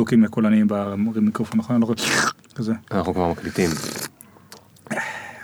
לוקים 0.00 0.26
קולניים 0.26 0.66
במיקרופון, 0.68 1.60
נכון? 1.60 1.76
אני 1.76 1.80
לא 1.80 1.86
רואה 1.86 1.96
כזה. 2.54 2.72
אנחנו 2.90 3.14
כבר 3.14 3.30
מקליטים. 3.30 3.70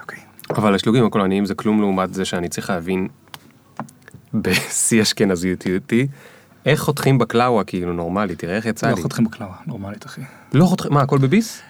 אוקיי. 0.01 0.19
אבל 0.51 0.75
השלוגים 0.75 1.05
הקולניים 1.07 1.45
זה 1.45 1.55
כלום 1.55 1.81
לעומת 1.81 2.15
זה 2.15 2.25
שאני 2.25 2.49
צריך 2.49 2.71
להבין 2.71 3.09
בשיא 4.35 5.03
אשכנזיותי, 5.03 6.07
איך 6.67 6.81
חותכים 6.81 7.19
בקלאווה 7.19 7.65
כאילו 7.65 7.93
נורמלי, 7.93 8.37
תראה 8.37 8.57
איך 8.57 8.67
יצא 8.67 8.91
לא 8.91 8.95
לי. 8.97 9.03
חותכים 9.03 9.25
בקלאווה, 9.25 9.57
נורמלית 9.67 10.07
אחי. 10.07 10.21
לא 10.55 10.65
חותכים, 10.65 10.93
מה 10.93 11.03
הכל 11.03 11.19
בביס? 11.19 11.63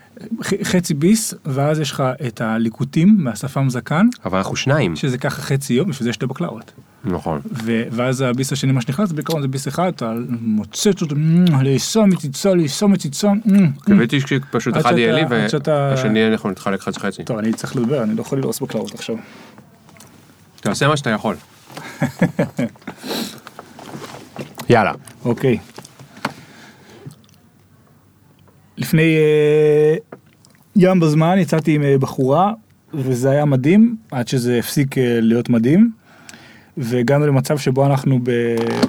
חצי 0.62 0.94
ביס, 0.94 1.34
ואז 1.44 1.80
יש 1.80 1.90
לך 1.90 2.02
את 2.26 2.40
הליקוטים 2.40 3.16
מהשפם 3.18 3.70
זקן, 3.70 4.06
אבל 4.24 4.38
אנחנו 4.38 4.56
שניים. 4.56 4.96
שזה 4.96 5.18
ככה 5.18 5.42
חצי 5.42 5.74
יום, 5.74 5.88
בשביל 5.88 6.04
זה 6.04 6.12
שתי 6.12 6.26
בקלאוות. 6.26 6.72
נכון. 7.04 7.40
ואז 7.90 8.20
הביס 8.20 8.52
השני 8.52 8.72
מה 8.72 8.80
שנכנס, 8.80 9.12
בעיקרון 9.12 9.42
זה 9.42 9.48
ביס 9.48 9.68
אחד, 9.68 9.92
אתה 9.96 10.12
מוצץ 10.28 11.02
אותו, 11.02 11.16
לאסום 11.62 12.10
מציצו, 12.10 12.54
לאסום 12.54 12.92
מציצו. 12.92 13.28
קיוויתי 13.84 14.20
שפשוט 14.20 14.76
אחד 14.76 14.98
יהיה 14.98 15.12
לי 15.12 15.22
והשני 15.64 16.28
אנחנו 16.28 16.50
נתחלק 16.50 16.80
חצי 16.80 17.00
חצי. 17.00 17.24
טוב, 17.24 17.38
אני 17.38 17.52
צריך 17.52 17.76
לדבר, 17.76 18.02
אני 18.02 18.14
לא 18.14 18.20
יכול 18.20 18.38
ללעוס 18.38 18.60
בקלאבות 18.60 18.94
עכשיו. 18.94 19.16
תעשה 20.60 20.88
מה 20.88 20.96
שאתה 20.96 21.10
יכול. 21.10 21.36
יאללה. 24.70 24.92
אוקיי. 25.24 25.58
לפני 28.76 29.16
אה, 29.16 29.96
ים 30.76 31.00
בזמן 31.00 31.38
יצאתי 31.38 31.74
עם 31.74 31.82
אה, 31.82 31.98
בחורה, 31.98 32.52
וזה 32.94 33.30
היה 33.30 33.44
מדהים, 33.44 33.96
עד 34.10 34.28
שזה 34.28 34.58
הפסיק 34.58 34.98
אה, 34.98 35.20
להיות 35.20 35.48
מדהים. 35.48 35.90
והגענו 36.76 37.26
למצב 37.26 37.58
שבו 37.58 37.86
אנחנו 37.86 38.18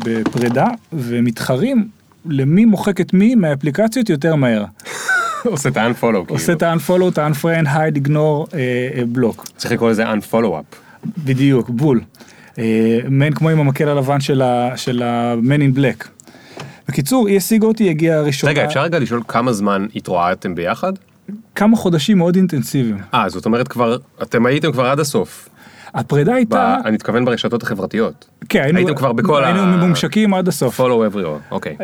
בפרידה, 0.03 0.67
ומתחרים 0.93 1.87
למי 2.25 2.65
מוחק 2.65 3.01
את 3.01 3.13
מי 3.13 3.35
מהאפליקציות 3.35 4.09
יותר 4.09 4.35
מהר. 4.35 4.65
עושה 5.45 5.69
את 5.69 5.77
ה-unfollow 5.77 6.01
כאילו. 6.01 6.25
עושה 6.27 6.53
את 6.53 6.63
ה-unfollow, 6.63 7.09
את 7.11 7.17
ה-unfriend, 7.17 7.65
hide, 7.65 8.07
ignore, 8.07 8.53
אה, 8.53 8.89
אה, 8.95 9.03
block. 9.15 9.51
צריך 9.57 9.73
לקרוא 9.73 9.89
לזה 9.89 10.03
unfollow-up. 10.13 10.75
בדיוק, 11.23 11.69
בול. 11.69 12.01
אה, 12.59 12.99
מעין 13.09 13.33
כמו 13.33 13.49
עם 13.49 13.59
המקל 13.59 13.89
הלבן 13.89 14.19
של 14.75 15.01
ה-Man 15.01 15.61
in 15.61 15.77
Black. 15.77 16.07
בקיצור, 16.87 17.27
היא 17.27 17.37
השיגה 17.37 17.67
אותי, 17.67 17.89
הגיעה 17.89 18.21
ראשונה. 18.21 18.51
רגע, 18.51 18.65
אפשר 18.65 18.81
רגע 18.81 18.99
לשאול 18.99 19.21
כמה 19.27 19.53
זמן 19.53 19.87
התרועדתם 19.95 20.55
ביחד? 20.55 20.93
כמה 21.55 21.77
חודשים 21.77 22.17
מאוד 22.17 22.35
אינטנסיביים. 22.35 22.97
אה, 23.13 23.29
זאת 23.29 23.45
אומרת 23.45 23.67
כבר, 23.67 23.97
אתם 24.21 24.45
הייתם 24.45 24.71
כבר 24.71 24.85
עד 24.85 24.99
הסוף. 24.99 25.49
הפרידה 25.93 26.33
הייתה, 26.35 26.77
אני 26.85 26.91
מתכוון 26.91 27.25
ברשתות 27.25 27.63
החברתיות. 27.63 28.29
כן, 28.49 28.61
היינו, 28.63 28.77
הייתם 28.77 28.95
כבר 28.95 29.13
בכל 29.13 29.43
ה- 29.43 29.47
היינו 29.47 29.65
ממומשקים 29.65 30.33
עד 30.33 30.47
הסוף. 30.47 30.79
follow 30.81 31.13
everyone, 31.13 31.51
אוקיי. 31.51 31.77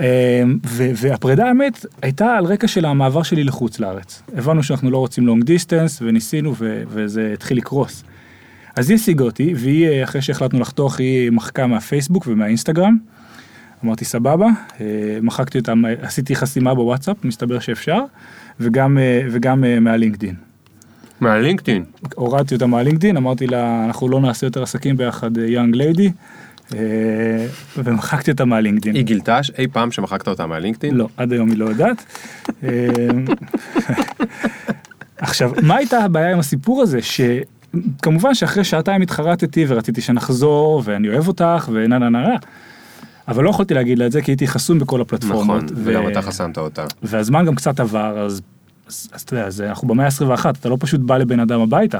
ו- 0.67 0.89
והפרידה 0.95 1.47
האמת 1.47 1.85
הייתה 2.01 2.35
על 2.37 2.45
רקע 2.45 2.67
של 2.67 2.85
המעבר 2.85 3.23
שלי 3.23 3.43
לחוץ 3.43 3.79
לארץ. 3.79 4.23
הבנו 4.37 4.63
שאנחנו 4.63 4.91
לא 4.91 4.97
רוצים 4.97 5.29
long 5.29 5.43
distance 5.43 6.01
וניסינו 6.01 6.53
וזה 6.87 7.31
התחיל 7.33 7.57
לקרוס. 7.57 8.03
אז 8.75 8.89
היא 8.89 8.95
השיגה 8.95 9.23
אותי 9.23 9.53
והיא 9.57 9.87
אה, 9.87 10.03
אחרי 10.03 10.21
שהחלטנו 10.21 10.59
לחתוך 10.59 10.99
היא 10.99 11.31
מחקה 11.31 11.67
מהפייסבוק 11.67 12.23
ומהאינסטגרם. 12.27 12.97
אמרתי 13.85 14.05
סבבה, 14.05 14.45
אה, 14.81 14.85
מחקתי 15.21 15.57
אותם, 15.59 15.83
עשיתי 16.01 16.35
חסימה 16.35 16.75
בוואטסאפ, 16.75 17.17
מסתבר 17.25 17.59
שאפשר, 17.59 17.99
וגם, 18.59 18.97
אה, 18.97 19.21
וגם 19.31 19.63
מהלינקדין. 19.81 20.35
מהלינקדאין. 21.19 21.83
הורדתי 22.15 22.55
אותה 22.55 22.65
מהלינקדין, 22.65 23.17
אמרתי 23.17 23.47
לה, 23.47 23.85
אנחנו 23.85 24.09
לא 24.09 24.21
נעשה 24.21 24.47
יותר 24.47 24.63
עסקים 24.63 24.97
ביחד, 24.97 25.37
יונג 25.37 25.75
ליידי, 25.75 26.11
ומחקתי 27.77 28.31
אותה 28.31 28.45
מהלינקדין. 28.45 28.95
היא 28.95 29.03
גילתה 29.03 29.39
אי 29.57 29.67
פעם 29.67 29.91
שמחקת 29.91 30.27
אותה 30.27 30.47
מהלינקדאין? 30.47 30.95
לא, 30.95 31.07
עד 31.17 31.33
היום 31.33 31.49
היא 31.49 31.57
לא 31.57 31.65
יודעת. 31.65 32.05
אה, 32.63 32.67
עכשיו, 35.17 35.51
מה 35.61 35.75
הייתה 35.75 35.99
הבעיה 35.99 36.31
עם 36.31 36.39
הסיפור 36.39 36.81
הזה? 36.81 36.99
שכמובן 37.01 38.33
שאחרי 38.33 38.63
שעתיים 38.63 39.01
התחרטתי 39.01 39.65
ורציתי 39.67 40.01
שנחזור 40.01 40.81
ואני 40.85 41.09
אוהב 41.09 41.27
אותך 41.27 41.69
ונה 41.73 41.97
נה 41.97 42.09
נה 42.09 42.21
נה. 42.21 42.35
אבל 43.27 43.43
לא 43.43 43.49
יכולתי 43.49 43.73
להגיד 43.73 43.99
לה 43.99 44.05
את 44.05 44.11
זה 44.11 44.21
כי 44.21 44.31
הייתי 44.31 44.47
חסום 44.47 44.79
בכל 44.79 45.01
הפלטפורמות. 45.01 45.63
נכון, 45.63 45.77
ו- 45.77 45.81
וגם 45.83 46.07
אתה 46.07 46.21
חסמת 46.21 46.57
אותה. 46.57 46.85
והזמן 47.03 47.45
גם 47.45 47.55
קצת 47.55 47.79
עבר, 47.79 48.19
אז, 48.19 48.41
אז, 48.87 49.09
אז 49.13 49.21
אתה 49.21 49.33
יודע, 49.33 49.47
אז 49.47 49.61
אנחנו 49.61 49.87
במאה 49.87 50.05
ה-21, 50.05 50.49
אתה 50.49 50.69
לא 50.69 50.77
פשוט 50.79 51.01
בא 51.01 51.17
לבן 51.17 51.39
אדם 51.39 51.61
הביתה, 51.61 51.99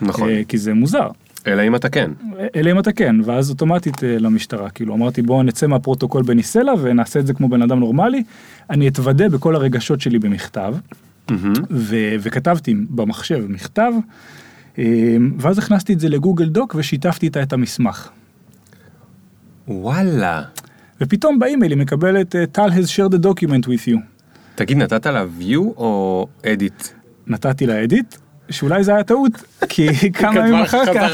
נכון. 0.00 0.28
אה, 0.28 0.42
כי 0.48 0.58
זה 0.58 0.74
מוזר. 0.74 1.08
אלא 1.46 1.62
אם 1.66 1.74
אתה 1.74 1.88
כן. 1.88 2.10
אלא 2.56 2.70
אם 2.70 2.78
אתה 2.78 2.92
כן, 2.92 3.16
ואז 3.24 3.50
אוטומטית 3.50 4.04
אה, 4.04 4.18
למשטרה, 4.18 4.70
כאילו 4.70 4.94
אמרתי 4.94 5.22
בואו 5.22 5.42
נצא 5.42 5.66
מהפרוטוקול 5.66 6.22
בניסלה 6.22 6.72
ונעשה 6.82 7.20
את 7.20 7.26
זה 7.26 7.34
כמו 7.34 7.48
בן 7.48 7.62
אדם 7.62 7.80
נורמלי, 7.80 8.22
אני 8.70 8.88
אתוודה 8.88 9.28
בכל 9.28 9.54
הרגשות 9.54 10.00
שלי 10.00 10.18
במכתב, 10.18 10.74
מהמם. 11.30 11.52
ו- 11.70 12.14
וכתבתי 12.20 12.74
במחשב 12.90 13.44
מכתב, 13.48 13.92
אה, 14.78 15.16
ואז 15.38 15.58
הכנסתי 15.58 15.92
את 15.92 16.00
זה 16.00 16.08
לגוגל 16.08 16.48
דוק 16.48 16.74
ושיתפתי 16.78 17.26
איתה 17.26 17.42
את 17.42 17.52
המסמך. 17.52 18.08
וואלה. 19.68 20.42
ופתאום 21.00 21.38
באימייל 21.38 21.72
היא 21.72 21.78
מקבלת 21.78 22.36
אה, 22.36 22.46
טל 22.46 22.68
has 22.70 22.86
shared 22.86 23.12
the 23.12 23.22
document 23.24 23.66
with 23.66 23.88
you. 23.88 23.98
תגיד, 24.58 24.76
נתת 24.76 25.06
לה 25.06 25.24
view 25.40 25.60
או 25.76 26.26
edit? 26.42 26.88
נתתי 27.26 27.66
לה 27.66 27.84
אדיט, 27.84 28.16
שאולי 28.50 28.84
זה 28.84 28.94
היה 28.94 29.04
טעות, 29.04 29.32
כי 29.68 29.88
כמה 30.18 30.38
ימים 30.38 30.54
אחר 30.54 30.94
כך. 30.94 31.10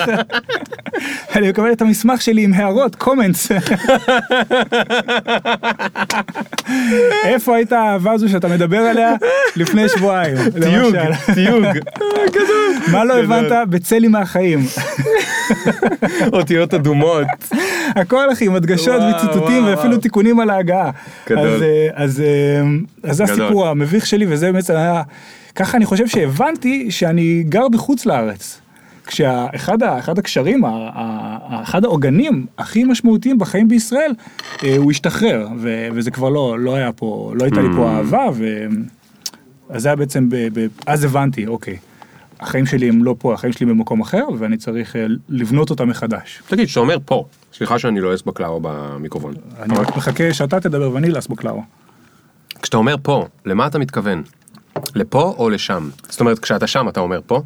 אני 1.37 1.49
מקבל 1.49 1.73
את 1.73 1.83
המסמך 1.83 2.23
שלי 2.23 2.43
עם 2.43 2.55
הערות, 2.55 2.97
קומנטס. 2.97 3.51
איפה 7.25 7.57
הייתה 7.57 7.79
האהבה 7.79 8.13
הזו 8.13 8.29
שאתה 8.29 8.49
מדבר 8.49 8.79
עליה 8.79 9.15
לפני 9.57 9.89
שבועיים? 9.89 10.37
תיוג? 10.63 10.95
תיוג. 11.35 11.65
מה 12.93 13.05
לא 13.05 13.19
הבנת? 13.19 13.69
בצא 13.69 13.97
לי 13.97 14.09
מהחיים. 14.09 14.61
אותיות 16.33 16.75
אדומות. 16.75 17.27
הכל 17.97 18.33
אחי, 18.33 18.47
עם 18.47 18.55
הדגשות 18.55 19.03
וציטוטים 19.15 19.67
ואפילו. 19.67 19.97
תיקונים 19.97 20.41
על 20.41 20.51
ההגעה. 20.51 20.91
אז, 21.27 21.63
אה, 21.63 21.89
אה, 21.99 22.63
אז 23.03 23.17
זה. 23.17 23.25
הסיפור 23.25 23.69
המביך 23.69 24.07
שלי 24.07 24.27
וזה 24.29 24.53
בעצם 24.53 24.77
היה, 24.77 25.03
ככה 25.55 25.77
אני 25.77 25.85
חושב 25.87 26.07
שהבנתי 26.07 26.91
שאני 26.91 27.45
גר 27.49 27.69
בחוץ 27.69 28.07
לארץ. 28.07 28.61
כשאחד 29.07 29.83
ה- 29.83 29.99
אחד 29.99 30.19
הקשרים, 30.19 30.65
ה- 30.65 30.69
ה- 30.95 31.63
אחד 31.63 31.85
העוגנים 31.85 32.47
הכי 32.59 32.85
משמעותיים 32.85 33.39
בחיים 33.39 33.69
בישראל, 33.69 34.13
אה, 34.65 34.77
הוא 34.77 34.91
השתחרר, 34.91 35.49
ו- 35.59 35.89
וזה 35.95 36.11
כבר 36.11 36.29
לא, 36.29 36.59
לא 36.59 36.75
היה 36.75 36.93
פה, 36.93 37.33
לא 37.37 37.45
הייתה 37.45 37.61
לי 37.61 37.69
Mm. 37.69 37.77
פה 37.77 37.91
אהבה, 37.97 38.27
ו... 38.35 38.67
אז 39.69 39.83
זה 39.83 39.89
היה 39.89 39.97
בעצם, 39.97 40.29
ב- 40.29 40.49
ב- 40.61 40.67
אז 40.87 41.05
הבנתי, 41.05 41.47
אוקיי, 41.47 41.77
החיים 42.41 42.67
שלי 42.67 42.89
הם 42.89 43.05
לא 43.05 43.15
פה, 43.19 43.35
החיים 43.35 43.53
שלי 43.53 43.67
במקום 43.67 44.01
אחר, 44.01 44.25
ואני 44.39 44.57
צריך 44.57 44.97
אה, 44.97 45.07
לבנות 45.29 45.71
אותם 45.71 45.89
מחדש. 45.89 46.43
תגיד, 46.49 46.67
כשאתה 46.67 46.81
אומר 46.81 46.97
פה, 47.05 47.25
סליחה 47.53 47.79
שאני 47.79 48.01
לועס 48.01 48.23
בקלאווה 48.23 48.59
במיקרופון. 48.63 49.35
אני 49.63 49.79
רק 49.79 49.97
מחכה 49.97 50.35
שאתה 50.35 50.61
תדבר 50.61 50.91
ואני 50.93 51.07
אלעס 51.07 51.27
בקלאווה. 51.27 51.63
כשאתה 52.63 52.77
אומר 52.77 52.97
פה, 53.03 53.27
למה 53.47 53.67
אתה 53.67 53.79
מתכוון? 53.79 54.23
לפה 54.95 55.35
או 55.39 55.51
לשם? 55.51 55.89
זאת 56.09 56.21
אומרת, 56.21 56.39
כשאתה 56.39 56.67
שם 56.67 56.89
אתה 56.89 57.01
אומר 57.01 57.21
פה? 57.27 57.43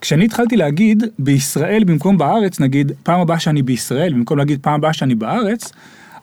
כשאני 0.00 0.24
התחלתי 0.24 0.56
להגיד 0.56 1.04
בישראל 1.18 1.84
במקום 1.84 2.18
בארץ, 2.18 2.60
נגיד 2.60 2.92
פעם 3.02 3.20
הבאה 3.20 3.38
שאני 3.38 3.62
בישראל, 3.62 4.12
במקום 4.12 4.38
להגיד 4.38 4.58
פעם 4.62 4.74
הבאה 4.74 4.92
שאני 4.92 5.14
בארץ, 5.14 5.72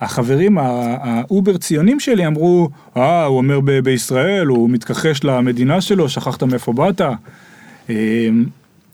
החברים 0.01 0.57
ה 0.57 0.77
over 0.77 1.57
ציונים 1.57 1.99
שלי 1.99 2.27
אמרו, 2.27 2.69
אה, 2.97 3.25
הוא 3.25 3.37
אומר 3.37 3.59
בישראל, 3.83 4.47
הוא 4.47 4.69
מתכחש 4.69 5.23
למדינה 5.23 5.81
שלו, 5.81 6.09
שכחת 6.09 6.43
מאיפה 6.43 6.73
באת. 6.73 7.01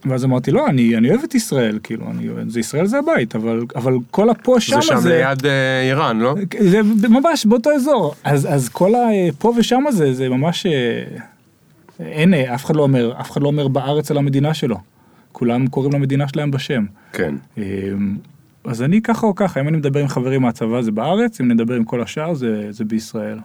אמ, 0.05 0.11
ואז 0.11 0.25
אמרתי, 0.25 0.51
לא, 0.51 0.67
אני, 0.67 0.97
אני 0.97 1.09
אוהב 1.09 1.23
את 1.23 1.35
ישראל, 1.35 1.79
כאילו, 1.83 2.05
אני, 2.11 2.27
זה 2.47 2.59
ישראל 2.59 2.85
זה 2.85 2.99
הבית, 2.99 3.35
אבל, 3.35 3.65
אבל 3.75 3.93
כל 4.11 4.29
הפה 4.29 4.59
שם 4.59 4.75
זה 4.75 4.81
שם 4.81 4.95
הזה, 4.95 5.09
ליד 5.09 5.45
אה, 5.45 5.81
איראן, 5.81 6.19
לא? 6.19 6.35
זה 6.59 6.81
ממש 7.09 7.45
באותו 7.45 7.71
אזור, 7.71 8.15
אז, 8.23 8.53
אז 8.53 8.69
כל 8.69 8.91
הפה 8.95 9.53
ושם 9.57 9.87
הזה, 9.87 10.13
זה 10.13 10.29
ממש, 10.29 10.66
אה, 10.66 11.03
אין, 11.99 12.34
אה, 12.34 12.55
אף 12.55 12.66
אחד 12.66 12.75
לא 12.75 12.81
אומר, 12.84 13.19
אף 13.22 13.31
אחד 13.31 13.41
לא 13.41 13.47
אומר 13.47 13.67
בארץ 13.67 14.11
על 14.11 14.17
המדינה 14.17 14.53
שלו, 14.53 14.78
כולם 15.31 15.67
קוראים 15.67 15.93
למדינה 15.93 16.28
שלהם 16.28 16.52
בשם. 16.52 16.85
כן. 17.13 17.35
אה, 17.57 17.63
אז 18.63 18.81
אני 18.81 19.02
ככה 19.02 19.28
או 19.28 19.35
ככה, 19.35 19.59
אם 19.59 19.67
אני 19.67 19.78
מדבר 19.78 19.99
עם 19.99 20.07
חברים 20.07 20.41
מהצבא 20.41 20.81
זה 20.81 20.91
בארץ, 20.91 21.41
אם 21.41 21.52
נדבר 21.52 21.73
עם 21.73 21.84
כל 21.84 22.02
השאר 22.02 22.34
זה, 22.34 22.67
זה 22.69 22.85
בישראל. 22.85 23.40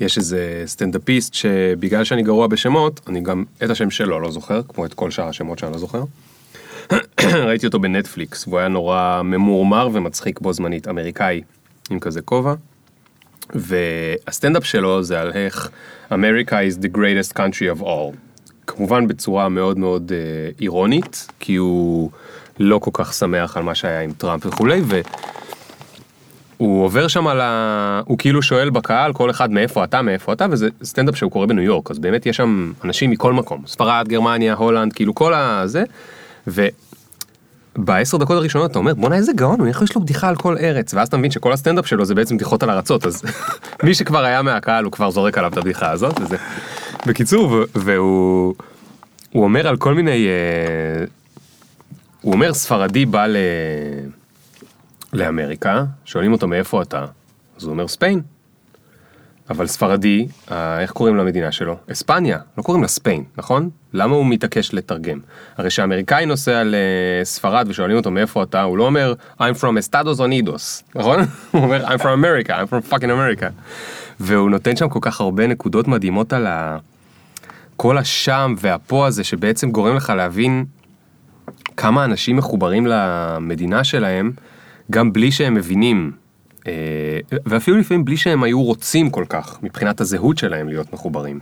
יש 0.00 0.18
איזה 0.18 0.62
סטנדאפיסט 0.66 1.34
שבגלל 1.34 2.04
שאני 2.04 2.22
גרוע 2.22 2.46
בשמות, 2.46 3.00
אני 3.06 3.20
גם 3.20 3.44
את 3.64 3.70
השם 3.70 3.90
שלו 3.90 4.20
לא 4.20 4.30
זוכר, 4.30 4.60
כמו 4.68 4.86
את 4.86 4.94
כל 4.94 5.10
שאר 5.10 5.28
השמות 5.28 5.58
שאני 5.58 5.72
לא 5.72 5.78
זוכר. 5.78 6.04
ראיתי 7.46 7.66
אותו 7.66 7.78
בנטפליקס, 7.78 8.48
והוא 8.48 8.58
היה 8.58 8.68
נורא 8.68 9.22
ממורמר 9.24 9.88
ומצחיק 9.92 10.40
בו 10.40 10.52
זמנית, 10.52 10.88
אמריקאי, 10.88 11.42
עם 11.90 11.98
כזה 11.98 12.22
כובע. 12.22 12.54
והסטנדאפ 13.54 14.64
שלו 14.64 15.02
זה 15.02 15.20
על 15.20 15.32
איך 15.32 15.70
America 16.10 16.52
is 16.52 16.82
the 16.82 16.96
greatest 16.96 17.36
country 17.36 17.80
of 17.80 17.82
all. 17.82 18.16
כמובן 18.66 19.06
בצורה 19.06 19.48
מאוד 19.48 19.78
מאוד 19.78 20.12
אה, 20.12 20.50
אירונית, 20.60 21.26
כי 21.40 21.56
הוא 21.56 22.10
לא 22.58 22.78
כל 22.78 22.90
כך 22.94 23.14
שמח 23.14 23.56
על 23.56 23.62
מה 23.62 23.74
שהיה 23.74 24.00
עם 24.00 24.12
טראמפ 24.12 24.46
וכולי, 24.46 24.80
ו... 24.84 25.00
הוא 26.56 26.84
עובר 26.84 27.08
שם 27.08 27.26
על 27.26 27.40
ה... 27.40 28.00
הוא 28.04 28.18
כאילו 28.18 28.42
שואל 28.42 28.70
בקהל 28.70 29.12
כל 29.12 29.30
אחד 29.30 29.50
מאיפה 29.50 29.84
אתה, 29.84 30.02
מאיפה 30.02 30.32
אתה, 30.32 30.46
וזה 30.50 30.68
סטנדאפ 30.84 31.16
שהוא 31.16 31.30
קורה 31.30 31.46
בניו 31.46 31.64
יורק, 31.64 31.90
אז 31.90 31.98
באמת 31.98 32.26
יש 32.26 32.36
שם 32.36 32.72
אנשים 32.84 33.10
מכל 33.10 33.32
מקום, 33.32 33.62
ספרד, 33.66 34.08
גרמניה, 34.08 34.54
הולנד, 34.54 34.92
כאילו 34.92 35.14
כל 35.14 35.34
הזה, 35.34 35.84
ובעשר 36.46 38.16
דקות 38.16 38.36
הראשונות 38.36 38.70
אתה 38.70 38.78
אומר 38.78 38.94
בואנה 38.94 39.16
איזה 39.16 39.32
גאון 39.32 39.68
איך 39.68 39.82
יש 39.82 39.94
לו 39.94 40.00
בדיחה 40.00 40.28
על 40.28 40.36
כל 40.36 40.56
ארץ, 40.58 40.94
ואז 40.94 41.08
אתה 41.08 41.16
מבין 41.16 41.30
שכל 41.30 41.52
הסטנדאפ 41.52 41.86
שלו 41.86 42.04
זה 42.04 42.14
בעצם 42.14 42.36
בדיחות 42.36 42.62
על 42.62 42.70
ארצות, 42.70 43.06
אז 43.06 43.22
מי 43.84 43.94
שכבר 43.94 44.24
היה 44.24 44.42
מהקהל 44.42 44.84
הוא 44.84 44.92
כבר 44.92 45.10
זורק 45.10 45.38
עליו 45.38 45.52
את 45.52 45.56
הבדיחה 45.56 45.90
הזאת, 45.90 46.20
וזה... 46.20 46.36
בקיצור, 47.06 47.56
והוא 47.74 48.54
הוא 49.32 49.44
אומר 49.44 49.68
על 49.68 49.76
כל 49.76 49.94
מיני... 49.94 50.26
אה, 50.26 51.04
הוא 52.20 52.32
אומר 52.32 52.54
ספרדי 52.54 53.06
בא 53.06 53.26
ל... 53.26 53.36
לאמריקה, 55.16 55.84
שואלים 56.04 56.32
אותו 56.32 56.48
מאיפה 56.48 56.82
אתה, 56.82 57.04
אז 57.56 57.64
הוא 57.64 57.72
אומר 57.72 57.88
ספיין. 57.88 58.20
אבל 59.50 59.66
ספרדי, 59.66 60.28
אה, 60.50 60.80
איך 60.80 60.90
קוראים 60.90 61.16
למדינה 61.16 61.52
שלו? 61.52 61.76
אספניה, 61.92 62.38
לא 62.58 62.62
קוראים 62.62 62.82
לה 62.82 62.88
ספיין, 62.88 63.24
נכון? 63.36 63.70
למה 63.92 64.14
הוא 64.16 64.26
מתעקש 64.26 64.74
לתרגם? 64.74 65.18
הרי 65.56 65.68
כשאמריקאי 65.68 66.26
נוסע 66.26 66.62
לספרד 66.64 67.66
ושואלים 67.68 67.96
אותו 67.96 68.10
מאיפה 68.10 68.42
אתה, 68.42 68.62
הוא 68.62 68.78
לא 68.78 68.86
אומר 68.86 69.14
I'm 69.40 69.60
from 69.60 69.90
Estados 69.90 70.18
Unidos, 70.18 70.82
נכון? 70.94 71.18
הוא 71.50 71.62
אומר 71.62 71.86
I'm 71.86 71.98
from 71.98 72.24
America, 72.24 72.50
I'm 72.50 72.70
from 72.70 72.92
fucking 72.92 73.02
America. 73.02 73.46
והוא 74.20 74.50
נותן 74.50 74.76
שם 74.76 74.88
כל 74.88 74.98
כך 75.02 75.20
הרבה 75.20 75.46
נקודות 75.46 75.88
מדהימות 75.88 76.32
על 76.32 76.46
ה... 76.46 76.78
כל 77.76 77.98
השם 77.98 78.54
והפה 78.58 79.06
הזה 79.06 79.24
שבעצם 79.24 79.70
גורם 79.70 79.96
לך 79.96 80.12
להבין 80.16 80.64
כמה 81.76 82.04
אנשים 82.04 82.36
מחוברים 82.36 82.86
למדינה 82.86 83.84
שלהם, 83.84 84.32
גם 84.90 85.12
בלי 85.12 85.32
שהם 85.32 85.54
מבינים, 85.54 86.12
אה, 86.66 86.72
ואפילו 87.46 87.76
לפעמים 87.76 88.04
בלי 88.04 88.16
שהם 88.16 88.42
היו 88.42 88.62
רוצים 88.62 89.10
כל 89.10 89.24
כך, 89.28 89.58
מבחינת 89.62 90.00
הזהות 90.00 90.38
שלהם 90.38 90.68
להיות 90.68 90.92
מחוברים. 90.92 91.38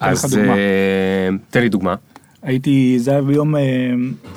אז. 0.00 0.38
אה, 0.38 1.28
תן 1.50 1.60
לי 1.60 1.68
דוגמה. 1.68 1.94
הייתי, 2.42 2.98
זה 2.98 3.10
היה 3.10 3.22
ביום, 3.22 3.56
אה, 3.56 3.60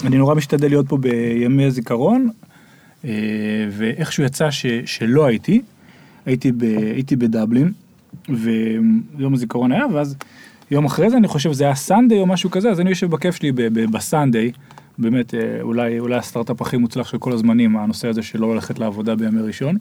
אני 0.06 0.18
נורא 0.18 0.36
משתדל 0.36 0.68
להיות 0.68 0.88
פה 0.90 0.98
בימי 0.98 1.66
הזיכרון, 1.66 2.30
ואיכשהו 3.72 4.24
יצא 4.24 4.52
ש, 4.52 4.66
שלא 4.86 5.26
הייתי, 5.26 5.62
הייתי, 6.26 6.52
ב, 6.52 6.64
הייתי 6.94 7.16
בדבלין, 7.16 7.72
ויום 8.30 9.34
הזיכרון 9.34 9.72
היה, 9.72 9.86
ואז 9.94 10.16
יום 10.72 10.86
אחרי 10.86 11.10
זה 11.10 11.18
אני 11.18 11.28
חושב 11.28 11.54
זה 11.54 11.64
היה 11.64 11.76
סנדיי 11.76 12.20
או 12.20 12.26
משהו 12.26 12.52
כזה, 12.52 12.70
אז 12.70 12.80
אני 12.80 12.90
יושב 12.90 13.10
בכיף 13.10 13.36
שלי 13.36 13.52
ב- 13.52 13.62
ב- 13.62 13.92
בסנדיי, 13.92 14.52
באמת 14.98 15.34
אה, 15.34 15.62
אולי, 15.62 16.00
אולי 16.00 16.16
הסטארט-אפ 16.16 16.62
הכי 16.62 16.78
מוצלח 16.78 17.08
של 17.08 17.18
כל 17.18 17.32
הזמנים, 17.32 17.78
הנושא 17.78 18.08
הזה 18.08 18.24
של 18.24 18.40
לא 18.40 18.56
ללכת 18.56 18.80
לעבודה 18.80 19.16
בימי 19.16 19.42
ראשון. 19.42 19.78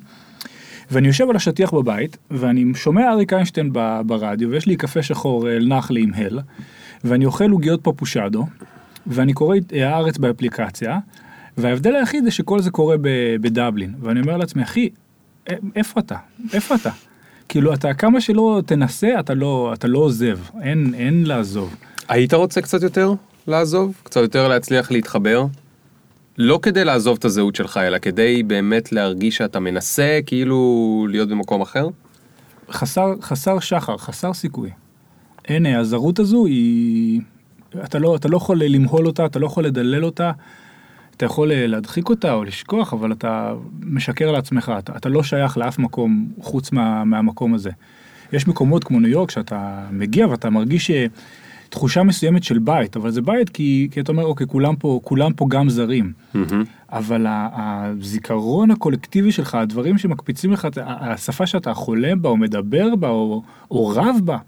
ואני 0.90 1.08
יושב 1.08 1.30
על 1.30 1.36
השטיח 1.36 1.74
בבית, 1.74 2.16
ואני 2.30 2.64
שומע 2.74 3.10
אריק 3.10 3.32
איינשטיין 3.32 3.72
ברדיו, 4.06 4.50
ויש 4.50 4.66
לי 4.66 4.76
קפה 4.76 5.02
שחור 5.02 5.48
אה, 5.48 5.58
נחלי 5.58 6.02
עם 6.02 6.10
הל, 6.14 6.40
ואני 7.04 7.26
אוכל 7.26 7.50
עוגיות 7.50 7.80
פפושדו, 7.82 8.46
ואני 9.06 9.32
קורא 9.32 9.56
אה, 9.72 9.94
הארץ 9.94 10.18
באפליקציה, 10.18 10.98
וההבדל 11.58 11.94
היחיד 11.96 12.24
זה 12.24 12.30
שכל 12.30 12.60
זה 12.60 12.70
קורה 12.70 12.96
בדבלין, 13.40 13.94
ואני 14.00 14.20
אומר 14.20 14.36
לעצמי, 14.36 14.62
אחי, 14.62 14.88
איפה 15.76 16.00
אתה? 16.00 16.16
איפה 16.52 16.74
אתה? 16.74 16.90
כאילו, 17.48 17.74
אתה 17.74 17.94
כמה 17.94 18.20
שלא 18.20 18.62
תנסה, 18.66 19.20
אתה 19.20 19.34
לא, 19.34 19.70
אתה 19.74 19.88
לא 19.88 19.98
עוזב, 19.98 20.38
אין, 20.62 20.94
אין 20.94 21.26
לעזוב. 21.26 21.76
היית 22.08 22.34
רוצה 22.34 22.60
קצת 22.60 22.82
יותר 22.82 23.14
לעזוב? 23.50 23.94
קצת 24.02 24.20
יותר 24.20 24.48
להצליח 24.48 24.90
להתחבר? 24.90 25.46
לא 26.38 26.58
כדי 26.62 26.84
לעזוב 26.84 27.16
את 27.18 27.24
הזהות 27.24 27.54
שלך, 27.54 27.76
אלא 27.76 27.98
כדי 27.98 28.42
באמת 28.42 28.92
להרגיש 28.92 29.36
שאתה 29.36 29.60
מנסה 29.60 30.20
כאילו 30.26 31.06
להיות 31.10 31.28
במקום 31.28 31.60
אחר? 31.60 31.88
חסר, 32.70 33.14
חסר 33.20 33.60
שחר, 33.60 33.96
חסר 33.96 34.34
סיכוי. 34.34 34.70
אין, 35.48 35.66
הזרות 35.66 36.18
הזו 36.18 36.46
היא... 36.46 37.20
אתה 37.84 37.98
לא, 37.98 38.16
אתה 38.16 38.28
לא 38.28 38.36
יכול 38.36 38.58
למהול 38.64 39.06
אותה, 39.06 39.26
אתה 39.26 39.38
לא 39.38 39.46
יכול 39.46 39.64
לדלל 39.64 40.04
אותה, 40.04 40.32
אתה 41.16 41.26
יכול 41.26 41.52
להדחיק 41.54 42.08
אותה 42.08 42.32
או 42.32 42.44
לשכוח, 42.44 42.92
אבל 42.92 43.12
אתה 43.12 43.54
משקר 43.80 44.30
לעצמך, 44.30 44.72
אתה, 44.78 44.96
אתה 44.96 45.08
לא 45.08 45.22
שייך 45.22 45.58
לאף 45.58 45.78
מקום 45.78 46.28
חוץ 46.40 46.72
מה, 46.72 47.04
מהמקום 47.04 47.54
הזה. 47.54 47.70
יש 48.32 48.48
מקומות 48.48 48.84
כמו 48.84 49.00
ניו 49.00 49.10
יורק 49.10 49.30
שאתה 49.30 49.86
מגיע 49.90 50.28
ואתה 50.28 50.50
מרגיש 50.50 50.90
אה, 50.90 51.06
תחושה 51.70 52.02
מסוימת 52.02 52.44
של 52.44 52.58
בית, 52.58 52.96
אבל 52.96 53.10
זה 53.10 53.22
בית 53.22 53.48
כי, 53.50 53.88
כי 53.90 54.00
אתה 54.00 54.12
אומר, 54.12 54.24
אוקיי, 54.24 54.46
כולם 54.46 54.76
פה, 54.76 55.00
כולם 55.04 55.32
פה 55.32 55.46
גם 55.50 55.68
זרים. 55.70 56.12
אבל 56.92 57.26
ה- 57.26 57.48
הזיכרון 57.52 58.70
הקולקטיבי 58.70 59.32
שלך, 59.32 59.54
הדברים 59.54 59.98
שמקפיצים 59.98 60.52
לך, 60.52 60.68
השפה 60.86 61.46
שאתה 61.46 61.74
חולם 61.74 62.22
בה 62.22 62.28
או 62.28 62.36
מדבר 62.36 62.96
בה 62.96 63.08
או, 63.08 63.42
או 63.70 63.88
רב 63.88 64.16
בה, 64.24 64.38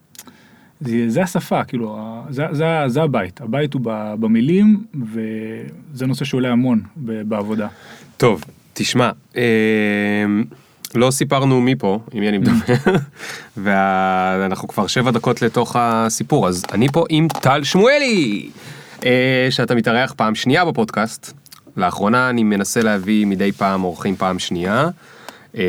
זה, 0.80 1.04
זה 1.10 1.22
השפה, 1.22 1.64
כאילו, 1.64 1.98
זה, 2.30 2.44
זה, 2.50 2.64
זה 2.86 3.02
הבית. 3.02 3.40
הבית 3.40 3.74
הוא 3.74 3.82
במילים, 4.20 4.84
וזה 5.12 6.06
נושא 6.06 6.24
שעולה 6.24 6.52
המון 6.52 6.80
בעבודה. 6.96 7.68
טוב, 8.16 8.44
תשמע, 8.72 9.10
אה, 9.36 9.42
לא 10.94 11.10
סיפרנו 11.10 11.60
מי 11.60 11.74
פה, 11.74 11.98
עם 12.12 12.20
מי 12.20 12.28
אני 12.28 12.38
מדבר, 12.38 12.74
ואנחנו 13.62 14.68
כבר 14.68 14.86
שבע 14.86 15.10
דקות 15.10 15.42
לתוך 15.42 15.76
הסיפור, 15.78 16.48
אז 16.48 16.64
אני 16.72 16.88
פה 16.88 17.04
עם 17.08 17.28
טל 17.28 17.64
שמואלי, 17.64 18.50
אה, 19.04 19.46
שאתה 19.50 19.74
מתארח 19.74 20.12
פעם 20.16 20.34
שנייה 20.34 20.64
בפודקאסט. 20.64 21.32
לאחרונה 21.76 22.30
אני 22.30 22.42
מנסה 22.42 22.82
להביא 22.82 23.26
מדי 23.26 23.52
פעם 23.52 23.84
אורחים 23.84 24.16
פעם 24.16 24.38
שנייה. 24.38 24.88
אה, 25.56 25.62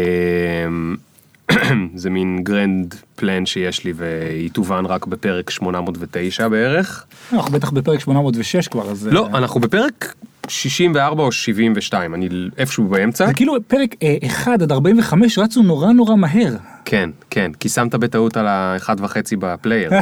זה 1.95 2.09
מין 2.09 2.43
grand 2.43 2.95
plan 3.15 3.45
שיש 3.45 3.83
לי 3.83 3.93
והיא 3.95 4.49
תובן 4.49 4.85
רק 4.85 5.05
בפרק 5.05 5.49
809 5.49 6.47
בערך. 6.47 7.05
אנחנו 7.33 7.51
בטח 7.51 7.69
בפרק 7.69 7.99
806 7.99 8.67
כבר, 8.67 8.91
אז... 8.91 9.07
לא, 9.07 9.27
אה, 9.33 9.37
אנחנו 9.37 9.59
בפרק 9.59 10.13
64 10.47 11.23
או 11.23 11.31
72, 11.31 12.13
אני 12.13 12.29
איפשהו 12.57 12.87
באמצע. 12.87 13.27
זה 13.27 13.33
כאילו 13.33 13.55
פרק 13.67 13.95
אה, 14.03 14.17
1 14.27 14.61
עד 14.61 14.71
45 14.71 15.37
רצו 15.37 15.61
נורא 15.61 15.91
נורא 15.91 16.15
מהר. 16.15 16.55
כן, 16.85 17.09
כן, 17.29 17.51
כי 17.59 17.69
שמת 17.69 17.95
בטעות 17.95 18.37
על 18.37 18.47
האחד 18.47 18.95
וחצי 18.99 19.35
ב 19.35 19.42
player. 19.42 19.91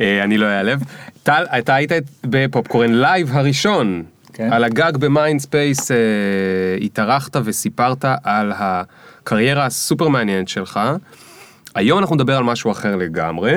אה, 0.00 0.24
אני 0.24 0.38
לא 0.38 0.46
אעלב. 0.46 0.80
טל, 1.22 1.44
אתה 1.58 1.74
היית 1.74 1.92
בפופקורן 2.24 2.92
live 2.92 3.30
הראשון, 3.32 4.02
כן. 4.32 4.52
על 4.52 4.64
הגג 4.64 4.96
במיינדספייס, 4.96 5.90
אה, 5.90 5.96
התארחת 6.80 7.36
וסיפרת 7.44 8.04
על 8.22 8.52
הקריירה 8.56 9.66
הסופר 9.66 10.08
מעניינת 10.08 10.48
שלך. 10.48 10.80
היום 11.74 11.98
אנחנו 11.98 12.14
נדבר 12.14 12.36
על 12.36 12.44
משהו 12.44 12.70
אחר 12.70 12.96
לגמרי, 12.96 13.54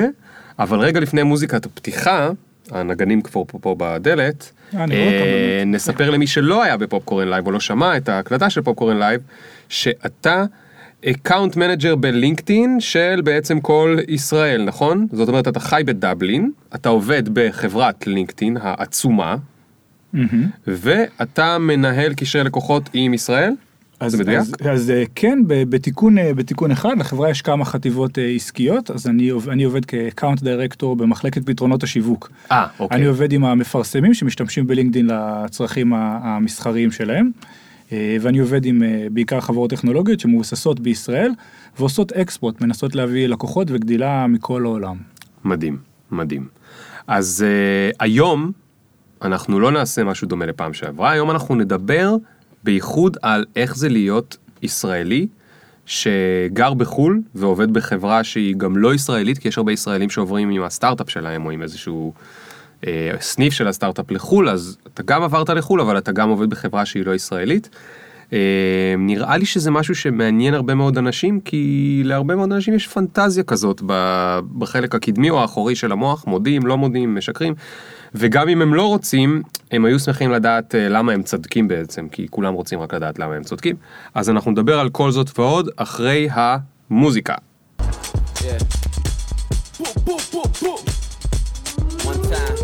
אבל 0.58 0.78
רגע 0.78 1.00
לפני 1.00 1.22
מוזיקת 1.22 1.66
הפתיחה, 1.66 2.30
הנגנים 2.70 3.22
כבר 3.22 3.42
פה, 3.46 3.58
פה 3.58 3.74
בדלת, 3.78 4.52
אה, 4.74 4.84
אה. 4.90 5.64
נספר 5.66 6.10
למי 6.10 6.26
שלא 6.26 6.62
היה 6.62 6.76
בפופקורן 6.76 7.28
live 7.28 7.46
או 7.46 7.52
לא 7.52 7.60
שמע 7.60 7.96
את 7.96 8.08
ההקלטה 8.08 8.50
של 8.50 8.62
פופקורן 8.62 8.98
live, 8.98 9.20
שאתה 9.68 10.44
account 11.06 11.56
manager 11.56 11.94
בלינקדאין 11.96 12.80
של 12.80 13.20
בעצם 13.24 13.60
כל 13.60 13.96
ישראל, 14.08 14.64
נכון? 14.64 15.06
זאת 15.12 15.28
אומרת, 15.28 15.48
אתה 15.48 15.60
חי 15.60 15.82
בדבלין, 15.86 16.50
אתה 16.74 16.88
עובד 16.88 17.22
בחברת 17.32 18.06
לינקדאין 18.06 18.56
העצומה. 18.60 19.36
ואתה 20.66 21.58
מנהל 21.58 22.14
קשרי 22.14 22.44
לקוחות 22.44 22.90
עם 22.92 23.14
ישראל? 23.14 23.52
אז, 24.02 24.12
זה 24.12 24.18
מדויק? 24.18 24.40
אז, 24.40 24.54
אז 24.70 24.90
אה, 24.90 25.04
כן, 25.14 25.38
בתיקון, 25.46 26.18
אה, 26.18 26.34
בתיקון 26.34 26.70
אחד, 26.70 26.98
לחברה 26.98 27.30
יש 27.30 27.42
כמה 27.42 27.64
חטיבות 27.64 28.18
אה, 28.18 28.28
עסקיות, 28.28 28.90
אז 28.90 29.06
אני, 29.06 29.30
אני 29.48 29.64
עובד 29.64 29.84
כאקאונט 29.84 30.42
דירקטור 30.42 30.96
במחלקת 30.96 31.46
פתרונות 31.46 31.82
השיווק. 31.82 32.30
אה, 32.52 32.66
אוקיי. 32.78 32.96
אני 32.96 33.06
עובד 33.06 33.32
עם 33.32 33.44
המפרסמים 33.44 34.14
שמשתמשים 34.14 34.66
בלינקדאין 34.66 35.06
לצרכים 35.06 35.92
המסחריים 35.96 36.90
שלהם, 36.90 37.30
ואני 38.20 38.38
עובד 38.38 38.64
עם 38.64 38.82
בעיקר 39.10 39.40
חברות 39.40 39.70
טכנולוגיות 39.70 40.20
שמבוססות 40.20 40.80
בישראל, 40.80 41.32
ועושות 41.78 42.12
אקספורט, 42.12 42.60
מנסות 42.60 42.94
להביא 42.94 43.26
לקוחות 43.26 43.68
וגדילה 43.70 44.26
מכל 44.26 44.64
העולם. 44.64 44.96
מדהים, 45.44 45.76
מדהים. 46.10 46.46
אז 47.06 47.44
uh, 47.44 47.96
היום 48.00 48.52
אנחנו 49.22 49.60
לא 49.60 49.70
נעשה 49.72 50.04
משהו 50.04 50.28
דומה 50.28 50.46
לפעם 50.46 50.74
שעברה, 50.74 51.10
היום 51.10 51.30
אנחנו 51.30 51.54
נדבר 51.54 52.16
בייחוד 52.64 53.16
על 53.22 53.44
איך 53.56 53.76
זה 53.76 53.88
להיות 53.88 54.36
ישראלי 54.62 55.26
שגר 55.86 56.74
בחו"ל 56.74 57.20
ועובד 57.34 57.72
בחברה 57.72 58.24
שהיא 58.24 58.56
גם 58.56 58.76
לא 58.76 58.94
ישראלית, 58.94 59.38
כי 59.38 59.48
יש 59.48 59.58
הרבה 59.58 59.72
ישראלים 59.72 60.10
שעוברים 60.10 60.50
עם 60.50 60.62
הסטארט-אפ 60.62 61.10
שלהם 61.10 61.46
או 61.46 61.50
עם 61.50 61.62
איזשהו 61.62 62.12
אה, 62.86 63.10
סניף 63.20 63.52
של 63.52 63.68
הסטארט-אפ 63.68 64.10
לחו"ל, 64.10 64.48
אז 64.48 64.76
אתה 64.94 65.02
גם 65.02 65.22
עברת 65.22 65.50
לחו"ל, 65.50 65.80
אבל 65.80 65.98
אתה 65.98 66.12
גם 66.12 66.28
עובד 66.28 66.50
בחברה 66.50 66.86
שהיא 66.86 67.06
לא 67.06 67.14
ישראלית. 67.14 67.68
אה, 68.32 68.94
נראה 68.98 69.36
לי 69.36 69.46
שזה 69.46 69.70
משהו 69.70 69.94
שמעניין 69.94 70.54
הרבה 70.54 70.74
מאוד 70.74 70.98
אנשים, 70.98 71.40
כי 71.40 72.02
להרבה 72.04 72.36
מאוד 72.36 72.52
אנשים 72.52 72.74
יש 72.74 72.86
פנטזיה 72.86 73.44
כזאת 73.44 73.82
בחלק 74.58 74.94
הקדמי 74.94 75.30
או 75.30 75.40
האחורי 75.40 75.74
של 75.74 75.92
המוח, 75.92 76.26
מודים, 76.26 76.66
לא 76.66 76.78
מודים, 76.78 77.14
משקרים. 77.14 77.54
וגם 78.14 78.48
אם 78.48 78.62
הם 78.62 78.74
לא 78.74 78.86
רוצים, 78.86 79.42
הם 79.70 79.84
היו 79.84 79.98
שמחים 79.98 80.30
לדעת 80.30 80.74
אה, 80.74 80.88
למה 80.88 81.12
הם 81.12 81.22
צודקים 81.22 81.68
בעצם, 81.68 82.08
כי 82.08 82.26
כולם 82.30 82.54
רוצים 82.54 82.80
רק 82.80 82.94
לדעת 82.94 83.18
למה 83.18 83.34
הם 83.34 83.42
צודקים. 83.42 83.76
אז 84.14 84.30
אנחנו 84.30 84.50
נדבר 84.50 84.78
על 84.78 84.90
כל 84.90 85.10
זאת 85.10 85.38
ועוד 85.38 85.68
אחרי 85.76 86.28
המוזיקה. 86.32 87.34
Yeah. 88.36 88.44
Boop, 89.82 89.96
boop, 90.06 90.22
boop, 90.32 90.50
boop. 90.62 90.80
One 92.10 92.22
time. 92.32 92.56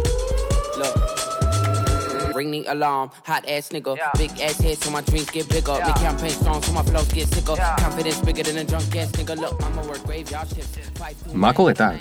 Look. 0.80 2.36
Ring 2.38 2.50
the 2.54 2.62
alarm. 2.74 3.06
Hot 3.30 3.44
ass 3.54 3.66
nigga. 3.74 3.92
Big 4.22 4.32
ass 4.46 4.58
head 4.64 4.76
so 4.82 4.90
my 4.96 5.02
dreams 5.08 5.30
get 5.36 5.46
bigger. 5.54 5.76
Make 5.86 6.00
campaign 6.06 6.36
songs 6.44 6.62
so 6.66 6.72
my 6.78 6.82
flows 6.88 7.10
get 7.16 7.26
sicker. 7.34 7.56
Confidence 7.84 8.20
bigger 8.26 8.44
than 8.48 8.56
a 8.62 8.64
drunk 8.70 8.94
ass 9.00 9.10
nigga. 9.18 9.34
Look, 9.42 9.54
I'ma 9.66 9.82
work 9.90 10.02
graveyard 10.08 10.48
shifts. 10.54 10.74
Five, 10.98 11.14
two, 11.24 11.34
מה 11.34 11.52
קורה, 11.52 11.74
טל? 11.74 11.94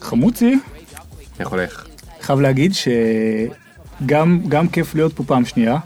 חמוצי, 0.00 0.54
איך 1.40 1.48
הולך? 1.48 1.86
חייב 2.26 2.40
להגיד 2.40 2.72
שגם 2.74 4.40
גם 4.48 4.68
כיף 4.68 4.94
להיות 4.94 5.12
פה 5.12 5.24
פעם 5.26 5.44
שנייה, 5.44 5.76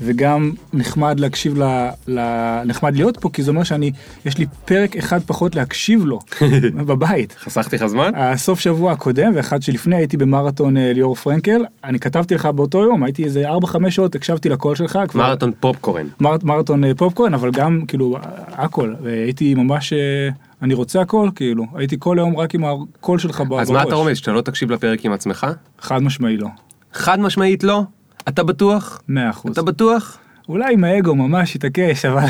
וגם 0.00 0.50
נחמד 0.72 1.20
להקשיב 1.20 1.62
ל, 1.62 1.88
ל... 2.08 2.20
נחמד 2.64 2.96
להיות 2.96 3.16
פה, 3.20 3.30
כי 3.32 3.42
זה 3.42 3.50
אומר 3.50 3.62
שאני, 3.62 3.92
יש 4.26 4.38
לי 4.38 4.46
פרק 4.64 4.96
אחד 4.96 5.20
פחות 5.26 5.54
להקשיב 5.56 6.04
לו 6.04 6.18
בבית. 6.88 7.34
חסכתי 7.40 7.76
לך 7.76 7.86
זמן? 7.86 8.10
הסוף 8.16 8.60
שבוע 8.60 8.92
הקודם 8.92 9.32
ואחד 9.34 9.62
שלפני 9.62 9.96
הייתי 9.96 10.16
במרתון 10.16 10.76
אה, 10.76 10.92
ליאור 10.92 11.14
פרנקל, 11.14 11.64
אני 11.84 11.98
כתבתי 11.98 12.34
לך 12.34 12.46
באותו 12.46 12.82
יום, 12.82 13.02
הייתי 13.02 13.24
איזה 13.24 13.44
4-5 13.50 13.54
שעות, 13.90 14.14
הקשבתי 14.14 14.48
לקול 14.48 14.74
שלך. 14.76 14.98
כבר- 15.08 15.22
מרתון 15.22 15.52
פופקורן. 15.60 16.06
מר, 16.20 16.36
מרתון 16.42 16.84
אה, 16.84 16.94
פופקורן 16.94 17.34
אבל 17.34 17.50
גם 17.50 17.80
כאילו 17.88 18.16
הכל 18.52 18.94
והייתי 19.02 19.54
ממש 19.54 19.92
אה, 19.92 20.28
אני 20.62 20.74
רוצה 20.74 21.00
הכל 21.00 21.28
כאילו 21.34 21.64
הייתי 21.74 21.96
כל 21.98 22.18
היום 22.18 22.36
רק 22.36 22.54
עם 22.54 22.64
הקול 22.64 23.18
שלך 23.18 23.40
ב- 23.40 23.52
אז 23.52 23.70
מה 23.70 23.82
אתה 23.82 23.94
רומז, 23.94 24.16
שאתה 24.16 24.32
לא 24.32 24.40
תקשיב 24.40 24.70
לפרק 24.70 25.04
עם 25.04 25.12
עצמך? 25.12 25.46
חד 25.80 26.02
משמעי 26.02 26.36
לא. 26.36 26.48
חד 26.92 27.20
משמעית 27.20 27.64
לא. 27.64 27.82
אתה 28.28 28.42
בטוח? 28.42 29.02
100 29.08 29.30
אחוז. 29.30 29.52
אתה 29.52 29.62
בטוח? 29.62 30.18
אולי 30.48 30.72
עם 30.74 30.84
האגו 30.84 31.14
ממש 31.14 31.56
התעקש 31.56 32.04
אבל 32.04 32.24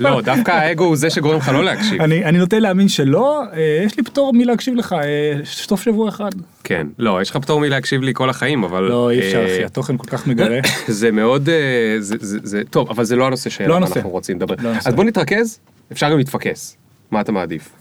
לא, 0.00 0.20
דווקא 0.20 0.50
האגו 0.50 0.84
הוא 0.84 0.96
זה 0.96 1.10
שגורם 1.10 1.36
לך 1.36 1.48
לא 1.48 1.64
להקשיב. 1.64 2.02
אני 2.02 2.24
אני 2.24 2.38
נוטה 2.38 2.58
להאמין 2.58 2.88
שלא 2.88 3.42
אה, 3.52 3.82
יש 3.86 3.96
לי 3.96 4.02
פטור 4.02 4.32
מלהקשיב 4.34 4.74
לך 4.74 4.92
אה, 4.92 5.38
סוף 5.44 5.82
שבוע 5.82 6.08
אחד. 6.08 6.30
כן. 6.64 6.86
לא, 6.98 7.22
יש 7.22 7.30
לך 7.30 7.36
פטור 7.36 7.60
מלהקשיב 7.60 8.02
לי 8.02 8.10
כל 8.14 8.30
החיים, 8.30 8.64
אבל... 8.64 8.82
לא 8.82 9.10
אי 9.10 9.18
אפשר 9.18 9.38
אה, 9.38 9.54
אחי 9.54 9.64
התוכן 9.64 9.96
כל 9.96 10.06
כך 10.06 10.26
מגרה. 10.26 10.58
זה 10.88 11.10
מאוד... 11.10 11.48
אה, 11.48 11.54
זה- 11.98 12.16
זה- 12.20 12.38
זה... 12.42 12.62
טוב, 12.70 12.90
אבל 12.90 13.04
זה 13.04 13.16
לא 13.16 13.26
הנושא 13.26 13.48
לא 13.48 13.54
שעליו 13.54 13.76
הנושא. 13.76 13.94
אנחנו 13.96 14.10
רוצים 14.10 14.36
לדבר. 14.36 14.54
לא. 14.58 14.70
אז 14.86 14.94
בוא 14.94 15.04
נתרכז, 15.04 15.58
אפשר 15.92 16.10
גם 16.10 16.18
להתפקס. 16.18 16.76
מה 17.10 17.20
אתה 17.20 17.32
מעדיף? 17.32 17.72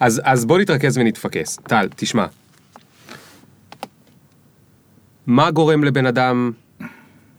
אז 0.00 0.20
אז 0.24 0.44
בוא 0.44 0.58
נתרכז 0.58 0.98
ונתפקס. 0.98 1.56
טל, 1.56 1.88
תשמע. 1.96 2.26
מה 5.26 5.50
גורם 5.50 5.84
לבן 5.84 6.06
אדם 6.06 6.52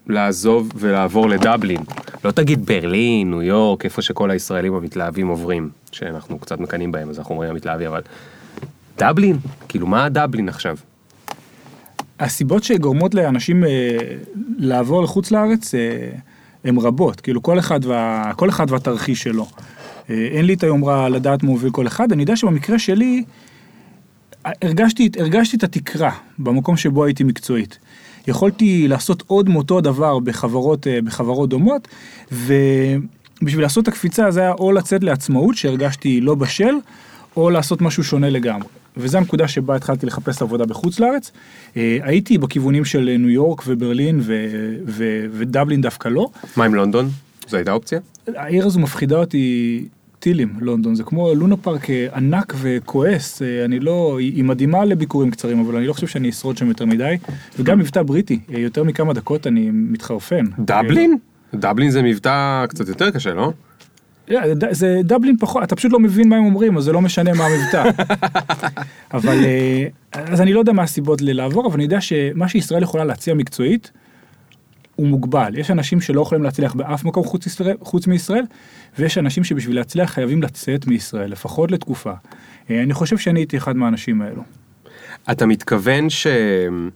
לעזוב 0.08 0.72
ולעבור 0.76 1.30
לדבלין? 1.30 1.82
לא 2.26 2.32
תגיד 2.32 2.66
ברלין, 2.66 3.30
ניו 3.32 3.42
יורק, 3.42 3.86
איפה 3.86 4.02
שכל 4.02 4.32
הישראלים 4.32 4.74
המתלהבים 4.74 5.28
עוברים, 5.28 5.70
שאנחנו 5.92 6.40
קצת 6.40 6.60
מקנאים 6.60 6.92
בהם, 6.92 7.10
אז 7.10 7.20
אנחנו 7.20 7.34
אומרים 7.34 7.50
המתלהבים, 7.50 7.88
אבל... 7.88 8.02
דבלין? 8.98 9.38
כאילו, 9.68 9.88
מה 9.88 10.06
הדבלין 10.06 10.50
עכשיו? 10.50 10.78
הסיבות 12.20 12.64
שגורמות 12.64 13.16
לאנשים 13.16 13.64
אה, 13.64 13.98
לעבור 14.58 15.04
לחוץ 15.04 15.32
לארץ 15.32 15.76
אה, 15.76 16.10
הן 16.64 16.78
רבות, 16.78 17.22
כאילו 17.22 17.44
כל 17.44 17.60
אחד, 17.60 17.86
וה, 17.86 18.32
כל 18.36 18.50
אחד 18.50 18.72
והתרחיש 18.72 19.24
שלו. 19.24 19.48
אה, 20.10 20.28
אין 20.32 20.46
לי 20.46 20.54
את 20.54 20.64
היומרה 20.64 21.10
לדעת 21.10 21.44
מה 21.44 21.50
מוביל 21.50 21.72
כל 21.72 21.88
אחד, 21.88 22.12
אני 22.12 22.24
יודע 22.24 22.36
שבמקרה 22.36 22.80
שלי 22.80 23.24
הרגשתי, 24.62 25.10
הרגשתי 25.20 25.58
את 25.58 25.64
התקרה 25.64 26.12
במקום 26.40 26.78
שבו 26.78 27.06
הייתי 27.06 27.24
מקצועית. 27.24 27.80
יכולתי 28.28 28.88
לעשות 28.88 29.24
עוד 29.28 29.50
מאותו 29.50 29.78
הדבר 29.78 30.20
בחברות, 30.20 30.88
אה, 30.88 31.02
בחברות 31.02 31.50
דומות, 31.50 31.88
ובשביל 32.32 33.62
לעשות 33.62 33.84
את 33.84 33.88
הקפיצה 33.88 34.32
זה 34.32 34.40
היה 34.42 34.52
או 34.52 34.72
לצאת 34.72 35.04
לעצמאות 35.04 35.56
שהרגשתי 35.56 36.22
לא 36.22 36.36
בשל, 36.36 36.74
או 37.38 37.50
לעשות 37.50 37.82
משהו 37.82 38.04
שונה 38.04 38.30
לגמרי. 38.30 38.68
וזו 38.98 39.18
הנקודה 39.18 39.48
שבה 39.48 39.76
התחלתי 39.76 40.06
לחפש 40.06 40.42
עבודה 40.42 40.66
בחוץ 40.66 41.00
לארץ. 41.00 41.32
אה, 41.78 41.98
הייתי 42.02 42.38
בכיוונים 42.38 42.86
של 42.86 43.16
ניו 43.20 43.30
יורק 43.30 43.64
וברלין 43.68 44.20
ו- 44.24 44.76
ו- 44.86 45.26
ודבלין 45.32 45.82
דווקא 45.82 46.10
לא. 46.10 46.30
מה 46.58 46.66
עם 46.66 46.76
לונדון? 46.76 47.10
זו 47.48 47.58
הייתה 47.58 47.72
אופציה? 47.72 48.00
העיר 48.36 48.66
הזו 48.66 48.80
מפחידה 48.80 49.16
אותי 49.16 49.86
טילים, 50.28 50.54
לונדון. 50.60 50.96
זה 50.96 51.04
כמו 51.04 51.34
לונה 51.36 51.58
פארק 51.58 51.90
אה, 51.90 52.08
ענק 52.16 52.54
וכועס. 52.62 53.42
אה, 53.42 53.66
אני 53.66 53.80
לא, 53.80 54.18
היא 54.20 54.44
מדהימה 54.44 54.86
לביקורים 54.86 55.32
קצרים, 55.32 55.60
אבל 55.60 55.76
אני 55.76 55.88
לא 55.88 55.94
חושב 55.94 56.08
שאני 56.08 56.30
אשרוד 56.30 56.58
שם 56.58 56.68
יותר 56.68 56.86
מדי. 56.86 57.18
וגם 57.60 57.80
מבטא 57.80 58.04
בריטי, 58.04 58.40
אה, 58.54 58.60
יותר 58.60 58.84
מכמה 58.84 59.14
דקות 59.14 59.48
אני 59.48 59.70
מתחרפן. 59.72 60.46
דבלין? 60.60 61.18
דבלין 61.54 61.90
זה 61.92 62.02
מבטא 62.02 62.66
קצת 62.70 62.88
יותר 62.88 63.12
קשה, 63.12 63.34
לא? 63.34 63.52
זה 64.72 65.00
דבלין 65.04 65.38
פחות, 65.38 65.64
אתה 65.64 65.76
פשוט 65.76 65.92
לא 65.92 66.00
מבין 66.00 66.30
מה 66.30 66.36
הם 66.36 66.46
אומרים, 66.46 66.78
אז 66.78 66.84
זה 66.84 66.92
לא 66.92 67.02
משנה 67.02 67.34
מה 67.34 67.46
המבטא. 67.46 67.90
אבל, 69.14 69.38
אז 70.14 70.42
אני 70.42 70.54
לא 70.54 70.60
יודע 70.60 70.74
מה 70.74 70.84
הסיבות 70.84 71.22
ללעבור, 71.22 71.68
אבל 71.68 71.74
אני 71.74 71.84
יודע 71.84 72.02
שמה 72.02 72.48
שישראל 72.48 72.84
יכולה 72.84 73.04
להציע 73.04 73.34
מקצועית, 73.34 73.92
הוא 74.98 75.08
מוגבל. 75.08 75.58
יש 75.58 75.72
אנשים 75.72 76.02
שלא 76.02 76.22
יכולים 76.22 76.44
להצליח 76.44 76.74
באף 76.74 77.04
מקום 77.04 77.24
חוץ, 77.24 77.46
ישראל, 77.46 77.76
חוץ 77.82 78.08
מישראל, 78.08 78.44
ויש 79.00 79.18
אנשים 79.18 79.44
שבשביל 79.44 79.76
להצליח 79.76 80.12
חייבים 80.12 80.44
לצאת 80.44 80.88
מישראל, 80.88 81.32
לפחות 81.32 81.72
לתקופה. 81.72 82.14
אה, 82.70 82.84
אני 82.84 82.94
חושב 82.94 83.18
שאני 83.18 83.40
הייתי 83.40 83.58
אחד 83.58 83.76
מהאנשים 83.76 84.22
האלו. 84.22 84.44
אתה 85.32 85.46
מתכוון 85.46 86.10
שיש 86.10 86.90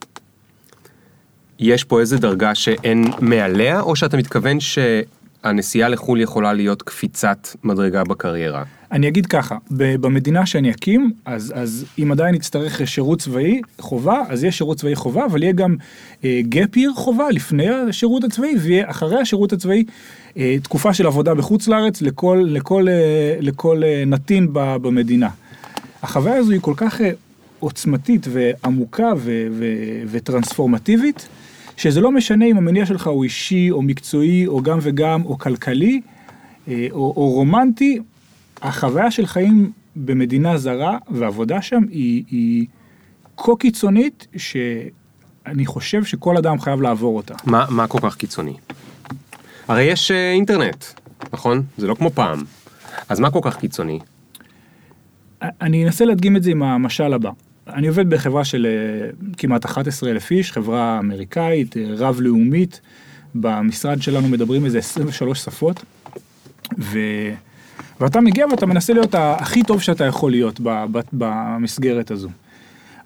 פה 1.83 1.99
איזה 1.99 2.17
דרגה 2.17 2.55
שאין 2.55 3.05
מעליה, 3.19 3.81
או 3.81 3.95
שאתה 3.95 4.17
מתכוון 4.17 4.57
שהנסיעה 4.59 5.89
לחו"ל 5.89 6.21
יכולה 6.21 6.53
להיות 6.53 6.81
קפיצת 6.81 7.47
מדרגה 7.63 8.03
בקריירה? 8.03 8.63
אני 8.91 9.07
אגיד 9.07 9.25
ככה, 9.25 9.57
במדינה 9.71 10.45
שאני 10.45 10.71
אקים, 10.71 11.11
אז, 11.25 11.53
אז 11.55 11.85
אם 11.99 12.11
עדיין 12.11 12.35
יצטרך 12.35 12.87
שירות 12.87 13.19
צבאי 13.19 13.61
חובה, 13.79 14.23
אז 14.29 14.43
יהיה 14.43 14.51
שירות 14.51 14.77
צבאי 14.77 14.95
חובה, 14.95 15.25
אבל 15.25 15.43
יהיה 15.43 15.53
גם 15.53 15.75
gap 16.41 16.77
year 16.77 16.93
חובה 16.95 17.29
לפני 17.31 17.69
השירות 17.69 18.23
הצבאי, 18.23 18.55
ויהיה 18.59 18.89
אחרי 18.89 19.21
השירות 19.21 19.53
הצבאי 19.53 19.83
אה, 20.37 20.55
תקופה 20.63 20.93
של 20.93 21.07
עבודה 21.07 21.33
בחוץ 21.33 21.67
לארץ 21.67 22.01
לכל, 22.01 22.43
לכל, 22.47 22.87
אה, 22.89 23.35
לכל 23.39 23.83
אה, 23.83 24.03
נתין 24.07 24.47
ב- 24.53 24.75
במדינה. 24.81 25.29
החוויה 26.03 26.35
הזו 26.35 26.51
היא 26.51 26.61
כל 26.61 26.73
כך 26.77 27.01
אה, 27.01 27.11
עוצמתית 27.59 28.27
ועמוקה 28.29 29.13
ו- 29.17 29.47
ו- 29.51 30.03
וטרנספורמטיבית, 30.11 31.27
שזה 31.77 32.01
לא 32.01 32.11
משנה 32.11 32.45
אם 32.45 32.57
המניע 32.57 32.85
שלך 32.85 33.07
הוא 33.07 33.23
אישי 33.23 33.71
או 33.71 33.81
מקצועי 33.81 34.47
או 34.47 34.61
גם 34.61 34.79
וגם 34.81 35.25
או 35.25 35.37
כלכלי 35.37 36.01
אה, 36.67 36.87
או, 36.91 36.97
או 36.97 37.29
רומנטי, 37.29 37.99
החוויה 38.61 39.11
של 39.11 39.25
חיים 39.25 39.71
במדינה 39.95 40.57
זרה 40.57 40.97
ועבודה 41.09 41.61
שם 41.61 41.81
היא, 41.89 42.23
היא 42.31 42.65
כה 43.37 43.51
קיצונית 43.59 44.27
שאני 44.37 45.65
חושב 45.65 46.03
שכל 46.03 46.37
אדם 46.37 46.59
חייב 46.59 46.81
לעבור 46.81 47.17
אותה. 47.17 47.33
מה, 47.45 47.65
מה 47.69 47.87
כל 47.87 47.99
כך 48.01 48.15
קיצוני? 48.15 48.53
הרי 49.67 49.83
יש 49.83 50.11
אה, 50.11 50.31
אינטרנט, 50.31 50.85
נכון? 51.33 51.63
זה 51.77 51.87
לא 51.87 51.95
כמו 51.95 52.09
פעם. 52.09 52.43
אז 53.09 53.19
מה 53.19 53.31
כל 53.31 53.39
כך 53.41 53.57
קיצוני? 53.57 53.99
אני 55.41 55.85
אנסה 55.85 56.05
להדגים 56.05 56.37
את 56.37 56.43
זה 56.43 56.51
עם 56.51 56.63
המשל 56.63 57.13
הבא. 57.13 57.31
אני 57.67 57.87
עובד 57.87 58.09
בחברה 58.09 58.45
של 58.45 58.65
אה, 58.65 59.09
כמעט 59.37 59.65
11 59.65 60.11
אלף 60.11 60.31
איש, 60.31 60.51
חברה 60.51 60.99
אמריקאית, 60.99 61.77
אה, 61.77 61.83
רב-לאומית. 61.97 62.81
במשרד 63.35 64.01
שלנו 64.01 64.27
מדברים 64.27 64.65
איזה 64.65 64.77
23 64.77 65.39
שפות. 65.39 65.83
ו... 66.79 66.99
ואתה 68.01 68.21
מגיע 68.21 68.45
ואתה 68.51 68.65
מנסה 68.65 68.93
להיות 68.93 69.15
הכי 69.17 69.63
טוב 69.63 69.81
שאתה 69.81 70.05
יכול 70.05 70.31
להיות 70.31 70.59
במסגרת 71.13 72.11
הזו. 72.11 72.29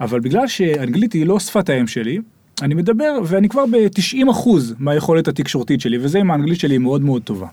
אבל 0.01 0.19
בגלל 0.19 0.47
שאנגלית 0.47 1.13
היא 1.13 1.25
לא 1.25 1.39
שפת 1.39 1.69
האם 1.69 1.87
שלי, 1.87 2.19
אני 2.61 2.73
מדבר 2.73 3.19
ואני 3.25 3.49
כבר 3.49 3.65
ב-90% 3.65 4.49
מהיכולת 4.79 5.27
התקשורתית 5.27 5.81
שלי, 5.81 5.97
וזה 6.01 6.19
עם 6.19 6.31
האנגלית 6.31 6.59
שלי 6.59 6.73
היא 6.73 6.79
מאוד 6.79 7.01
מאוד 7.01 7.21
טובה. 7.21 7.47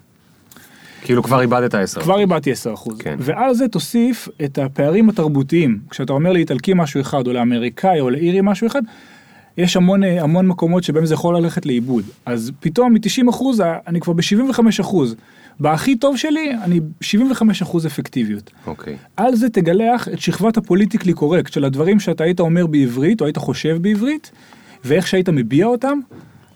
כאילו 1.04 1.22
כבר 1.22 1.40
איבדת 1.40 1.74
עשר. 1.74 2.00
כבר 2.00 2.18
איבדתי 2.18 2.52
10%. 2.52 2.54
כן. 2.98 3.16
ועל 3.18 3.54
זה 3.54 3.68
תוסיף 3.68 4.28
את 4.44 4.58
הפערים 4.58 5.08
התרבותיים. 5.08 5.78
כשאתה 5.90 6.12
אומר 6.12 6.32
לאיטלקי 6.32 6.72
משהו 6.74 7.00
אחד, 7.00 7.26
או 7.26 7.32
לאמריקאי, 7.32 8.00
או 8.00 8.10
לאירי 8.10 8.40
משהו 8.42 8.66
אחד, 8.66 8.82
יש 9.56 9.76
המון, 9.76 10.04
אה, 10.04 10.22
המון 10.22 10.46
מקומות 10.46 10.84
שבהם 10.84 11.06
זה 11.06 11.14
יכול 11.14 11.36
ללכת 11.36 11.66
לאיבוד. 11.66 12.04
אז 12.26 12.52
פתאום 12.60 12.92
מ-90% 12.92 13.44
אני 13.86 14.00
כבר 14.00 14.12
ב-75%. 14.12 14.96
בהכי 15.60 15.96
טוב 15.96 16.16
שלי, 16.16 16.52
אני 16.62 16.80
75% 17.00 17.86
אפקטיביות. 17.86 18.50
אוקיי. 18.66 18.96
על 19.16 19.34
זה 19.34 19.48
תגלח 19.48 20.08
את 20.08 20.20
שכבת 20.20 20.56
הפוליטיקלי 20.56 21.12
קורקט 21.12 21.52
של 21.52 21.64
הדברים 21.64 22.00
שאתה 22.00 22.24
היית 22.24 22.40
אומר 22.40 22.66
בעברית, 22.66 23.20
או 23.20 23.26
היית 23.26 23.36
חושב 23.36 23.78
בעברית, 23.80 24.30
ואיך 24.84 25.06
שהיית 25.06 25.28
מביע 25.28 25.66
אותם, 25.66 25.98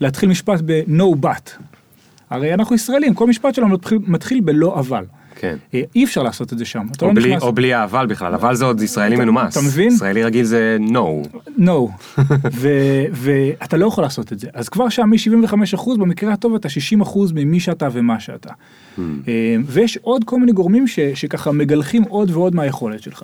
להתחיל 0.01 0.29
משפט 0.29 0.59
ב-no 0.65 1.25
but. 1.25 1.63
הרי 2.29 2.53
אנחנו 2.53 2.75
ישראלים, 2.75 3.13
כל 3.13 3.27
משפט 3.27 3.55
שלנו 3.55 3.69
מתחיל, 3.69 3.99
מתחיל 4.07 4.39
בלא 4.39 4.79
אבל. 4.79 5.05
כן. 5.39 5.57
אה, 5.73 5.81
אי 5.95 6.03
אפשר 6.03 6.23
לעשות 6.23 6.53
את 6.53 6.57
זה 6.57 6.65
שם. 6.65 6.85
אתה 6.91 7.05
או 7.05 7.09
לא 7.09 7.15
בלי, 7.15 7.29
נכנס- 7.31 7.43
או 7.43 7.51
בלי 7.53 7.73
האבל 7.73 8.05
בכלל, 8.05 8.33
אבל 8.33 8.55
זה 8.55 8.65
עוד 8.65 8.81
ישראלי 8.81 9.15
אתה- 9.15 9.23
מנומס. 9.23 9.57
אתה 9.57 9.65
מבין? 9.65 9.87
ישראלי 9.87 10.23
רגיל 10.23 10.43
זה 10.45 10.77
no. 10.89 11.27
no, 11.59 11.71
ואתה 13.11 13.77
לא 13.77 13.85
יכול 13.85 14.03
לעשות 14.03 14.33
את 14.33 14.39
זה. 14.39 14.47
אז 14.53 14.69
כבר 14.69 14.89
שם 14.89 15.09
מ-75% 15.09 15.89
במקרה 15.99 16.33
הטוב 16.33 16.55
אתה 16.55 16.67
60% 17.03 17.17
ממי 17.35 17.59
שאתה 17.59 17.87
ומה 17.91 18.19
שאתה. 18.19 18.49
Hmm. 18.49 19.01
אה, 19.27 19.33
ויש 19.65 19.97
עוד 20.01 20.23
כל 20.23 20.39
מיני 20.39 20.51
גורמים 20.51 20.87
ש- 20.87 20.99
שככה 20.99 21.51
מגלחים 21.51 22.03
עוד 22.03 22.31
ועוד 22.31 22.55
מהיכולת 22.55 23.01
שלך. 23.03 23.23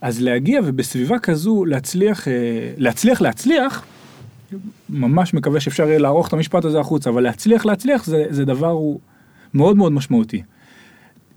אז 0.00 0.22
להגיע 0.22 0.60
ובסביבה 0.64 1.18
כזו 1.18 1.64
להצליח, 1.64 2.28
אה, 2.28 2.32
להצליח 2.76 3.20
להצליח, 3.20 3.84
ממש 4.90 5.34
מקווה 5.34 5.60
שאפשר 5.60 5.88
יהיה 5.88 5.98
לערוך 5.98 6.28
את 6.28 6.32
המשפט 6.32 6.64
הזה 6.64 6.80
החוצה, 6.80 7.10
אבל 7.10 7.22
להצליח 7.22 7.66
להצליח 7.66 8.04
זה, 8.04 8.24
זה 8.30 8.44
דבר 8.44 8.68
הוא 8.70 9.00
מאוד 9.54 9.76
מאוד 9.76 9.92
משמעותי. 9.92 10.42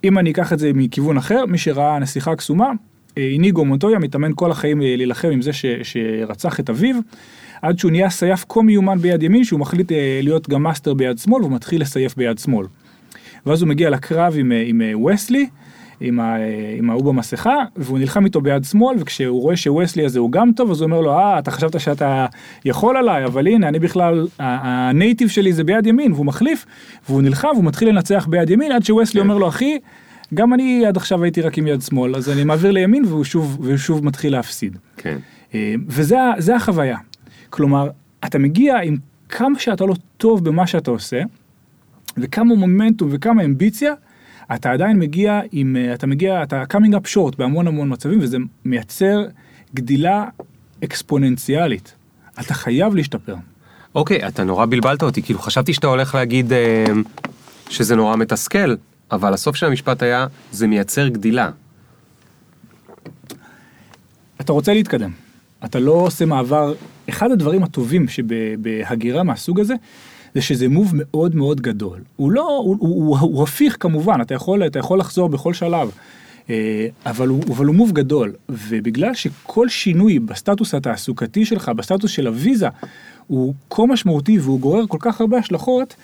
אם 0.03 0.19
אני 0.19 0.31
אקח 0.31 0.53
את 0.53 0.59
זה 0.59 0.71
מכיוון 0.73 1.17
אחר, 1.17 1.45
מי 1.45 1.57
שראה 1.57 1.99
נסיכה 1.99 2.31
הקסומה, 2.31 2.71
אה, 3.17 3.23
איניגו 3.23 3.65
מונטויה 3.65 3.99
מתאמן 3.99 4.31
כל 4.35 4.51
החיים 4.51 4.81
אה, 4.81 4.95
להילחם 4.97 5.27
עם 5.27 5.41
זה 5.41 5.53
ש, 5.53 5.65
שרצח 5.83 6.59
את 6.59 6.69
אביו, 6.69 6.95
עד 7.61 7.79
שהוא 7.79 7.91
נהיה 7.91 8.09
סייף 8.09 8.45
כה 8.49 8.61
מיומן 8.61 8.97
ביד 8.97 9.23
ימין, 9.23 9.43
שהוא 9.43 9.59
מחליט 9.59 9.91
אה, 9.91 10.19
להיות 10.23 10.49
גם 10.49 10.63
מאסטר 10.63 10.93
ביד 10.93 11.17
שמאל, 11.17 11.41
והוא 11.41 11.51
מתחיל 11.51 11.81
לסייף 11.81 12.15
ביד 12.15 12.39
שמאל. 12.39 12.65
ואז 13.45 13.61
הוא 13.61 13.69
מגיע 13.69 13.89
לקרב 13.89 14.33
עם, 14.37 14.51
אה, 14.51 14.63
עם 14.65 14.81
אה, 14.81 14.97
וסלי, 14.97 15.47
עם, 16.01 16.19
ה, 16.19 16.35
עם 16.77 16.89
ההוא 16.89 17.03
במסכה, 17.05 17.55
והוא 17.75 17.99
נלחם 17.99 18.25
איתו 18.25 18.41
ביד 18.41 18.63
שמאל, 18.63 18.95
וכשהוא 18.99 19.41
רואה 19.41 19.55
שווסלי 19.55 20.05
הזה 20.05 20.19
הוא 20.19 20.31
גם 20.31 20.51
טוב, 20.55 20.71
אז 20.71 20.81
הוא 20.81 20.85
אומר 20.85 21.01
לו, 21.01 21.11
אה, 21.11 21.39
אתה 21.39 21.51
חשבת 21.51 21.79
שאתה 21.79 22.25
יכול 22.65 22.97
עליי, 22.97 23.25
אבל 23.25 23.47
הנה, 23.47 23.67
אני 23.67 23.79
בכלל, 23.79 24.27
ה 24.39 24.52
native 24.52 25.29
שלי 25.29 25.53
זה 25.53 25.63
ביד 25.63 25.87
ימין, 25.87 26.11
והוא 26.11 26.25
מחליף, 26.25 26.65
והוא 27.09 27.21
נלחם, 27.21 27.47
והוא 27.53 27.65
מתחיל 27.65 27.89
לנצח 27.89 28.27
ביד 28.29 28.49
ימין, 28.49 28.71
עד 28.71 28.83
שווסלי 28.83 29.21
כן. 29.21 29.27
אומר 29.27 29.37
לו, 29.37 29.47
אחי, 29.47 29.77
גם 30.33 30.53
אני 30.53 30.85
עד 30.85 30.97
עכשיו 30.97 31.23
הייתי 31.23 31.41
רק 31.41 31.57
עם 31.57 31.67
יד 31.67 31.81
שמאל, 31.81 32.15
אז 32.15 32.29
אני 32.29 32.43
מעביר 32.43 32.71
לימין, 32.71 33.05
והוא 33.05 33.23
שוב, 33.23 33.57
והוא 33.61 33.77
שוב 33.77 34.05
מתחיל 34.05 34.31
להפסיד. 34.31 34.77
כן. 34.97 35.17
אה, 35.55 35.75
וזה 35.87 36.55
החוויה. 36.55 36.97
כלומר, 37.49 37.89
אתה 38.25 38.39
מגיע 38.39 38.77
עם 38.77 38.97
כמה 39.29 39.59
שאתה 39.59 39.85
לא 39.85 39.95
טוב 40.17 40.45
במה 40.45 40.67
שאתה 40.67 40.91
עושה, 40.91 41.21
וכמה 42.17 42.55
מומנטום 42.55 43.09
וכמה 43.11 43.43
אמביציה, 43.43 43.93
אתה 44.55 44.71
עדיין 44.71 44.99
מגיע 44.99 45.41
עם, 45.51 45.75
אה, 45.75 45.93
אתה 45.93 46.07
מגיע, 46.07 46.43
אתה 46.43 46.63
coming 46.73 46.91
up 46.91 47.15
short 47.15 47.37
בהמון 47.37 47.67
המון 47.67 47.93
מצבים, 47.93 48.19
וזה 48.21 48.37
מייצר 48.65 49.23
גדילה 49.75 50.25
אקספוננציאלית. 50.83 51.93
אתה 52.39 52.53
חייב 52.53 52.95
להשתפר. 52.95 53.35
אוקיי, 53.95 54.27
אתה 54.27 54.43
נורא 54.43 54.65
בלבלת 54.65 55.03
אותי, 55.03 55.21
כאילו 55.21 55.39
חשבתי 55.39 55.73
שאתה 55.73 55.87
הולך 55.87 56.15
להגיד 56.15 56.53
אה, 56.53 56.85
שזה 57.69 57.95
נורא 57.95 58.15
מתסכל, 58.15 58.75
אבל 59.11 59.33
הסוף 59.33 59.55
של 59.55 59.65
המשפט 59.65 60.03
היה, 60.03 60.27
זה 60.51 60.67
מייצר 60.67 61.07
גדילה. 61.07 61.49
אתה 64.41 64.53
רוצה 64.53 64.73
להתקדם. 64.73 65.11
אתה 65.65 65.79
לא 65.79 65.91
עושה 65.91 66.25
מעבר, 66.25 66.73
אחד 67.09 67.31
הדברים 67.31 67.63
הטובים 67.63 68.07
שבהגירה 68.07 69.23
מהסוג 69.23 69.59
הזה, 69.59 69.73
זה 70.35 70.41
שזה 70.41 70.67
מוב 70.69 70.91
מאוד 70.95 71.35
מאוד 71.35 71.61
גדול. 71.61 71.99
הוא 72.15 72.31
לא, 72.31 72.57
הוא, 72.63 72.77
הוא, 72.79 73.17
הוא, 73.17 73.17
הוא 73.19 73.43
הפיך 73.43 73.77
כמובן, 73.79 74.21
אתה 74.21 74.33
יכול, 74.33 74.67
אתה 74.67 74.79
יכול 74.79 74.99
לחזור 74.99 75.29
בכל 75.29 75.53
שלב, 75.53 75.91
אה, 76.49 76.87
אבל 77.05 77.27
הוא, 77.27 77.43
אבל 77.49 77.65
הוא 77.65 77.75
מוב 77.75 77.91
גדול, 77.91 78.33
ובגלל 78.49 79.13
שכל 79.13 79.69
שינוי 79.69 80.19
בסטטוס 80.19 80.73
התעסוקתי 80.75 81.45
שלך, 81.45 81.69
בסטטוס 81.69 82.11
של 82.11 82.27
הוויזה, 82.27 82.67
הוא 83.27 83.53
כה 83.69 83.85
משמעותי 83.85 84.39
והוא 84.39 84.59
גורר 84.59 84.87
כל 84.87 84.97
כך 85.01 85.21
הרבה 85.21 85.37
השלכות, 85.37 85.95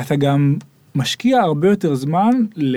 אתה 0.00 0.16
גם 0.16 0.56
משקיע 0.94 1.40
הרבה 1.40 1.68
יותר 1.68 1.94
זמן 1.94 2.30
ל, 2.56 2.76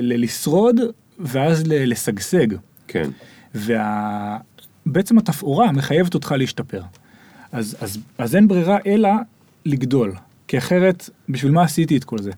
ל- 0.00 0.22
לשרוד 0.24 0.80
ואז 1.18 1.66
ל- 1.66 1.90
לשגשג. 1.90 2.46
כן. 2.88 3.10
ובעצם 3.54 5.18
התפאורה 5.18 5.72
מחייבת 5.72 6.14
אותך 6.14 6.34
להשתפר. 6.38 6.82
אז, 7.52 7.76
אז, 7.80 7.98
אז 8.18 8.36
אין 8.36 8.48
ברירה 8.48 8.78
אלא 8.86 9.08
לגדול, 9.66 10.12
כי 10.48 10.58
אחרת, 10.58 11.10
בשביל 11.28 11.52
מה 11.52 11.62
עשיתי 11.62 11.96
את 11.96 12.04
כל 12.04 12.18
זה? 12.18 12.30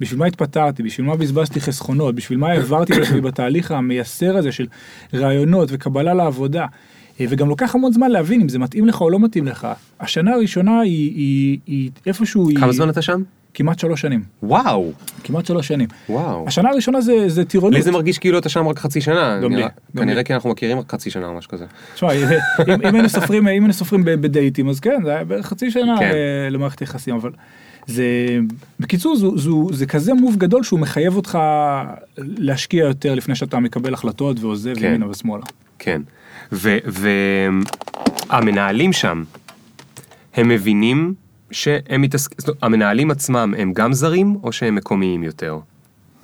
בשביל 0.00 0.18
מה 0.18 0.26
התפטרתי? 0.26 0.82
בשביל 0.82 1.06
מה 1.06 1.16
בזבזתי 1.16 1.60
חסכונות? 1.60 2.14
בשביל 2.14 2.38
מה 2.38 2.48
העברתי 2.48 2.92
את 2.92 2.98
עצמי 3.02 3.20
בתהליך 3.20 3.70
המייסר 3.70 4.36
הזה 4.36 4.52
של 4.52 4.66
רעיונות 5.14 5.68
וקבלה 5.72 6.14
לעבודה? 6.14 6.66
אה, 7.20 7.26
וגם 7.28 7.48
לוקח 7.48 7.74
המון 7.74 7.92
זמן 7.92 8.10
להבין 8.10 8.40
אם 8.40 8.48
זה 8.48 8.58
מתאים 8.58 8.86
לך 8.86 9.00
או 9.00 9.10
לא 9.10 9.18
מתאים 9.18 9.46
לך. 9.46 9.68
השנה 10.00 10.32
הראשונה 10.32 10.80
היא, 10.80 11.12
היא, 11.14 11.58
היא 11.66 11.90
איפשהו 12.06 12.48
היא... 12.48 12.58
כמה 12.58 12.72
זמן 12.72 12.90
אתה 12.90 13.02
שם? 13.02 13.22
כמעט 13.56 13.78
שלוש 13.78 14.00
שנים. 14.00 14.22
וואו, 14.42 14.92
כמעט 15.24 15.46
שלוש 15.46 15.68
שנים. 15.68 15.88
וואו. 16.08 16.44
השנה 16.46 16.70
הראשונה 16.70 17.00
זה, 17.00 17.28
זה 17.28 17.44
טירונות. 17.44 17.74
לי 17.74 17.82
זה 17.82 17.92
מרגיש 17.92 18.18
כאילו 18.18 18.38
אתה 18.38 18.48
שם 18.48 18.68
רק 18.68 18.78
חצי 18.78 19.00
שנה. 19.00 19.40
גם 19.42 19.52
לי, 19.52 19.64
כנראה. 19.96 20.22
כי 20.22 20.34
אנחנו 20.34 20.50
מכירים 20.50 20.78
רק 20.78 20.92
חצי 20.92 21.10
שנה 21.10 21.26
או 21.26 21.34
משהו 21.34 21.50
כזה. 21.50 21.64
תשמע, 21.94 22.12
אם, 22.12 22.24
אם 22.68 22.94
היינו 22.94 23.08
סופרים, 23.08 23.42
אם 23.42 23.46
היינו 23.46 23.72
סופרים 23.72 24.04
בדייטים, 24.04 24.68
אז 24.68 24.80
כן, 24.80 25.02
זה 25.04 25.10
היה 25.10 25.24
בערך 25.24 25.46
חצי 25.46 25.70
שנה 25.70 25.98
כן. 25.98 26.04
אה, 26.04 26.50
למערכת 26.50 26.82
יחסים, 26.82 27.14
אבל 27.14 27.30
זה, 27.86 28.04
בקיצור, 28.80 29.16
זו, 29.16 29.38
זו, 29.38 29.68
זה 29.72 29.86
כזה 29.86 30.14
מוב 30.14 30.36
גדול 30.36 30.62
שהוא 30.62 30.80
מחייב 30.80 31.16
אותך 31.16 31.38
להשקיע 32.18 32.84
יותר 32.84 33.14
לפני 33.14 33.34
שאתה 33.34 33.60
מקבל 33.60 33.94
החלטות 33.94 34.40
ועוזב 34.40 34.74
כן. 34.74 34.86
ימינה 34.86 35.10
ושמאלה. 35.10 35.44
כן. 35.78 36.02
והמנהלים 38.30 38.92
שם, 38.92 39.24
הם 40.34 40.48
מבינים 40.48 41.14
שהם 41.50 42.02
מתעסקים, 42.02 42.54
המנהלים 42.62 43.10
עצמם 43.10 43.54
הם 43.58 43.72
גם 43.72 43.92
זרים 43.92 44.36
או 44.42 44.52
שהם 44.52 44.74
מקומיים 44.74 45.22
יותר? 45.22 45.58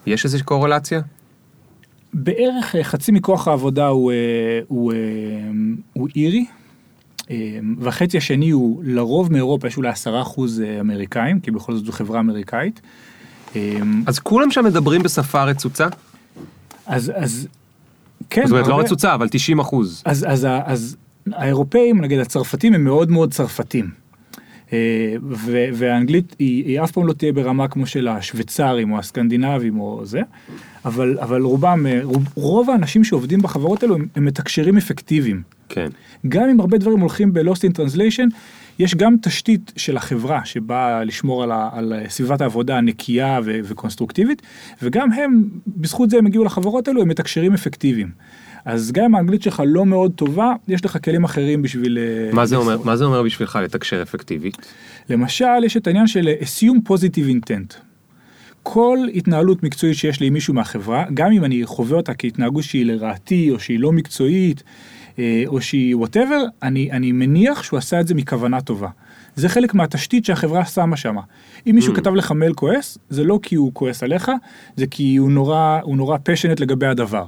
יש 0.07 0.25
איזושהי 0.25 0.45
קורלציה? 0.47 1.01
בערך 2.15 2.77
אה, 2.77 2.85
חצי 2.85 3.13
מכוח 3.13 3.49
העבודה 3.49 3.87
הוא, 3.87 4.13
אה, 4.13 4.17
הוא, 4.69 4.93
אה, 4.93 4.99
הוא 5.93 6.09
אירי, 6.17 6.45
והחצי 7.79 8.17
השני 8.19 8.51
הוא 8.51 8.83
לרוב 8.85 9.33
מאירופה, 9.33 9.67
יש 9.67 9.77
אולי 9.77 9.89
עשרה 9.89 10.23
אחוז 10.23 10.63
אמריקאים, 10.81 11.41
כי 11.41 11.51
בכל 11.51 11.75
זאת 11.75 11.85
זו 11.85 11.93
חברה 11.93 12.21
אמריקאית. 12.21 12.81
אז 14.07 14.19
כולם 14.23 14.51
שם 14.51 14.65
מדברים 14.65 15.03
בשפה 15.03 15.45
רצוצה? 15.45 15.87
אז, 16.87 17.13
אז, 17.15 17.49
כן, 18.31 18.43
זאת 18.47 18.51
אומרת, 18.53 18.67
לא 18.67 18.73
הרבה- 18.73 18.85
רצוצה, 18.85 19.15
אבל 19.15 19.29
90 19.29 19.59
אחוז. 19.59 20.03
אז, 20.05 20.27
אז, 20.29 20.45
ה- 20.45 20.61
אז 20.65 20.97
האירופאים, 21.33 22.01
נגיד 22.01 22.19
הצרפתים, 22.19 22.75
הם 22.75 22.85
מאוד 22.85 23.11
מאוד 23.11 23.33
צרפתים. 23.33 23.91
אה, 24.73 25.15
ו- 25.31 25.69
והאנגלית 25.75 26.37
היא, 26.39 26.65
היא 26.65 26.81
אף 26.81 26.91
פעם 26.91 27.07
לא 27.07 27.13
תהיה 27.13 27.33
ברמה 27.33 27.69
כמו 27.69 27.87
של 27.87 28.09
השוויצרים 28.09 28.93
או 28.93 28.99
הסקנדינבים 28.99 29.81
או 29.81 30.01
זה, 30.05 30.21
אבל, 30.85 31.19
אבל 31.19 31.43
רובם, 31.43 31.87
אה, 31.87 32.01
רוב, 32.03 32.29
רוב 32.35 32.71
האנשים 32.71 33.05
שעובדים 33.05 33.43
בחברות 33.43 33.83
האלו 33.83 33.95
הם, 33.95 34.07
הם 34.17 34.25
מתקשרים 34.25 34.77
אפקטיביים. 34.77 35.43
כן. 35.69 35.89
גם 36.29 36.49
אם 36.49 36.61
הרבה 36.61 36.79
דברים 36.79 37.01
הולכים 37.01 37.33
ב-Lost 37.33 37.61
in 37.71 37.79
Translation, 37.79 38.35
יש 38.79 38.95
גם 38.95 39.17
תשתית 39.23 39.73
של 39.77 39.97
החברה 39.97 40.45
שבאה 40.45 41.05
לשמור 41.05 41.43
על, 41.43 41.53
ה, 41.53 41.69
על 41.73 41.93
סביבת 42.09 42.41
העבודה 42.41 42.79
הנקייה 42.79 43.41
ו- 43.45 43.61
וקונסטרוקטיבית, 43.65 44.43
וגם 44.83 45.13
הם, 45.13 45.45
בזכות 45.67 46.11
זה 46.11 46.19
הם 46.19 46.27
הגיעו 46.27 46.45
לחברות 46.45 46.89
האלו, 46.89 47.03
הם 47.03 47.09
מתקשרים 47.09 47.55
אפקטיביים. 47.55 48.11
אז 48.65 48.93
גם 48.93 49.05
אם 49.05 49.15
האנגלית 49.15 49.43
שלך 49.43 49.63
לא 49.67 49.87
מאוד 49.87 50.13
טובה, 50.17 50.53
יש 50.69 50.85
לך 50.85 50.99
כלים 51.05 51.25
אחרים 51.25 51.63
בשביל... 51.63 51.99
אה, 51.99 52.35
מה 52.35 52.47
זה 52.47 52.57
אומר. 52.57 52.79
מה 52.85 52.97
זה 52.97 53.05
אומר 53.05 53.23
בשבילך 53.23 53.59
לתקשר 53.63 54.03
אפקטיבית? 54.03 54.57
למשל, 55.11 55.65
יש 55.65 55.77
את 55.77 55.87
העניין 55.87 56.07
של 56.07 56.29
assume 56.41 56.89
positive 56.91 57.31
intent. 57.31 57.75
כל 58.63 58.99
התנהלות 59.15 59.63
מקצועית 59.63 59.97
שיש 59.97 60.21
לי 60.21 60.27
עם 60.27 60.33
מישהו 60.33 60.55
מהחברה, 60.55 61.05
גם 61.15 61.33
אם 61.33 61.45
אני 61.45 61.67
חווה 61.67 61.97
אותה 61.97 62.15
כהתנהגות 62.15 62.65
שהיא 62.65 62.87
לרעתי, 62.87 63.51
או 63.51 63.61
שהיא 63.61 63.81
לא 63.81 63.93
מקצועית, 63.93 64.63
אה, 65.19 65.43
או 65.47 65.61
שהיא 65.61 65.97
וואטאבר, 65.97 66.45
אני, 66.63 66.91
אני 66.93 67.13
מניח 67.13 67.63
שהוא 67.63 67.79
עשה 67.79 68.01
את 68.01 68.07
זה 68.07 68.15
מכוונה 68.15 68.61
טובה. 68.61 68.89
זה 69.37 69.49
חלק 69.49 69.75
מהתשתית 69.75 70.25
שהחברה 70.25 70.65
שמה 70.65 70.97
שם. 70.97 71.17
אם 71.67 71.75
מישהו 71.75 71.93
Mm. 71.93 71.97
כתב 71.97 72.15
לך 72.15 72.33
מייל 72.33 72.53
כועס, 72.55 72.99
זה 73.11 73.25
לא 73.25 73.39
כי 73.43 73.55
הוא 73.55 73.71
כועס 73.75 74.03
עליך, 74.03 74.31
זה 74.77 74.87
כי 74.87 75.17
הוא 75.17 75.31
נורא, 75.31 75.79
הוא 75.83 75.97
נורא 75.97 76.17
passionate 76.17 76.61
לגבי 76.61 76.87
הדבר. 76.87 77.25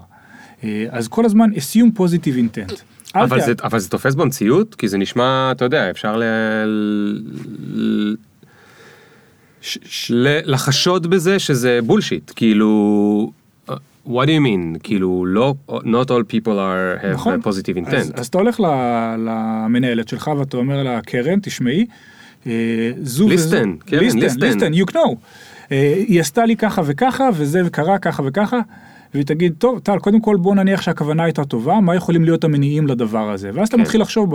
אה, 0.64 0.85
אז 0.90 1.09
כל 1.09 1.24
הזמן 1.24 1.50
assume 1.53 1.98
positive 1.98 2.37
intent. 2.38 2.74
אבל 3.14 3.40
זה, 3.40 3.53
אבל 3.62 3.79
זה 3.79 3.88
תופס 3.88 4.14
במציאות? 4.14 4.74
כי 4.74 4.88
זה 4.88 4.98
נשמע, 4.98 5.53
אתה 5.53 5.64
יודע, 5.64 5.90
אפשר 5.90 6.16
ל... 6.16 6.22
ש- 9.61 9.79
ש- 9.85 10.12
לחשוד 10.44 11.07
בזה 11.07 11.38
שזה 11.38 11.79
בולשיט, 11.87 12.33
כאילו... 12.37 13.33
uh, 13.68 13.72
what 14.07 14.24
do 14.27 14.31
you 14.31 14.44
mean? 14.46 14.79
כאילו, 14.83 15.27
לא, 15.27 15.55
not 15.68 16.09
all 16.09 16.22
people 16.33 16.46
are 16.46 17.03
have 17.03 17.07
נכון. 17.14 17.40
a 17.40 17.46
positive 17.46 17.87
אז, 17.87 18.11
intent. 18.11 18.20
אז 18.20 18.27
אתה 18.27 18.38
הולך 18.38 18.61
ל- 18.61 18.64
למנהלת 19.16 20.09
שלך 20.09 20.31
ואתה 20.38 20.57
אומר 20.57 20.83
לה, 20.83 21.00
קרן, 21.00 21.38
תשמעי, 21.42 21.87
אה, 22.46 22.53
זו 23.03 23.29
וזו, 23.31 23.57
Listen, 23.57 23.85
קרן, 23.87 24.09
listen, 24.09 24.12
listen. 24.12 24.38
listen, 24.61 24.90
you 24.90 24.94
know. 24.94 25.14
אה, 25.72 25.94
היא 26.09 26.20
עשתה 26.20 26.46
לי 26.46 26.57
ככה 26.57 26.83
וככה, 26.87 27.29
וזה 27.35 27.61
קרה 27.72 27.98
ככה 27.98 28.22
וככה, 28.27 28.61
והיא 29.14 29.27
תגיד, 29.27 29.55
טוב, 29.59 29.79
טל, 29.79 29.98
קודם 29.98 30.20
כל 30.20 30.37
בוא 30.37 30.55
נניח 30.55 30.83
שהכוונה 30.83 31.24
הייתה 31.24 31.44
טובה, 31.44 31.81
מה 31.81 31.94
יכולים 31.94 32.24
להיות 32.24 32.44
המניעים 32.44 32.87
לדבר 32.87 33.31
הזה? 33.31 33.50
ואז 33.55 33.68
אתה 33.68 33.77
כן. 33.77 33.83
מתחיל 33.83 34.00
לחשוב, 34.00 34.35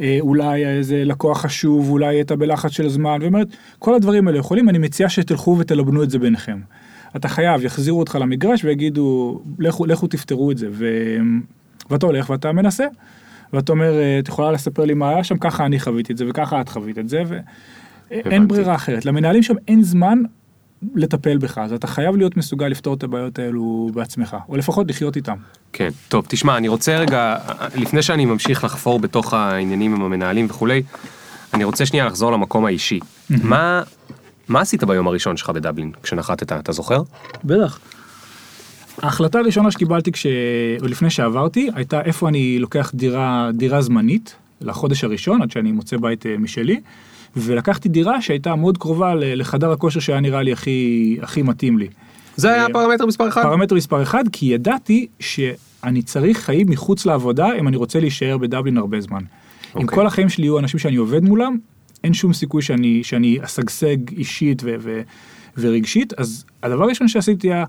אה, 0.00 0.18
אולי 0.20 0.66
איזה 0.66 1.04
לקוח 1.04 1.40
חשוב, 1.40 1.90
אולי 1.90 2.20
אתה 2.20 2.36
בלחץ 2.36 2.70
של 2.70 2.88
זמן, 2.88 3.18
ואומרת, 3.22 3.48
כל 3.78 3.94
הדברים 3.94 4.28
האלה 4.28 4.38
יכולים, 4.38 4.68
אני 4.68 4.78
מציע 4.78 5.08
שתלכו 5.08 5.56
ותלבנו 5.58 6.02
את 6.02 6.10
זה 6.10 6.18
ביניכם. 6.18 6.58
אתה 7.16 7.28
חייב, 7.28 7.64
יחזירו 7.64 7.98
אותך 7.98 8.18
למגרש 8.20 8.64
ויגידו, 8.64 9.40
לכו, 9.58 9.86
לכו 9.86 10.06
תפתרו 10.06 10.50
את 10.50 10.58
זה, 10.58 10.68
ו... 10.72 10.86
ואתה 11.90 12.06
הולך 12.06 12.30
ואתה 12.30 12.52
מנסה. 12.52 12.86
ואתה 13.52 13.72
אומר, 13.72 13.98
אה, 13.98 14.18
את 14.18 14.28
יכולה 14.28 14.52
לספר 14.52 14.84
לי 14.84 14.94
מה 14.94 15.10
היה 15.10 15.24
שם, 15.24 15.38
ככה 15.38 15.66
אני 15.66 15.80
חוויתי 15.80 16.12
את 16.12 16.18
זה 16.18 16.24
וככה 16.28 16.60
את 16.60 16.68
חווית 16.68 16.98
את 16.98 17.08
זה, 17.08 17.22
ואין 18.10 18.48
ברירה 18.48 18.74
אחרת. 18.74 19.04
למנהלים 19.04 19.42
שם 19.42 19.54
אין 19.68 19.82
זמן 19.82 20.18
לטפל 20.94 21.38
בך, 21.38 21.58
אז 21.58 21.72
אתה 21.72 21.86
חייב 21.86 22.16
להיות 22.16 22.36
מסוגל 22.36 22.68
לפתור 22.68 22.94
את 22.94 23.02
הבעיות 23.02 23.38
האלו 23.38 23.90
בעצמך, 23.94 24.36
או 24.48 24.56
לפחות 24.56 24.88
לחיות 24.88 25.16
איתם. 25.16 25.36
כן, 25.72 25.88
טוב, 26.08 26.24
תשמע, 26.28 26.56
אני 26.56 26.68
רוצה 26.68 26.98
רגע, 26.98 27.36
לפני 27.74 28.02
שאני 28.02 28.24
ממשיך 28.24 28.64
לחפור 28.64 28.98
בתוך 28.98 29.34
העניינים 29.34 29.94
עם 29.94 30.02
המנהלים 30.02 30.46
וכולי, 30.46 30.82
אני 31.54 31.64
רוצה 31.64 31.86
שנייה 31.86 32.06
לחזור 32.06 32.32
למקום 32.32 32.64
האישי. 32.64 33.00
מה, 33.30 33.82
מה 34.48 34.60
עשית 34.60 34.84
ביום 34.84 35.08
הראשון 35.08 35.36
שלך 35.36 35.50
בדבלין, 35.50 35.92
כשנחתת, 36.02 36.52
אתה 36.52 36.72
זוכר? 36.72 37.02
בטח. 37.44 37.78
ההחלטה 39.02 39.38
הראשונה 39.38 39.70
שקיבלתי 39.70 40.12
כש... 40.12 40.26
לפני 40.82 41.10
שעברתי, 41.10 41.70
הייתה 41.74 42.00
איפה 42.00 42.28
אני 42.28 42.58
לוקח 42.58 42.90
דירה, 42.94 43.50
דירה 43.54 43.82
זמנית, 43.82 44.36
לחודש 44.60 45.04
הראשון, 45.04 45.42
עד 45.42 45.50
שאני 45.50 45.72
מוצא 45.72 45.96
בית 45.96 46.26
אה, 46.26 46.36
משלי, 46.38 46.80
ולקחתי 47.36 47.88
דירה 47.88 48.22
שהייתה 48.22 48.54
מאוד 48.54 48.78
קרובה 48.78 49.14
לחדר 49.14 49.72
הכושר 49.72 50.00
שהיה 50.00 50.20
נראה 50.20 50.42
לי 50.42 50.52
הכי, 50.52 51.18
הכי 51.22 51.42
מתאים 51.42 51.78
לי. 51.78 51.88
זה 52.36 52.52
היה 52.52 52.62
אה, 52.62 52.72
פרמטר 52.72 53.06
מספר 53.06 53.28
אחד? 53.28 53.42
פרמטר 53.42 53.74
מספר 53.74 54.02
אחד, 54.02 54.24
כי 54.32 54.46
ידעתי 54.46 55.06
שאני 55.20 56.02
צריך 56.02 56.38
חיים 56.38 56.66
מחוץ 56.70 57.06
לעבודה 57.06 57.46
אם 57.58 57.68
אני 57.68 57.76
רוצה 57.76 58.00
להישאר 58.00 58.38
בדבלין 58.38 58.78
הרבה 58.78 59.00
זמן. 59.00 59.20
אם 59.20 59.82
אוקיי. 59.82 59.96
כל 59.96 60.06
החיים 60.06 60.28
שלי 60.28 60.44
יהיו 60.44 60.58
אנשים 60.58 60.80
שאני 60.80 60.96
עובד 60.96 61.24
מולם, 61.24 61.56
אין 62.04 62.14
שום 62.14 62.32
סיכוי 62.32 62.62
שאני, 62.62 63.04
שאני 63.04 63.38
אשגשג 63.42 63.96
אישית 64.12 64.62
ו, 64.64 64.74
ו, 64.80 65.00
ורגשית, 65.58 66.12
אז 66.16 66.44
הדבר 66.62 66.84
הראשון 66.84 67.08
שעשיתי 67.08 67.52
היה 67.52 67.64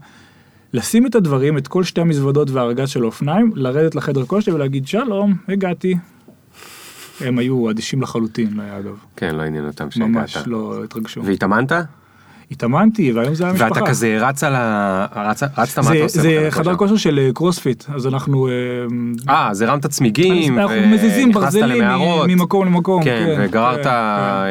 לשים 0.74 1.06
את 1.06 1.16
הדברים, 1.16 1.58
את 1.58 1.68
כל 1.68 1.84
שתי 1.84 2.02
המזוודות 2.02 2.50
והארגז 2.50 2.90
של 2.90 3.04
האופניים, 3.04 3.52
לרדת 3.56 3.96
לחדר 3.96 4.26
כושר 4.26 4.56
ולהגיד 4.56 4.88
שלום, 4.88 5.36
הגעתי. 5.48 5.96
הם 7.22 7.40
היו 7.40 7.70
אדישים 7.70 8.02
לחלוטין, 8.02 8.60
אגב, 8.60 8.98
כן, 9.16 9.36
לא 9.36 9.42
עניין 9.42 9.68
אותם 9.68 9.92
שהגעת. 9.92 10.10
ממש 10.10 10.38
לא 10.46 10.84
התרגשו. 10.84 11.24
והתאמנת? 11.26 11.72
התאמנתי, 12.52 13.12
והיום 13.12 13.36
זה 13.36 13.48
המשפחה. 13.48 13.70
ואתה 13.74 13.86
כזה 13.86 14.18
רץ 14.22 14.44
על 14.44 14.56
ה... 14.56 15.06
רצ- 15.16 15.44
רצת, 15.58 15.80
מה 15.80 15.92
אתה 15.94 16.04
עושה? 16.04 16.22
זה 16.22 16.48
חדר 16.50 16.76
כושר? 16.76 16.96
של 16.96 17.20
אה, 17.20 17.30
קרוספיט, 17.34 17.84
אז 17.96 18.08
אנחנו, 18.08 18.48
אה, 18.48 18.54
אה, 19.30 19.50
אז 19.50 19.62
הרמת 19.62 19.86
צמיגים, 19.86 20.60
אנחנו 20.60 20.76
מזיזים 20.88 21.28
ונכנסת 21.36 21.54
ברזלים 21.54 21.82
למערות. 21.82 22.28
ממקום 22.30 22.66
למקום. 22.66 23.04
כן, 23.04 23.36
וגררת 23.40 23.84
כן, 23.84 23.90
אה, 23.90 24.46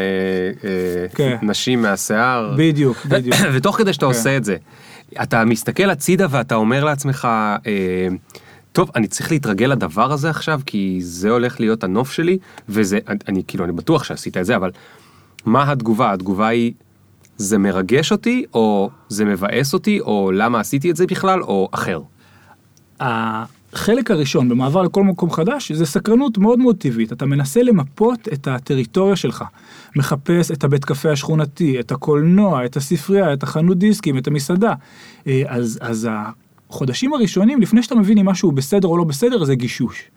אה, 0.64 1.06
כן. 1.14 1.36
נשים 1.42 1.82
מהשיער. 1.82 2.54
בדיוק, 2.56 3.06
בדיוק. 3.06 3.36
ותוך 3.54 3.76
כדי 3.76 3.92
שאתה 3.92 4.06
כן. 4.06 4.12
עושה 4.12 4.36
את 4.36 4.44
זה, 4.44 4.56
אתה 5.22 5.44
מסתכל 5.44 5.90
הצידה 5.90 6.26
ואתה 6.30 6.54
אומר 6.54 6.84
לעצמך, 6.84 7.28
אה, 7.66 8.08
טוב, 8.76 8.90
אני 8.96 9.06
צריך 9.06 9.30
להתרגל 9.30 9.66
לדבר 9.66 10.12
הזה 10.12 10.30
עכשיו, 10.30 10.60
כי 10.66 10.98
זה 11.02 11.30
הולך 11.30 11.60
להיות 11.60 11.84
הנוף 11.84 12.12
שלי, 12.12 12.38
וזה, 12.68 12.98
אני, 13.08 13.18
אני 13.28 13.42
כאילו, 13.46 13.64
אני 13.64 13.72
בטוח 13.72 14.04
שעשית 14.04 14.36
את 14.36 14.44
זה, 14.44 14.56
אבל 14.56 14.70
מה 15.46 15.72
התגובה? 15.72 16.12
התגובה 16.12 16.48
היא, 16.48 16.72
זה 17.36 17.58
מרגש 17.58 18.12
אותי, 18.12 18.44
או 18.54 18.90
זה 19.08 19.24
מבאס 19.24 19.74
אותי, 19.74 20.00
או 20.00 20.30
למה 20.34 20.60
עשיתי 20.60 20.90
את 20.90 20.96
זה 20.96 21.06
בכלל, 21.06 21.42
או 21.42 21.68
אחר. 21.72 22.00
החלק 23.00 24.10
הראשון 24.10 24.48
במעבר 24.48 24.82
לכל 24.82 25.04
מקום 25.04 25.30
חדש 25.30 25.72
זה 25.72 25.86
סקרנות 25.86 26.38
מאוד 26.38 26.58
מאוד 26.58 26.76
טבעית 26.76 27.12
אתה 27.12 27.26
מנסה 27.26 27.62
למפות 27.62 28.28
את 28.32 28.48
הטריטוריה 28.48 29.16
שלך 29.16 29.44
מחפש 29.96 30.50
את 30.50 30.64
הבית 30.64 30.84
קפה 30.84 31.10
השכונתי 31.10 31.80
את 31.80 31.92
הקולנוע 31.92 32.64
את 32.64 32.76
הספרייה 32.76 33.32
את 33.32 33.42
החנות 33.42 33.78
דיסקים 33.78 34.18
את 34.18 34.26
המסעדה 34.26 34.72
אה, 35.26 35.42
אז 35.46 35.78
אז 35.82 36.08
החודשים 36.70 37.14
הראשונים 37.14 37.60
לפני 37.60 37.82
שאתה 37.82 37.94
מבין 37.94 38.18
אם 38.18 38.26
משהו 38.26 38.52
בסדר 38.52 38.88
או 38.88 38.96
לא 38.98 39.04
בסדר 39.04 39.44
זה 39.44 39.54
גישוש. 39.54 40.10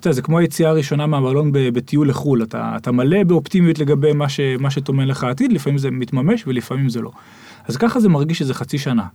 אתה 0.00 0.08
יודע, 0.08 0.14
זה 0.14 0.22
כמו 0.22 0.38
היציאה 0.38 0.70
הראשונה 0.70 1.06
מהמלון 1.06 1.50
בטיול 1.52 2.08
לחו"ל 2.08 2.42
אתה 2.42 2.72
אתה 2.76 2.92
מלא 2.92 3.24
באופטימיות 3.24 3.78
לגבי 3.78 4.12
מה, 4.12 4.28
ש, 4.28 4.40
מה 4.58 4.70
שטומן 4.70 5.08
לך 5.08 5.24
העתיד 5.24 5.52
לפעמים 5.52 5.78
זה 5.78 5.90
מתממש 5.90 6.44
ולפעמים 6.46 6.88
זה 6.88 7.00
לא. 7.00 7.10
אז 7.68 7.76
ככה 7.76 8.00
זה 8.00 8.08
מרגיש 8.08 8.38
שזה 8.38 8.54
חצי 8.54 8.78
שנה. 8.78 9.06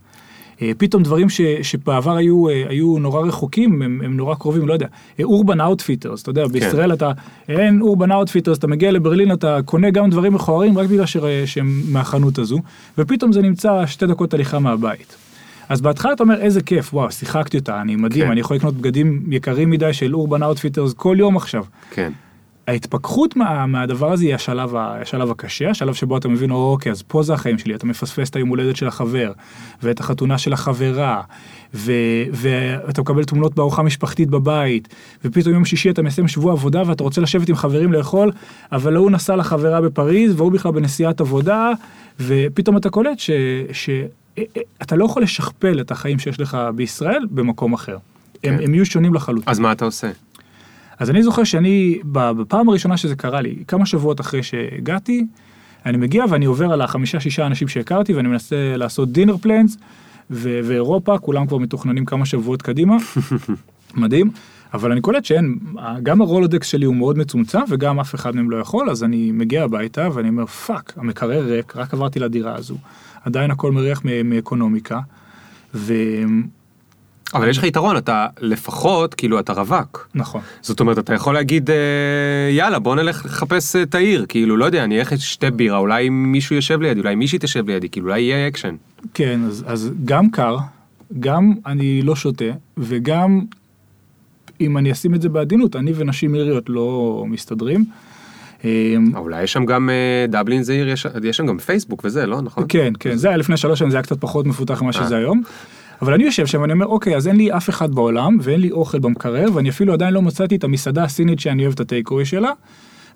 אה, 0.62 0.72
פתאום 0.78 1.02
דברים 1.02 1.30
ש, 1.30 1.40
שבעבר 1.62 2.16
היו, 2.16 2.48
אה, 2.48 2.64
היו 2.68 2.98
נורא 2.98 3.26
רחוקים, 3.26 3.82
הם, 3.82 4.00
הם 4.04 4.16
נורא 4.16 4.34
קרובים, 4.34 4.68
לא 4.68 4.72
יודע, 4.72 4.86
Urban 5.22 5.60
Outfitters, 5.60 6.22
אתה 6.22 6.30
יודע, 6.30 6.46
בישראל 6.46 6.92
אתה, 6.92 7.12
אין 7.48 7.80
Urban 7.80 8.12
Outfitters, 8.12 8.58
אתה 8.58 8.66
מגיע 8.66 8.90
לברלין, 8.90 9.32
אתה 9.32 9.58
קונה 9.64 9.90
גם 9.90 10.10
דברים 10.10 10.32
מכוערים 10.32 10.78
רק 10.78 10.88
בגלל 10.88 11.06
שהם 11.46 11.82
מהחנות 11.88 12.38
הזו, 12.38 12.58
ופתאום 12.98 13.32
זה 13.32 13.42
נמצא 13.42 13.86
שתי 13.86 14.06
דקות 14.06 14.34
הליכה 14.34 14.58
מהבית. 14.58 15.27
אז 15.68 15.80
בהתחלה 15.80 16.12
אתה 16.12 16.22
אומר 16.22 16.40
איזה 16.40 16.62
כיף, 16.62 16.94
וואו, 16.94 17.10
שיחקתי 17.12 17.58
אותה, 17.58 17.80
אני 17.80 17.96
מדהים, 17.96 18.24
כן. 18.24 18.30
אני 18.30 18.40
יכול 18.40 18.56
לקנות 18.56 18.74
בגדים 18.74 19.22
יקרים 19.30 19.70
מדי 19.70 19.92
של 19.92 20.14
Urban 20.14 20.42
Outfitters 20.42 20.92
כל 20.92 21.16
יום 21.18 21.36
עכשיו. 21.36 21.64
כן. 21.90 22.12
ההתפכחות 22.66 23.36
מה, 23.36 23.66
מהדבר 23.66 24.12
הזה 24.12 24.24
היא 24.24 24.34
השלב, 24.34 24.76
ה- 24.76 25.00
השלב 25.02 25.30
הקשה, 25.30 25.70
השלב 25.70 25.94
שבו 25.94 26.16
אתה 26.16 26.28
מבין, 26.28 26.50
"או, 26.50 26.72
אוקיי, 26.72 26.92
אז 26.92 27.02
פה 27.02 27.22
זה 27.22 27.34
החיים 27.34 27.58
שלי, 27.58 27.74
אתה 27.74 27.86
מפספס 27.86 28.30
את 28.30 28.36
היום 28.36 28.48
הולדת 28.48 28.76
של 28.76 28.88
החבר, 28.88 29.32
ואת 29.82 30.00
החתונה 30.00 30.38
של 30.38 30.52
החברה, 30.52 31.22
ו, 31.74 31.92
ואתה 32.32 33.00
מקבל 33.00 33.24
תמונות 33.24 33.54
בארוחה 33.54 33.82
משפחתית 33.82 34.28
בבית, 34.30 34.88
ופתאום 35.24 35.54
יום 35.54 35.64
שישי 35.64 35.90
אתה 35.90 36.02
מסיים 36.02 36.28
שבוע 36.28 36.52
עבודה 36.52 36.82
ואתה 36.86 37.02
רוצה 37.02 37.20
לשבת 37.20 37.48
עם 37.48 37.54
חברים 37.56 37.92
לאכול, 37.92 38.32
אבל 38.72 38.96
ההוא 38.96 39.10
נסע 39.10 39.36
לחברה 39.36 39.80
בפריז, 39.80 40.34
והוא 40.36 40.52
בכלל 40.52 40.72
בנסיעת 40.72 41.20
עבודה, 41.20 41.70
ופתאום 42.20 42.76
אתה 42.76 42.90
קולט 42.90 43.18
ש... 43.18 43.30
ש 43.72 43.90
אתה 44.82 44.96
לא 44.96 45.04
יכול 45.04 45.22
לשכפל 45.22 45.80
את 45.80 45.90
החיים 45.90 46.18
שיש 46.18 46.40
לך 46.40 46.58
בישראל 46.74 47.26
במקום 47.30 47.72
אחר. 47.72 47.98
הם, 48.44 48.58
כן. 48.58 48.64
הם 48.64 48.74
יהיו 48.74 48.86
שונים 48.86 49.14
לחלוטין. 49.14 49.50
אז 49.50 49.58
מה 49.58 49.72
אתה 49.72 49.84
עושה? 49.84 50.10
אז 50.98 51.10
אני 51.10 51.22
זוכר 51.22 51.44
שאני, 51.44 51.98
בפעם 52.12 52.68
הראשונה 52.68 52.96
שזה 52.96 53.16
קרה 53.16 53.40
לי, 53.40 53.56
כמה 53.68 53.86
שבועות 53.86 54.20
אחרי 54.20 54.42
שהגעתי, 54.42 55.26
אני 55.86 55.96
מגיע 55.96 56.24
ואני 56.28 56.44
עובר 56.44 56.72
על 56.72 56.80
החמישה 56.80 57.20
שישה 57.20 57.46
אנשים 57.46 57.68
שהכרתי 57.68 58.14
ואני 58.14 58.28
מנסה 58.28 58.76
לעשות 58.76 59.12
דינר 59.12 59.36
פלנס, 59.36 59.76
ואירופה, 60.30 61.18
כולם 61.18 61.46
כבר 61.46 61.58
מתוכננים 61.58 62.04
כמה 62.04 62.26
שבועות 62.26 62.62
קדימה, 62.62 62.96
מדהים, 63.94 64.30
אבל 64.74 64.92
אני 64.92 65.00
קולט 65.00 65.24
שאין, 65.24 65.58
גם 66.02 66.20
ה 66.20 66.26
Rolodex 66.26 66.66
שלי 66.66 66.86
הוא 66.86 66.96
מאוד 66.96 67.18
מצומצם 67.18 67.60
וגם 67.68 68.00
אף 68.00 68.14
אחד 68.14 68.36
מהם 68.36 68.50
לא 68.50 68.56
יכול, 68.56 68.90
אז 68.90 69.04
אני 69.04 69.32
מגיע 69.32 69.64
הביתה 69.64 70.08
ואני 70.12 70.28
אומר 70.28 70.46
fuck, 70.46 70.92
המקרר 70.96 71.44
ריק, 71.44 71.76
רק 71.76 71.94
עברתי 71.94 72.18
לדירה 72.18 72.54
הזו, 72.54 72.76
עדיין 73.28 73.50
הכל 73.50 73.72
מריח 73.72 74.02
מאקונומיקה, 74.24 75.00
ונכון, 75.74 76.48
אבל 77.34 77.48
יש 77.48 77.58
לך 77.58 77.64
יתרון, 77.64 77.96
אתה 77.96 78.26
לפחות, 78.40 79.14
כאילו, 79.14 79.40
אתה 79.40 79.52
רווק. 79.52 80.08
נכון. 80.14 80.40
זאת 80.60 80.80
אומרת, 80.80 80.98
אתה 80.98 81.14
יכול 81.14 81.34
להגיד, 81.34 81.70
אה, 81.70 81.76
יאללה, 82.50 82.78
בוא 82.78 82.96
נלך 82.96 83.24
לחפש 83.24 83.76
את 83.76 83.94
העיר, 83.94 84.26
כאילו, 84.28 84.56
לא 84.56 84.64
יודע, 84.64 84.84
אני 84.84 84.98
אלך 84.98 85.12
לשתי 85.12 85.50
בירה, 85.50 85.78
אולי 85.78 86.08
מישהו 86.08 86.56
יושב 86.56 86.80
לידי, 86.80 87.00
אולי 87.00 87.14
מישהי 87.14 87.38
תשב 87.38 87.68
לידי, 87.68 87.88
כאילו, 87.88 88.06
אולי 88.06 88.20
יהיה 88.20 88.48
אקשן. 88.48 88.74
כן, 89.14 89.40
אז, 89.46 89.64
אז 89.66 89.90
גם 90.04 90.30
קר, 90.30 90.56
גם 91.20 91.52
אני 91.66 92.02
לא 92.02 92.16
שותה, 92.16 92.44
וגם 92.78 93.40
אם 94.60 94.78
אני 94.78 94.92
אשים 94.92 95.14
את 95.14 95.22
זה 95.22 95.28
בעדינות, 95.28 95.76
אני 95.76 95.92
ונשים 95.94 96.34
איריות 96.34 96.64
לא 96.68 97.24
מסתדרים. 97.28 97.84
אמ, 98.64 99.12
אולי 99.16 99.42
יש 99.42 99.52
שם 99.52 99.64
גם, 99.64 99.90
אה, 99.90 100.26
דבלין 100.28 100.62
זה 100.62 100.72
עיר, 100.72 100.88
יש 100.88 101.06
יש 101.24 101.36
שם 101.36 101.46
גם 101.46 101.58
פייסבוק 101.58 102.00
וזה, 102.04 102.26
לא? 102.26 102.42
נכון? 102.42 102.64
כן, 102.68 102.92
כן, 103.00 103.16
זה 103.16 103.28
היה 103.28 103.36
לפני 103.36 103.56
שלוש 103.56 103.78
שנים, 103.78 103.90
זה 103.90 103.96
היה 103.96 104.02
קצת 104.02 104.20
פחות 104.20 104.46
מפותח 104.46 104.82
ממה 104.82 104.88
אה. 104.88 104.92
שזה 104.92 105.16
היום. 105.16 105.42
אבל 106.02 106.14
אני 106.14 106.24
יושב 106.24 106.46
שם 106.46 106.60
ואני 106.60 106.72
אומר, 106.72 106.86
אוקיי, 106.86 107.16
אז 107.16 107.28
אין 107.28 107.36
לי 107.36 107.52
אף 107.52 107.70
אחד 107.70 107.94
בעולם, 107.94 108.38
ואין 108.42 108.60
לי 108.60 108.70
אוכל 108.70 108.98
במקרר, 108.98 109.46
ואני 109.54 109.68
אפילו 109.68 109.92
עדיין 109.92 110.14
לא 110.14 110.22
מצאתי 110.22 110.56
את 110.56 110.64
המסעדה 110.64 111.04
הסינית 111.04 111.40
שאני 111.40 111.62
אוהב 111.62 111.72
את 111.72 111.80
הטייקווי 111.80 112.24
שלה. 112.24 112.50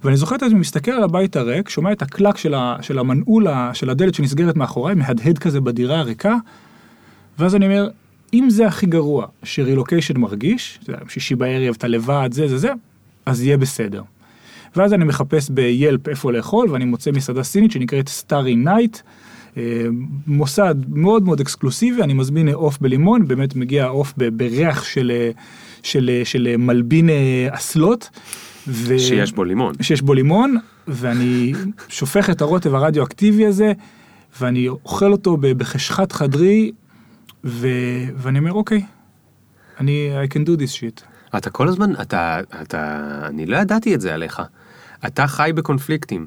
ואני 0.04 0.16
זוכר 0.16 0.36
את 0.36 0.42
עצמי 0.42 0.58
מסתכל 0.58 0.90
על 0.90 1.02
הבית 1.02 1.36
הריק, 1.36 1.68
שומע 1.68 1.92
את 1.92 2.02
הקלק 2.02 2.36
של, 2.36 2.54
ה, 2.54 2.76
של 2.80 2.98
המנעול 2.98 3.46
של 3.72 3.90
הדלת 3.90 4.14
שנסגרת 4.14 4.56
מאחוריי, 4.56 4.94
מהדהד 4.94 5.38
כזה 5.38 5.60
בדירה 5.60 5.98
הריקה, 5.98 6.36
ואז 7.38 7.54
אני 7.54 7.66
אומר, 7.66 7.88
אם 8.34 8.50
זה 8.50 8.66
הכי 8.66 8.86
גרוע 8.86 9.26
שרילוקיישן 9.42 10.20
מרגיש, 10.20 10.80
שישי 11.08 11.34
בערב, 11.34 11.74
אתה 11.78 11.88
לבד, 11.88 12.28
זה 12.32 12.48
זה 12.48 12.58
זה, 12.58 12.72
אז 13.26 13.42
יהיה 13.42 13.56
בסדר. 13.56 14.02
ואז 14.76 14.92
אני 14.92 15.04
מחפש 15.04 15.50
ב 15.50 15.62
Yelp 15.62 16.08
איפה 16.08 16.32
לאכול, 16.32 16.70
ואני 16.70 16.84
מוצא 16.84 17.10
מסעדה 17.10 17.42
סינית 17.42 17.70
שנקראת 17.70 18.08
Starry 18.08 18.56
Night, 18.56 18.98
אה, 19.56 19.86
מוסד 20.26 20.74
מאוד 20.88 21.22
מאוד 21.22 21.40
אקסקלוסיבי, 21.40 22.02
אני 22.02 22.14
מזמין 22.14 22.48
עוף 22.48 22.78
בלימון, 22.78 23.28
באמת 23.28 23.56
מגיע 23.56 23.86
עוף 23.86 24.14
בריח 24.16 24.84
של, 24.84 25.12
אה, 25.14 25.30
של, 25.82 26.10
אה, 26.12 26.24
של 26.24 26.56
מלבין 26.56 27.10
אסלות. 27.50 28.10
ו... 28.68 28.98
שיש 28.98 29.32
בו 29.32 29.44
לימון. 29.44 29.74
שיש 29.80 30.02
בו 30.02 30.14
לימון, 30.14 30.56
ואני 30.88 31.52
שופך 31.88 32.30
את 32.30 32.40
הרוטב 32.40 32.74
הרדיואקטיבי 32.74 33.46
הזה, 33.46 33.72
ואני 34.40 34.68
אוכל 34.68 35.12
אותו 35.12 35.36
בחשכת 35.40 36.12
חדרי, 36.12 36.72
ו... 37.44 37.68
ואני 38.16 38.38
אומר, 38.38 38.52
אוקיי, 38.52 38.82
אני, 39.80 40.10
I 40.24 40.32
can 40.34 40.46
do 40.46 40.60
this 40.60 40.72
shit. 40.76 41.04
אתה 41.36 41.50
כל 41.50 41.68
הזמן, 41.68 41.92
אתה, 42.00 42.40
אתה, 42.62 43.10
אני 43.26 43.46
לא 43.46 43.56
ידעתי 43.56 43.94
את 43.94 44.00
זה 44.00 44.14
עליך. 44.14 44.42
אתה 45.06 45.26
חי 45.26 45.50
בקונפליקטים. 45.54 46.26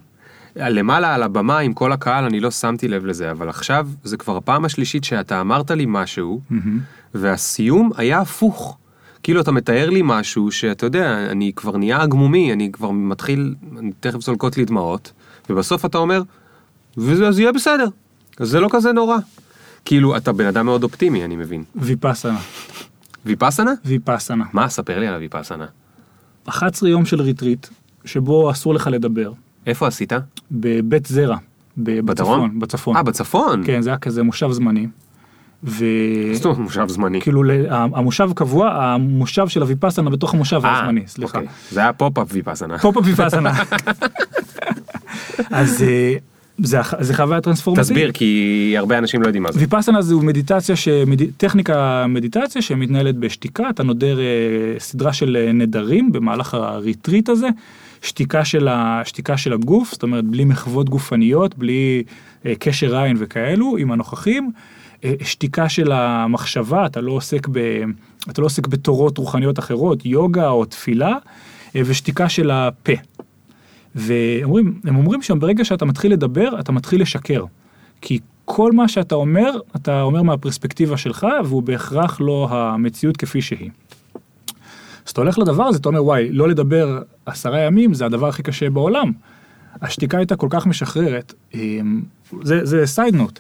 למעלה 0.56 1.16
על 1.16 1.24
הבמה 1.24 1.60
עם 1.60 1.74
כל 1.74 1.92
הקהל 1.92 2.26
אני 2.26 2.40
לא 2.40 2.52
שמתי 2.52 2.88
לב 2.88 3.06
לזה, 3.06 3.32
אבל 3.32 3.50
עכשיו 3.50 3.90
זה 4.04 4.18
כבר 4.18 4.38
הפעם 4.38 4.66
השלישית 4.66 5.04
שאתה 5.04 5.42
אמרת 5.42 5.72
לי 5.72 5.86
משהו, 5.88 6.42
והסיום 7.14 7.92
היה 7.98 8.20
הפוך. 8.20 8.78
כאילו 9.24 9.42
אתה 9.42 9.52
מתאר 9.52 9.90
לי 9.90 10.02
משהו 10.04 10.52
שאתה 10.52 10.86
יודע, 10.86 11.28
אני 11.32 11.52
כבר 11.56 11.78
נהיה 11.78 12.02
עגמומי, 12.02 12.54
אני 12.54 12.72
כבר 12.72 12.92
מתחיל, 12.92 13.56
אני 13.80 13.92
תכף 14.00 14.22
זולקות 14.22 14.58
לי 14.58 14.66
דמעות, 14.66 15.12
ובסוף 15.50 15.86
אתה 15.86 15.98
אומר, 15.98 16.22
וזה 16.98 17.42
יהיה 17.42 17.52
בסדר, 17.52 17.88
אז 18.40 18.50
זה 18.50 18.60
לא 18.60 18.68
כזה 18.72 18.92
נורא. 18.92 19.18
כאילו, 19.86 20.18
אתה 20.18 20.32
בן 20.32 20.46
אדם 20.46 20.66
מאוד 20.66 20.84
אופטימי, 20.84 21.26
אני 21.26 21.36
מבין. 21.36 21.64
ויפאסנה. 21.76 22.40
ויפאסנה? 23.26 23.72
ויפאסנה. 23.86 24.46
מה? 24.54 24.70
ספר 24.70 25.00
לי 25.00 25.08
על 25.08 25.14
הויפאסנה. 25.14 25.66
11 26.46 26.90
יום 26.90 27.06
של 27.06 27.22
retreat, 27.22 27.68
שבו 28.06 28.52
אסור 28.52 28.74
לך 28.74 28.88
לדבר, 28.92 29.32
איפה 29.68 29.88
עשית? 29.88 30.14
בבית 30.52 31.06
זרע. 31.06 31.38
בדרום? 31.78 32.06
בצפון. 32.06 32.60
בצפון. 32.60 32.96
אה, 32.96 33.04
בצפון? 33.04 33.64
כן, 33.66 33.82
זה 33.82 33.90
היה 33.90 33.98
כזה 33.98 34.24
מושב 34.24 34.52
זמני. 34.52 34.88
ו... 35.64 35.86
זאת 36.34 36.46
אומרת 36.46 36.58
מושב 36.60 36.86
זמני. 36.90 37.22
כאילו 37.22 37.44
המושב 37.70 38.30
קבוע, 38.36 38.70
המושב 38.70 39.48
של 39.48 39.62
הוויפאסנה 39.62 40.10
בתוך 40.10 40.34
המושב 40.34 40.62
אה, 40.66 40.82
הזמני, 40.82 41.02
סליחה. 41.08 41.38
אוקיי. 41.38 41.54
זה 41.72 41.80
היה 41.80 41.94
pop-up 41.94 42.28
ויפאסנה. 42.32 42.78
pop-up 42.78 43.04
ויפאסנה. 43.06 43.54
אז 45.52 45.84
אה, 45.84 46.16
זה 46.58 46.80
זה 47.00 47.14
חוויה 47.14 47.42
טרנספורמטיבית. 47.42 47.90
תסביר, 47.90 48.12
כי 48.12 48.74
הרבה 48.78 48.98
אנשים 48.98 49.22
לא 49.22 49.28
יודעים 49.28 49.44
מה 49.44 49.52
זה. 49.52 49.60
ויפאסנה 49.60 50.02
זו 50.02 50.22
מדיטציה, 50.22 50.76
שמד... 50.76 51.22
טכניקה 51.38 52.06
מדיטציה 52.08 52.62
שמתנהלת 52.62 53.16
בשתיקה, 53.16 53.70
אתה 53.70 53.84
נודר 53.84 54.20
אה, 54.20 54.24
סדרה 54.80 55.14
של 55.14 55.52
נדרים 55.54 56.12
במהלך 56.12 56.54
הריטריט 56.54 57.30
הזה, 57.30 57.48
שתיקה 58.06 58.46
של, 58.46 58.68
ה... 58.68 59.02
של 59.36 59.54
הגוף, 59.54 59.92
זאת 59.92 60.04
אומרת 60.04 60.26
בלי 60.26 60.46
מחוות 60.46 60.90
גופניות, 60.90 61.58
בלי 61.58 62.04
אה, 62.46 62.54
קשר 62.60 62.98
עין 62.98 63.16
וכאלו 63.20 63.78
עם 63.78 63.92
הנוכחים, 63.92 64.52
אה, 65.04 65.14
שתיקה 65.24 65.70
של 65.70 65.92
המחשבה, 65.92 66.86
אתה 66.86 67.02
לא 67.02 67.12
עוסק, 67.12 67.48
ב... 67.52 67.60
אתה 68.30 68.42
לא 68.42 68.46
עוסק 68.46 68.68
בתורות 68.68 69.18
רוחניות 69.18 69.60
אחרות, 69.60 70.06
יוגה 70.06 70.50
או 70.50 70.66
תפילה, 70.66 71.18
אה, 71.76 71.82
ושתיקה 71.86 72.30
של 72.30 72.52
הפה. 72.52 72.94
ואומרים, 73.96 74.80
הם 74.84 74.96
אומרים 74.96 75.22
שם 75.22 75.40
ברגע 75.40 75.66
שאתה 75.66 75.86
מתחיל 75.86 76.12
לדבר, 76.12 76.60
אתה 76.60 76.72
מתחיל 76.72 77.02
לשקר. 77.02 77.46
כי 78.02 78.20
כל 78.46 78.72
מה 78.72 78.88
שאתה 78.88 79.16
אומר, 79.16 79.52
אתה 79.76 80.02
אומר 80.02 80.22
מהפרספקטיבה 80.22 80.98
שלך, 80.98 81.28
והוא 81.46 81.64
בהכרח 81.64 82.22
לא 82.22 82.48
המציאות 82.52 83.18
כפי 83.18 83.42
שהיא. 83.42 83.70
אז 85.06 85.12
אתה 85.12 85.22
הולך 85.22 85.40
לדבר 85.40 85.64
הזה, 85.64 85.78
אתה 85.78 85.90
אומר, 85.90 86.04
וואי, 86.04 86.30
לא 86.32 86.48
לדבר 86.48 87.02
עשרה 87.26 87.60
ימים 87.60 87.94
זה 87.94 88.06
הדבר 88.06 88.28
הכי 88.28 88.44
קשה 88.44 88.70
בעולם. 88.70 89.12
השתיקה 89.82 90.18
הייתה 90.18 90.36
כל 90.36 90.48
כך 90.50 90.68
משחררת. 90.68 91.34
אמ, 91.54 92.02
זה, 92.42 92.66
זה 92.66 92.86
סייד 92.86 93.16
נוט. 93.16 93.40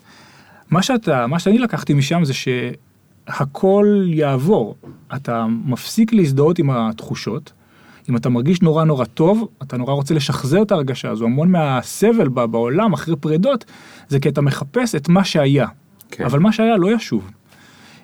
מה 0.70 0.82
שאתה, 0.82 1.28
מה 1.28 1.40
שאני 1.40 1.58
לקחתי 1.58 1.94
משם 1.94 2.26
זה 2.26 2.34
שהכל 2.34 4.04
יעבור. 4.08 4.76
אתה 5.16 5.46
מפסיק 5.66 6.14
להזדהות 6.14 6.60
עם 6.60 6.70
התחושות. 6.70 7.52
אם 8.10 8.18
אתה 8.18 8.30
מרגיש 8.30 8.62
נורא 8.62 8.84
נורא 8.84 9.06
טוב, 9.06 9.48
אתה 9.64 9.78
נורא 9.78 9.94
רוצה 9.94 10.14
לשחזר 10.14 10.62
את 10.62 10.72
ההרגשה 10.72 11.10
הזו. 11.10 11.26
המון 11.26 11.52
מהסבל 11.52 12.28
ב- 12.28 12.46
בעולם 12.46 12.94
אחרי 12.94 13.16
פרידות, 13.16 13.66
זה 14.08 14.20
כי 14.20 14.30
אתה 14.30 14.42
מחפש 14.42 14.96
את 14.96 15.10
מה 15.10 15.24
שהיה. 15.24 15.68
כן. 16.12 16.26
אבל 16.26 16.40
מה 16.40 16.52
שהיה 16.52 16.78
לא 16.78 16.96
ישוב. 16.96 17.32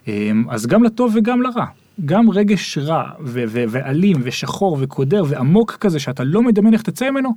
אמ, 0.08 0.46
אז 0.50 0.68
גם 0.68 0.84
לטוב 0.84 1.14
וגם 1.16 1.42
לרע. 1.42 1.66
גם 2.06 2.30
רגש 2.30 2.78
רע 2.78 3.04
ו- 3.24 3.44
ו- 3.48 3.64
ואלים 3.70 4.18
ושחור 4.24 4.78
וקודר 4.80 5.24
ועמוק 5.28 5.72
כזה 5.80 6.00
שאתה 6.00 6.24
לא 6.24 6.42
מדמיין 6.44 6.74
איך 6.74 6.82
תצא 6.82 7.10
ממנו, 7.12 7.30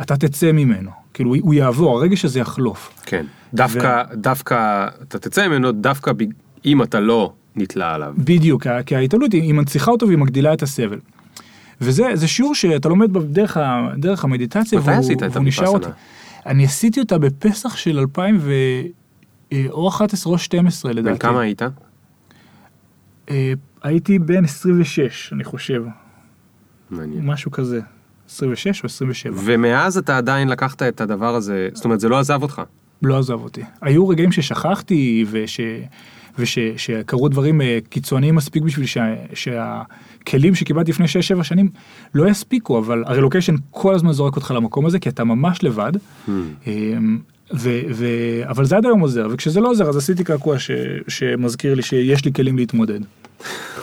אתה 0.00 0.16
תצא 0.16 0.52
ממנו. 0.52 0.90
כאילו 1.14 1.34
הוא 1.40 1.54
יעבור, 1.54 1.98
הרגש 1.98 2.24
הזה 2.24 2.40
יחלוף. 2.40 2.90
כן. 3.06 3.26
דווקא, 3.54 4.02
דווקא, 4.14 4.86
אתה 5.02 5.18
תצא 5.18 5.48
ממנו 5.48 5.72
דווקא 5.72 6.12
ב- 6.12 6.22
אם 6.66 6.82
אתה 6.82 7.00
לא 7.00 7.32
נתלה 7.56 7.94
עליו. 7.94 8.14
בדיוק, 8.18 8.66
כי- 8.86 8.96
ההתעלות 8.96 9.32
היא 9.32 9.42
היא 9.42 9.54
מנציחה 9.54 9.90
אותו 9.90 10.06
והיא 10.06 10.18
מגדילה 10.18 10.52
את 10.52 10.62
הסבל. 10.62 10.98
וזה 11.80 12.04
זה 12.14 12.28
שיעור 12.28 12.54
שאתה 12.54 12.88
לומד 12.88 13.12
בדרך 13.12 13.56
ה- 13.56 13.88
דרך 13.96 14.24
המדיטציה 14.24 14.80
מתי 14.80 14.90
עשית 14.90 15.22
את 15.22 15.30
והוא 15.36 15.44
נשאר 15.46 15.66
אותי. 15.66 15.86
הוויפאסנה? 15.86 16.50
אני 16.52 16.64
עשיתי 16.64 17.00
אותה 17.00 17.18
בפסח 17.18 17.76
של 17.76 17.98
2000 17.98 18.38
ו... 18.40 18.52
או 19.70 19.88
11 19.88 20.32
או 20.32 20.38
12 20.38 20.92
לדעתי. 20.92 21.08
בן 21.12 21.18
כמה 21.18 21.40
היית? 21.40 21.62
אה, 23.30 23.52
הייתי 23.82 24.18
בן 24.18 24.44
26 24.44 25.32
אני 25.32 25.44
חושב, 25.44 25.82
מעניין. 26.90 27.26
משהו 27.26 27.50
כזה. 27.50 27.80
26 28.28 28.82
או 28.82 28.86
27. 28.86 29.34
ומאז 29.44 29.98
אתה 29.98 30.16
עדיין 30.16 30.48
לקחת 30.48 30.82
את 30.82 31.00
הדבר 31.00 31.34
הזה, 31.34 31.68
זאת 31.72 31.84
אומרת 31.84 32.00
זה 32.00 32.08
לא 32.08 32.18
עזב 32.18 32.42
אותך. 32.42 32.62
לא 33.02 33.18
עזב 33.18 33.40
אותי. 33.42 33.62
היו 33.80 34.08
רגעים 34.08 34.32
ששכחתי 34.32 35.24
וש... 35.30 35.60
וש... 36.38 36.58
שקרו 36.76 37.28
דברים 37.28 37.60
אה, 37.60 37.78
קיצוניים 37.88 38.34
מספיק 38.34 38.62
בשביל 38.62 38.86
שה... 38.86 39.14
שהכלים 39.34 40.54
שקיבלתי 40.54 40.90
לפני 40.90 41.06
6-7 41.40 41.42
שנים 41.42 41.70
לא 42.14 42.28
יספיקו, 42.28 42.78
אבל 42.78 43.04
הרילוקיישן 43.06 43.54
כל 43.70 43.94
הזמן 43.94 44.12
זורק 44.12 44.36
אותך 44.36 44.50
למקום 44.56 44.86
הזה, 44.86 44.98
כי 44.98 45.08
אתה 45.08 45.24
ממש 45.24 45.62
לבד. 45.62 45.92
אמ, 46.28 47.18
ו... 47.54 47.80
ו... 47.90 48.06
אבל 48.48 48.64
זה 48.64 48.76
עד 48.76 48.86
היום 48.86 49.00
עוזר, 49.00 49.28
וכשזה 49.30 49.60
לא 49.60 49.70
עוזר 49.70 49.88
אז 49.88 49.96
עשיתי 49.96 50.24
קעקוע 50.24 50.58
ש... 50.58 50.70
שמזכיר 51.08 51.74
לי 51.74 51.82
שיש 51.82 52.24
לי 52.24 52.32
כלים 52.32 52.56
להתמודד. 52.56 53.00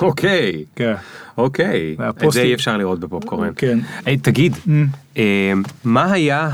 אוקיי, 0.01 0.65
כן. 0.75 0.93
אוקיי. 1.37 1.95
את 2.27 2.31
זה 2.31 2.41
אי 2.41 2.53
אפשר 2.53 2.77
לראות 2.77 2.99
בפופקורן. 2.99 3.49
כן. 3.55 3.79
היי, 4.05 4.17
תגיד, 4.17 4.53
Mm. 4.53 4.69
אה, 5.17 5.53
מה 5.83 6.11
היה 6.11 6.49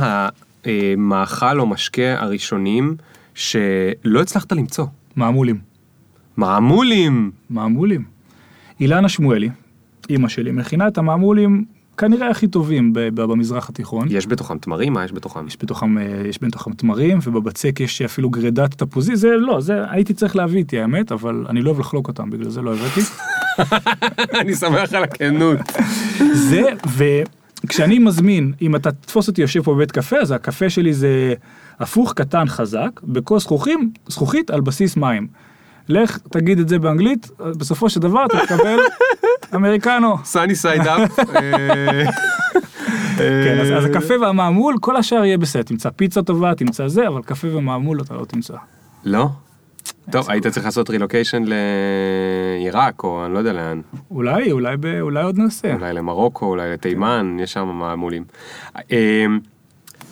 המאכל 0.65 1.60
או 1.60 1.65
משקה 1.65 2.21
הראשונים 2.21 2.95
שלא 3.36 4.21
הצלחת 4.21 4.52
למצוא? 4.52 4.86
מעמולים. 5.15 5.58
מעמולים! 6.38 7.32
מעמולים. 7.50 8.04
אילנה 8.80 9.10
שמואלי, 9.10 9.50
אימא 10.10 10.28
שלי, 10.28 10.52
מכינה 10.52 10.88
את 10.88 10.97
המעמולים 10.97 11.65
כנראה 12.01 12.29
הכי 12.29 12.47
טובים 12.47 12.91
במזרח 12.93 13.69
התיכון. 13.69 14.07
יש 14.11 14.27
בתוכם 14.27 14.57
תמרים? 14.57 14.93
מה 14.93 15.05
יש 15.05 15.13
בתוכם? 15.13 15.47
יש 15.47 15.57
בתוכם, 15.61 15.97
אה, 15.97 16.03
יש 16.29 16.43
בתוכם 16.43 16.73
תמרים, 16.73 17.19
ובבצק 17.23 17.79
יש 17.79 18.01
אפילו 18.01 18.29
גרידת 18.29 18.73
תפוזי, 18.73 19.15
זה 19.15 19.27
לא, 19.27 19.61
זה 19.61 19.83
הייתי 19.89 20.13
צריך 20.13 20.35
להביא 20.35 20.59
איתי 20.59 20.79
האמת, 20.79 21.11
אבל 21.11 21.45
אני 21.49 21.61
לא 21.61 21.69
אוהב 21.69 21.79
לחלוק 21.79 22.07
אותם, 22.07 22.29
בגלל 22.29 22.49
זה 22.49 22.61
לא 22.61 22.73
הבאתי. 22.73 23.01
אני 24.41 24.55
שמח 24.55 24.93
על 24.93 25.03
הכנות. 25.03 25.59
זה, 26.33 26.63
וכשאני 27.63 27.99
מזמין, 27.99 28.53
אם 28.61 28.75
אתה 28.75 28.91
תתפוס 28.91 29.27
אותי 29.27 29.41
יושב 29.41 29.61
פה 29.61 29.73
בבית 29.73 29.91
קפה, 29.91 30.17
אז 30.17 30.31
הקפה 30.31 30.69
שלי 30.69 30.93
זה 30.93 31.33
הפוך, 31.79 32.13
קטן, 32.13 32.47
חזק, 32.47 33.01
בכוס 33.03 33.43
זכוכים, 33.43 33.91
זכוכית 34.07 34.49
על 34.49 34.61
בסיס 34.61 34.97
מים. 34.97 35.27
לך, 35.89 36.17
תגיד 36.17 36.60
את 36.60 36.70
זה 36.70 36.80
באנגלית, 36.80 37.30
בסופו 37.39 37.89
של 37.89 38.00
דבר 38.00 38.26
אתה 38.26 38.38
תקבל 38.46 38.80
אמריקנו. 39.56 40.17
סאני 40.24 40.56
סייד 40.56 40.82
אפ. 40.82 41.20
כן, 43.17 43.60
אז, 43.62 43.72
אז 43.78 43.86
הקפה 43.86 44.13
והמעמול, 44.22 44.76
כל 44.82 44.96
השאר 44.96 45.26
יהיה 45.26 45.38
בסדר, 45.38 45.62
תמצא 45.63 45.89
פיצה 45.89 46.22
טובה, 46.22 46.56
תמצא 46.56 46.88
זה, 46.88 47.08
אבל 47.08 47.22
קפה 47.22 47.48
ומעמול 47.56 48.02
אתה 48.02 48.13
לא 48.13 48.26
תמצא. 48.26 48.54
לא? 49.04 49.28
טוב, 50.12 50.30
היית 50.30 50.48
צריך 50.48 50.65
לעשות 50.65 50.89
רילוקיישן 50.89 51.44
לעיראק, 51.46 53.04
או 53.04 53.26
אני 53.26 53.34
לא 53.34 53.39
יודע 53.39 53.54
לאן. 53.54 53.82
אולי, 54.12 54.52
אולי, 54.52 54.78
ב, 54.80 54.86
אולי 55.02 55.24
עוד 55.24 55.38
נעשה. 55.38 55.74
אולי 55.74 55.94
למרוקו, 55.94 56.46
אולי 56.46 56.72
לתימן, 56.72 57.38
יש 57.39 57.54
שם 57.54 57.67
מעמולים. 57.67 58.24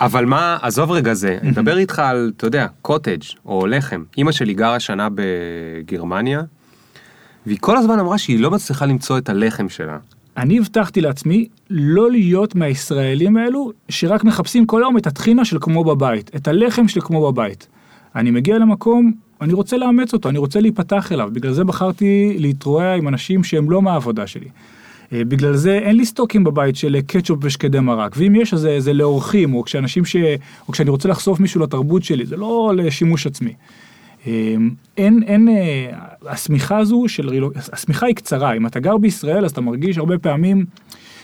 אבל 0.00 0.24
מה, 0.24 0.58
עזוב 0.62 0.90
רגע 0.90 1.14
זה, 1.14 1.38
אני 1.42 1.50
מדבר 1.50 1.78
איתך 1.78 1.98
על, 1.98 2.32
אתה 2.36 2.46
יודע, 2.46 2.66
קוטג' 2.82 3.22
או 3.46 3.66
לחם. 3.66 4.02
אימא 4.18 4.32
שלי 4.32 4.54
גרה 4.54 4.80
שנה 4.80 5.08
בגרמניה, 5.14 6.42
והיא 7.46 7.58
כל 7.60 7.76
הזמן 7.76 7.98
אמרה 7.98 8.18
שהיא 8.18 8.40
לא 8.40 8.50
מצליחה 8.50 8.86
למצוא 8.86 9.18
את 9.18 9.28
הלחם 9.28 9.68
שלה. 9.68 9.98
אני 10.36 10.58
הבטחתי 10.58 11.00
לעצמי 11.00 11.48
לא 11.70 12.10
להיות 12.10 12.54
מהישראלים 12.54 13.36
האלו 13.36 13.72
שרק 13.88 14.24
מחפשים 14.24 14.66
כל 14.66 14.82
היום 14.82 14.98
את 14.98 15.06
הטחינה 15.06 15.44
של 15.44 15.56
כמו 15.60 15.84
בבית, 15.84 16.30
את 16.36 16.48
הלחם 16.48 16.88
של 16.88 17.00
כמו 17.00 17.32
בבית. 17.32 17.68
אני 18.16 18.30
מגיע 18.30 18.58
למקום, 18.58 19.12
אני 19.40 19.52
רוצה 19.52 19.76
לאמץ 19.76 20.12
אותו, 20.12 20.28
אני 20.28 20.38
רוצה 20.38 20.60
להיפתח 20.60 21.12
אליו, 21.12 21.30
בגלל 21.32 21.52
זה 21.52 21.64
בחרתי 21.64 22.36
להתרועע 22.38 22.94
עם 22.94 23.08
אנשים 23.08 23.44
שהם 23.44 23.70
לא 23.70 23.82
מהעבודה 23.82 24.26
שלי. 24.26 24.48
אה, 25.12 25.24
בגלל 25.24 25.56
זה 25.56 25.78
אין 25.78 25.96
לי 25.96 26.06
סטוקים 26.06 26.44
בבית 26.44 26.76
של 26.76 26.96
אה, 26.96 27.02
קטשופ 27.02 27.38
ושקדי 27.42 27.80
מרק, 27.80 28.14
ואם 28.16 28.34
יש 28.34 28.54
אז 28.54 28.60
זה, 28.60 28.80
זה 28.80 28.92
לאורחים, 28.92 29.54
או 29.54 29.64
כשאנשים 29.64 30.04
ש... 30.04 30.16
או 30.68 30.72
כשאני 30.72 30.90
רוצה 30.90 31.08
לחשוף 31.08 31.40
מישהו 31.40 31.60
לתרבות 31.60 32.02
שלי, 32.02 32.26
זה 32.26 32.36
לא 32.36 32.72
לשימוש 32.76 33.26
עצמי. 33.26 33.52
אה, 34.26 34.54
אין, 34.96 35.22
אין, 35.26 35.48
אה, 35.48 35.90
השמיכה 36.26 36.78
הזו 36.78 37.04
של 37.08 37.28
רילוק, 37.28 37.52
השמיכה 37.72 38.06
היא 38.06 38.14
קצרה, 38.14 38.52
אם 38.52 38.66
אתה 38.66 38.80
גר 38.80 38.96
בישראל 38.96 39.44
אז 39.44 39.50
אתה 39.50 39.60
מרגיש 39.60 39.98
הרבה 39.98 40.18
פעמים 40.18 40.64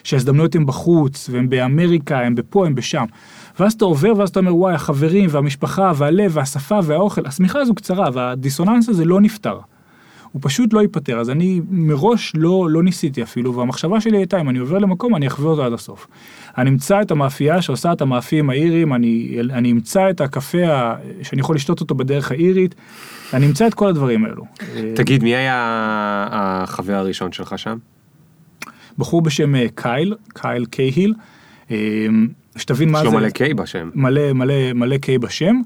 שההזדמנויות 0.05 0.55
הן 0.55 0.67
בחוץ, 0.67 1.29
והן 1.33 1.49
באמריקה, 1.49 2.21
הן 2.21 2.35
בפה, 2.35 2.67
הן 2.67 2.75
בשם. 2.75 3.05
ואז 3.61 3.73
אתה 3.73 3.85
עובר 3.85 4.13
ואז 4.17 4.29
אתה 4.29 4.41
אומר 4.41 4.57
וואי 4.57 4.75
החברים 4.75 5.27
והמשפחה 5.33 5.93
והלב 5.97 6.31
והשפה 6.35 6.79
והאוכל, 6.83 7.27
השמיכה 7.27 7.59
הזו 7.59 7.75
קצרה 7.75 8.09
והדיסוננס 8.13 8.89
הזה 8.89 9.05
לא 9.05 9.21
נפתר. 9.21 9.59
הוא 10.37 10.41
פשוט 10.43 10.73
לא 10.73 10.81
ייפתר, 10.81 11.19
אז 11.19 11.31
אני 11.31 11.61
מראש 11.71 12.33
לא, 12.35 12.67
לא 12.71 12.83
ניסיתי 12.83 13.23
אפילו, 13.23 13.55
והמחשבה 13.55 14.01
שלי 14.01 14.17
הייתה, 14.17 14.41
אם 14.41 14.49
אני 14.49 14.59
עובר 14.59 14.79
למקום, 14.79 15.17
אני 15.17 15.27
אחווה 15.27 15.51
אותו 15.51 15.65
עד 15.65 15.73
הסוף. 15.73 16.07
אני 16.59 16.71
אמצא 16.71 17.03
את 17.03 17.11
המאפייה 17.11 17.63
שעושה 17.63 17.93
את 17.93 18.01
המאפים 18.01 18.51
האיריים, 18.51 18.95
אני, 18.95 19.39
אני 19.51 19.73
אמצא 19.73 20.11
את 20.11 20.21
הקפה 20.21 20.59
שאני 21.23 21.41
יכול 21.41 21.57
לשתות 21.57 21.81
אותו 21.81 21.95
בדרך 21.95 22.31
האירית, 22.31 22.75
אני 23.35 23.47
אמצא 23.47 23.67
את 23.67 23.75
כל 23.75 23.89
הדברים 23.89 24.25
האלו. 24.25 24.45
תגיד, 24.95 25.23
מי 25.23 25.37
היה 25.37 25.57
החבר 26.31 26.95
הראשון 26.95 27.33
שלך 27.33 27.59
שם? 27.59 27.77
בחור 28.99 29.23
בשם 29.23 29.55
אה, 29.55 29.67
קייל, 29.75 30.15
קייל 30.35 30.65
קייהיל, 30.65 31.15
אה, 31.71 31.77
שתבין 32.57 32.91
מה 32.91 32.99
יש 32.99 33.05
זה, 33.05 33.11
לו 33.11 33.19
מלא 33.19 33.31
קיי 33.31 33.55
בשם. 33.55 33.91
מלא 33.95 34.33
מלא 34.33 34.73
מלא 34.75 34.99
קיי 34.99 35.19
בשם. 35.19 35.57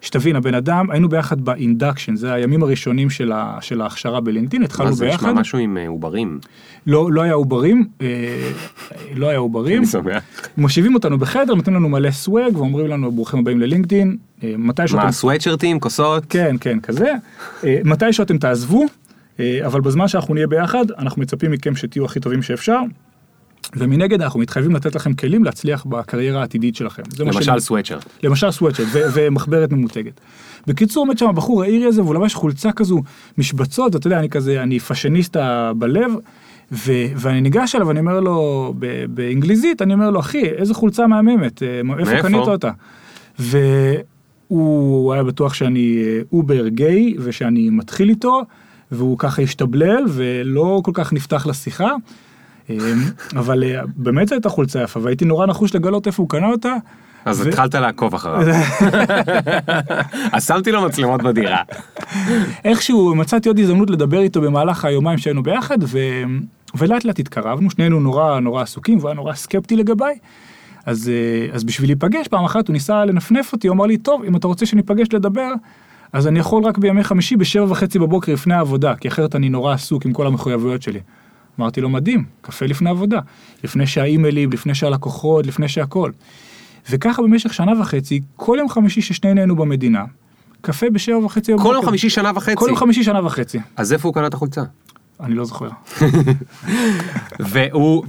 שתבין, 0.00 0.36
הבן 0.36 0.54
אדם, 0.54 0.90
היינו 0.90 1.08
ביחד 1.08 1.40
ב 1.40 1.47
induction, 1.47 2.16
זה 2.16 2.32
הימים 2.32 2.62
הראשונים 2.62 3.10
של, 3.10 3.32
ה, 3.32 3.58
של 3.60 3.80
ההכשרה 3.80 4.20
בלינקדאין, 4.20 4.62
התחלנו 4.62 4.88
מה 4.88 4.94
זה 4.94 5.04
ביחד, 5.04 5.26
נשמע 5.26 5.40
משהו 5.40 5.58
עם 5.58 5.76
אה, 5.76 5.88
עוברים. 5.88 6.38
לא, 6.86 7.12
לא 7.12 7.22
היה 7.22 7.32
עוברים, 7.32 7.88
אה, 8.00 8.50
לא 9.14 9.28
היה 9.28 9.38
עוברים, 9.38 9.78
אני 9.78 9.86
שמח. 9.86 10.22
מושיבים 10.56 10.94
אותנו 10.94 11.18
בחדר, 11.18 11.54
נותנים 11.54 11.76
לנו 11.76 11.88
מלא 11.88 12.10
swag 12.10 12.56
ואומרים 12.56 12.86
לנו 12.86 13.12
ברוכים 13.12 13.40
הבאים 13.40 13.60
ללינקדאין, 13.60 14.16
אה, 14.44 14.54
מתי 14.58 14.88
שאתם, 14.88 14.98
מה, 14.98 15.12
סווטשרטים, 15.12 15.80
כוסות? 15.80 16.24
כן, 16.28 16.56
כן, 16.60 16.80
כזה, 16.80 17.12
אה, 17.64 17.78
מתי 17.84 18.12
שאתם 18.12 18.38
תעזבו, 18.38 18.86
אבל 19.66 19.80
בזמן 19.80 20.08
שאנחנו 20.08 20.34
נהיה 20.34 20.46
ביחד, 20.46 20.84
אנחנו 20.98 21.22
מצפים 21.22 21.50
מכם 21.50 21.76
שתהיו 21.76 22.04
הכי 22.04 22.20
טובים 22.20 22.42
שאפשר. 22.42 22.80
ומנגד 23.76 24.22
אנחנו 24.22 24.40
מתחייבים 24.40 24.74
לתת 24.74 24.94
לכם 24.94 25.14
כלים 25.14 25.44
להצליח 25.44 25.84
בקריירה 25.84 26.40
העתידית 26.40 26.76
שלכם. 26.76 27.02
למשל 27.18 27.60
סווטשרט. 27.60 28.04
למשל 28.22 28.50
סווטשרט 28.50 28.84
ו- 28.92 29.02
ומחברת 29.14 29.72
ממותגת. 29.72 30.20
בקיצור 30.66 31.02
עומד 31.04 31.18
שם 31.18 31.28
הבחור 31.28 31.62
האירי 31.62 31.86
הזה 31.86 32.02
והוא 32.02 32.14
לבש 32.14 32.34
חולצה 32.34 32.72
כזו 32.72 33.02
משבצות 33.38 33.96
אתה 33.96 34.06
יודע 34.06 34.18
אני 34.18 34.28
כזה 34.28 34.62
אני 34.62 34.78
fashionista 34.78 35.72
בלב 35.76 36.12
ו- 36.72 37.06
ואני 37.16 37.40
ניגש 37.40 37.74
אליו 37.74 37.90
אני 37.90 38.00
אומר 38.00 38.20
לו 38.20 38.74
ב- 38.78 39.04
באנגליזית 39.04 39.82
אני 39.82 39.94
אומר 39.94 40.10
לו 40.10 40.20
אחי 40.20 40.44
איזה 40.44 40.74
חולצה 40.74 41.06
מהממת 41.06 41.62
אה, 41.62 41.80
איפה? 41.98 42.22
קנית 42.22 42.48
אותה. 42.48 42.70
והוא 43.38 45.12
היה 45.12 45.22
בטוח 45.24 45.54
שאני 45.54 46.02
אה, 46.06 46.20
over 46.32 46.68
gay 46.68 47.16
ושאני 47.18 47.70
מתחיל 47.70 48.08
איתו 48.08 48.42
והוא 48.92 49.18
ככה 49.18 49.42
השתבלל 49.42 50.04
ולא 50.08 50.80
כל 50.84 50.92
כך 50.94 51.12
נפתח 51.12 51.46
לשיחה. 51.46 51.90
אה, 52.70 52.76
אבל 53.36 53.64
אה, 53.64 53.80
באמת 53.96 54.32
הייתה 54.32 54.48
חולצה 54.48 54.82
יפה 54.82 55.00
והייתי 55.02 55.24
נורא 55.24 55.46
נחוש 55.46 55.74
לגלות 55.74 56.06
איפה 56.06 56.22
הוא 56.22 56.30
קנה 56.30 56.46
אותה. 56.46 56.74
אז 57.24 57.40
ו- 57.40 57.48
התחלת 57.48 57.74
לעקוב 57.74 58.14
אחריו. 58.14 58.42
אז 60.32 60.46
שמתי 60.46 60.72
לו 60.72 60.82
מצלמות 60.82 61.22
בדירה. 61.22 61.62
איכשהו 62.64 63.14
מצאתי 63.14 63.48
עוד 63.48 63.58
הזדמנות 63.58 63.90
לדבר 63.90 64.20
איתו 64.20 64.40
במהלך 64.40 64.84
היומיים 64.84 65.18
שהיינו 65.18 65.42
ביחד 65.42 65.78
ו... 65.82 65.98
ולאט 66.74 67.04
לאט 67.04 67.18
התקרבנו 67.18 67.70
שנינו 67.70 68.00
נורא 68.00 68.40
נורא 68.40 68.62
עסוקים 68.62 68.98
והוא 68.98 69.08
היה 69.08 69.16
נורא 69.16 69.34
סקפטי 69.34 69.76
לגביי. 69.76 70.18
אז, 70.86 71.08
אה, 71.08 71.54
אז 71.54 71.64
בשביל 71.64 71.88
להיפגש 71.88 72.28
פעם 72.28 72.44
אחת 72.44 72.68
הוא 72.68 72.72
ניסה 72.72 73.04
לנפנף 73.04 73.52
אותי 73.52 73.68
הוא 73.68 73.74
אמר 73.74 73.86
לי 73.86 73.96
טוב 73.96 74.24
אם 74.24 74.36
אתה 74.36 74.46
רוצה 74.46 74.66
שניפגש 74.66 75.12
לדבר 75.12 75.52
אז 76.12 76.26
אני 76.26 76.38
יכול 76.38 76.64
רק 76.64 76.78
בימי 76.78 77.04
חמישי 77.04 77.36
בשבע 77.36 77.64
וחצי 77.68 77.98
בבוקר 77.98 78.32
לפני 78.32 78.54
העבודה 78.54 78.94
כי 78.94 79.08
אחרת 79.08 79.34
אני 79.34 79.48
נורא 79.48 79.74
עסוק 79.74 80.06
עם 80.06 80.12
כל 80.12 80.26
המחויבויות 80.26 80.82
שלי. 80.82 81.00
אמרתי 81.60 81.80
לו 81.80 81.88
מדהים 81.88 82.24
קפה 82.40 82.66
לפני 82.66 82.90
עבודה 82.90 83.18
לפני 83.64 83.86
שהאימיילים 83.86 84.52
לפני 84.52 84.74
שהלקוחות 84.74 85.46
לפני 85.46 85.68
שהכל. 85.68 86.10
וככה 86.90 87.22
במשך 87.22 87.54
שנה 87.54 87.80
וחצי 87.80 88.20
כל 88.36 88.56
יום 88.58 88.68
חמישי 88.68 89.02
ששנינו 89.02 89.40
היינו 89.40 89.56
במדינה 89.56 90.04
קפה 90.60 90.90
בשבע 90.90 91.18
וחצי. 91.18 91.52
כל 91.62 91.72
יום 91.74 91.86
חמישי 91.86 92.10
שנה 92.10 92.32
וחצי. 92.34 92.56
כל 92.56 92.66
יום 92.68 92.76
חמישי 92.76 93.04
שנה 93.04 93.26
וחצי. 93.26 93.58
אז 93.76 93.92
איפה 93.92 94.08
הוא 94.08 94.14
קנה 94.14 94.26
את 94.26 94.34
החולצה? 94.34 94.62
אני 95.20 95.34
לא 95.34 95.44
זוכר. 95.44 95.68
והוא, 97.50 98.04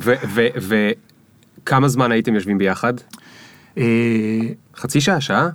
וכמה 1.63 1.88
זמן 1.88 2.12
הייתם 2.12 2.35
יושבים 2.35 2.57
ביחד? 2.57 2.93
אה, 3.77 3.83
חצי 4.75 5.01
שעה, 5.01 5.21
שעה? 5.21 5.49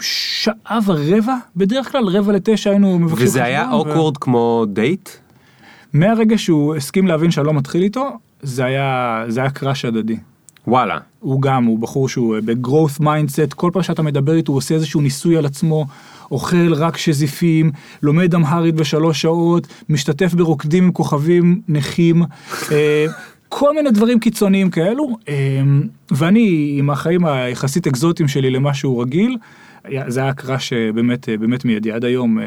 שעה 0.00 0.78
ורבע, 0.86 1.36
בדרך 1.56 1.92
כלל 1.92 2.04
רבע 2.04 2.32
לתשע 2.32 2.70
היינו 2.70 2.98
מבקשים 2.98 3.26
וזה 3.26 3.44
היה 3.44 3.72
אוקוורד 3.72 4.16
כמו 4.16 4.64
דייט? 4.68 5.08
מהרגע 5.92 6.38
שהוא 6.38 6.74
הסכים 6.74 7.06
להבין 7.06 7.30
שאני 7.30 7.46
לא 7.46 7.54
מתחיל 7.54 7.82
איתו, 7.82 8.18
זה 8.42 8.64
היה, 8.64 9.24
זה 9.28 9.40
היה 9.40 9.50
קראש 9.50 9.84
הדדי. 9.84 10.16
וואלה. 10.66 10.98
הוא 11.20 11.42
גם, 11.42 11.64
הוא 11.64 11.78
בחור 11.78 12.08
שהוא 12.08 12.36
אה, 12.36 12.40
ב-growth 12.40 13.00
mindset, 13.00 13.54
כל 13.54 13.70
פעם 13.72 13.82
שאתה 13.82 14.02
מדבר 14.02 14.34
איתו 14.34 14.52
הוא 14.52 14.58
עושה 14.58 14.74
איזשהו 14.74 15.00
ניסוי 15.00 15.36
על 15.36 15.46
עצמו, 15.46 15.86
אוכל 16.30 16.74
רק 16.74 16.96
שזיפים, 16.96 17.70
לומד 18.02 18.34
אמהרית 18.34 18.74
בשלוש 18.74 19.22
שעות, 19.22 19.66
משתתף 19.88 20.34
ברוקדים 20.34 20.84
עם 20.84 20.92
כוכבים 20.92 21.60
נכים, 21.68 22.22
אה, 22.72 23.06
כל 23.48 23.74
מיני 23.74 23.90
דברים 23.90 24.20
קיצוניים 24.20 24.70
כאלו, 24.70 25.16
אה, 25.28 25.34
ואני 26.10 26.74
עם 26.78 26.90
החיים 26.90 27.24
היחסית 27.24 27.86
אקזוטיים 27.86 28.28
שלי 28.28 28.50
למה 28.50 28.74
שהוא 28.74 29.02
רגיל, 29.02 29.36
זה 30.06 30.20
היה 30.20 30.34
קראש 30.34 30.72
באמת, 30.72 31.28
באמת 31.40 31.64
מיידי, 31.64 31.92
עד 31.92 32.04
היום, 32.04 32.38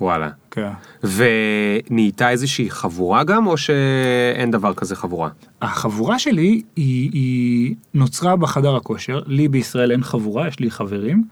וואלה. 0.00 0.30
כן. 0.50 0.68
ונהייתה 1.02 2.30
איזושהי 2.30 2.70
חבורה 2.70 3.24
גם, 3.24 3.46
או 3.46 3.56
שאין 3.56 4.50
דבר 4.50 4.74
כזה 4.74 4.96
חבורה? 4.96 5.28
החבורה 5.62 6.18
שלי 6.18 6.62
היא, 6.76 7.10
היא 7.12 7.74
נוצרה 7.94 8.36
בחדר 8.36 8.76
הכושר, 8.76 9.20
לי 9.26 9.48
בישראל 9.48 9.92
אין 9.92 10.02
חבורה, 10.02 10.48
יש 10.48 10.60
לי 10.60 10.70
חברים, 10.70 11.24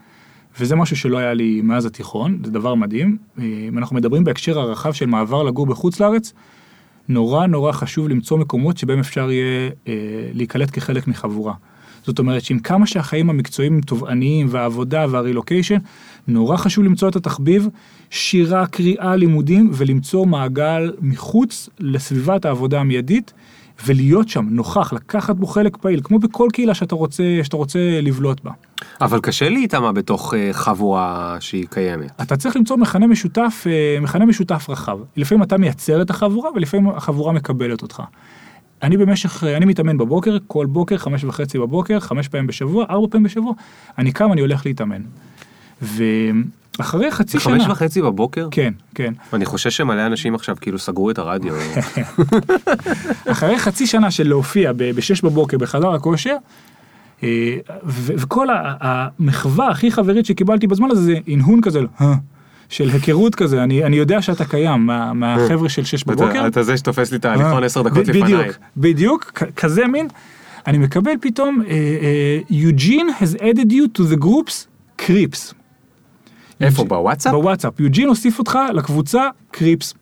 וזה 0.59 0.75
משהו 0.75 0.95
שלא 0.95 1.17
היה 1.17 1.33
לי 1.33 1.61
מאז 1.63 1.85
התיכון, 1.85 2.39
זה 2.45 2.51
דבר 2.51 2.75
מדהים. 2.75 3.17
אם 3.39 3.77
אנחנו 3.77 3.95
מדברים 3.95 4.23
בהקשר 4.23 4.59
הרחב 4.59 4.93
של 4.93 5.05
מעבר 5.05 5.43
לגור 5.43 5.65
בחוץ 5.65 5.99
לארץ, 5.99 6.33
נורא 7.09 7.47
נורא 7.47 7.71
חשוב 7.71 8.09
למצוא 8.09 8.37
מקומות 8.37 8.77
שבהם 8.77 8.99
אפשר 8.99 9.31
יהיה 9.31 9.69
אה, 9.87 9.93
להיקלט 10.33 10.69
כחלק 10.73 11.07
מחבורה. 11.07 11.53
זאת 12.03 12.19
אומרת 12.19 12.43
שעם 12.43 12.59
כמה 12.59 12.87
שהחיים 12.87 13.29
המקצועיים 13.29 13.73
הם 13.73 13.81
תובעניים 13.81 14.47
והעבודה 14.49 15.05
והרילוקיישן, 15.09 15.77
נורא 16.27 16.57
חשוב 16.57 16.83
למצוא 16.83 17.09
את 17.09 17.15
התחביב, 17.15 17.67
שירה, 18.11 18.67
קריאה, 18.67 19.15
לימודים, 19.15 19.69
ולמצוא 19.73 20.25
מעגל 20.25 20.93
מחוץ 21.01 21.69
לסביבת 21.79 22.45
העבודה 22.45 22.79
המיידית, 22.79 23.33
ולהיות 23.85 24.29
שם 24.29 24.45
נוכח, 24.49 24.93
לקחת 24.93 25.35
בו 25.35 25.47
חלק 25.47 25.77
פעיל, 25.77 26.01
כמו 26.03 26.19
בכל 26.19 26.47
קהילה 26.53 26.73
שאתה 26.73 26.95
רוצה, 26.95 27.23
שאתה 27.43 27.57
רוצה 27.57 27.79
לבלוט 28.01 28.43
בה. 28.43 28.51
אבל 29.01 29.19
קשה 29.19 29.49
להיטמע 29.49 29.91
בתוך 29.91 30.33
אה, 30.33 30.49
חבורה 30.53 31.37
שהיא 31.39 31.65
קיימת. 31.69 32.11
אתה 32.21 32.37
צריך 32.37 32.55
למצוא 32.55 32.77
מכנה 32.77 33.07
משותף, 33.07 33.63
אה, 33.67 33.99
מכנה 34.01 34.25
משותף 34.25 34.65
רחב. 34.69 34.99
לפעמים 35.17 35.43
אתה 35.43 35.57
מייצר 35.57 36.01
את 36.01 36.09
החבורה 36.09 36.49
ולפעמים 36.55 36.89
החבורה 36.89 37.33
מקבלת 37.33 37.81
אותך. 37.81 38.03
אני 38.83 38.97
במשך, 38.97 39.43
אה, 39.43 39.57
אני 39.57 39.65
מתאמן 39.65 39.97
בבוקר, 39.97 40.37
כל 40.47 40.65
בוקר, 40.65 40.97
חמש 40.97 41.23
וחצי 41.23 41.59
בבוקר, 41.59 41.99
חמש 41.99 42.27
פעמים 42.27 42.47
בשבוע, 42.47 42.85
ארבע 42.89 43.07
פעמים 43.11 43.23
בשבוע, 43.23 43.53
אני 43.97 44.11
קם, 44.11 44.33
אני 44.33 44.41
הולך 44.41 44.65
להתאמן. 44.65 45.01
ואחרי 45.81 47.11
חצי 47.11 47.39
שנה... 47.39 47.53
חמש 47.53 47.67
וחצי 47.67 48.01
בבוקר? 48.01 48.47
כן, 48.51 48.73
כן. 48.95 49.13
אני 49.33 49.45
חושש 49.45 49.77
שמלא 49.77 50.05
אנשים 50.05 50.35
עכשיו 50.35 50.55
כאילו 50.61 50.79
סגרו 50.79 51.11
את 51.11 51.17
הרדיו. 51.19 51.53
אחרי 53.31 53.59
חצי 53.59 53.87
שנה 53.87 54.11
של 54.11 54.27
להופיע 54.27 54.71
בשש 54.77 55.21
בבוקר 55.21 55.57
בחדר 55.57 55.93
הכושר, 55.93 56.35
אה, 57.23 57.55
וכל 57.85 58.47
המחווה 58.81 59.69
הכי 59.69 59.91
חברית 59.91 60.25
שקיבלתי 60.25 60.67
בזמן 60.67 60.91
הזה 60.91 61.01
זה 61.01 61.15
הנהון 61.27 61.61
כזה, 61.61 61.79
"אה", 62.01 62.13
של 62.69 62.89
היכרות 62.89 63.35
כזה, 63.35 63.63
אני, 63.63 63.83
אני 63.83 63.95
יודע 63.95 64.21
שאתה 64.21 64.45
קיים 64.45 64.85
מה- 64.85 65.13
מהחבר'ה 65.13 65.69
של 65.69 65.83
שש 65.85 66.03
בבוקר. 66.03 66.47
אתה- 66.47 66.63
זה 66.63 66.77
שתופס 66.77 67.11
לי 67.11 67.17
את 67.17 67.25
ההליכון 67.25 67.61
אה, 67.61 67.65
עשר 67.65 67.81
דקות 67.81 68.07
לפניי. 68.07 68.23
בדיוק, 68.23 68.55
בדיוק, 68.77 69.31
כזה 69.55 69.87
מין. 69.87 70.07
אני 70.67 70.77
מקבל 70.77 71.11
פתאום, 71.21 71.61
יוג'ין 72.49 73.07
has 73.19 73.35
added 73.37 73.71
you 73.71 73.99
to 73.99 74.15
the 74.15 74.23
groups 74.23 74.65
creeps. 75.01 75.53
איפה, 76.63 76.83
בוואטסאפ? 76.83 77.31
בוואטסאפ. 77.33 77.79
יוג'ין 77.79 78.07
הוסיף 78.07 78.39
אותך 78.39 78.59
לקבוצה 78.73 79.27
קריפס. 79.51 79.93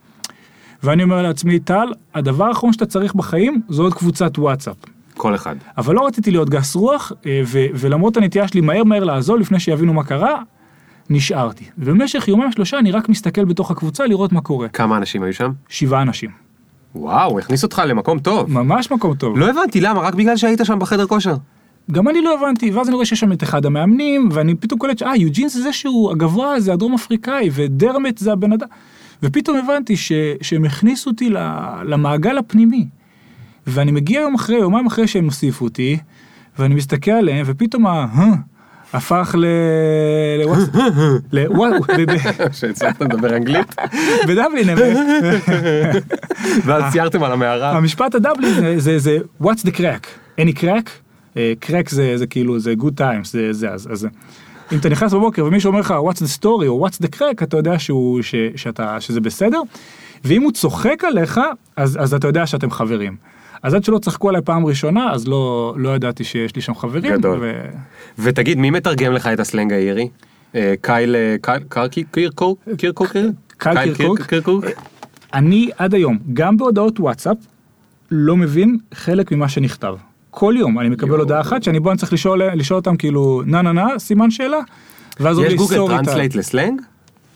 ואני 0.84 1.04
אומר 1.04 1.22
לעצמי, 1.22 1.60
טל, 1.60 1.88
הדבר 2.15 2.45
האחרון 2.45 2.74
שאתה 2.74 2.86
צריך 2.86 3.15
בחיים 3.15 3.62
זו 3.69 3.84
עוד 3.84 3.93
קבוצת 3.93 4.38
וואטסאפ. 4.38 4.76
כל 5.13 5.36
אחד. 5.36 5.56
אבל 5.78 5.95
לא 5.95 6.08
רציתי 6.08 6.32
להיות 6.32 6.50
גס 6.50 6.76
רוח, 6.76 7.12
אה, 7.26 7.41
ו- 7.45 7.65
ולמרות 7.74 8.17
הנטייה 8.17 8.48
שלי 8.48 8.62
מהר 8.62 8.84
מהר 8.84 9.04
לעזוב 9.04 9.38
לפני 9.39 9.60
שיבינו 9.60 9.93
מה 9.93 10.04
קרה, 10.04 10.41
נשארתי. 11.10 11.65
ובמשך 11.78 12.28
יומיים 12.28 12.52
שלושה 12.52 12.80
אני 12.80 12.91
רק 12.91 13.10
מסתכל 13.10 13.45
בתוך 13.45 13.72
הקבוצה 13.72 14.06
לראות 14.06 14.32
מה 14.32 14.41
קורה. 14.41 14.67
כמה 14.67 14.98
אנשים 14.98 15.24
היו 15.24 15.34
שם? 15.34 15.52
שבעה 15.69 16.02
אנשים. 16.02 16.30
וואו, 16.95 17.39
הכניס 17.39 17.63
אותך 17.63 17.82
למקום 17.86 18.19
טוב. 18.19 18.52
ממש 18.52 18.91
מקום 18.91 19.15
טוב. 19.15 19.38
לא 19.38 19.50
הבנתי 19.50 19.82
למה, 19.82 20.02
רק 20.02 20.15
בגלל 20.15 20.38
שהיית 20.38 20.60
שם 20.63 20.80
בחדר 20.80 21.08
כושר. 21.08 21.36
גם 21.91 22.10
אני 22.10 22.21
לא 22.21 22.39
הבנתי, 22.39 22.71
ואז 22.71 22.88
אני 22.88 22.95
רואה 22.95 23.06
שיש 23.06 23.19
שם 23.19 23.32
את 23.32 23.43
אחד 23.43 23.65
המאמנים, 23.65 24.30
ואני 24.32 24.56
פתאום 24.56 24.80
קולט 24.80 24.97
שאה, 24.97 25.17
יוג'ין 25.17 25.49
זה 25.49 25.62
זה 25.62 25.73
שהוא 25.73 26.12
הגבוה 26.12 26.54
הזה, 26.54 26.73
הדרום 26.73 26.93
אפריקאי, 26.93 27.49
ודרמט 27.53 28.18
זה 28.18 28.32
הבן 28.34 28.53
אדם. 28.53 28.68
ופתאום 29.24 29.57
הבנתי 29.57 29.97
ש, 29.97 30.11
שהם 30.41 30.66
הכניסו 30.66 31.09
אותי 31.09 31.30
ל- 31.30 31.38
למעגל 31.84 32.38
הפנימי. 32.38 32.86
ואני 33.68 33.91
מגיע 33.91 34.22
יום 34.22 34.36
אחרי, 34.36 34.55
יומיים 34.55 34.86
אחרי 34.88 35.07
שהם 35.07 35.26
הוסיפו 35.26 35.66
אותי, 35.66 35.97
ואני 36.59 36.76
מסתכל 36.76 37.11
עליהם, 37.11 37.45
ופתאום 37.49 37.88
ה... 37.88 38.05
הפך 38.93 39.36
ל... 39.38 39.45
לוואטס- 40.43 40.78
לוואט- 41.34 41.97
ב- 41.97 42.11
ב- 42.11 42.51
שהצלחת 42.51 43.01
לדבר 43.01 43.36
אנגלית, 43.38 43.76
בדבלין, 44.28 44.70
ואז 46.66 46.91
ציירתם 46.91 47.24
על 47.24 47.32
המערה. 47.32 47.78
המשפט 47.78 48.16
הדבלין 48.16 48.53
זה- 48.53 48.80
זה 48.80 48.99
זה 48.99 49.18
what's 49.43 49.66
the 49.66 49.72
crack, 49.78 50.05
any 50.41 50.53
crack, 50.59 50.89
קרק 51.59 51.89
זה 51.89 52.17
זה 52.17 52.27
כאילו 52.27 52.59
זה 52.59 52.73
good 52.80 52.99
times, 53.01 53.23
זה 53.32 53.53
זה 53.53 53.69
אז 53.71 53.88
אז 53.91 54.07
אם 54.71 54.77
אתה 54.77 54.89
נכנס 54.89 55.13
בבוקר 55.13 55.45
ומישהו 55.45 55.67
אומר 55.67 55.80
לך 55.80 55.93
what's 56.09 56.17
the 56.21 56.39
story 56.41 56.65
או 56.67 56.88
what's 56.88 57.05
the 57.05 57.15
crack 57.17 57.43
אתה 57.43 57.57
יודע 57.57 57.80
שהוא 57.80 58.21
ש- 58.21 58.36
שאתה 58.55 59.01
שזה 59.01 59.21
בסדר, 59.21 59.61
ואם 60.23 60.41
הוא 60.41 60.51
צוחק 60.51 61.03
עליך 61.03 61.39
אז 61.75 61.97
אז 62.01 62.13
אתה 62.13 62.27
יודע 62.27 62.47
שאתם 62.47 62.71
חברים. 62.71 63.15
אז 63.63 63.73
עד 63.73 63.84
שלא 63.84 63.97
צחקו 63.97 64.30
עליי 64.30 64.41
פעם 64.41 64.65
ראשונה 64.65 65.11
אז 65.11 65.27
לא 65.27 65.73
לא 65.77 65.95
ידעתי 65.95 66.23
שיש 66.23 66.55
לי 66.55 66.61
שם 66.61 66.75
חברים. 66.75 67.13
גדול. 67.13 67.39
ו- 67.41 67.69
ותגיד, 68.19 68.57
מי 68.57 68.69
מתרגם 68.69 69.11
לך 69.13 69.27
את 69.27 69.39
הסלנג 69.39 69.73
האירי? 69.73 70.09
אה, 70.55 70.73
קייל 70.82 71.15
אה, 71.15 71.36
קייל- 71.41 71.63
קירקוק? 72.11 72.59
קירקוק? 72.77 73.07
קייל? 73.57 73.93
קירקוק? 74.27 74.65
אני 75.34 75.69
עד 75.77 75.93
היום, 75.93 76.17
גם 76.34 76.57
בהודעות 76.57 76.99
וואטסאפ, 76.99 77.38
לא 78.11 78.38
מבין 78.38 78.77
חלק 78.93 79.32
ממה 79.32 79.49
שנכתב. 79.49 79.95
כל 80.39 80.53
יום 80.57 80.79
אני 80.79 80.89
מקבל 80.89 81.09
יואו. 81.09 81.19
הודעה 81.19 81.41
אחת 81.41 81.63
שאני 81.63 81.79
בוא 81.79 81.91
אני 81.91 81.97
צריך 81.97 82.13
לשאול, 82.13 82.43
לשאול 82.43 82.79
אותם 82.79 82.95
כאילו 82.95 83.41
נה 83.45 83.61
נה 83.61 83.71
נה 83.71 83.87
סימן 83.97 84.31
שאלה. 84.31 84.59
ואז 85.19 85.39
יש 85.39 85.53
גוגל 85.53 85.77
"Sorry, 85.77 85.89
translate 85.89 86.32
טל." 86.31 86.39
לסלנג? 86.39 86.81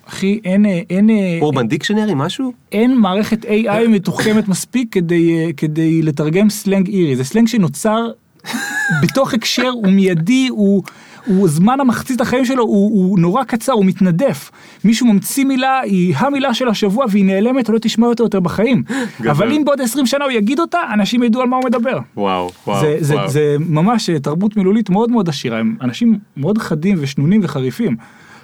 אחי 0.06 0.40
אין 0.46 0.66
אה, 0.66 0.82
אין 0.90 1.10
אה, 1.10 1.40
Urban 1.42 1.68
Dictionary 1.68 2.14
משהו? 2.16 2.54
אין 2.72 2.98
מערכת 2.98 3.46
AI 3.46 3.88
מתוחכמת 3.90 4.48
מספיק 4.48 4.94
כדי 4.94 5.38
אה, 5.38 5.54
כדי 5.58 6.02
לתרגם 6.02 6.50
סלנג 6.50 6.88
אירי 6.88 7.16
זה 7.16 7.24
סלנג 7.24 7.48
שנוצר 7.48 8.08
בתוך 9.02 9.34
הקשר 9.34 9.70
הוא 9.70 9.88
מיידי 9.88 10.48
הוא. 10.48 10.84
הוא 11.26 11.48
זמן 11.48 11.80
המחצית 11.80 12.22
החיים 12.22 12.46
שלו 12.46 12.64
הוא, 12.64 12.92
הוא 12.94 13.20
נורא 13.20 13.44
קצר 13.44 13.72
הוא 13.72 13.86
מתנדף 13.86 14.52
מישהו 14.84 15.08
ממציא 15.08 15.46
מילה 15.46 15.80
היא 15.80 16.16
המילה 16.18 16.54
של 16.54 16.68
השבוע 16.68 17.06
והיא 17.10 17.26
נעלמת 17.26 17.70
לא 17.70 17.80
תשמע 17.82 18.08
אותה 18.08 18.24
יותר 18.24 18.40
בחיים 18.40 18.84
גדול. 19.20 19.32
אבל 19.32 19.52
אם 19.52 19.66
בעוד 19.66 19.82
20 19.82 20.06
שנה 20.06 20.24
הוא 20.26 20.32
יגיד 20.32 20.60
אותה 20.60 20.80
אנשים 20.94 21.24
ידעו 21.24 21.42
על 21.42 21.48
מה 21.48 21.56
הוא 21.56 21.66
מדבר. 21.66 22.00
וואו, 22.18 22.52
וואו, 22.68 22.82
זה, 22.82 22.98
זה, 23.00 23.16
וואו. 23.16 23.30
זה 23.30 23.56
ממש 23.60 24.10
אה, 24.10 24.20
תרבות 24.20 24.58
מילולית 24.58 24.90
מאוד 24.90 25.12
מאוד 25.12 25.30
עשירה 25.30 25.60
הם 25.60 25.76
אנשים 25.82 26.20
מאוד 26.38 26.58
חדים 26.58 26.98
ושנונים 27.00 27.42
וחריפים. 27.44 27.96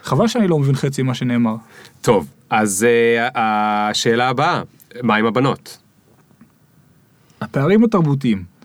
חבל 0.04 0.28
שאני 0.28 0.48
לא 0.48 0.60
מבין 0.60 0.76
חצי 0.76 1.04
ממה 1.04 1.14
שנאמר. 1.14 1.56
טוב, 2.02 2.28
אז 2.50 2.88
אה, 2.90 3.28
השאלה 3.36 4.30
הבאה, 4.30 4.62
מה 5.04 5.16
עם 5.16 5.26
הבנות? 5.26 5.78
הפערים 7.42 7.84
התרבותיים. 7.84 8.59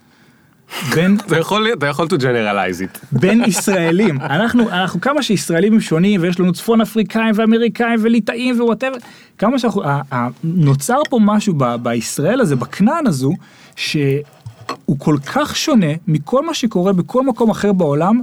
בין 0.95 1.16
אתה 1.27 1.39
יכול, 1.39 1.68
אתה 1.72 1.87
יכול 1.87 2.07
to 2.07 2.18
generalize 2.20 2.83
it. 2.83 2.99
בין 3.12 3.43
ישראלים 3.47 4.20
אנחנו 4.20 4.70
אנחנו 4.70 5.01
כמה 5.01 5.22
שישראלים 5.22 5.72
הם 5.72 5.81
שונים 5.81 6.22
ויש 6.22 6.41
לנו 6.41 6.53
צפון 6.53 6.81
אפריקאים 6.81 7.33
ואמריקאים 7.35 8.01
וליטאים 8.03 8.61
ווואטאבר 8.61 8.97
כמה 9.39 9.59
שאנחנו 9.59 9.85
ה- 9.85 10.01
ה- 10.14 10.29
נוצר 10.45 10.99
פה 11.11 11.18
משהו 11.22 11.55
ב- 11.57 11.77
בישראל 11.83 12.41
הזה 12.41 12.57
בכנען 12.57 13.07
הזו 13.07 13.33
שהוא 13.77 14.99
כל 14.99 15.16
כך 15.35 15.57
שונה 15.57 15.93
מכל 16.07 16.47
מה 16.47 16.55
שקורה 16.55 16.93
בכל 16.93 17.27
מקום 17.27 17.51
אחר 17.51 17.72
בעולם 17.72 18.20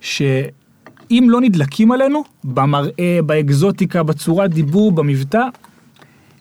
שאם 0.00 1.26
לא 1.28 1.40
נדלקים 1.40 1.92
עלינו 1.92 2.24
במראה 2.44 3.18
באקזוטיקה 3.26 4.02
בצורת 4.02 4.50
דיבור 4.54 4.92
במבטא 4.92 5.42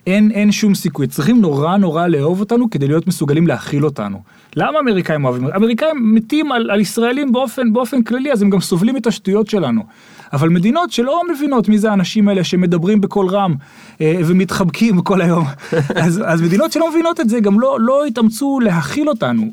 אין, 0.07 0.32
אין 0.32 0.51
שום 0.51 0.76
סיכוי, 0.76 1.07
צריכים 1.07 1.41
נורא 1.41 1.78
נורא 1.78 2.07
לאהוב 2.07 2.39
אותנו 2.39 2.69
כדי 2.69 2.88
להיות 2.88 3.07
מסוגלים 3.07 3.47
להכיל 3.47 3.86
אותנו. 3.86 4.21
למה 4.56 4.80
אמריקאים 4.80 5.26
אוהבים? 5.26 5.47
אמריקאים 5.56 6.14
מתים 6.16 6.51
על, 6.51 6.72
על 6.72 6.80
ישראלים 6.80 7.32
באופן, 7.32 7.74
באופן 7.74 8.04
כללי, 8.04 8.32
אז 8.32 8.41
הם 8.41 8.49
גם 8.49 8.62
סובלים 8.62 8.97
את 8.97 9.08
השטויות 9.08 9.49
שלנו. 9.49 9.84
אבל 10.34 10.49
מדינות 10.49 10.91
שלא 10.91 11.22
מבינות 11.34 11.70
מי 11.70 11.78
זה 11.78 11.89
האנשים 11.89 12.30
האלה 12.30 12.43
שמדברים 12.43 13.01
בקול 13.01 13.28
רם 13.28 13.56
אה, 14.01 14.16
ומתחבקים 14.26 15.01
כל 15.01 15.22
היום, 15.22 15.45
אז, 16.04 16.22
אז 16.26 16.41
מדינות 16.41 16.72
שלא 16.72 16.89
מבינות 16.91 17.20
את 17.20 17.30
זה 17.30 17.39
גם 17.39 17.60
לא, 17.60 17.78
לא 17.80 18.06
התאמצו 18.06 18.60
להכיל 18.64 19.10
אותנו. 19.10 19.51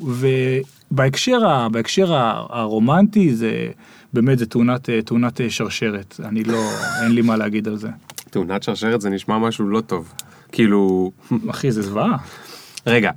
ובהקשר 0.91 1.45
ה, 1.47 1.69
בהקשר 1.69 2.13
ה- 2.13 2.45
הרומנטי 2.49 3.35
זה 3.35 3.67
באמת 4.13 4.39
זה 4.39 4.45
תאונת, 4.45 4.89
אה, 4.89 5.01
תאונת 5.01 5.41
אה, 5.41 5.49
שרשרת, 5.49 6.19
אני 6.25 6.43
לא, 6.43 6.69
אין 7.03 7.11
לי 7.11 7.21
מה 7.21 7.37
להגיד 7.37 7.67
על 7.67 7.75
זה. 7.77 7.89
תאונת 8.29 8.63
שרשרת 8.63 9.01
זה 9.01 9.09
נשמע 9.09 9.37
משהו 9.37 9.67
לא 9.67 9.81
טוב. 9.81 10.13
כאילו, 10.51 11.11
אחי 11.49 11.71
זה 11.71 11.81
זוועה. 11.81 12.17
רגע, 12.87 13.11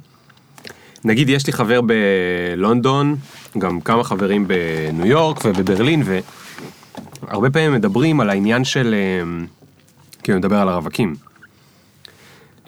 נגיד 1.05 1.29
יש 1.29 1.47
לי 1.47 1.53
חבר 1.53 1.81
בלונדון, 1.81 3.17
גם 3.59 3.81
כמה 3.81 4.05
חברים 4.05 4.49
בניו 4.49 5.07
יורק 5.07 5.45
ובברלין, 5.45 6.03
והרבה 7.23 7.51
פעמים 7.51 7.73
מדברים 7.73 8.21
על 8.21 8.31
העניין 8.31 8.65
של, 8.65 8.95
כאילו 10.23 10.39
נדבר 10.39 10.57
על 10.57 10.69
הרווקים. 10.69 11.15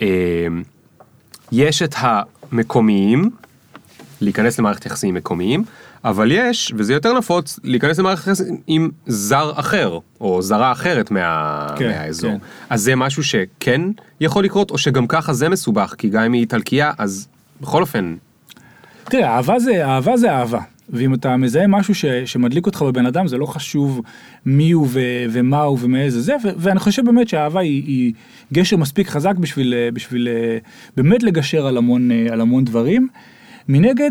אה, 0.02 0.46
יש 1.52 1.82
את 1.82 1.94
המקומיים, 1.98 3.30
להיכנס 4.20 4.58
למערכת 4.58 4.86
יחסים 4.86 5.14
מקומיים, 5.14 5.64
אבל 6.04 6.32
יש, 6.32 6.72
וזה 6.76 6.92
יותר 6.92 7.18
נפוץ, 7.18 7.60
להיכנס 7.64 7.98
למערכת 7.98 8.26
יחסים 8.26 8.56
עם 8.66 8.90
זר 9.06 9.52
אחר, 9.54 9.98
או 10.20 10.42
זרה 10.42 10.72
אחרת 10.72 11.10
מה... 11.10 11.66
כן, 11.78 11.88
מהאזור. 11.88 12.30
כן. 12.30 12.38
אז 12.70 12.82
זה 12.82 12.96
משהו 12.96 13.24
שכן 13.24 13.80
יכול 14.20 14.44
לקרות, 14.44 14.70
או 14.70 14.78
שגם 14.78 15.06
ככה 15.06 15.32
זה 15.32 15.48
מסובך, 15.48 15.94
כי 15.98 16.08
גם 16.08 16.22
אם 16.22 16.32
היא 16.32 16.40
איטלקייה, 16.40 16.92
אז 16.98 17.28
בכל 17.60 17.82
אופן, 17.82 18.16
תראה, 19.10 19.36
אהבה 19.36 19.58
זה, 19.58 19.86
אהבה 19.86 20.16
זה 20.16 20.32
אהבה. 20.32 20.60
ואם 20.88 21.14
אתה 21.14 21.36
מזהה 21.36 21.66
משהו 21.66 21.94
ש, 21.94 22.04
שמדליק 22.04 22.66
אותך 22.66 22.82
בבן 22.82 23.06
אדם, 23.06 23.26
זה 23.26 23.38
לא 23.38 23.46
חשוב 23.46 24.00
מי 24.46 24.70
הוא 24.70 24.86
ו, 24.90 25.00
ומה 25.30 25.62
הוא 25.62 25.78
ומאיזה 25.80 26.20
זה, 26.20 26.34
ו, 26.44 26.48
ואני 26.56 26.78
חושב 26.78 27.04
באמת 27.04 27.28
שהאהבה 27.28 27.60
היא, 27.60 27.82
היא 27.86 28.12
גשר 28.52 28.76
מספיק 28.76 29.08
חזק 29.08 29.34
בשביל, 29.34 29.74
אה, 29.74 29.88
בשביל 29.92 30.28
אה, 30.28 30.58
באמת 30.96 31.22
לגשר 31.22 31.66
על 31.66 31.76
המון, 31.76 32.10
אה, 32.10 32.26
על 32.32 32.40
המון 32.40 32.64
דברים. 32.64 33.08
מנגד, 33.68 34.10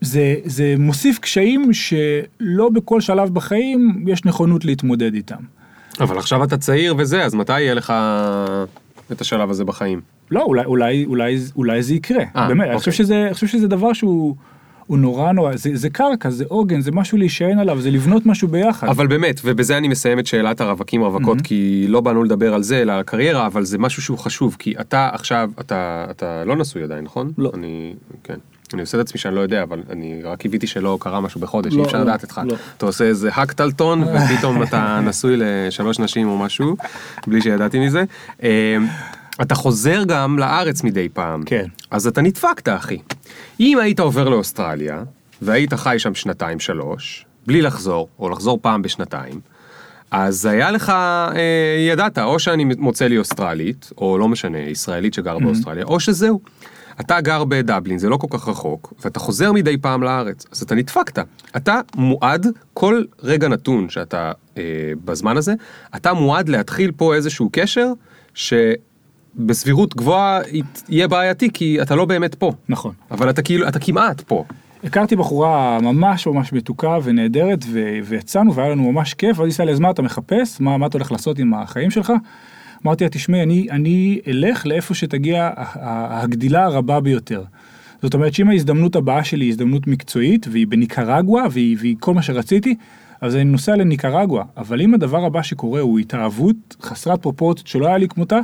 זה, 0.00 0.34
זה 0.44 0.74
מוסיף 0.78 1.18
קשיים 1.18 1.72
שלא 1.72 2.68
בכל 2.68 3.00
שלב 3.00 3.34
בחיים 3.34 4.04
יש 4.08 4.24
נכונות 4.24 4.64
להתמודד 4.64 5.14
איתם. 5.14 5.42
אבל 6.00 6.18
עכשיו 6.18 6.44
אתה 6.44 6.56
צעיר 6.56 6.94
וזה, 6.98 7.24
אז 7.24 7.34
מתי 7.34 7.60
יהיה 7.60 7.74
לך 7.74 7.92
את 9.12 9.20
השלב 9.20 9.50
הזה 9.50 9.64
בחיים? 9.64 10.00
לא, 10.30 10.42
אולי, 10.42 10.64
אולי, 10.64 11.04
אולי, 11.04 11.38
אולי 11.56 11.82
זה 11.82 11.94
יקרה, 11.94 12.24
אה, 12.36 12.48
באמת, 12.48 12.60
אני 12.60 12.74
אוקיי. 12.74 12.78
חושב 12.78 12.92
שזה, 12.92 13.24
אני 13.26 13.34
חושב 13.34 13.46
שזה 13.46 13.68
דבר 13.68 13.92
שהוא 13.92 14.36
הוא 14.90 14.98
נורא 14.98 15.32
נורא, 15.32 15.56
זה, 15.56 15.70
זה 15.74 15.90
קרקע, 15.90 16.30
זה 16.30 16.44
עוגן, 16.48 16.80
זה 16.80 16.92
משהו 16.92 17.18
להישען 17.18 17.58
עליו, 17.58 17.80
זה 17.80 17.90
לבנות 17.90 18.26
משהו 18.26 18.48
ביחד. 18.48 18.88
אבל 18.88 19.06
באמת, 19.06 19.40
ובזה 19.44 19.76
אני 19.76 19.88
מסיים 19.88 20.18
את 20.18 20.26
שאלת 20.26 20.60
הרווקים 20.60 21.02
רווקות, 21.02 21.40
כי 21.40 21.86
לא 21.88 22.00
באנו 22.00 22.24
לדבר 22.24 22.54
על 22.54 22.62
זה, 22.62 22.82
אלא 22.82 22.92
על 22.92 23.00
הקריירה, 23.00 23.46
אבל 23.46 23.64
זה 23.64 23.78
משהו 23.78 24.02
שהוא 24.02 24.18
חשוב, 24.18 24.56
כי 24.58 24.74
אתה 24.80 25.10
עכשיו, 25.12 25.50
אתה, 25.60 26.06
אתה 26.10 26.44
לא 26.44 26.56
נשוי 26.56 26.82
עדיין, 26.82 27.04
נכון? 27.04 27.32
לא. 27.38 27.50
אני, 27.54 27.94
כן. 28.24 28.38
אני 28.74 28.80
עושה 28.80 29.00
את 29.00 29.06
עצמי 29.06 29.20
שאני 29.20 29.34
לא 29.34 29.40
יודע, 29.40 29.62
אבל 29.62 29.82
אני 29.90 30.22
רק 30.22 30.38
קיוויתי 30.38 30.66
שלא 30.66 30.98
קרה 31.00 31.20
משהו 31.20 31.40
בחודש, 31.40 31.72
לא, 31.72 31.80
אי 31.80 31.86
אפשר 31.86 31.98
לא, 31.98 32.04
לדעת 32.04 32.22
אותך. 32.22 32.40
לא. 32.44 32.56
אתה 32.76 32.86
עושה 32.86 33.04
איזה 33.04 33.30
האקטלטון, 33.32 34.02
ופתאום 34.14 34.62
אתה 34.62 35.00
נשוי 35.04 35.34
לשלוש 35.36 35.98
נשים 35.98 36.28
או 36.28 36.38
משהו, 36.38 36.76
בלי 37.26 37.42
שידעתי 37.42 37.86
מזה. 37.86 38.04
אה, 38.42 38.76
אתה 39.42 39.54
חוזר 39.54 40.04
גם 40.06 40.38
לארץ 40.38 40.82
מדי 40.82 41.08
פעם. 41.08 41.42
כן. 41.46 41.66
אז 41.90 42.06
אתה 42.06 42.22
נדפקת, 42.22 42.68
אחי. 42.68 42.98
אם 43.60 43.78
היית 43.78 44.00
עובר 44.00 44.28
לאוסטרליה, 44.28 45.02
והיית 45.42 45.74
חי 45.74 45.94
שם 45.98 46.14
שנתיים 46.14 46.60
שלוש, 46.60 47.24
בלי 47.46 47.62
לחזור, 47.62 48.08
או 48.18 48.28
לחזור 48.28 48.58
פעם 48.62 48.82
בשנתיים, 48.82 49.40
אז 50.10 50.46
היה 50.46 50.70
לך, 50.70 50.90
אה, 50.90 51.86
ידעת, 51.88 52.18
או 52.18 52.38
שאני 52.38 52.64
מוצא 52.64 53.06
לי 53.06 53.18
אוסטרלית, 53.18 53.90
או 53.98 54.18
לא 54.18 54.28
משנה, 54.28 54.58
ישראלית 54.58 55.14
שגר 55.14 55.38
באוסטרליה, 55.38 55.84
או 55.84 56.00
שזהו. 56.00 56.40
אתה 57.00 57.20
גר 57.20 57.44
בדבלין, 57.44 57.98
זה 57.98 58.08
לא 58.08 58.16
כל 58.16 58.26
כך 58.30 58.48
רחוק, 58.48 58.94
ואתה 59.04 59.20
חוזר 59.20 59.52
מדי 59.52 59.76
פעם 59.76 60.02
לארץ, 60.02 60.46
אז 60.52 60.62
אתה 60.62 60.74
נדפקת. 60.74 61.24
אתה 61.56 61.80
מועד, 61.94 62.46
כל 62.74 63.02
רגע 63.22 63.48
נתון 63.48 63.88
שאתה, 63.88 64.32
אה, 64.58 64.62
בזמן 65.04 65.36
הזה, 65.36 65.54
אתה 65.96 66.12
מועד 66.12 66.48
להתחיל 66.48 66.92
פה 66.96 67.14
איזשהו 67.14 67.48
קשר, 67.52 67.92
שבסבירות 68.34 69.96
גבוהה 69.96 70.40
יהיה 70.88 71.08
בעייתי, 71.08 71.50
כי 71.52 71.82
אתה 71.82 71.94
לא 71.94 72.04
באמת 72.04 72.34
פה. 72.34 72.52
נכון. 72.68 72.92
אבל 73.10 73.30
אתה 73.30 73.42
כאילו, 73.42 73.68
אתה 73.68 73.78
כמעט 73.78 74.20
פה. 74.20 74.44
הכרתי 74.84 75.16
בחורה 75.16 75.78
ממש 75.82 76.26
ממש 76.26 76.52
מתוקה 76.52 76.98
ונהדרת 77.02 77.64
ו- 77.68 77.98
ויצאנו 78.04 78.54
והיה 78.54 78.70
לנו 78.70 78.92
ממש 78.92 79.14
כיף 79.14 79.38
ואז 79.38 79.60
היא 79.60 79.66
לי 79.66 79.72
אז 79.72 79.80
מה 79.80 79.90
אתה 79.90 80.02
מחפש 80.02 80.60
מה, 80.60 80.76
מה 80.78 80.86
אתה 80.86 80.98
הולך 80.98 81.12
לעשות 81.12 81.38
עם 81.38 81.54
החיים 81.54 81.90
שלך. 81.90 82.12
אמרתי 82.86 83.04
לה 83.04 83.10
תשמעי 83.10 83.42
אני 83.42 83.66
אני 83.70 84.20
אלך 84.28 84.66
לאיפה 84.66 84.94
שתגיע 84.94 85.50
הגדילה 86.10 86.64
הרבה 86.64 87.00
ביותר. 87.00 87.42
זאת 88.02 88.14
אומרת 88.14 88.34
שאם 88.34 88.50
ההזדמנות 88.50 88.96
הבאה 88.96 89.24
שלי 89.24 89.44
היא 89.44 89.50
הזדמנות 89.50 89.86
מקצועית 89.86 90.46
והיא 90.50 90.66
בניקרגואה 90.66 91.44
והיא, 91.50 91.76
והיא 91.80 91.96
כל 92.00 92.14
מה 92.14 92.22
שרציתי 92.22 92.74
אז 93.20 93.34
אני 93.36 93.44
נוסע 93.44 93.76
לניקרגואה 93.76 94.44
אבל 94.56 94.80
אם 94.80 94.94
הדבר 94.94 95.24
הבא 95.24 95.42
שקורה 95.42 95.80
הוא 95.80 95.98
התאהבות 95.98 96.76
חסרת 96.82 97.22
פרופורציות 97.22 97.66
שלא 97.66 97.86
היה 97.86 97.98
לי 97.98 98.08
כמותה 98.08 98.40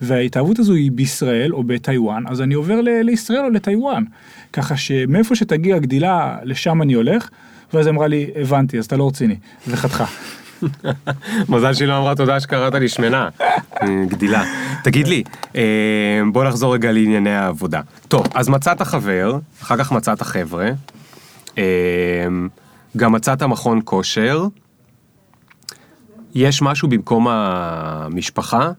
וההתאהבות 0.00 0.58
הזו 0.58 0.74
היא 0.74 0.92
בישראל 0.92 1.54
או 1.54 1.64
בטיוואן 1.64 2.24
אז 2.26 2.40
אני 2.40 2.54
עובר 2.54 2.80
ל- 2.80 3.00
לישראל 3.02 3.44
או 3.44 3.50
לטיוואן 3.50 4.04
ככה 4.52 4.76
שמאיפה 4.76 5.34
שתגיע 5.34 5.76
הגדילה 5.76 6.38
לשם 6.42 6.82
אני 6.82 6.92
הולך 6.92 7.28
ואז 7.72 7.88
אמרה 7.88 8.06
לי, 8.06 8.30
הבנתי, 8.36 8.78
אז 8.78 8.84
אתה 8.84 8.96
לא 8.96 9.08
רציני, 9.08 9.36
וחתכה. 9.68 10.04
מזל 11.48 11.74
שהיא 11.74 11.88
לא 11.88 11.98
אמרה 11.98 12.14
תודה 12.14 12.40
שקראת 12.40 12.74
לי 12.74 12.88
שמנה. 12.88 13.28
גדילה. 14.08 14.44
תגיד 14.84 15.08
לי, 15.08 15.22
אה, 15.56 15.62
בוא 16.32 16.44
נחזור 16.44 16.74
רגע 16.74 16.92
לענייני 16.92 17.34
העבודה. 17.36 17.80
טוב, 18.08 18.26
אז 18.34 18.48
מצאת 18.48 18.82
חבר, 18.82 19.38
אחר 19.62 19.76
כך 19.76 19.92
מצאת 19.92 20.22
חבר'ה, 20.22 20.70
אה, 21.58 21.64
גם 22.96 23.12
מצאת 23.12 23.42
מכון 23.42 23.80
כושר. 23.84 24.46
יש 26.34 26.62
משהו 26.62 26.88
במקום 26.88 27.26
המשפחה? 27.28 28.70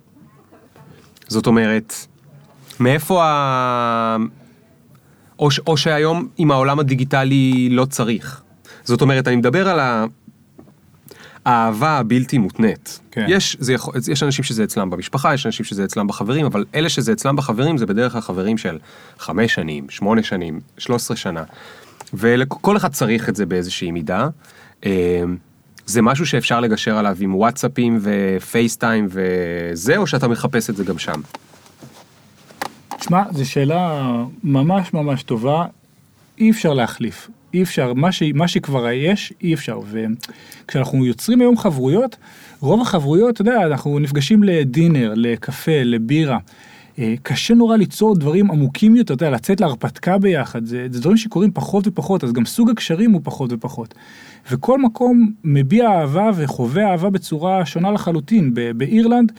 זאת 1.28 1.48
אומרת, 1.48 1.94
מאיפה 2.80 3.24
ה... 3.26 4.18
או, 5.40 5.52
ש- 5.52 5.60
או 5.68 5.78
שהיום 5.78 6.28
עם 6.38 6.52
העולם 6.52 6.80
הדיגיטלי 6.80 7.70
לא 7.72 7.86
צריך. 7.86 8.42
זאת 8.84 9.02
אומרת, 9.02 9.28
אני 9.28 9.36
מדבר 9.36 9.70
על 9.70 9.80
ה... 9.80 10.06
האהבה 11.50 11.98
הבלתי 11.98 12.38
מותנית. 12.38 13.00
כן. 13.12 13.26
יש, 13.30 13.58
זה 13.60 13.74
יכול, 13.74 13.94
יש 14.12 14.24
אנשים 14.24 14.44
שזה 14.44 14.64
אצלם 14.64 14.90
במשפחה, 14.90 15.34
יש 15.34 15.46
אנשים 15.46 15.66
שזה 15.66 15.84
אצלם 15.84 16.08
בחברים, 16.08 16.46
אבל 16.46 16.66
אלה 16.76 16.90
שזה 16.90 17.12
אצלם 17.12 17.36
בחברים 17.36 17.78
זה 17.78 17.86
בדרך 17.86 18.12
כלל 18.12 18.22
חברים 18.22 18.58
של 18.58 18.78
חמש 19.20 19.54
שנים, 19.54 19.90
שמונה 19.90 20.24
שנים, 20.24 20.60
שלוש 20.78 21.02
עשרה 21.02 21.18
שנה. 21.18 21.44
וכל 22.14 22.78
אחד 22.78 22.92
צריך 22.92 23.30
את 23.30 23.36
זה 23.36 23.46
באיזושהי 23.46 23.92
מידה. 23.92 24.28
אה, 24.86 25.24
זה 25.86 26.02
משהו 26.02 26.26
שאפשר 26.26 26.60
לגשר 26.60 26.98
עליו 26.98 27.18
עם 27.20 27.36
וואטסאפים 27.36 28.00
ופייסטיים 28.02 29.08
וזה, 29.10 29.98
או 29.98 30.08
שאתה 30.08 30.28
מחפש 30.28 30.70
את 30.70 30.76
זה 30.76 30.84
גם 30.84 31.00
שם? 31.00 31.22
תשמע, 33.00 33.24
זו 33.32 33.50
שאלה 33.50 34.12
ממש 34.44 34.94
ממש 34.94 35.24
טובה, 35.24 35.66
אי 36.38 36.52
אפשר 36.52 36.74
להחליף, 36.74 37.30
אי 37.54 37.64
אפשר, 37.64 37.94
מה, 37.94 38.12
ש, 38.12 38.24
מה 38.34 38.48
שכבר 38.48 38.90
יש, 38.90 39.34
אי 39.42 39.54
אפשר. 39.54 39.80
וכשאנחנו 40.66 41.06
יוצרים 41.06 41.42
היום 41.42 41.58
חברויות, 41.58 42.18
רוב 42.60 42.82
החברויות, 42.82 43.34
אתה 43.34 43.42
יודע, 43.42 43.66
אנחנו 43.66 44.00
נפגשים 44.00 44.44
לדינר, 44.44 45.14
לקפה, 45.16 45.84
לבירה. 45.84 46.38
אה, 47.00 47.14
קשה 47.24 47.54
נורא 47.54 47.78
ליצור 47.78 48.16
דברים 48.16 48.52
עמוקים 48.52 48.96
יותר, 48.96 49.14
אתה 49.14 49.26
יודע, 49.26 49.36
לצאת 49.36 49.62
להרפתקה 49.62 50.18
ביחד, 50.18 50.66
זה, 50.66 50.88
זה 50.92 51.00
דברים 51.00 51.18
שקורים 51.18 51.52
פחות 51.52 51.88
ופחות, 51.88 52.24
אז 52.24 52.34
גם 52.34 52.46
סוג 52.46 52.70
הקשרים 52.70 53.12
הוא 53.12 53.22
פחות 53.24 53.54
ופחות. 53.54 53.94
וכל 54.52 54.82
מקום 54.82 55.32
מביע 55.44 55.90
אהבה 55.90 56.30
וחווה 56.36 56.92
אהבה 56.92 57.10
בצורה 57.10 57.66
שונה 57.66 57.92
לחלוטין. 57.92 58.54
ב- 58.54 58.72
באירלנד, 58.72 59.32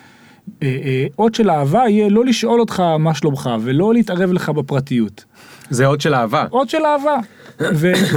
אה, 0.62 0.68
אה, 0.84 1.06
אות 1.18 1.34
של 1.34 1.50
אהבה 1.50 1.88
יהיה 1.88 2.08
לא 2.08 2.24
לשאול 2.24 2.60
אותך 2.60 2.80
מה 2.98 3.14
שלומך 3.14 3.50
ולא 3.60 3.94
להתערב 3.94 4.32
לך 4.32 4.48
בפרטיות. 4.48 5.24
זה 5.70 5.86
אות 5.86 6.00
של 6.00 6.14
אהבה. 6.14 6.44
אות 6.52 6.70
של 6.70 6.84
אהבה. 6.84 7.16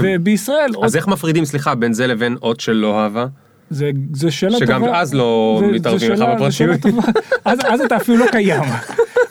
ובישראל, 0.01 0.71
אז 0.83 0.95
איך 0.95 1.07
מפרידים, 1.07 1.45
סליחה, 1.45 1.75
בין 1.75 1.93
זה 1.93 2.07
לבין 2.07 2.35
אות 2.41 2.59
של 2.59 2.71
לא 2.71 2.99
אהבה? 3.03 3.25
זה, 3.69 3.89
זה 4.13 4.31
שאלה 4.31 4.57
שגם 4.57 4.79
טובה. 4.85 4.99
אז 5.01 5.13
לא 5.13 5.57
זה- 5.65 5.67
מתערבים 5.71 6.11
לך 6.11 6.19
בפרטיות. 6.35 6.79
אז, 7.45 7.59
אז 7.69 7.81
אתה 7.81 7.95
אפילו 7.95 8.17
לא 8.17 8.25
קיים. 8.31 8.63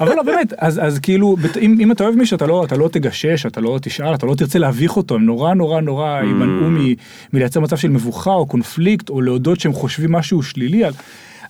אבל 0.00 0.14
לא 0.16 0.22
באמת, 0.22 0.52
אז, 0.58 0.80
אז 0.84 0.98
כאילו, 0.98 1.36
אם, 1.60 1.76
אם 1.80 1.92
אתה 1.92 2.04
אוהב 2.04 2.14
מישהו, 2.14 2.36
אתה 2.36 2.46
לא, 2.46 2.64
אתה 2.64 2.76
לא 2.76 2.88
תגשש, 2.92 3.46
אתה 3.46 3.60
לא 3.60 3.78
תשאל, 3.82 4.14
אתה 4.14 4.26
לא 4.26 4.34
תרצה 4.34 4.58
להביך 4.58 4.96
אותו, 4.96 5.14
הם 5.14 5.24
נורא 5.26 5.54
נורא 5.54 5.80
נורא 5.80 6.20
Mm. 6.20 6.24
יימנעו 6.26 6.70
מ- 6.70 6.94
מלייצר 7.32 7.60
מצב 7.60 7.76
של 7.76 7.88
מבוכה 7.88 8.30
או 8.30 8.46
קונפליקט, 8.46 9.08
או 9.10 9.20
להודות 9.20 9.60
שהם 9.60 9.72
חושבים 9.72 10.12
משהו 10.12 10.42
שלילי. 10.42 10.84
על- 10.84 10.92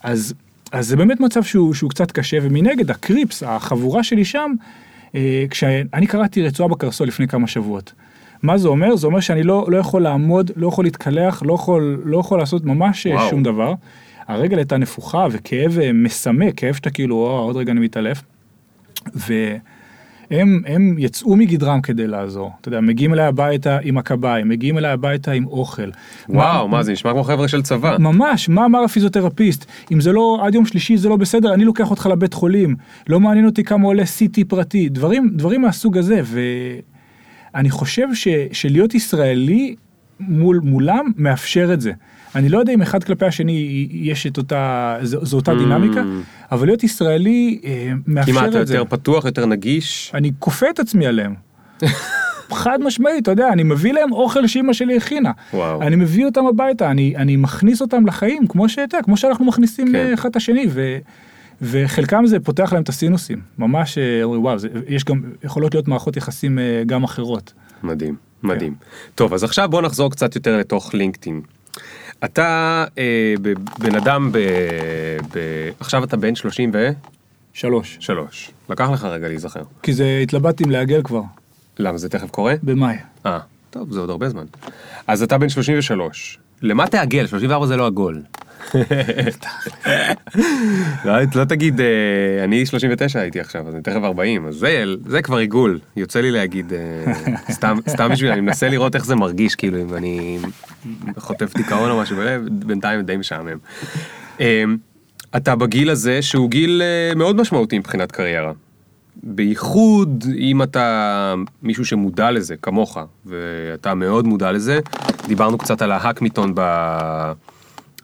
אז, 0.03 0.35
אז 0.73 0.87
זה 0.89 0.97
באמת 0.97 1.21
מצב 1.21 1.43
שהוא, 1.43 1.75
שהוא 1.75 1.91
קצת 1.91 2.11
קשה, 2.13 2.37
ומנגד, 2.43 2.91
הקריפס, 2.91 3.43
החבורה 3.47 4.03
שלי 4.03 4.25
שם, 4.25 4.53
אה, 5.15 5.45
כשאני 5.51 6.07
קראתי 6.07 6.43
רצועה 6.43 6.69
בקרסול 6.69 7.09
לפני 7.09 7.29
כמה 7.29 7.47
שבועות. 7.47 7.93
מה 8.43 8.59
זה 8.59 8.69
אומר? 8.69 8.97
זה 8.97 9.07
אומר 9.07 9.21
שאני 9.21 9.43
לא, 9.43 9.67
לא 9.69 9.77
יכול 9.77 10.03
לעמוד, 10.03 10.51
לא 10.57 10.69
יכול 10.69 10.85
להתקלח, 10.85 11.43
לא 11.47 11.55
יכול, 11.55 12.03
לא 12.05 12.19
יכול 12.19 12.39
לעשות 12.39 12.65
ממש 12.65 13.07
אה, 13.07 13.15
וואו. 13.15 13.31
שום 13.31 13.43
דבר. 13.43 13.75
הרגל 14.29 14.59
הייתה 14.59 14.77
נפוחה 14.77 15.27
וכאב 15.31 15.79
אה, 15.79 15.93
מסמא, 15.93 16.47
כאב 16.57 16.75
שאתה 16.75 16.91
כאילו, 16.91 17.17
"או, 17.17 17.39
עוד 17.39 17.57
רגע 17.57 17.73
אני 17.73 17.81
מתעלף. 17.81 18.23
והם 19.15 20.63
הם 20.67 20.97
יצאו 20.99 21.37
מגדרם 21.37 21.81
כדי 21.81 22.07
לעזור. 22.07 22.53
אתה 22.61 22.69
יודע, 22.69 22.81
מגיעים 22.81 23.15
אליי 23.15 23.25
הביתה 23.27 23.79
עם 23.83 23.99
הקביים, 23.99 24.49
מגיעים 24.49 24.79
אליי 24.79 24.91
הביתה 24.91 25.33
עם 25.33 25.47
אוכל. 25.47 25.91
וואו, 26.29 26.69
מה 26.69 26.83
זה 26.83 26.93
נשמע 26.93 27.13
כמו 27.13 27.25
חבר'ה 27.25 27.49
של 27.49 27.63
צבא. 27.63 27.97
ממש, 27.99 28.49
מה 28.49 28.65
אמר 28.65 28.79
הפיזיותרפיסט? 28.85 29.67
אם 29.93 30.01
זה 30.01 30.13
לא, 30.13 30.39
עד 30.43 30.55
יום 30.55 30.67
שלישי 30.67 30.97
זה 30.97 31.09
לא 31.09 31.17
בסדר, 31.17 31.55
אני 31.55 31.65
לוקח 31.65 31.91
אותך 31.91 32.07
לבית 32.07 32.35
חולים. 32.35 32.77
לא 33.09 33.21
מעניין 33.21 33.47
אותי 33.47 33.65
כמה 33.65 33.87
עולה 33.87 34.03
CT 34.03 34.45
פרטי. 34.49 34.89
דברים, 34.89 35.31
דברים 35.35 35.63
מהסוג 35.63 35.99
הזה. 35.99 36.21
ואני 37.55 37.71
חושב 37.71 38.15
ש, 38.15 38.29
שלהיות 38.53 38.95
ישראלי 38.95 39.75
מול, 40.21 40.61
מולם 40.65 41.07
מאפשר 41.17 41.71
את 41.75 41.81
זה. 41.81 41.93
אני 42.35 42.49
לא 42.49 42.59
יודע 42.59 42.73
אם 42.73 42.83
אחד 42.83 43.05
כלפי 43.05 43.27
השני 43.27 43.89
יש 43.91 44.27
את 44.27 44.39
אותה, 44.39 44.97
זו, 45.03 45.25
זו 45.25 45.37
אותה 45.37 45.55
דינמיקה, 45.55 46.03
אבל 46.53 46.67
להיות 46.67 46.85
ישראלי 46.85 47.61
אה, 47.65 47.93
מאפשר 48.07 48.49
אתה 48.49 48.61
את 48.63 48.67
זה. 48.67 48.77
יותר 48.77 48.97
פתוח, 48.97 49.25
יותר 49.25 49.47
נגיש? 49.47 50.11
אני 50.15 50.33
כופה 50.39 50.71
את 50.71 50.79
עצמי 50.79 51.07
עליהם. 51.07 51.35
חד 52.53 52.79
משמעית, 52.83 53.23
אתה 53.23 53.31
יודע, 53.31 53.49
אני 53.49 53.63
מביא 53.63 53.93
להם 53.93 54.13
אוכל 54.13 54.47
שאימא 54.47 54.73
שלי 54.73 54.97
הכינה. 54.97 55.31
וואו. 55.55 55.83
אני 55.83 55.97
מביא 55.97 56.27
אותם 56.27 56.47
הביתה, 56.47 56.91
אני, 56.91 57.17
אני 57.17 57.37
מכניס 57.37 57.81
אותם 57.81 58.07
לחיים, 58.07 58.47
כמו 58.47 58.69
שאתה, 58.69 58.99
כמו 59.03 59.17
שאנחנו 59.17 59.45
מכניסים 59.45 59.87
כן. 59.87 59.93
כן. 59.93 60.13
אחד 60.13 60.29
את 60.29 60.37
השני, 60.37 60.67
ו, 60.71 60.99
וחלקם 61.63 62.27
זה 62.27 62.41
פותח 62.41 62.73
להם 62.73 62.83
את 62.83 62.89
הסינוסים. 62.89 63.41
ממש, 63.59 63.99
אה, 63.99 64.29
וואו, 64.29 64.59
זה, 64.59 64.69
יש 64.89 65.05
גם, 65.05 65.23
יכולות 65.45 65.75
להיות 65.75 65.89
מערכות 65.89 66.17
יחסים 66.17 66.59
אה, 66.59 66.83
גם 66.87 67.05
אחרות. 67.05 67.53
מדהים, 67.83 68.17
מדהים. 68.43 68.75
טוב, 69.15 69.35
אז 69.35 69.45
עכשיו 69.45 69.69
בוא 69.69 69.83
נחזור 69.83 70.11
קצת 70.11 70.35
יותר 70.35 70.59
לתוך 70.59 70.95
לינקדאין. 70.95 71.41
אתה 72.25 72.85
אה, 72.99 73.35
בן 73.79 73.95
אדם 73.95 74.33
ב... 74.33 74.39
ב... 75.35 75.39
עכשיו 75.81 76.05
אתה 76.05 76.17
בן 76.17 76.35
33. 76.35 77.97
שלוש. 78.01 78.51
לקח 78.69 78.91
לך 78.91 79.05
רגע 79.05 79.29
להיזכר. 79.29 79.63
כי 79.83 79.93
זה, 79.93 80.21
התלבטתי 80.23 80.65
אם 80.65 80.71
לעגל 80.71 81.03
כבר, 81.03 81.23
למה 81.79 81.99
זה 81.99 82.09
תכף 82.09 82.31
קורה? 82.31 82.55
במאי. 82.63 82.97
אה, 83.27 83.39
טוב, 83.71 83.93
זה 83.93 84.01
עוד 84.01 84.11
הרבה 84.11 84.29
זמן. 84.29 84.45
אז 85.07 85.23
אתה 85.23 85.39
בן 85.39 85.49
33. 85.49 86.39
למה 86.63 86.87
תעגל? 86.87 87.27
34 87.27 87.67
זה 87.67 87.77
לא 87.77 87.87
עגול. 87.87 88.23
לא, 91.05 91.13
לא 91.35 91.45
תגיד, 91.45 91.81
אה, 91.81 92.45
אני 92.45 92.67
39 92.67 93.21
הייתי 93.21 93.41
עכשיו, 93.41 93.69
אז 93.69 93.75
אני 93.75 93.83
תכף 93.83 94.01
40, 94.05 94.47
אז 94.47 94.67
זה, 95.07 95.23
כבר 95.23 95.37
עיגול. 95.37 95.79
יוצא 95.97 96.21
לי 96.21 96.31
להגיד, 96.31 96.73
אה, 96.73 97.13
סתם, 97.89 98.09
בשביל, 98.11 98.31
אני 98.31 98.41
מנסה 98.41 98.69
לראות 98.69 98.95
איך 98.95 99.05
זה 99.05 99.15
מרגיש, 99.17 99.55
כאילו, 99.55 99.83
אם 99.83 99.95
אני 99.95 100.39
חוטף 101.19 101.55
דיכאון 101.55 101.91
או 101.91 101.99
משהו, 102.01 102.17
בינתיים 102.51 103.01
די 103.01 103.17
משעמם. 103.17 103.59
אה, 104.41 104.65
אתה 105.37 105.57
בגיל 105.57 105.91
הזה, 105.91 106.23
שהוא 106.23 106.51
גיל 106.51 106.83
מאוד 107.17 107.37
משמעותי 107.37 107.79
מבחינת 107.79 108.13
קריירה. 108.13 108.53
בייחוד 109.23 110.25
אם 110.39 110.63
אתה 110.63 111.35
מישהו 111.63 111.85
שמודע 111.85 112.31
לזה 112.31 112.57
כמוך 112.57 112.99
ואתה 113.27 113.95
מאוד 113.95 114.27
מודע 114.27 114.53
לזה 114.53 114.81
דיברנו 115.27 115.59
קצת 115.59 115.83
על 115.83 115.93
האקמיתון 115.93 116.53
ב... 116.55 116.63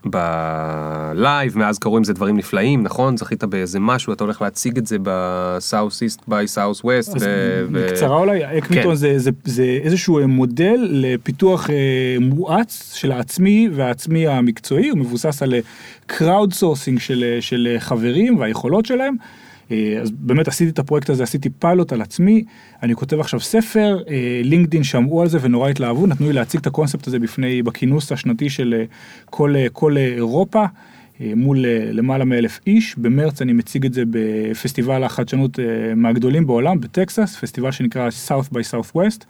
בלייב 0.04 1.58
מאז 1.58 1.78
קרו 1.78 1.96
עם 1.96 2.04
זה 2.04 2.12
דברים 2.12 2.36
נפלאים 2.36 2.82
נכון 2.82 3.16
זכית 3.16 3.44
באיזה 3.44 3.80
משהו 3.80 4.12
אתה 4.12 4.24
הולך 4.24 4.42
להציג 4.42 4.78
את 4.78 4.86
זה 4.86 4.96
ב 5.02 6.02
South 6.02 6.20
East 6.28 6.48
by 6.48 6.80
Southwest 6.84 7.16
אז 7.16 7.24
בקצרה 7.72 8.16
אולי, 8.16 8.58
אקמיתון 8.58 8.90
כן. 8.90 8.94
זה, 8.94 9.18
זה, 9.18 9.30
זה 9.44 9.78
איזשהו 9.82 10.28
מודל 10.28 10.88
לפיתוח 10.90 11.70
אה, 11.70 12.16
מואץ 12.20 12.92
של 12.94 13.12
העצמי 13.12 13.68
והעצמי 13.72 14.26
המקצועי, 14.26 14.88
הוא 14.88 14.98
מבוסס 14.98 15.42
על 15.42 15.54
crowd 16.06 16.52
sourcing 16.52 17.00
של, 17.00 17.24
אה, 17.24 17.42
של 17.42 17.68
אה, 17.70 17.80
חברים 17.80 18.38
והיכולות 18.38 18.86
שלהם. 18.86 19.16
אה, 19.70 19.98
אז 20.02 20.10
באמת 20.10 20.48
עשיתי 20.48 20.70
את 20.70 20.78
הפרויקט 20.78 21.10
הזה, 21.10 21.22
עשיתי 21.22 21.50
פיילוט 21.50 21.92
על 21.92 22.02
עצמי, 22.02 22.44
אני 22.82 22.94
כותב 22.94 23.20
עכשיו 23.20 23.40
ספר, 23.40 23.98
אה, 24.08 24.40
לינקדאין 24.44 24.84
שמעו 24.84 25.22
על 25.22 25.28
זה 25.28 25.38
ונורא 25.40 25.68
התלהבו, 25.68 26.06
נתנו 26.06 26.26
לי 26.26 26.32
להציג 26.32 26.60
את 26.60 26.66
הקונספט 26.66 27.06
הזה 27.06 27.18
בפני, 27.18 27.62
בכינוס 27.62 28.12
השנתי 28.12 28.50
של 28.50 28.74
אה, 28.78 28.84
כל, 29.24 29.56
אה, 29.56 29.66
כל 29.72 29.96
אה, 29.96 30.06
אירופה. 30.06 30.64
אה, 31.20 31.32
מול 31.36 31.66
אה, 31.66 31.92
למעלה 31.92 32.24
מאלף 32.24 32.60
איש, 32.66 32.94
במרץ 32.98 33.42
אני 33.42 33.52
מציג 33.52 33.86
את 33.86 33.94
זה 33.94 34.02
בפסטיבל 34.10 35.04
החדשנות 35.04 35.58
אה, 35.58 35.64
מהגדולים 35.96 36.46
בעולם, 36.46 36.80
בטקסס, 36.80 37.36
פסטיבל 37.36 37.70
שנקרא 37.70 38.08
South 38.28 38.54
by 38.54 38.58
Southwest. 38.72 39.24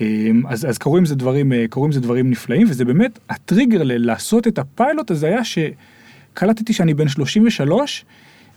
אה, 0.00 0.30
אז, 0.48 0.68
אז 0.68 0.78
קרו 0.78 0.96
עם 0.96 1.06
זה 1.06 1.14
דברים, 1.14 1.52
אה, 1.52 1.64
עם 1.76 1.92
זה 1.92 2.00
דברים 2.00 2.30
נפלאים, 2.30 2.66
וזה 2.70 2.84
באמת, 2.84 3.18
הטריגר 3.30 3.80
לעשות 3.84 4.46
את 4.46 4.58
הפיילוט 4.58 5.10
הזה 5.10 5.26
היה 5.26 5.40
שקלטתי 5.44 6.72
שאני 6.72 6.94
בן 6.94 7.08
33, 7.08 8.04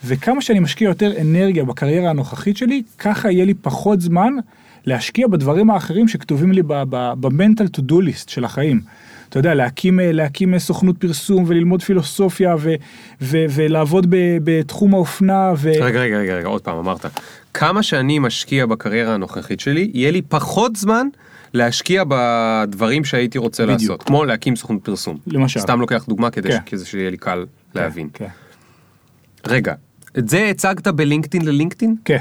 וכמה 0.05 0.41
שאני 0.41 0.59
משקיע 0.59 0.87
יותר 0.87 1.21
אנרגיה 1.21 1.63
בקריירה 1.63 2.09
הנוכחית 2.09 2.57
שלי, 2.57 2.83
ככה 2.97 3.31
יהיה 3.31 3.45
לי 3.45 3.53
פחות 3.53 4.01
זמן 4.01 4.33
להשקיע 4.85 5.27
בדברים 5.27 5.69
האחרים 5.69 6.07
שכתובים 6.07 6.51
לי 6.51 6.61
ב-mental 6.67 7.77
to 7.77 7.91
do 7.91 7.93
list 7.93 8.31
של 8.31 8.45
החיים. 8.45 8.81
אתה 9.29 9.39
יודע, 9.39 9.53
להקים, 9.53 9.99
אה, 9.99 10.11
להקים 10.11 10.59
סוכנות 10.59 10.97
פרסום 10.97 11.43
וללמוד 11.47 11.81
פילוסופיה 11.83 12.55
ו, 12.59 12.73
ו, 13.21 13.45
ולעבוד 13.49 14.07
ב, 14.09 14.15
בתחום 14.43 14.93
האופנה. 14.93 15.53
ו... 15.57 15.71
רגע 15.81 15.99
רגע 15.99 16.17
רגע 16.17 16.33
רגע 16.35 16.47
עוד 16.47 16.61
פעם 16.61 16.77
אמרת 16.77 17.05
כמה 17.53 17.83
שאני 17.83 18.19
משקיע 18.19 18.65
בקריירה 18.65 19.13
הנוכחית 19.13 19.59
שלי 19.59 19.91
יהיה 19.93 20.11
לי 20.11 20.21
פחות 20.21 20.75
זמן 20.75 21.07
להשקיע 21.53 22.03
בדברים 22.07 23.05
שהייתי 23.05 23.37
רוצה 23.37 23.63
בדיוק. 23.63 23.81
לעשות, 23.81 24.03
כמו 24.03 24.25
להקים 24.25 24.55
סוכנות 24.55 24.81
פרסום. 24.85 25.17
למשל. 25.27 25.59
סתם 25.59 25.79
לוקח 25.81 26.05
דוגמה 26.07 26.29
כדי 26.29 26.49
כן. 26.65 26.77
ש- 26.77 26.89
שיהיה 26.91 27.09
לי 27.09 27.17
קל 27.17 27.45
להבין. 27.75 28.09
כן, 28.13 28.27
רגע, 29.47 29.73
את 30.17 30.29
זה 30.29 30.49
הצגת 30.49 30.87
בלינקדאין 30.87 31.45
ללינקדאין? 31.45 31.95
כן, 32.05 32.17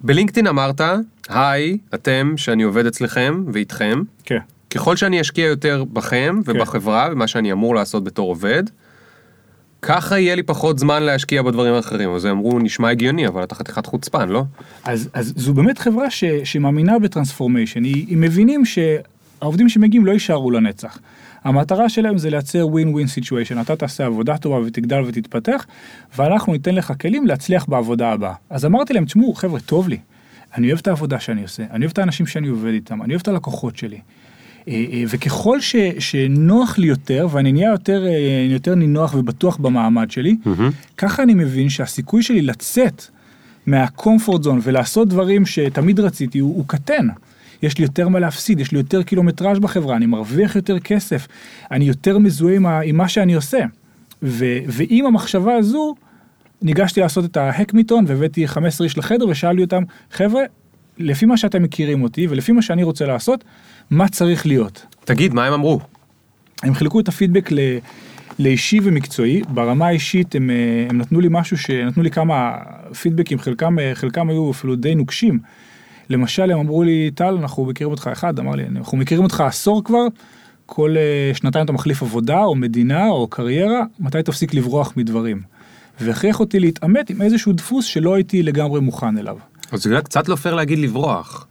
בלינקדאין 0.00 0.46
אמרת, 0.46 0.80
היי, 1.28 1.78
אתם, 1.94 2.32
שאני 2.36 2.62
עובד 2.62 2.86
אצלכם 2.86 3.44
ואיתכם, 3.52 4.02
כן. 4.24 4.38
ככל 4.70 4.96
שאני 4.96 5.20
אשקיע 5.20 5.46
יותר 5.46 5.84
בכם 5.92 6.40
ובחברה, 6.44 7.10
במה 7.10 7.26
שאני 7.26 7.52
אמור 7.52 7.74
לעשות 7.74 8.04
בתור 8.04 8.28
עובד, 8.28 8.62
ככה 9.82 10.18
יהיה 10.18 10.34
לי 10.34 10.42
פחות 10.42 10.78
זמן 10.78 11.02
להשקיע 11.02 11.42
בדברים 11.42 11.74
האחרים. 11.74 12.14
אז 12.14 12.24
הם 12.24 12.30
אמרו, 12.30 12.58
נשמע 12.58 12.90
הגיוני, 12.90 13.26
אבל 13.28 13.44
אתה 13.44 13.54
חתיכת 13.54 13.86
חוצפן, 13.86 14.28
לא? 14.28 14.44
אז, 14.84 15.08
אז 15.12 15.32
זו 15.36 15.54
באמת 15.54 15.78
חברה 15.78 16.10
ש, 16.10 16.24
שמאמינה 16.44 16.98
בטרנספורמיישן, 16.98 17.84
היא, 17.84 18.06
היא 18.08 18.16
מבינים 18.16 18.64
שהעובדים 18.64 19.68
שמגיעים 19.68 20.06
לא 20.06 20.12
יישארו 20.12 20.50
לנצח. 20.50 20.98
המטרה 21.44 21.88
שלהם 21.88 22.18
זה 22.18 22.30
לייצר 22.30 22.68
ווין 22.68 22.88
ווין 22.88 23.06
סיטואשן, 23.06 23.60
אתה 23.60 23.76
תעשה 23.76 24.06
עבודה 24.06 24.38
טובה 24.38 24.58
ותגדל 24.66 25.00
ותתפתח, 25.06 25.66
ואנחנו 26.16 26.52
ניתן 26.52 26.74
לך 26.74 26.92
כלים 27.00 27.26
להצליח 27.26 27.66
בעבודה 27.68 28.12
הבאה. 28.12 28.34
אז 28.50 28.64
אמרתי 28.64 28.92
להם, 28.92 29.04
תשמעו, 29.04 29.34
חבר'ה, 29.34 29.60
טוב 29.60 29.88
לי, 29.88 29.98
אני 30.56 30.66
אוהב 30.66 30.78
את 30.78 30.88
העבודה 30.88 31.20
שאני 31.20 31.42
עושה, 31.42 31.62
אני 31.70 31.84
אוהב 31.84 31.92
את 31.92 31.98
האנשים 31.98 32.26
שאני 32.26 32.48
עובד 32.48 32.72
איתם, 32.72 33.02
אני 33.02 33.12
אוהב 33.12 33.20
את 33.20 33.28
הלקוחות 33.28 33.76
שלי. 33.76 33.98
אה, 34.68 34.84
אה, 34.92 35.04
וככל 35.08 35.60
ש, 35.60 35.76
שנוח 35.98 36.78
לי 36.78 36.86
יותר, 36.86 37.28
ואני 37.30 37.52
נהיה 37.52 37.70
יותר, 37.70 38.06
אה, 38.06 38.46
יותר 38.50 38.74
נינוח 38.74 39.14
ובטוח 39.14 39.56
במעמד 39.56 40.10
שלי, 40.10 40.36
ככה 40.96 41.22
אני 41.22 41.34
מבין 41.34 41.68
שהסיכוי 41.68 42.22
שלי 42.22 42.42
לצאת 42.42 43.02
מהקומפורט 43.66 44.42
זון 44.42 44.60
ולעשות 44.62 45.08
דברים 45.08 45.46
שתמיד 45.46 46.00
רציתי 46.00 46.38
הוא, 46.38 46.56
הוא 46.56 46.64
קטן. 46.66 47.08
יש 47.62 47.78
לי 47.78 47.84
יותר 47.84 48.08
מה 48.08 48.18
להפסיד, 48.18 48.60
יש 48.60 48.72
לי 48.72 48.78
יותר 48.78 49.02
קילומטראז' 49.02 49.58
בחברה, 49.58 49.96
אני 49.96 50.06
מרוויח 50.06 50.56
יותר 50.56 50.78
כסף, 50.78 51.28
אני 51.70 51.84
יותר 51.84 52.18
מזוהה 52.18 52.56
עם, 52.56 52.66
ה- 52.66 52.80
עם 52.80 52.96
מה 52.96 53.08
שאני 53.08 53.34
עושה. 53.34 53.64
ו, 54.22 54.44
ועם 54.66 55.06
המחשבה 55.06 55.54
הזו, 55.54 55.94
ניגשתי 56.62 57.00
לעשות 57.00 57.24
את 57.24 57.36
ההקמיטון 57.36 58.04
והבאתי 58.08 58.48
15 58.48 58.84
איש 58.84 58.98
לחדר 58.98 59.28
ושאלתי 59.28 59.62
אותם, 59.62 59.82
חבר'ה, 60.10 60.42
לפי 60.98 61.26
מה 61.26 61.36
שאתם 61.36 61.62
מכירים 61.62 62.02
אותי 62.02 62.26
ולפי 62.26 62.52
מה 62.52 62.62
שאני 62.62 62.82
רוצה 62.82 63.06
לעשות, 63.06 63.44
מה 63.90 64.08
צריך 64.08 64.46
להיות? 64.46 64.86
תגיד, 65.04 65.34
מה 65.34 65.46
הם 65.46 65.52
אמרו? 65.52 65.80
הם 66.62 66.74
חילקו 66.74 67.00
את 67.00 67.08
הפידבק 67.08 67.52
ל, 67.52 67.58
לאישי 68.38 68.80
ומקצועי, 68.82 69.42
ברמה 69.48 69.86
האישית 69.86 70.34
הם, 70.34 70.50
אה, 70.50 70.86
הם 70.90 70.98
נתנו 70.98 71.20
לי 71.20 71.28
משהו 71.30 71.58
שנתנו 71.58 72.02
לי 72.02 72.10
כמה 72.10 72.56
פידבקים, 73.00 73.38
חלקם, 73.38 73.78
אה, 73.78 73.94
חלקם 73.94 74.28
היו 74.30 74.50
אפילו 74.50 74.76
די 74.76 74.94
נוקשים. 74.94 75.38
למשל 76.12 76.50
הם 76.50 76.58
אמרו 76.58 76.82
לי, 76.82 77.10
טל, 77.14 77.38
אנחנו 77.40 77.64
מכירים 77.64 77.90
אותך 77.90 78.10
אחד, 78.12 78.38
אמר 78.38 78.54
לי, 78.54 78.64
אנחנו 78.76 78.98
מכירים 78.98 79.24
אותך 79.24 79.40
עשור 79.40 79.84
כבר, 79.84 80.06
כל 80.66 80.94
אה, 80.96 81.34
שנתיים 81.34 81.64
אתה 81.64 81.72
מחליף 81.72 82.02
עבודה 82.02 82.42
או 82.42 82.54
מדינה 82.54 83.08
או 83.08 83.26
קריירה, 83.26 83.82
מתי 84.00 84.22
תפסיק 84.22 84.54
לברוח 84.54 84.92
מדברים? 84.96 85.42
והכריח 86.00 86.40
אותי 86.40 86.60
להתעמת 86.60 87.10
עם 87.10 87.22
איזשהו 87.22 87.52
דפוס 87.52 87.84
שלא 87.84 88.14
הייתי 88.14 88.42
לגמרי 88.42 88.80
מוכן 88.80 89.18
אליו. 89.18 89.36
אז 89.72 89.82
זה 89.82 90.00
קצת 90.04 90.28
לא 90.28 90.36
פייר 90.36 90.54
להגיד 90.54 90.78
לברוח. 90.78 91.46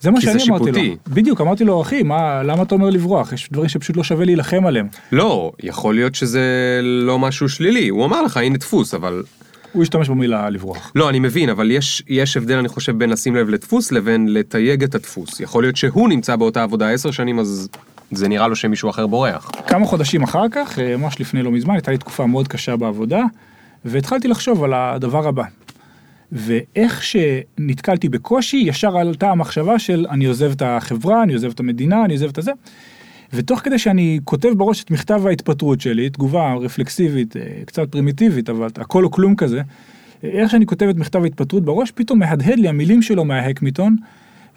זה 0.00 0.10
מה 0.10 0.20
כי 0.20 0.26
זה 0.26 0.38
שאני 0.38 0.50
אמרתי 0.50 0.64
שיפוטי. 0.64 0.88
לו. 0.88 1.14
בדיוק, 1.14 1.40
אמרתי 1.40 1.64
לו, 1.64 1.82
אחי, 1.82 2.02
מה, 2.02 2.42
למה 2.42 2.62
אתה 2.62 2.74
אומר 2.74 2.90
לברוח? 2.90 3.32
יש 3.32 3.48
דברים 3.52 3.68
שפשוט 3.68 3.96
לא 3.96 4.04
שווה 4.04 4.24
להילחם 4.24 4.66
עליהם. 4.66 4.88
לא, 5.12 5.52
יכול 5.62 5.94
להיות 5.94 6.14
שזה 6.14 6.42
לא 6.82 7.18
משהו 7.18 7.48
שלילי, 7.48 7.88
הוא 7.88 8.04
אמר 8.04 8.22
לך, 8.22 8.36
הנה 8.36 8.58
דפוס, 8.58 8.94
אבל... 8.94 9.22
הוא 9.72 9.82
השתמש 9.82 10.08
במילה 10.08 10.50
לברוח. 10.50 10.92
לא, 10.94 11.08
אני 11.08 11.18
מבין, 11.18 11.48
אבל 11.48 11.70
יש, 11.70 12.02
יש 12.08 12.36
הבדל, 12.36 12.58
אני 12.58 12.68
חושב, 12.68 12.98
בין 12.98 13.10
לשים 13.10 13.36
לב 13.36 13.48
לדפוס 13.48 13.92
לבין 13.92 14.32
לתייג 14.32 14.82
את 14.82 14.94
הדפוס. 14.94 15.40
יכול 15.40 15.62
להיות 15.62 15.76
שהוא 15.76 16.08
נמצא 16.08 16.36
באותה 16.36 16.62
עבודה 16.62 16.90
עשר 16.90 17.10
שנים, 17.10 17.38
אז 17.38 17.68
זה 18.10 18.28
נראה 18.28 18.48
לו 18.48 18.56
שמישהו 18.56 18.90
אחר 18.90 19.06
בורח. 19.06 19.50
כמה 19.66 19.86
חודשים 19.86 20.22
אחר 20.22 20.48
כך, 20.50 20.78
אה, 20.78 20.96
ממש 20.96 21.20
לפני 21.20 21.42
לא 21.42 21.50
מזמן, 21.50 21.74
הייתה 21.74 21.90
לי 21.90 21.98
תקופה 21.98 22.26
מאוד 22.26 22.48
קשה 22.48 22.76
בעבודה, 22.76 23.22
והתחלתי 23.84 24.28
לחשוב 24.28 24.64
על 24.64 24.74
הדבר 24.74 25.28
הבא. 25.28 25.44
ואיך 26.32 27.02
שנתקלתי 27.04 28.08
בקושי, 28.08 28.56
ישר 28.56 28.98
עלתה 28.98 29.30
המחשבה 29.30 29.78
של 29.78 30.06
אני 30.10 30.24
עוזב 30.24 30.50
את 30.50 30.62
החברה, 30.62 31.22
אני 31.22 31.32
עוזב 31.32 31.50
את 31.50 31.60
המדינה, 31.60 32.04
אני 32.04 32.12
עוזב 32.12 32.28
את 32.28 32.38
הזה. 32.38 32.52
ותוך 33.32 33.60
כדי 33.60 33.78
שאני 33.78 34.20
כותב 34.24 34.48
בראש 34.56 34.84
את 34.84 34.90
מכתב 34.90 35.26
ההתפטרות 35.26 35.80
שלי, 35.80 36.10
תגובה 36.10 36.54
רפלקסיבית, 36.54 37.36
אה, 37.36 37.42
קצת 37.66 37.92
פרימיטיבית, 37.92 38.50
אבל 38.50 38.68
הכל 38.76 39.04
או 39.04 39.10
כלום 39.10 39.36
כזה, 39.36 39.62
אה, 40.24 40.28
איך 40.28 40.50
שאני 40.50 40.66
כותב 40.66 40.86
את 40.86 40.96
מכתב 40.96 41.22
ההתפטרות 41.22 41.64
בראש, 41.64 41.90
פתאום 41.90 42.18
מהדהד 42.18 42.58
לי 42.58 42.68
המילים 42.68 43.02
שלו 43.02 43.24
מההקמיתון, 43.24 43.96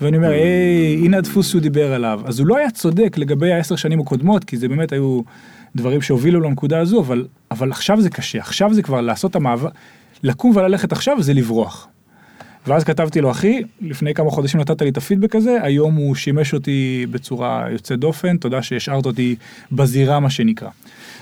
ואני 0.01 0.17
אומר, 0.17 0.29
היי, 0.29 1.01
הנה 1.05 1.17
הדפוס 1.17 1.49
שהוא 1.49 1.61
דיבר 1.61 1.93
עליו. 1.93 2.21
אז 2.25 2.39
הוא 2.39 2.47
לא 2.47 2.57
היה 2.57 2.71
צודק 2.71 3.17
לגבי 3.17 3.51
העשר 3.51 3.75
שנים 3.75 3.99
הקודמות, 3.99 4.43
כי 4.43 4.57
זה 4.57 4.67
באמת 4.67 4.91
היו 4.91 5.21
דברים 5.75 6.01
שהובילו 6.01 6.39
לנקודה 6.39 6.79
הזו, 6.79 6.99
אבל, 6.99 7.27
אבל 7.51 7.71
עכשיו 7.71 8.01
זה 8.01 8.09
קשה, 8.09 8.39
עכשיו 8.39 8.73
זה 8.73 8.81
כבר 8.81 9.01
לעשות 9.01 9.31
את 9.31 9.35
המעבר, 9.35 9.69
לקום 10.23 10.55
וללכת 10.55 10.91
עכשיו 10.91 11.23
זה 11.23 11.33
לברוח. 11.33 11.87
ואז 12.67 12.83
כתבתי 12.83 13.21
לו, 13.21 13.31
אחי, 13.31 13.61
לפני 13.81 14.13
כמה 14.13 14.31
חודשים 14.31 14.59
נתת 14.59 14.81
לי 14.81 14.89
את 14.89 14.97
הפידבק 14.97 15.35
הזה, 15.35 15.57
היום 15.61 15.95
הוא 15.95 16.15
שימש 16.15 16.53
אותי 16.53 17.05
בצורה 17.11 17.67
יוצאת 17.71 17.99
דופן, 17.99 18.37
תודה 18.37 18.61
שהשארת 18.61 19.05
אותי 19.05 19.35
בזירה, 19.71 20.19
מה 20.19 20.29
שנקרא. 20.29 20.69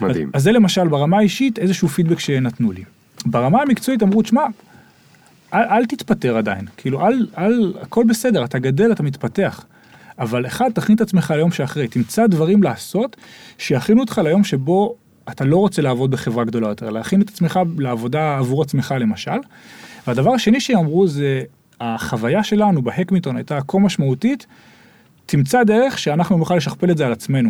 מדהים. 0.01 0.29
אז, 0.33 0.41
אז 0.41 0.43
זה 0.43 0.51
למשל 0.51 0.87
ברמה 0.87 1.17
האישית 1.17 1.59
איזשהו 1.59 1.87
פידבק 1.87 2.19
שנתנו 2.19 2.71
לי. 2.71 2.83
ברמה 3.25 3.61
המקצועית 3.61 4.03
אמרו, 4.03 4.21
תשמע, 4.21 4.45
אל, 5.53 5.63
אל 5.63 5.85
תתפטר 5.85 6.37
עדיין, 6.37 6.65
כאילו, 6.77 7.07
אל, 7.07 7.27
אל, 7.37 7.73
הכל 7.81 8.03
בסדר, 8.09 8.45
אתה 8.45 8.59
גדל, 8.59 8.91
אתה 8.91 9.03
מתפתח. 9.03 9.65
אבל 10.19 10.45
אחד, 10.45 10.69
תכין 10.75 10.95
את 10.95 11.01
עצמך 11.01 11.33
ליום 11.35 11.51
שאחרי, 11.51 11.87
תמצא 11.87 12.27
דברים 12.27 12.63
לעשות 12.63 13.15
שיכינו 13.57 14.01
אותך 14.01 14.21
ליום 14.23 14.43
שבו 14.43 14.95
אתה 15.31 15.45
לא 15.45 15.57
רוצה 15.57 15.81
לעבוד 15.81 16.11
בחברה 16.11 16.43
גדולה 16.43 16.67
יותר, 16.67 16.89
להכין 16.89 17.21
את 17.21 17.29
עצמך 17.29 17.59
לעבודה 17.77 18.37
עבור 18.37 18.61
עצמך 18.61 18.95
למשל. 18.99 19.37
והדבר 20.09 20.33
השני 20.33 20.61
שהם 20.61 20.77
אמרו 20.77 21.07
זה, 21.07 21.41
החוויה 21.81 22.43
שלנו 22.43 22.81
בהקמיטון 22.81 23.35
הייתה 23.35 23.59
כה 23.67 23.79
משמעותית, 23.79 24.45
תמצא 25.25 25.63
דרך 25.63 25.97
שאנחנו 25.97 26.37
נוכל 26.37 26.55
לשכפל 26.55 26.91
את 26.91 26.97
זה 26.97 27.05
על 27.05 27.11
עצמנו. 27.11 27.49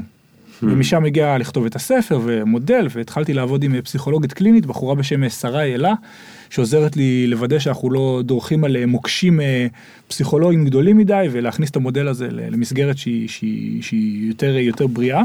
ומשם 0.63 1.05
הגיע 1.05 1.37
לכתוב 1.37 1.65
את 1.65 1.75
הספר 1.75 2.19
ומודל, 2.23 2.87
והתחלתי 2.91 3.33
לעבוד 3.33 3.63
עם 3.63 3.81
פסיכולוגית 3.81 4.33
קלינית, 4.33 4.65
בחורה 4.65 4.95
בשם 4.95 5.29
שרי 5.29 5.75
אלה, 5.75 5.93
שעוזרת 6.49 6.97
לי 6.97 7.27
לוודא 7.27 7.59
שאנחנו 7.59 7.91
לא 7.91 8.21
דורכים 8.25 8.63
על 8.63 8.85
מוקשים 8.85 9.41
אה, 9.41 9.67
פסיכולוגיים 10.07 10.65
גדולים 10.65 10.97
מדי, 10.97 11.27
ולהכניס 11.31 11.69
את 11.69 11.75
המודל 11.75 12.07
הזה 12.07 12.27
למסגרת 12.31 12.97
שהיא, 12.97 13.29
שהיא, 13.29 13.83
שהיא 13.83 14.27
יותר, 14.27 14.57
יותר 14.57 14.87
בריאה. 14.87 15.21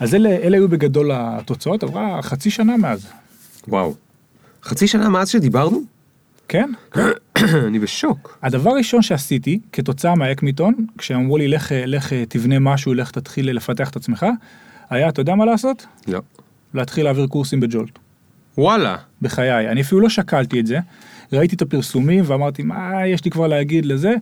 אז 0.00 0.14
אלה, 0.14 0.28
אלה 0.28 0.56
היו 0.56 0.68
בגדול 0.68 1.10
התוצאות, 1.14 1.82
עברה 1.82 2.22
חצי 2.22 2.50
שנה 2.50 2.76
מאז. 2.76 3.06
וואו. 3.68 4.09
חצי 4.64 4.86
שנה 4.86 5.08
מאז 5.08 5.28
שדיברנו? 5.28 5.80
כן? 6.48 6.70
אני 7.66 7.78
בשוק. 7.78 8.38
הדבר 8.42 8.70
הראשון 8.70 9.02
שעשיתי 9.02 9.60
כתוצאה 9.72 10.14
מהאקמיתון, 10.14 10.74
כשאמרו 10.98 11.38
לי 11.38 11.48
לך, 11.48 11.72
לך 11.86 12.12
תבנה 12.12 12.58
משהו, 12.58 12.94
לך 12.94 13.10
תתחיל 13.10 13.56
לפתח 13.56 13.90
את 13.90 13.96
עצמך, 13.96 14.26
היה, 14.90 15.08
אתה 15.08 15.20
יודע 15.20 15.34
מה 15.34 15.44
לעשות? 15.44 15.86
לא. 16.08 16.20
להתחיל 16.74 17.04
להעביר 17.04 17.26
קורסים 17.26 17.60
בג'ולט. 17.60 17.98
וואלה. 18.58 18.96
בחיי. 19.22 19.68
אני 19.68 19.80
אפילו 19.80 20.00
לא 20.00 20.08
שקלתי 20.08 20.60
את 20.60 20.66
זה, 20.66 20.78
ראיתי 21.32 21.56
את 21.56 21.62
הפרסומים 21.62 22.24
ואמרתי, 22.26 22.62
מה 22.62 23.06
יש 23.06 23.24
לי 23.24 23.30
כבר 23.30 23.46
להגיד 23.46 23.86
לזה? 23.86 24.14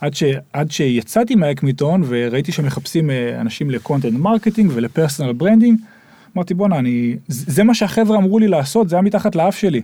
עד, 0.00 0.14
ש, 0.14 0.22
עד 0.52 0.70
שיצאתי 0.70 1.34
מהאקמיתון 1.34 2.02
וראיתי 2.06 2.52
שמחפשים 2.52 3.10
אה, 3.10 3.40
אנשים 3.40 3.70
ל 3.70 3.75
content 3.75 4.12
marketing 4.12 4.70
ול 4.74 4.86
personal 4.86 5.32
branding, 5.32 5.80
אמרתי 6.36 6.54
בואנה, 6.54 6.78
אני, 6.78 7.16
זה 7.28 7.64
מה 7.64 7.74
שהחבר'ה 7.74 8.16
אמרו 8.16 8.38
לי 8.38 8.48
לעשות, 8.48 8.88
זה 8.88 8.96
היה 8.96 9.02
מתחת 9.02 9.36
לאף 9.36 9.56
שלי. 9.56 9.82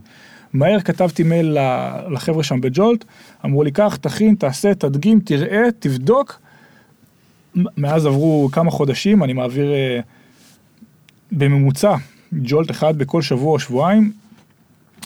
מהר 0.52 0.80
כתבתי 0.80 1.22
מייל 1.22 1.56
לחבר'ה 2.10 2.42
שם 2.42 2.60
בג'ולט, 2.60 3.04
אמרו 3.44 3.62
לי 3.62 3.70
קח, 3.70 3.96
תכין, 3.96 4.34
תעשה, 4.34 4.74
תדגים, 4.74 5.20
תראה, 5.20 5.62
תבדוק. 5.78 6.40
מאז 7.54 8.06
עברו 8.06 8.48
כמה 8.52 8.70
חודשים, 8.70 9.24
אני 9.24 9.32
מעביר 9.32 9.72
אה, 9.72 10.00
בממוצע 11.32 11.94
ג'ולט 12.32 12.70
אחד 12.70 12.98
בכל 12.98 13.22
שבוע 13.22 13.52
או 13.52 13.58
שבועיים, 13.58 14.12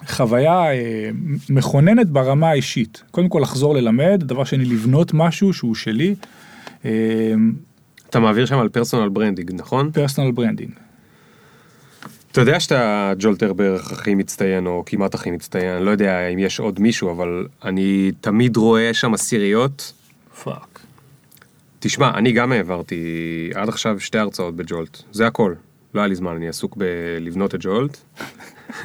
חוויה 0.07 0.73
אה, 0.73 1.11
מכוננת 1.51 2.09
ברמה 2.09 2.51
האישית. 2.51 3.03
קודם 3.11 3.29
כל 3.29 3.41
לחזור 3.43 3.75
ללמד, 3.75 4.23
דבר 4.25 4.45
שני 4.45 4.65
לבנות 4.65 5.15
משהו 5.15 5.53
שהוא 5.53 5.75
שלי, 5.75 6.15
אתה 8.11 8.21
מעביר 8.21 8.47
שם 8.47 8.59
על 8.59 8.69
personal 8.69 9.09
branding, 9.09 9.51
נכון? 9.55 9.91
personal 9.93 10.31
branding. 10.31 10.71
אתה 12.37 12.43
יודע 12.43 12.61
שאתה 12.61 13.13
ג'ולטר 13.19 13.53
בערך 13.53 13.93
הכי 13.93 14.15
מצטיין, 14.15 14.67
או 14.67 14.83
כמעט 14.87 15.15
הכי 15.15 15.31
מצטיין, 15.31 15.77
אני 15.77 15.85
לא 15.85 15.91
יודע 15.91 16.29
אם 16.29 16.39
יש 16.39 16.61
עוד 16.61 16.81
מישהו, 16.81 17.11
אבל 17.11 17.47
אני 17.65 18.13
תמיד 18.21 18.57
רואה 18.57 18.95
שם 18.95 19.15
עשיריות. 19.15 19.93
Fuck. 20.45 20.81
תשמע, 21.81 22.11
אני 22.15 22.33
גם 22.33 22.53
העברתי 22.53 23.05
עד 23.55 23.69
עכשיו 23.69 24.01
שתי 24.01 24.19
הרצאות 24.19 24.57
בג'ולט, 24.57 25.03
זה 25.13 25.27
הכל. 25.27 25.55
לא 25.95 26.01
היה 26.01 26.09
לי 26.09 26.15
זמן, 26.15 26.37
אני 26.37 26.49
עסוק 26.49 26.77
בלבנות 26.77 27.55
את 27.55 27.61
ג'ולט. 27.63 27.99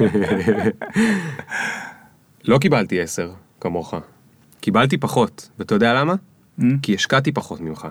לא 2.44 2.58
קיבלתי 2.58 3.00
עשר, 3.00 3.30
כמוך. 3.60 3.94
קיבלתי 4.60 4.98
פחות, 4.98 5.48
ואתה 5.58 5.74
יודע 5.74 5.94
למה? 5.94 6.14
כי 6.82 6.94
השקעתי 6.94 7.32
פחות 7.32 7.60
ממך. 7.60 7.88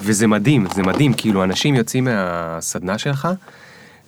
וזה 0.00 0.26
מדהים, 0.26 0.66
זה 0.74 0.82
מדהים, 0.82 1.12
כאילו 1.14 1.44
אנשים 1.44 1.74
יוצאים 1.74 2.04
מהסדנה 2.04 2.98
שלך, 2.98 3.28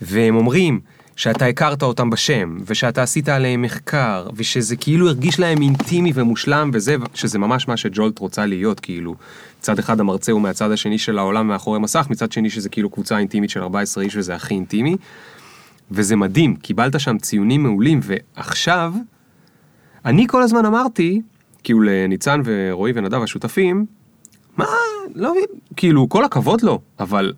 והם 0.03 0.37
אומרים 0.37 0.81
שאתה 1.17 1.47
הכרת 1.47 1.83
אותם 1.83 2.11
בשם, 2.11 2.57
ושאתה 2.67 3.03
עשית 3.03 3.29
עליהם 3.29 3.63
מחקר, 3.63 4.29
ושזה 4.37 4.77
כאילו 4.77 5.09
הרגיש 5.09 5.41
להם 5.41 5.63
אינטימי 5.63 6.13
ומושלם, 6.15 6.71
וזה, 6.75 6.97
שזה 7.15 7.39
ממש 7.39 7.69
מה 7.69 7.77
שג'ולט 7.77 8.19
רוצה 8.19 8.47
להיות, 8.47 8.81
כאילו, 8.81 9.15
מצד 9.61 9.79
אחד 9.79 10.01
המרצה 10.01 10.33
הוא 10.33 10.41
מהצד 10.41 10.71
השני 10.71 10.99
של 10.99 11.19
העולם 11.19 11.49
מאחורי 11.49 11.79
מסך, 11.79 12.07
מצד 12.11 12.33
שני 12.33 12.51
שזה 12.51 12.69
כאילו 12.69 12.91
קבוצה 12.91 13.19
אינטימית 13.19 13.51
של 13.51 13.61
14 13.63 14.05
איש 14.05 14.17
וזה 14.17 14.35
הכי 14.35 14.55
אינטימי, 14.55 14.97
וזה 15.91 16.17
מדהים, 16.17 16.57
קיבלת 16.57 17.01
שם 17.01 17.19
ציונים 17.19 17.63
מעולים, 17.63 18.01
ועכשיו, 18.03 18.95
אני 20.05 20.27
כל 20.27 20.43
הזמן 20.43 20.67
אמרתי, 20.67 21.23
כאילו 21.63 21.81
לניצן 21.81 22.41
ורועי 22.45 22.93
ונדב 22.97 23.23
השותפים, 23.23 23.87
מה, 24.57 24.67
לא 25.15 25.31
מבין, 25.31 25.45
כאילו, 25.77 26.09
כל 26.09 26.25
הכבוד 26.25 26.63
לו, 26.63 26.81
אבל 27.01 27.33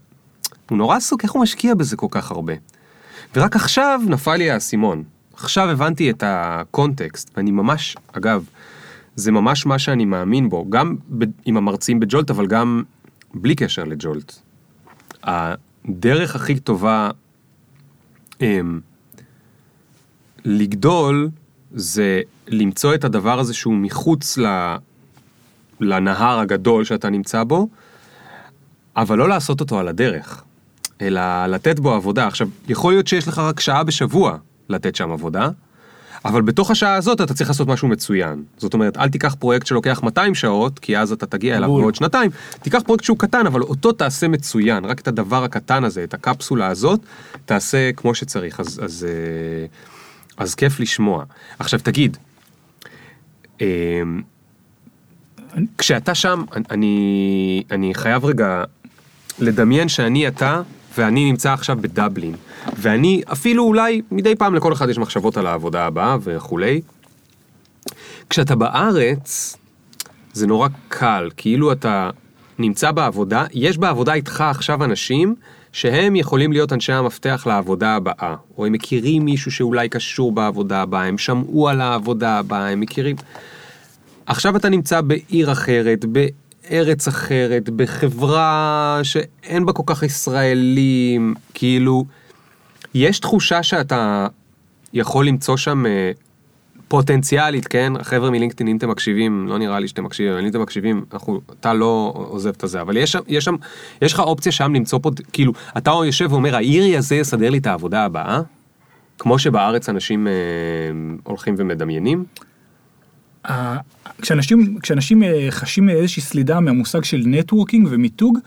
הוא 0.70 0.78
נורא 0.78 0.96
עסוק, 0.96 1.24
איך 1.24 1.32
הוא 1.32 1.42
משקיע 1.42 1.74
בזה 1.74 1.96
כל 1.96 2.06
כך 2.10 2.30
הרבה? 2.30 2.52
ורק 3.36 3.56
עכשיו 3.56 4.00
נפל 4.06 4.36
לי 4.36 4.50
האסימון. 4.50 5.02
עכשיו 5.34 5.70
הבנתי 5.70 6.10
את 6.10 6.22
הקונטקסט, 6.26 7.30
ואני 7.36 7.50
ממש, 7.50 7.96
אגב, 8.12 8.44
זה 9.16 9.32
ממש 9.32 9.66
מה 9.66 9.78
שאני 9.78 10.04
מאמין 10.04 10.48
בו, 10.48 10.66
גם 10.70 10.96
ב- 11.18 11.24
עם 11.44 11.56
המרצים 11.56 12.00
בג'ולט, 12.00 12.30
אבל 12.30 12.46
גם 12.46 12.82
בלי 13.34 13.54
קשר 13.54 13.84
לג'ולט. 13.84 14.38
הדרך 15.22 16.36
הכי 16.36 16.60
טובה 16.60 17.10
הם, 18.40 18.80
לגדול 20.44 21.30
זה 21.74 22.20
למצוא 22.48 22.94
את 22.94 23.04
הדבר 23.04 23.38
הזה 23.38 23.54
שהוא 23.54 23.74
מחוץ 23.74 24.38
ל... 24.38 24.76
לנהר 25.80 26.38
הגדול 26.38 26.84
שאתה 26.84 27.10
נמצא 27.10 27.44
בו, 27.44 27.68
אבל 28.96 29.18
לא 29.18 29.28
לעשות 29.28 29.60
אותו 29.60 29.78
על 29.78 29.88
הדרך, 29.88 30.44
אלא 31.00 31.46
לתת 31.46 31.78
בו 31.78 31.92
עבודה. 31.92 32.26
עכשיו, 32.26 32.48
יכול 32.68 32.92
להיות 32.92 33.06
שיש 33.06 33.28
לך 33.28 33.38
רק 33.38 33.60
שעה 33.60 33.84
בשבוע 33.84 34.36
לתת 34.68 34.96
שם 34.96 35.10
עבודה, 35.10 35.48
אבל 36.24 36.42
בתוך 36.42 36.70
השעה 36.70 36.94
הזאת 36.94 37.20
אתה 37.20 37.34
צריך 37.34 37.50
לעשות 37.50 37.68
משהו 37.68 37.88
מצוין. 37.88 38.42
זאת 38.58 38.74
אומרת, 38.74 38.96
אל 38.96 39.08
תיקח 39.08 39.34
פרויקט 39.34 39.66
שלוקח 39.66 40.02
200 40.02 40.34
שעות, 40.34 40.78
כי 40.78 40.98
אז 40.98 41.12
אתה 41.12 41.26
תגיע 41.26 41.56
אליו. 41.56 41.68
בעוד 41.76 41.94
שנתיים, 41.94 42.30
תיקח 42.62 42.82
פרויקט 42.86 43.04
שהוא 43.04 43.18
קטן, 43.18 43.46
אבל 43.46 43.60
אותו 43.60 43.92
תעשה 43.92 44.28
מצוין, 44.28 44.84
רק 44.84 45.00
את 45.00 45.08
הדבר 45.08 45.44
הקטן 45.44 45.84
הזה, 45.84 46.04
את 46.04 46.14
הקפסולה 46.14 46.66
הזאת, 46.66 47.00
תעשה 47.44 47.92
כמו 47.92 48.14
שצריך, 48.14 48.60
אז, 48.60 48.80
אז, 48.84 49.06
אה, 49.08 49.66
אז 50.36 50.54
כיף 50.54 50.80
לשמוע. 50.80 51.24
עכשיו 51.58 51.80
תגיד, 51.82 52.16
אה, 53.60 54.02
כשאתה 55.78 56.14
שם, 56.14 56.44
אני, 56.70 57.64
אני 57.70 57.94
חייב 57.94 58.24
רגע 58.24 58.64
לדמיין 59.38 59.88
שאני 59.88 60.28
אתה, 60.28 60.62
ואני 60.98 61.30
נמצא 61.30 61.52
עכשיו 61.52 61.76
בדבלין, 61.80 62.34
ואני 62.76 63.22
אפילו 63.32 63.64
אולי 63.64 64.02
מדי 64.10 64.36
פעם 64.36 64.54
לכל 64.54 64.72
אחד 64.72 64.88
יש 64.88 64.98
מחשבות 64.98 65.36
על 65.36 65.46
העבודה 65.46 65.86
הבאה 65.86 66.16
וכולי. 66.22 66.80
כשאתה 68.30 68.54
בארץ, 68.54 69.56
זה 70.32 70.46
נורא 70.46 70.68
קל, 70.88 71.30
כאילו 71.36 71.72
אתה 71.72 72.10
נמצא 72.58 72.90
בעבודה, 72.90 73.44
יש 73.52 73.78
בעבודה 73.78 74.14
איתך 74.14 74.44
עכשיו 74.50 74.84
אנשים 74.84 75.34
שהם 75.72 76.16
יכולים 76.16 76.52
להיות 76.52 76.72
אנשי 76.72 76.92
המפתח 76.92 77.44
לעבודה 77.46 77.96
הבאה, 77.96 78.34
או 78.58 78.66
הם 78.66 78.72
מכירים 78.72 79.24
מישהו 79.24 79.52
שאולי 79.52 79.88
קשור 79.88 80.32
בעבודה 80.32 80.82
הבאה, 80.82 81.04
הם 81.04 81.18
שמעו 81.18 81.68
על 81.68 81.80
העבודה 81.80 82.38
הבאה, 82.38 82.68
הם 82.68 82.80
מכירים... 82.80 83.16
עכשיו 84.26 84.56
אתה 84.56 84.68
נמצא 84.68 85.00
בעיר 85.00 85.52
אחרת, 85.52 86.04
בארץ 86.70 87.08
אחרת, 87.08 87.70
בחברה 87.70 89.00
שאין 89.02 89.66
בה 89.66 89.72
כל 89.72 89.82
כך 89.86 90.02
ישראלים, 90.02 91.34
כאילו, 91.54 92.04
יש 92.94 93.18
תחושה 93.18 93.62
שאתה 93.62 94.26
יכול 94.92 95.26
למצוא 95.26 95.56
שם 95.56 95.86
אה, 95.86 96.12
פוטנציאלית, 96.88 97.66
כן? 97.66 97.92
החבר'ה 98.00 98.30
מלינקדאין, 98.30 98.68
אם 98.68 98.76
אתם 98.76 98.90
מקשיבים, 98.90 99.48
לא 99.48 99.58
נראה 99.58 99.80
לי 99.80 99.88
שאתם 99.88 100.04
מקשיבים, 100.04 100.38
אם 100.38 100.46
אתם 100.46 100.62
מקשיבים, 100.62 101.04
אנחנו, 101.12 101.40
אתה 101.60 101.74
לא 101.74 102.12
עוזב 102.14 102.50
את 102.56 102.62
הזה, 102.62 102.80
אבל 102.80 102.96
יש 102.96 103.12
שם, 103.12 103.20
יש 103.28 103.44
שם, 103.44 103.56
יש 104.02 104.12
לך 104.12 104.20
אופציה 104.20 104.52
שם 104.52 104.74
למצוא 104.74 104.98
פה, 105.02 105.10
כאילו, 105.32 105.52
אתה 105.78 105.90
יושב 105.90 106.32
ואומר, 106.32 106.56
האירי 106.56 106.96
הזה 106.96 107.14
יסדר 107.14 107.50
לי 107.50 107.58
את 107.58 107.66
העבודה 107.66 108.04
הבאה, 108.04 108.40
כמו 109.18 109.38
שבארץ 109.38 109.88
אנשים 109.88 110.26
אה, 110.26 110.32
הולכים 111.24 111.54
ומדמיינים. 111.58 112.24
כשאנשים, 114.22 114.78
כשאנשים 114.82 115.22
אה, 115.22 115.46
חשים 115.50 115.88
איזושהי 115.88 116.22
סלידה 116.22 116.60
מהמושג 116.60 117.04
של 117.04 117.22
נטוורקינג 117.26 117.88
ומיתוג, 117.90 118.38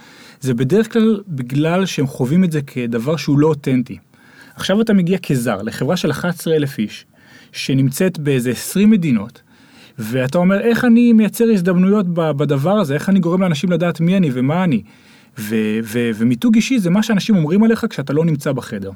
זה 0.41 0.53
בדרך 0.53 0.93
כלל 0.93 1.21
בגלל 1.27 1.85
שהם 1.85 2.07
חווים 2.07 2.43
את 2.43 2.51
זה 2.51 2.61
כדבר 2.61 3.15
שהוא 3.15 3.39
לא 3.39 3.47
אותנטי. 3.47 3.97
עכשיו 4.55 4.81
אתה 4.81 4.93
מגיע 4.93 5.17
כזר 5.17 5.61
לחברה 5.61 5.97
של 5.97 6.11
11,000 6.11 6.79
איש, 6.79 7.05
שנמצאת 7.51 8.19
באיזה 8.19 8.51
20 8.51 8.89
מדינות, 8.89 9.41
ואתה 9.99 10.37
אומר 10.37 10.59
איך 10.59 10.85
אני 10.85 11.13
מייצר 11.13 11.45
הזדמנויות 11.53 12.05
בדבר 12.13 12.73
הזה, 12.73 12.93
איך 12.93 13.09
אני 13.09 13.19
גורם 13.19 13.41
לאנשים 13.41 13.71
לדעת 13.71 13.99
מי 13.99 14.17
אני 14.17 14.29
ומה 14.33 14.63
אני. 14.63 14.83
ומיתוג 16.15 16.55
אישי 16.55 16.79
זה 16.79 16.89
מה 16.89 17.03
שאנשים 17.03 17.35
אומרים 17.35 17.63
עליך 17.63 17.85
כשאתה 17.89 18.13
לא 18.13 18.25
נמצא 18.25 18.51
בחדר. 18.51 18.91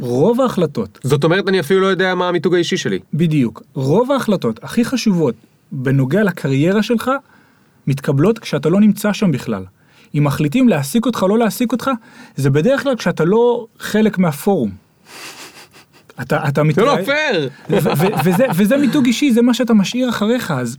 רוב 0.00 0.40
ההחלטות 0.40 0.98
זאת 1.02 1.24
אומרת, 1.24 1.48
אני 1.48 1.60
אפילו 1.60 1.80
לא 1.80 1.86
יודע 1.86 2.14
מה 2.14 2.28
המיתוג 2.28 2.54
האישי 2.54 2.76
שלי. 2.76 2.98
בדיוק. 3.14 3.62
רוב 3.74 4.12
ההחלטות 4.12 4.64
הכי 4.64 4.84
חשובות 4.84 5.34
בנוגע 5.72 6.22
לקריירה 6.22 6.82
שלך, 6.82 7.10
מתקבלות 7.86 8.38
כשאתה 8.38 8.68
לא 8.68 8.80
נמצא 8.80 9.12
שם 9.12 9.32
בכלל. 9.32 9.64
אם 10.14 10.24
מחליטים 10.24 10.68
להעסיק 10.68 11.06
אותך 11.06 11.22
או 11.22 11.28
לא 11.28 11.38
להעסיק 11.38 11.72
אותך, 11.72 11.90
זה 12.36 12.50
בדרך 12.50 12.82
כלל 12.82 12.96
כשאתה 12.96 13.24
לא 13.24 13.66
חלק 13.78 14.18
מהפורום. 14.18 14.70
אתה, 16.20 16.48
אתה 16.48 16.62
זה 16.74 16.82
לא 16.82 16.96
מתראה- 16.96 17.04
פייר! 17.04 17.50
וזה, 18.24 18.44
וזה 18.56 18.76
מיתוג 18.76 19.06
אישי, 19.06 19.32
זה 19.32 19.42
מה 19.42 19.54
שאתה 19.54 19.74
משאיר 19.74 20.08
אחריך, 20.08 20.50
אז 20.50 20.76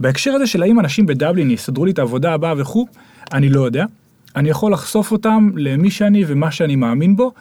בהקשר 0.00 0.32
הזה 0.32 0.46
של 0.46 0.62
האם 0.62 0.80
אנשים 0.80 1.06
בדבלין 1.06 1.50
יסדרו 1.50 1.84
לי 1.84 1.90
את 1.92 1.98
העבודה 1.98 2.34
הבאה 2.34 2.54
וכו', 2.56 2.86
אני 3.32 3.48
לא 3.48 3.60
יודע. 3.60 3.84
אני 4.36 4.48
יכול 4.50 4.72
לחשוף 4.72 5.12
אותם 5.12 5.50
למי 5.56 5.90
שאני 5.90 6.24
ומה 6.26 6.50
שאני 6.50 6.76
מאמין 6.76 7.16
בו. 7.16 7.32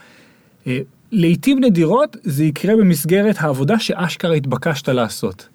אה, 0.67 0.79
לעתים 1.11 1.63
נדירות 1.63 2.17
זה 2.23 2.43
יקרה 2.43 2.75
במסגרת 2.75 3.35
העבודה 3.39 3.79
שאשכרה 3.79 4.33
התבקשת 4.33 4.89
לעשות. 4.89 5.47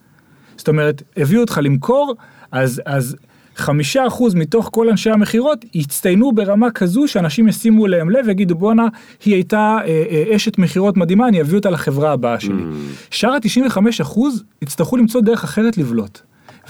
זאת 0.57 0.69
אומרת, 0.69 1.03
הביאו 1.17 1.41
אותך 1.41 1.61
למכור, 1.63 2.15
אז, 2.53 2.83
אז 2.87 3.17
חמישה 3.57 4.07
אחוז 4.07 4.35
מתוך 4.35 4.69
כל 4.73 4.89
אנשי 4.89 5.11
המכירות 5.11 5.65
יצטיינו 5.75 6.33
ברמה 6.33 6.71
כזו 6.71 7.09
שאנשים 7.09 7.49
ישימו 7.49 7.87
להם 7.87 8.11
לב 8.11 8.25
ויגידו 8.27 8.55
בואנה, 8.55 8.89
היא 9.25 9.35
הייתה 9.35 9.79
אה, 9.85 10.05
אה, 10.11 10.37
אשת 10.37 10.59
מכירות 10.59 10.97
מדהימה, 10.97 11.29
אני 11.29 11.41
אביא 11.41 11.59
אותה 11.59 11.71
לחברה 11.71 12.13
הבאה 12.13 12.41
שלי. 12.41 12.63
שאר 13.11 13.31
ה-95 13.33 13.79
אחוז 14.03 14.45
יצטרכו 14.63 14.97
למצוא 14.97 15.21
דרך 15.21 15.45
אחרת 15.45 15.79
לבלוט. 15.79 16.21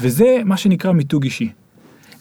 וזה 0.01 0.39
מה 0.45 0.57
שנקרא 0.57 0.93
מיתוג 0.93 1.25
אישי. 1.25 1.51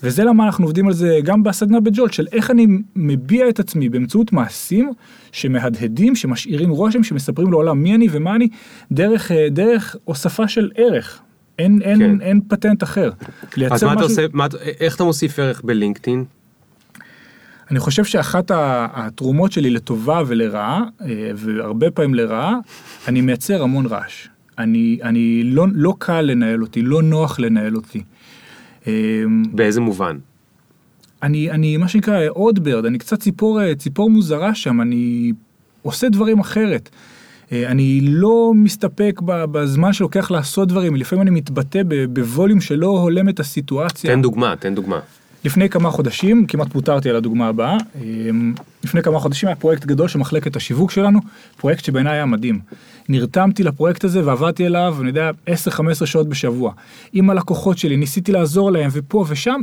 וזה 0.04 0.24
למה 0.24 0.46
אנחנו 0.46 0.66
עובדים 0.66 0.88
על 0.88 0.94
זה 0.94 1.20
גם 1.24 1.44
בסדנה 1.44 1.80
בג'ולט, 1.80 2.14
של 2.14 2.28
איך 2.32 2.52
אני 2.52 2.68
מביע 2.96 3.50
את 3.50 3.60
עצמי 3.60 3.90
באמצעות 3.90 4.34
מעשים 4.34 4.92
שמהדהדים, 5.32 6.16
שמשאירים 6.16 6.70
רושם, 6.70 7.04
שמספרים 7.04 7.52
לעולם 7.52 7.84
מי 7.84 7.96
אני 7.96 8.08
ומה 8.12 8.36
אני, 8.36 8.48
דרך, 8.92 9.32
אה, 9.32 9.48
דרך 9.50 9.96
הוספה 10.04 10.48
של 10.48 10.72
ערך. 10.76 11.20
אין, 11.60 11.82
אין, 11.82 12.00
כן. 12.00 12.22
אין 12.22 12.42
פטנט 12.48 12.84
אחר. 12.84 13.12
אז 13.72 13.84
מה 13.84 13.94
אתה 13.94 14.02
עושה, 14.02 14.26
מה 14.34 14.48
איך 14.80 14.96
אתה 14.96 15.04
מוסיף 15.04 15.40
ערך 15.40 15.62
בלינקדאין? 15.64 16.26
אני 17.72 17.80
חושב 17.80 18.04
שאחת 18.06 18.52
התרומות 18.56 19.52
שלי 19.52 19.70
לטובה 19.70 20.22
ולרעה, 20.28 20.84
אה, 21.02 21.32
והרבה 21.36 21.92
פעמים 21.92 22.14
לרעה, 22.14 22.58
אני 23.08 23.22
מייצר 23.22 23.64
המון 23.64 23.86
רעש. 23.86 24.28
אני, 24.58 25.00
אני 25.04 25.44
לא, 25.44 25.66
לא 25.74 25.94
קל 26.00 26.22
לנהל 26.22 26.62
אותי, 26.62 26.82
לא 26.82 27.02
נוח 27.02 27.40
לנהל 27.40 27.76
אותי. 27.76 28.04
אה, 28.88 29.24
באיזה 29.52 29.82
מובן? 29.82 30.18
אני, 31.24 31.52
אני 31.52 31.78
מה 31.78 31.88
שנקרא 31.88 32.20
עוד 32.30 32.64
ברד, 32.64 32.86
אני 32.86 32.98
קצת 32.98 33.20
ציפור, 33.20 33.62
אה, 33.62 33.76
ציפור 33.76 34.10
מוזרה 34.10 34.56
שם, 34.56 34.82
אני 34.82 35.34
עושה 35.82 36.10
דברים 36.10 36.40
אחרת. 36.40 36.90
אה, 37.52 37.68
אני 37.72 38.00
לא 38.02 38.52
מסתפק 38.56 39.22
בזמן 39.26 39.94
שלוקח 39.94 40.32
לעשות 40.32 40.68
דברים, 40.68 40.96
לפעמים 40.96 41.22
אני 41.22 41.32
מתבטא 41.32 41.82
בווליום 42.10 42.62
שלא 42.62 42.88
הולם 42.88 43.30
את 43.30 43.40
הסיטואציה. 43.40 44.12
תן 44.16 44.22
דוגמה, 44.22 44.56
תן 44.60 44.76
דוגמה. 44.76 45.00
לפני 45.46 45.70
כמה 45.70 45.90
חודשים, 45.90 46.46
כמעט 46.46 46.68
פוטרתי 46.72 47.10
על 47.10 47.16
הדוגמה 47.16 47.48
הבאה, 47.48 47.78
אמ, 48.02 48.54
לפני 48.84 49.04
כמה 49.04 49.20
חודשים 49.20 49.48
היה 49.48 49.56
פרויקט 49.56 49.86
גדול 49.86 50.08
של 50.08 50.20
מחלקת 50.20 50.56
השיווק 50.56 50.92
שלנו, 50.92 51.20
פרויקט 51.58 51.84
שבעיניי 51.86 52.14
היה 52.14 52.26
מדהים. 52.26 52.60
נרתמתי 53.10 53.64
לפרויקט 53.64 54.04
הזה 54.04 54.26
ועבדתי 54.26 54.66
אליו, 54.66 54.98
אני 55.00 55.08
יודע, 55.08 55.32
10-15 55.50 56.06
שעות 56.06 56.30
בשבוע. 56.30 56.72
עם 57.14 57.30
הלקוחות 57.30 57.78
שלי, 57.78 57.98
ניסיתי 57.98 58.32
לעזור 58.32 58.72
להם 58.72 58.90
ופה 58.94 59.26
ושם, 59.28 59.62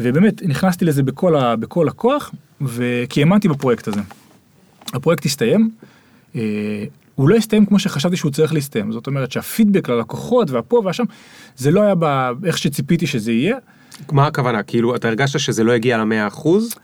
ובאמת 0.00 0.42
נכנסתי 0.42 0.84
לזה 0.84 1.02
בכל, 1.02 1.36
ה, 1.36 1.56
בכל 1.56 1.88
הכוח, 1.88 2.32
וכי 2.60 3.20
האמנתי 3.20 3.48
בפרויקט 3.48 3.88
הזה. 3.88 4.00
הפרויקט 4.92 5.24
הסתיים, 5.24 5.70
אה, 6.36 6.84
הוא 7.14 7.28
לא 7.28 7.36
הסתיים 7.36 7.66
כמו 7.66 7.78
שחשבתי 7.78 8.16
שהוא 8.16 8.32
צריך 8.32 8.54
להסתיים. 8.54 8.92
זאת 8.92 9.06
אומרת 9.06 9.32
שהפידבק 9.32 9.88
ללקוחות 9.88 10.50
והפה 10.50 10.82
והשם, 10.84 11.04
זה 11.56 11.70
לא 11.70 11.80
היה 11.82 11.94
ב- 11.98 12.44
איך 12.44 12.58
שציפיתי 12.58 13.06
שזה 13.06 13.32
יהיה. 13.32 13.56
מה 14.12 14.26
הכוונה? 14.26 14.62
כאילו, 14.62 14.96
אתה 14.96 15.08
הרגשת 15.08 15.38
שזה 15.38 15.64
לא 15.64 15.72
הגיע 15.72 15.98
למאה 15.98 16.26
אחוז? 16.26 16.74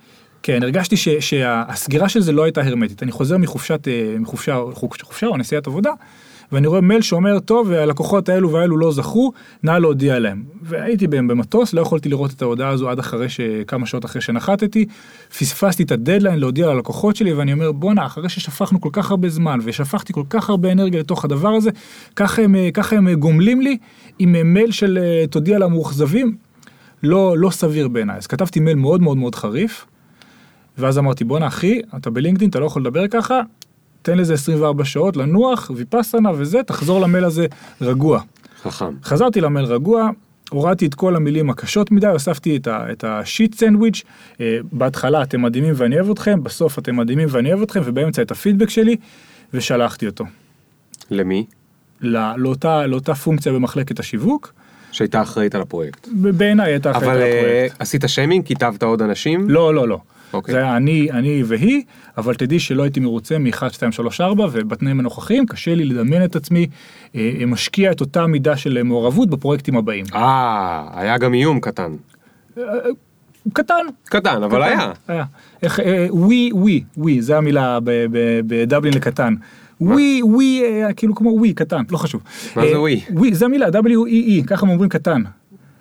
כן, 0.43 0.63
הרגשתי 0.63 0.97
ש, 0.97 1.09
שהסגירה 1.09 2.09
של 2.09 2.21
זה 2.21 2.33
לא 2.33 2.43
הייתה 2.43 2.61
הרמטית. 2.63 3.03
אני 3.03 3.13
חוזר 3.13 3.39
מחופשת, 3.39 3.89
אה, 3.89 4.17
מחופשה, 4.19 4.61
חופשה, 4.73 5.05
חופשה 5.05 5.27
או 5.27 5.37
נסיעת 5.37 5.67
עבודה, 5.67 5.91
ואני 6.53 6.67
רואה 6.67 6.81
מייל 6.81 7.03
שאומר, 7.03 7.39
טוב, 7.39 7.73
הלקוחות 7.73 8.29
האלו 8.29 8.53
והאלו 8.53 8.77
לא 8.77 8.93
זכו, 8.93 9.33
נא 9.63 9.71
להודיע 9.71 10.19
להם. 10.19 10.45
והייתי 10.63 11.07
בהם 11.07 11.29
במטוס, 11.29 11.75
לא 11.75 11.81
יכולתי 11.81 12.09
לראות 12.09 12.31
את 12.31 12.43
ההודעה 12.43 12.69
הזו 12.69 12.91
עד 12.91 12.99
אחרי 12.99 13.29
ש... 13.29 13.41
כמה 13.67 13.87
שעות 13.87 14.05
אחרי 14.05 14.23
שנחתתי. 14.23 14.87
פספסתי 15.39 15.83
את 15.83 15.93
הדדליין 15.93 16.39
להודיע 16.39 16.67
ללקוחות 16.67 17.17
שלי, 17.17 17.33
ואני 17.33 17.53
אומר, 17.53 17.73
בואנה, 17.73 18.07
אחרי 18.07 18.29
ששפכנו 18.29 18.81
כל 18.81 18.91
כך 18.93 19.11
הרבה 19.11 19.29
זמן, 19.29 19.59
ושפכתי 19.65 20.13
כל 20.13 20.25
כך 20.31 20.51
הרבה 20.51 20.73
אנרגיה 20.73 21.01
לתוך 21.01 21.25
הדבר 21.25 21.49
הזה, 21.49 21.71
ככה 22.17 22.43
הם, 22.43 22.55
ככה 22.75 22.97
הם 22.97 23.15
גומלים 23.15 23.61
לי 23.61 23.77
עם 24.19 24.53
מייל 24.55 24.71
של 24.71 24.99
אה, 25.03 25.27
תודיע 25.27 25.59
למאוכזבים. 25.59 26.50
לא, 27.03 27.39
לא 27.39 27.51
סביר 27.51 27.89
בעיניי. 27.89 28.17
אז 28.17 28.27
כתבתי 28.27 28.61
מייל 28.61 28.77
מאוד 28.77 29.03
מאוד 29.03 29.17
מאוד 29.17 29.35
חריף, 29.35 29.87
ואז 30.79 30.99
אמרתי, 30.99 31.25
בואנה 31.25 31.47
אחי, 31.47 31.81
אתה 31.97 32.11
בלינקדאין, 32.11 32.51
אתה 32.51 32.61
לא 32.61 32.67
יכול 32.67 32.83
לדבר 32.83 33.09
ככה, 33.09 33.41
תן 34.03 34.19
לזה 34.19 34.35
24 34.35 34.85
שעות 34.85 35.17
לנוח, 35.17 35.71
ויפאסנה 35.75 36.31
וזה, 36.37 36.63
תחזור 36.63 37.01
למייל 37.01 37.25
הזה 37.25 37.47
רגוע. 37.81 38.21
חכם. 38.63 38.95
חזרתי 39.03 39.41
למייל 39.41 39.67
רגוע, 39.67 40.11
הורדתי 40.51 40.87
את 40.87 40.95
כל 40.95 41.17
המילים 41.17 41.51
הקשות 41.51 41.91
מדי, 41.91 42.07
הוספתי 42.07 42.57
את, 42.57 42.67
ה, 42.67 42.93
את 42.93 43.05
השיט 43.05 43.55
סנדוויץ', 43.55 44.03
אה, 44.41 44.59
בהתחלה 44.73 45.23
אתם 45.23 45.43
מדהימים 45.43 45.73
ואני 45.77 45.97
אוהב 45.97 46.11
אתכם, 46.11 46.43
בסוף 46.43 46.79
אתם 46.79 46.97
מדהימים 46.97 47.29
ואני 47.31 47.53
אוהב 47.53 47.63
אתכם, 47.63 47.81
ובאמצע 47.85 48.23
את 48.23 48.31
הפידבק 48.31 48.71
שלי, 48.71 48.97
ושלחתי 49.55 50.07
אותו. 50.07 50.25
למי? 51.11 51.47
לא, 52.01 52.37
לאותה, 52.37 52.87
לאותה 52.87 53.15
פונקציה 53.15 53.53
במחלקת 53.53 54.01
השיווק, 54.01 54.53
שהייתה 54.93 55.23
אחראית 55.23 55.55
על 55.55 55.61
הפרויקט. 55.61 56.09
בעיניי 56.13 56.73
הייתה 56.73 56.91
אחראית 56.91 57.05
אבל 57.05 57.17
על 57.17 57.23
אה, 57.23 57.39
הפרויקט. 57.39 57.81
עשית 57.81 58.05
שיימינג? 58.07 58.45
כיתבת 58.45 58.83
עוד 58.83 59.03
אנשים? 59.03 59.51
לא, 59.51 59.75
לא, 59.75 59.89
לא. 59.89 59.99
אוקיי. 60.33 60.53
זה 60.53 60.59
היה 60.59 60.77
אני, 60.77 61.11
אני 61.11 61.43
והיא, 61.47 61.83
אבל 62.19 62.35
תדעי 62.35 62.61
שלא 62.61 62.83
הייתי 62.83 63.01
מרוצה 63.01 63.39
מ-1, 63.39 63.73
2, 63.73 63.93
3, 63.93 64.21
4, 64.21 64.47
ובתנאים 64.53 65.01
הנוכחיים 65.01 65.47
קשה 65.47 65.75
לי 65.75 65.85
לדמיין 65.85 66.25
את 66.25 66.37
עצמי 66.37 66.67
אה, 67.15 67.33
משקיע 67.47 67.93
את 67.93 68.01
אותה 68.01 68.27
מידה 68.27 68.57
של 68.57 68.83
מעורבות 68.83 69.31
בפרויקטים 69.31 69.77
הבאים. 69.77 70.05
אה, 70.15 70.85
היה 70.95 71.19
גם 71.19 71.35
איום 71.35 71.61
קטן. 71.61 71.97
קטן. 73.53 73.75
קטן, 74.05 74.43
אבל 74.43 74.65
קטן, 74.65 74.79
היה. 74.79 74.93
היה. 75.09 75.25
איך, 75.63 75.81
אה, 75.81 76.07
ווי, 76.11 76.51
ווי, 76.53 76.85
ווי, 76.97 77.23
זה 77.23 77.37
המילה 77.37 77.79
בדבלין 78.47 78.95
לקטן. 78.95 79.35
ווי, 79.81 80.21
ווי, 80.23 80.63
אה, 80.65 80.93
כאילו 80.93 81.15
כמו 81.15 81.31
ווי, 81.31 81.53
קטן, 81.53 81.83
לא 81.91 81.97
חשוב. 81.97 82.23
מה 82.57 82.63
זה 82.63 82.73
אה, 82.73 82.81
ווי? 82.81 83.01
ווי, 83.11 83.35
זה 83.35 83.45
המילה, 83.45 83.69
W-E-E, 83.69 84.47
ככה 84.47 84.67
הם 84.67 84.73
אומרים 84.73 84.89
קטן. 84.89 85.23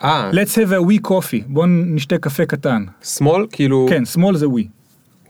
אה, 0.04 0.32
Let's 0.32 0.56
have 0.56 0.72
a 0.72 0.92
wee 0.92 1.10
coffee, 1.10 1.44
בוא 1.48 1.66
נשתה 1.68 2.18
קפה 2.18 2.46
קטן. 2.46 2.86
Small? 3.04 3.46
כאילו... 3.52 3.88
כן, 3.90 4.06
small 4.06 4.36
זה 4.36 4.48
wee, 4.48 4.68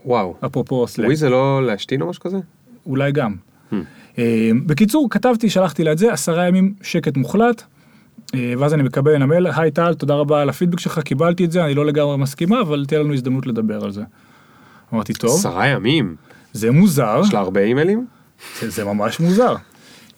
וואו. 0.04 0.34
אפרופו 0.46 0.86
סלנג. 0.86 1.06
ווי 1.06 1.16
זה 1.16 1.30
לא 1.30 1.66
להשתין 1.66 2.02
או 2.02 2.06
משהו 2.08 2.22
כזה? 2.22 2.38
אולי 2.86 3.12
גם. 3.12 3.34
Hmm. 3.72 3.74
אה, 4.18 4.50
בקיצור, 4.66 5.10
כתבתי, 5.10 5.50
שלחתי 5.50 5.84
לה 5.84 5.92
את 5.92 5.98
זה, 5.98 6.12
עשרה 6.12 6.48
ימים 6.48 6.74
שקט 6.82 7.16
מוחלט, 7.16 7.62
ואז 8.58 8.74
אני 8.74 8.82
מקבל 8.82 9.16
מן 9.16 9.22
המייל, 9.22 9.46
היי 9.56 9.70
טל, 9.70 9.94
תודה 9.94 10.14
רבה 10.14 10.42
על 10.42 10.48
הפידבק 10.48 10.80
שלך, 10.80 10.98
קיבלתי 10.98 11.44
את 11.44 11.52
זה, 11.52 11.64
אני 11.64 11.74
לא 11.74 11.86
לגמרי 11.86 12.16
מסכימה, 12.16 12.60
אבל 12.60 12.84
תהיה 12.88 13.00
לנו 13.00 13.14
הזדמנות 13.14 13.46
לדבר 13.46 13.84
על 13.84 13.92
זה. 13.92 14.02
אמרתי, 14.94 15.12
טוב, 15.12 15.30
עשרה 15.30 15.66
ימים. 15.66 16.16
זה 16.52 16.70
מוזר, 16.70 17.20
יש 17.24 17.34
לה 17.34 17.40
הרבה 17.40 17.60
אימיילים? 17.60 18.06
זה, 18.60 18.70
זה 18.70 18.84
ממש 18.84 19.20
מוזר. 19.20 19.54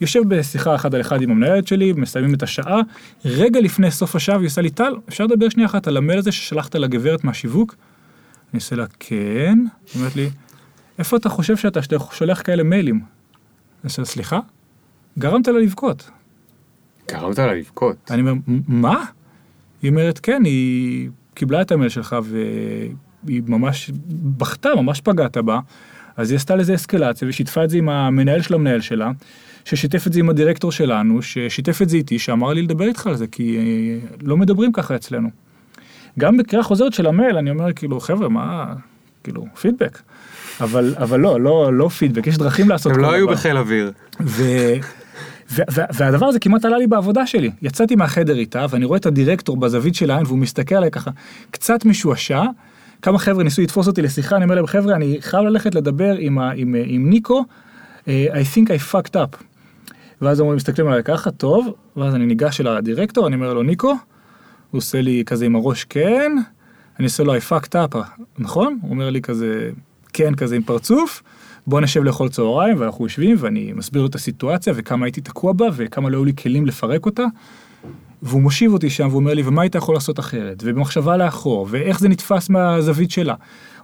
יושב 0.01 0.19
בשיחה 0.27 0.75
אחד 0.75 0.95
על 0.95 1.01
אחד 1.01 1.21
עם 1.21 1.31
המנהלת 1.31 1.67
שלי, 1.67 1.93
מסיימים 1.93 2.33
את 2.33 2.43
השעה, 2.43 2.79
רגע 3.25 3.59
לפני 3.61 3.91
סוף 3.91 4.15
השעה, 4.15 4.37
והיא 4.37 4.47
עושה 4.47 4.61
לי, 4.61 4.69
טל, 4.69 4.93
אפשר 5.09 5.23
לדבר 5.25 5.49
שנייה 5.49 5.69
אחת 5.69 5.87
על 5.87 5.97
המייל 5.97 6.19
הזה 6.19 6.31
ששלחת 6.31 6.75
לגברת 6.75 7.23
מהשיווק? 7.23 7.75
אני 8.53 8.57
עושה 8.57 8.75
לה, 8.75 8.85
כן. 8.99 9.57
היא 9.93 9.99
אומרת 9.99 10.15
לי, 10.15 10.29
איפה 10.99 11.17
אתה 11.17 11.29
חושב 11.29 11.57
שאתה, 11.57 11.81
שאתה 11.81 11.95
שולח 12.11 12.41
כאלה 12.41 12.63
מיילים? 12.63 12.95
אני 12.95 13.03
עושה 13.83 14.01
לה, 14.01 14.05
סליחה? 14.05 14.39
גרמת 15.19 15.47
לה 15.47 15.59
לבכות. 15.59 16.09
גרמת 17.11 17.37
לה 17.39 17.53
לבכות. 17.53 18.11
אני 18.11 18.21
אומר, 18.21 18.33
"מ- 18.33 18.81
מה? 18.81 19.05
היא 19.81 19.89
אומרת, 19.91 20.19
כן, 20.23 20.41
היא 20.45 21.09
קיבלה 21.33 21.61
את 21.61 21.71
המייל 21.71 21.89
שלך 21.89 22.15
והיא 22.23 23.43
ממש 23.47 23.91
בכתה, 24.37 24.69
ממש 24.75 25.01
פגעת 25.01 25.37
בה, 25.37 25.59
אז 26.17 26.31
היא 26.31 26.37
עשתה 26.37 26.55
לזה 26.55 26.75
אסקלציה 26.75 27.27
ושיתפה 27.27 27.63
את 27.63 27.69
זה 27.69 27.77
עם 27.77 27.89
המנהל 27.89 28.41
של 28.41 28.53
המנהל 28.53 28.81
שלה, 28.81 29.11
ששיתף 29.65 30.07
את 30.07 30.13
זה 30.13 30.19
עם 30.19 30.29
הדירקטור 30.29 30.71
שלנו, 30.71 31.21
ששיתף 31.21 31.81
את 31.81 31.89
זה 31.89 31.97
איתי, 31.97 32.19
שאמר 32.19 32.53
לי 32.53 32.61
לדבר 32.61 32.85
איתך 32.85 33.07
על 33.07 33.15
זה, 33.15 33.27
כי 33.27 33.57
אה, 33.57 34.07
לא 34.21 34.37
מדברים 34.37 34.71
ככה 34.71 34.95
אצלנו. 34.95 35.29
גם 36.19 36.37
בקריאה 36.37 36.63
חוזרת 36.63 36.93
של 36.93 37.07
המייל, 37.07 37.37
אני 37.37 37.49
אומר, 37.49 37.73
כאילו, 37.73 37.99
חבר'ה, 37.99 38.29
מה, 38.29 38.73
כאילו, 39.23 39.45
פידבק. 39.61 40.01
אבל, 40.61 40.95
אבל 40.97 41.19
לא, 41.19 41.41
לא, 41.41 41.73
לא 41.73 41.87
פידבק, 41.87 42.27
יש 42.27 42.37
דרכים 42.37 42.69
לעשות 42.69 42.91
הם 42.91 42.95
כל 42.95 43.01
לא 43.01 43.11
היו 43.11 43.25
דבר. 43.25 43.35
בחיל 43.35 43.57
אוויר. 43.57 43.91
ו- 44.21 44.73
והדבר 45.93 46.25
הזה 46.25 46.39
כמעט 46.39 46.65
עלה 46.65 46.77
לי 46.77 46.87
בעבודה 46.87 47.27
שלי. 47.27 47.51
יצאתי 47.61 47.95
מהחדר 47.95 48.37
איתה 48.37 48.65
ואני 48.69 48.85
רואה 48.85 48.97
את 48.97 49.05
הדירקטור 49.05 49.57
בזווית 49.57 49.95
של 49.95 50.11
העין 50.11 50.25
והוא 50.25 50.37
מסתכל 50.37 50.75
עליי 50.75 50.91
ככה 50.91 51.11
קצת 51.51 51.85
משועשע. 51.85 52.43
כמה 53.03 53.19
חבר'ה 53.19 53.43
ניסו 53.43 53.61
לתפוס 53.61 53.87
אותי 53.87 54.01
לשיחה, 54.01 54.35
אני 54.35 54.43
אומר 54.43 54.55
להם 54.55 54.67
חבר'ה 54.67 54.95
אני 54.95 55.17
חייב 55.21 55.43
ללכת 55.43 55.75
לדבר 55.75 56.15
עם, 56.19 56.39
ה- 56.39 56.51
עם, 56.55 56.75
עם 56.85 57.09
ניקו, 57.09 57.45
אה, 58.07 58.27
I 58.31 58.45
think 58.55 58.67
I 58.67 58.93
fucked 58.93 59.15
up. 59.15 59.43
ואז 60.21 60.39
הם 60.39 60.55
מסתכלים 60.55 60.87
עליי 60.87 61.03
ככה, 61.03 61.31
טוב, 61.31 61.73
ואז 61.97 62.15
אני 62.15 62.25
ניגש 62.25 62.61
אל 62.61 62.67
הדירקטור, 62.67 63.27
אני 63.27 63.35
אומר 63.35 63.53
לו 63.53 63.63
ניקו, 63.63 63.89
הוא 64.71 64.77
עושה 64.77 65.01
לי 65.01 65.23
כזה 65.25 65.45
עם 65.45 65.55
הראש 65.55 65.83
כן, 65.83 66.31
אני 66.99 67.05
עושה 67.05 67.23
לו 67.23 67.35
I 67.35 67.39
fucked 67.49 67.75
up, 67.75 67.97
נכון? 68.39 68.79
הוא 68.81 68.91
אומר 68.91 69.09
לי 69.09 69.21
כזה 69.21 69.69
כן 70.13 70.35
כזה 70.35 70.55
עם 70.55 70.63
פרצוף, 70.63 71.23
בוא 71.67 71.81
נשב 71.81 72.03
לאכול 72.03 72.29
צהריים 72.29 72.79
ואנחנו 72.79 73.05
יושבים 73.05 73.35
ואני 73.39 73.73
מסביר 73.75 74.01
לו 74.01 74.07
את 74.07 74.15
הסיטואציה 74.15 74.73
וכמה 74.75 75.05
הייתי 75.05 75.21
תקוע 75.21 75.53
בה 75.53 75.65
וכמה 75.73 76.09
לא 76.09 76.17
היו 76.17 76.25
לי 76.25 76.33
כלים 76.35 76.65
לפרק 76.65 77.05
אותה. 77.05 77.23
והוא 78.23 78.41
מושיב 78.41 78.73
אותי 78.73 78.89
שם 78.89 79.07
ואומר 79.11 79.33
לי 79.33 79.41
ומה 79.45 79.61
היית 79.61 79.75
יכול 79.75 79.95
לעשות 79.95 80.19
אחרת 80.19 80.63
ובמחשבה 80.65 81.17
לאחור 81.17 81.67
ואיך 81.69 81.99
זה 81.99 82.09
נתפס 82.09 82.49
מהזווית 82.49 83.11
שלה. 83.11 83.35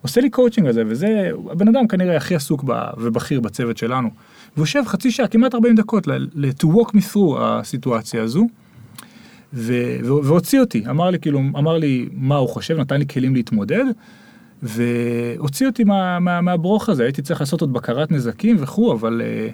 עושה 0.01 0.21
לי 0.21 0.29
קואוצ'ינג 0.29 0.67
על 0.67 0.73
זה 0.73 0.83
וזה 0.87 1.31
הבן 1.51 1.67
אדם 1.67 1.87
כנראה 1.87 2.17
הכי 2.17 2.35
עסוק 2.35 2.63
ב, 2.67 2.73
ובכיר 2.97 3.39
בצוות 3.39 3.77
שלנו. 3.77 4.09
והוא 4.55 4.63
יושב 4.63 4.83
חצי 4.85 5.11
שעה 5.11 5.27
כמעט 5.27 5.55
40 5.55 5.75
דקות 5.75 6.07
ל- 6.07 6.27
ל- 6.33 6.49
to 6.49 6.65
walk 6.65 6.89
me 6.89 7.13
through 7.13 7.37
הסיטואציה 7.39 8.23
הזו. 8.23 8.47
ו- 9.53 9.97
ו- 10.03 10.23
והוציא 10.23 10.59
אותי 10.59 10.83
אמר 10.89 11.09
לי 11.09 11.19
כאילו 11.19 11.39
אמר 11.39 11.77
לי 11.77 12.09
מה 12.13 12.35
הוא 12.35 12.49
חושב 12.49 12.77
נתן 12.77 12.97
לי 12.99 13.07
כלים 13.07 13.35
להתמודד. 13.35 13.85
והוציא 14.63 15.67
אותי 15.67 15.83
מה, 15.83 16.19
מה, 16.19 16.41
מהברוך 16.41 16.89
הזה 16.89 17.03
הייתי 17.03 17.21
צריך 17.21 17.39
לעשות 17.39 17.61
עוד 17.61 17.73
בקרת 17.73 18.11
נזקים 18.11 18.55
וכו' 18.59 18.93
אבל 18.93 19.21
uh, 19.21 19.53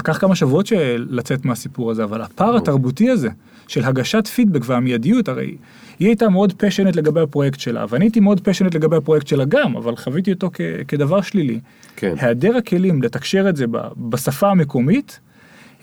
לקח 0.00 0.18
כמה 0.18 0.34
שבועות 0.34 0.66
של 0.66 1.06
לצאת 1.10 1.44
מהסיפור 1.44 1.90
הזה 1.90 2.04
אבל 2.04 2.22
הפער 2.22 2.56
התרבותי 2.56 3.10
הזה 3.10 3.28
של 3.68 3.84
הגשת 3.84 4.26
פידבק 4.26 4.60
והמיידיות 4.64 5.28
הרי 5.28 5.56
היא 5.98 6.08
הייתה 6.08 6.28
מאוד 6.28 6.52
פשנט 6.56 6.96
לגבי 6.96 7.20
הפרויקט 7.20 7.60
שלה 7.60 7.84
ואני 7.88 8.04
הייתי 8.04 8.20
מאוד 8.20 8.40
פשנט 8.40 8.74
לגבי 8.74 8.96
הפרויקט 8.96 9.26
שלה 9.26 9.44
גם 9.44 9.76
אבל 9.76 9.96
חוויתי 9.96 10.32
אותו 10.32 10.50
כ- 10.52 10.60
כדבר 10.88 11.20
שלילי. 11.20 11.60
כן. 11.96 12.14
היעדר 12.20 12.56
הכלים 12.56 13.02
לתקשר 13.02 13.46
את 13.48 13.56
זה 13.56 13.66
ב- 13.66 13.78
בשפה 14.10 14.50
המקומית 14.50 15.20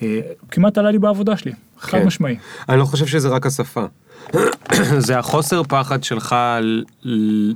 אה, 0.02 0.20
כמעט 0.52 0.78
עלה 0.78 0.92
לי 0.92 1.00
בעבודה 1.00 1.38
שלי 1.38 1.52
חד 1.80 1.92
כן. 2.00 2.06
משמעי. 2.06 2.36
אני 2.70 2.80
לא 2.80 2.86
חושב 2.86 3.06
שזה 3.06 3.28
רק 3.30 3.46
השפה. 3.46 3.86
זה 5.08 5.20
החוסר 5.20 5.64
פחד 5.64 6.04
שלך 6.04 6.36
ל- 7.04 7.54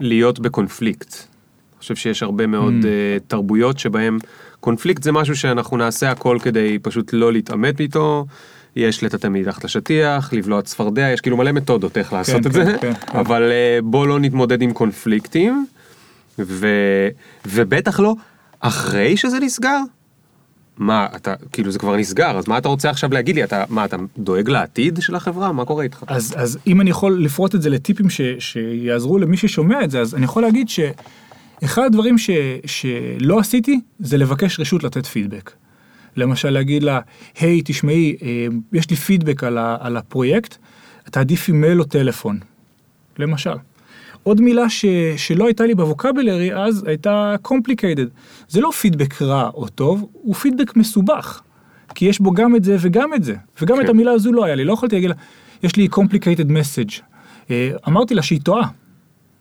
להיות 0.00 0.38
בקונפליקט. 0.40 1.14
אני 1.14 1.78
חושב 1.82 1.96
שיש 1.96 2.22
הרבה 2.22 2.46
מאוד 2.46 2.72
Mm. 2.82 2.86
אה, 2.86 2.90
תרבויות 3.26 3.78
שבהם 3.78 4.18
קונפליקט 4.60 5.02
זה 5.02 5.12
משהו 5.12 5.36
שאנחנו 5.36 5.76
נעשה 5.76 6.10
הכל 6.10 6.38
כדי 6.42 6.78
פשוט 6.82 7.12
לא 7.12 7.32
להתעמת 7.32 7.80
איתו. 7.80 8.26
יש 8.76 9.04
לטאטא 9.04 9.26
מתחת 9.26 9.64
לשטיח, 9.64 10.32
לבלוע 10.32 10.62
צפרדע, 10.62 11.10
יש 11.10 11.20
כאילו 11.20 11.36
מלא 11.36 11.52
מתודות 11.52 11.98
איך 11.98 12.12
לעשות 12.12 12.46
את 12.46 12.52
כן, 12.52 12.64
זה, 12.64 12.76
כן, 12.80 12.94
כן. 12.94 13.18
אבל 13.18 13.42
אה, 13.50 13.78
בוא 13.82 14.06
לא 14.06 14.20
נתמודד 14.20 14.62
עם 14.62 14.72
קונפליקטים, 14.72 15.66
ו... 16.38 16.68
ובטח 17.46 18.00
לא 18.00 18.14
אחרי 18.60 19.16
שזה 19.16 19.40
נסגר. 19.40 19.78
מה, 20.78 21.06
אתה, 21.16 21.34
כאילו 21.52 21.70
זה 21.70 21.78
כבר 21.78 21.96
נסגר, 21.96 22.38
אז 22.38 22.48
מה 22.48 22.58
אתה 22.58 22.68
רוצה 22.68 22.90
עכשיו 22.90 23.12
להגיד 23.12 23.34
לי? 23.34 23.44
אתה, 23.44 23.64
מה, 23.68 23.84
אתה 23.84 23.96
דואג 24.18 24.50
לעתיד 24.50 24.98
של 25.02 25.14
החברה? 25.14 25.52
מה 25.52 25.64
קורה 25.64 25.84
איתך? 25.84 26.04
אז, 26.06 26.34
אז 26.36 26.58
אם 26.66 26.80
אני 26.80 26.90
יכול 26.90 27.24
לפרוט 27.24 27.54
את 27.54 27.62
זה 27.62 27.70
לטיפים 27.70 28.10
ש, 28.10 28.20
שיעזרו 28.38 29.18
למי 29.18 29.36
ששומע 29.36 29.84
את 29.84 29.90
זה, 29.90 30.00
אז 30.00 30.14
אני 30.14 30.24
יכול 30.24 30.42
להגיד 30.42 30.68
שאחד 31.60 31.82
הדברים 31.82 32.18
ש, 32.18 32.30
שלא 32.66 33.38
עשיתי 33.38 33.80
זה 33.98 34.16
לבקש 34.16 34.60
רשות 34.60 34.84
לתת 34.84 35.06
פידבק. 35.06 35.52
למשל 36.16 36.50
להגיד 36.50 36.82
לה, 36.82 37.00
היי 37.38 37.62
תשמעי, 37.64 38.16
אה, 38.22 38.46
יש 38.72 38.90
לי 38.90 38.96
פידבק 38.96 39.44
על, 39.44 39.58
ה, 39.58 39.76
על 39.80 39.96
הפרויקט, 39.96 40.56
תעדיפי 41.04 41.52
מייל 41.52 41.80
או 41.80 41.84
טלפון, 41.84 42.38
למשל. 43.18 43.54
עוד 44.22 44.40
מילה 44.40 44.70
ש, 44.70 44.84
שלא 45.16 45.46
הייתה 45.46 45.66
לי 45.66 45.74
בווקבלרי 45.74 46.54
אז 46.54 46.84
הייתה 46.86 47.34
complicated. 47.48 48.08
זה 48.48 48.60
לא 48.60 48.70
פידבק 48.70 49.22
רע 49.22 49.50
או 49.54 49.68
טוב, 49.68 50.08
הוא 50.12 50.34
פידבק 50.34 50.76
מסובך. 50.76 51.40
כי 51.94 52.04
יש 52.04 52.20
בו 52.20 52.32
גם 52.32 52.56
את 52.56 52.64
זה 52.64 52.76
וגם 52.80 53.14
את 53.14 53.24
זה. 53.24 53.34
וגם 53.62 53.76
כן. 53.76 53.84
את 53.84 53.88
המילה 53.88 54.12
הזו 54.12 54.32
לא 54.32 54.44
היה 54.44 54.54
לי, 54.54 54.64
לא 54.64 54.72
יכולתי 54.72 54.94
להגיד 54.94 55.10
לה, 55.10 55.16
יש 55.62 55.76
לי 55.76 55.88
complicated 55.94 56.48
message. 56.48 57.00
אה, 57.50 57.70
אמרתי 57.88 58.14
לה 58.14 58.22
שהיא 58.22 58.40
טועה. 58.40 58.68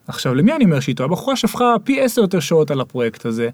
עכשיו, 0.09 0.35
למי 0.35 0.53
אני 0.53 0.65
אומר 0.65 0.79
שהיא 0.79 0.95
טועה? 0.95 1.09
הבחורה 1.09 1.35
שפכה 1.35 1.75
פי 1.83 2.01
עשר 2.01 2.21
יותר 2.21 2.39
שעות 2.39 2.71
על 2.71 2.81
הפרויקט 2.81 3.25
הזה, 3.25 3.49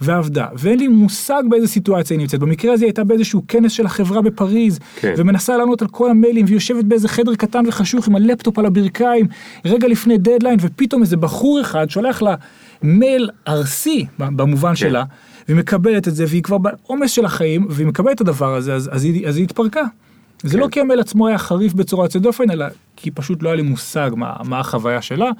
ועבדה, 0.00 0.46
ואין 0.54 0.78
לי 0.78 0.88
מושג 0.88 1.42
באיזה 1.48 1.66
סיטואציה 1.66 2.14
היא 2.14 2.20
נמצאת. 2.20 2.40
במקרה 2.40 2.72
הזה 2.72 2.84
היא 2.84 2.88
הייתה 2.88 3.04
באיזשהו 3.04 3.42
כנס 3.48 3.72
של 3.72 3.86
החברה 3.86 4.22
בפריז, 4.22 4.78
כן. 5.00 5.14
ומנסה 5.16 5.56
לענות 5.56 5.82
על 5.82 5.88
כל 5.88 6.10
המיילים, 6.10 6.44
והיא 6.44 6.56
יושבת 6.56 6.84
באיזה 6.84 7.08
חדר 7.08 7.34
קטן 7.34 7.64
וחשוך 7.66 8.08
עם 8.08 8.16
הלפטופ 8.16 8.58
על 8.58 8.66
הברכיים, 8.66 9.26
רגע 9.64 9.88
לפני 9.88 10.18
דדליין, 10.18 10.58
ופתאום 10.60 11.02
איזה 11.02 11.16
בחור 11.16 11.60
אחד 11.60 11.90
שולח 11.90 12.22
לה 12.22 12.34
מייל 12.82 13.30
ארסי, 13.48 14.06
במובן 14.18 14.76
שלה, 14.76 15.04
והיא 15.48 15.58
מקבלת 15.58 16.08
את 16.08 16.14
זה, 16.14 16.24
והיא 16.28 16.42
כבר 16.42 16.58
בעומס 16.58 17.10
של 17.10 17.24
החיים, 17.24 17.66
והיא 17.70 17.86
מקבלת 17.86 18.16
את 18.16 18.20
הדבר 18.20 18.54
הזה, 18.54 18.74
אז, 18.74 18.90
אז, 18.92 19.04
היא, 19.04 19.28
אז 19.28 19.36
היא 19.36 19.44
התפרקה. 19.44 19.82
זה 20.42 20.56
כן. 20.56 20.58
לא 20.58 20.68
כי 20.68 20.80
המייל 20.80 21.00
עצמו 21.00 21.28
היה 21.28 21.38
חריף 21.38 21.72
בצורה 21.72 22.04
יוצאת 22.04 22.22
דופן, 22.22 22.50
אלא 22.50 22.66
כי 22.96 23.10
פשוט 23.10 23.42
לא 23.42 23.48
היה 23.48 23.56
לי 23.56 23.62
מושג 23.62 24.10
מה, 24.16 24.32
מה 24.44 24.60
החוויה 24.60 25.02
שלה. 25.02 25.30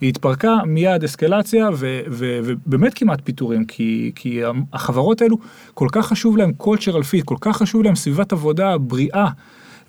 היא 0.00 0.08
התפרקה, 0.08 0.54
מיד 0.66 1.04
אסקלציה, 1.04 1.68
ו, 1.74 2.00
ו, 2.10 2.40
ובאמת 2.44 2.94
כמעט 2.94 3.20
פיטורים, 3.24 3.64
כי, 3.64 4.12
כי 4.14 4.40
החברות 4.72 5.22
האלו, 5.22 5.36
כל 5.74 5.88
כך 5.92 6.06
חשוב 6.06 6.36
להם 6.36 6.52
cultural 6.60 7.02
fit, 7.12 7.24
כל 7.24 7.36
כך 7.40 7.56
חשוב 7.56 7.82
להם 7.82 7.94
סביבת 7.94 8.32
עבודה 8.32 8.78
בריאה 8.78 9.28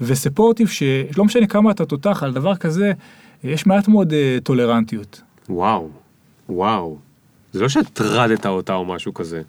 וספורטיב, 0.02 0.68
שלא 0.68 1.26
משנה 1.26 1.48
כמה 1.48 1.72
אתה 1.72 1.86
תותח 1.86 2.24
על 2.24 2.34
דבר 2.34 2.56
כזה, 2.56 2.92
יש 3.44 3.66
מעט 3.66 3.88
מאוד 3.88 4.12
uh, 4.12 4.44
טולרנטיות. 4.44 5.22
וואו, 5.50 5.90
וואו. 6.50 6.98
זה 7.54 7.62
לא 7.62 7.70
שהטרדת 7.70 8.46
אותה 8.46 8.74
או 8.74 8.86
משהו 8.86 9.14
כזה. 9.14 9.42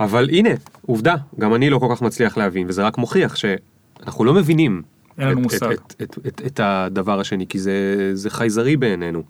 אבל 0.00 0.28
הנה, 0.30 0.50
עובדה, 0.86 1.14
גם 1.38 1.54
אני 1.54 1.70
לא 1.70 1.78
כל 1.78 1.86
כך 1.90 2.02
מצליח 2.02 2.36
להבין, 2.36 2.66
וזה 2.68 2.86
רק 2.86 2.98
מוכיח 2.98 3.36
שאנחנו 3.36 4.24
לא 4.24 4.34
מבינים 4.34 4.82
אין 5.18 5.28
לנו 5.28 5.40
מושג. 5.40 5.70
את, 5.72 5.94
את, 6.02 6.18
את, 6.26 6.42
את, 6.46 6.60
הדבר 6.62 7.20
השני, 7.20 7.46
כי 7.46 7.58
זה, 7.58 8.10
זה 8.14 8.30
חייזרי 8.30 8.76
בעינינו. 8.76 9.22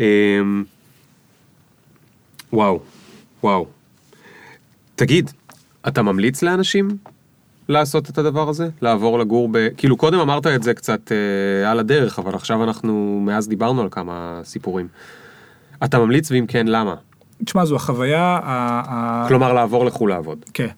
אמ, 0.00 0.64
וואו, 2.52 2.80
וואו. 3.42 3.66
תגיד, 4.94 5.30
אתה 5.88 6.02
ממליץ 6.02 6.42
לאנשים 6.42 6.96
לעשות 7.68 8.10
את 8.10 8.18
הדבר 8.18 8.48
הזה? 8.48 8.68
לעבור 8.82 9.18
לגור 9.18 9.48
ב... 9.52 9.68
כאילו 9.76 9.96
קודם 9.96 10.18
אמרת 10.20 10.46
את 10.46 10.62
זה 10.62 10.74
קצת 10.74 11.12
אה, 11.12 11.70
על 11.70 11.78
הדרך, 11.78 12.18
אבל 12.18 12.34
עכשיו 12.34 12.64
אנחנו, 12.64 13.20
מאז 13.26 13.48
דיברנו 13.48 13.82
על 13.82 13.88
כמה 13.90 14.40
סיפורים. 14.44 14.88
אתה 15.84 15.98
ממליץ 15.98 16.30
ואם 16.30 16.44
כן, 16.48 16.66
למה? 16.66 16.94
תשמע, 17.44 17.64
זו 17.64 17.76
החוויה, 17.76 18.40
ה- 18.42 19.24
כלומר 19.28 19.52
לעבור 19.52 19.84
לחו"ל 19.84 20.10
לעבוד. 20.10 20.44
כן. 20.54 20.68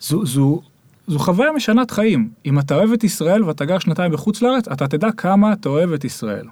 זו, 0.00 0.26
זו, 0.26 0.60
זו 1.06 1.18
חוויה 1.18 1.52
משנת 1.52 1.90
חיים. 1.90 2.28
אם 2.46 2.58
אתה 2.58 2.74
אוהב 2.74 2.92
את 2.92 3.04
ישראל 3.04 3.44
ואתה 3.44 3.64
גר 3.64 3.78
שנתיים 3.78 4.12
בחוץ 4.12 4.42
לארץ, 4.42 4.68
אתה 4.68 4.88
תדע 4.88 5.12
כמה 5.12 5.52
אתה 5.52 5.68
אוהב 5.68 5.92
את 5.92 6.04
ישראל. 6.04 6.46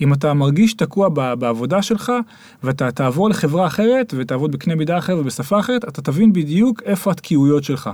אם 0.00 0.12
אתה 0.12 0.34
מרגיש 0.34 0.74
תקוע 0.74 1.08
בעבודה 1.34 1.82
שלך, 1.82 2.12
ואתה 2.62 2.90
תעבור 2.90 3.30
לחברה 3.30 3.66
אחרת, 3.66 4.14
ותעבוד 4.16 4.52
בקנה 4.52 4.74
מידה 4.74 4.98
אחר 4.98 5.16
ובשפה 5.18 5.58
אחרת, 5.58 5.84
אתה 5.84 6.02
תבין 6.02 6.32
בדיוק 6.32 6.82
איפה 6.84 7.10
התקיעויות 7.10 7.64
שלך. 7.64 7.90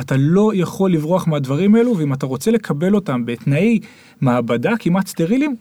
אתה 0.00 0.14
לא 0.18 0.50
יכול 0.54 0.92
לברוח 0.92 1.26
מהדברים 1.26 1.74
האלו, 1.74 1.96
ואם 1.96 2.12
אתה 2.12 2.26
רוצה 2.26 2.50
לקבל 2.50 2.94
אותם 2.94 3.26
בתנאי 3.26 3.80
מעבדה 4.20 4.72
כמעט 4.78 5.06
סטריליים, 5.06 5.56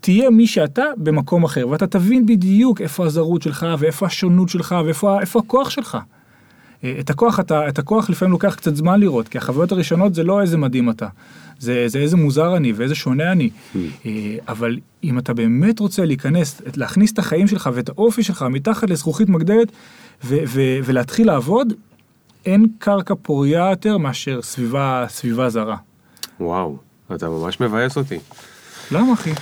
תהיה 0.00 0.30
מי 0.30 0.46
שאתה 0.46 0.84
במקום 0.96 1.44
אחר, 1.44 1.68
ואתה 1.68 1.86
תבין 1.86 2.26
בדיוק 2.26 2.80
איפה 2.80 3.06
הזרות 3.06 3.42
שלך, 3.42 3.66
ואיפה 3.78 4.06
השונות 4.06 4.48
שלך, 4.48 4.74
ואיפה 4.84 5.20
איפה 5.20 5.38
הכוח 5.38 5.70
שלך. 5.70 5.98
אה, 6.84 6.96
את 7.00 7.10
הכוח, 7.10 7.40
אתה, 7.40 7.68
את 7.68 7.78
הכוח 7.78 8.10
לפעמים 8.10 8.32
לוקח 8.32 8.54
קצת 8.54 8.76
זמן 8.76 9.00
לראות, 9.00 9.28
כי 9.28 9.38
החוויות 9.38 9.72
הראשונות 9.72 10.14
זה 10.14 10.22
לא 10.22 10.40
איזה 10.40 10.56
מדהים 10.56 10.90
אתה, 10.90 11.06
זה, 11.58 11.88
זה 11.88 11.98
איזה 11.98 12.16
מוזר 12.16 12.56
אני 12.56 12.72
ואיזה 12.72 12.94
שונה 12.94 13.32
אני. 13.32 13.50
אה, 13.76 14.36
אבל 14.48 14.78
אם 15.04 15.18
אתה 15.18 15.34
באמת 15.34 15.78
רוצה 15.78 16.04
להיכנס, 16.04 16.62
להכניס 16.76 17.12
את 17.12 17.18
החיים 17.18 17.46
שלך 17.46 17.70
ואת 17.74 17.88
האופי 17.88 18.22
שלך 18.22 18.44
מתחת 18.50 18.90
לזכוכית 18.90 19.28
מגדלת 19.28 19.72
ו, 20.24 20.36
ו, 20.46 20.60
ולהתחיל 20.84 21.26
לעבוד, 21.26 21.72
אין 22.46 22.66
קרקע 22.78 23.14
פוריה 23.22 23.70
יותר 23.70 23.98
מאשר 23.98 24.42
סביבה, 24.42 25.04
סביבה 25.08 25.48
זרה. 25.48 25.76
וואו, 26.40 26.76
אתה 27.14 27.28
ממש 27.28 27.60
מבאס 27.60 27.96
אותי. 27.96 28.18
למה 28.92 29.12
אחי? 29.12 29.32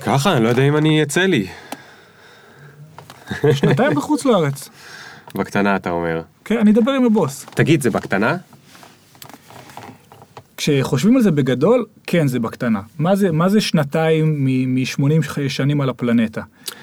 ככה, 0.00 0.36
אני 0.36 0.44
לא 0.44 0.48
יודע 0.48 0.62
אם 0.62 0.76
אני 0.76 1.02
אצא 1.02 1.20
לי. 1.20 1.46
שנתיים 3.52 3.94
בחוץ 3.94 4.24
לארץ. 4.24 4.68
בקטנה 5.34 5.76
אתה 5.76 5.90
אומר. 5.90 6.22
כן, 6.52 6.58
אני 6.58 6.70
אדבר 6.70 6.92
עם 6.92 7.04
הבוס. 7.04 7.46
תגיד, 7.54 7.82
זה 7.82 7.90
בקטנה? 7.90 8.36
כשחושבים 10.56 11.16
על 11.16 11.22
זה 11.22 11.30
בגדול, 11.30 11.84
כן, 12.06 12.26
זה 12.26 12.40
בקטנה. 12.40 12.80
מה 12.98 13.16
זה, 13.16 13.32
מה 13.32 13.48
זה 13.48 13.60
שנתיים 13.60 14.44
מ-80 14.44 15.48
שנים 15.48 15.80
על 15.80 15.88
הפלנטה? 15.88 16.42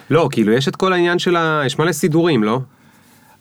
לא, 0.09 0.29
כאילו 0.31 0.53
יש 0.53 0.67
את 0.67 0.75
כל 0.75 0.93
העניין 0.93 1.19
של 1.19 1.35
ה... 1.35 1.61
יש 1.65 1.79
מלא 1.79 1.91
סידורים, 1.91 2.43
לא? 2.43 2.59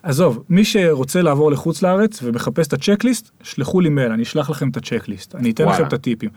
עזוב, 0.03 0.45
מי 0.49 0.65
שרוצה 0.65 1.23
לעבור 1.23 1.51
לחוץ 1.51 1.83
לארץ 1.83 2.21
ומחפש 2.23 2.67
את 2.67 2.73
הצ'קליסט, 2.73 3.31
שלחו 3.43 3.81
לי 3.81 3.89
מייל, 3.89 4.13
אני 4.13 4.23
אשלח 4.23 4.51
לכם 4.51 4.69
את 4.69 4.77
הצ'קליסט, 4.77 5.35
אני 5.35 5.51
אתן 5.51 5.65
וואלה. 5.65 5.79
לכם 5.79 5.89
את 5.89 5.93
הטיפים. 5.93 6.31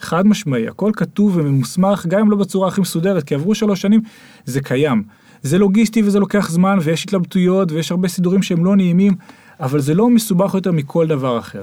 חד 0.00 0.26
משמעי, 0.26 0.68
הכל 0.68 0.90
כתוב 0.96 1.36
וממוסמך, 1.36 2.06
גם 2.06 2.20
אם 2.20 2.30
לא 2.30 2.36
בצורה 2.36 2.68
הכי 2.68 2.80
מסודרת, 2.80 3.22
כי 3.22 3.34
עברו 3.34 3.54
שלוש 3.54 3.80
שנים, 3.80 4.00
זה 4.44 4.60
קיים. 4.60 5.02
זה 5.42 5.58
לוגיסטי 5.58 6.02
וזה 6.02 6.20
לוקח 6.20 6.50
זמן 6.50 6.78
ויש 6.82 7.04
התלבטויות 7.04 7.72
ויש 7.72 7.90
הרבה 7.90 8.08
סידורים 8.08 8.42
שהם 8.42 8.64
לא 8.64 8.76
נעימים, 8.76 9.14
אבל 9.60 9.80
זה 9.80 9.94
לא 9.94 10.10
מסובך 10.10 10.54
יותר 10.54 10.72
מכל 10.72 11.06
דבר 11.06 11.38
אחר. 11.38 11.62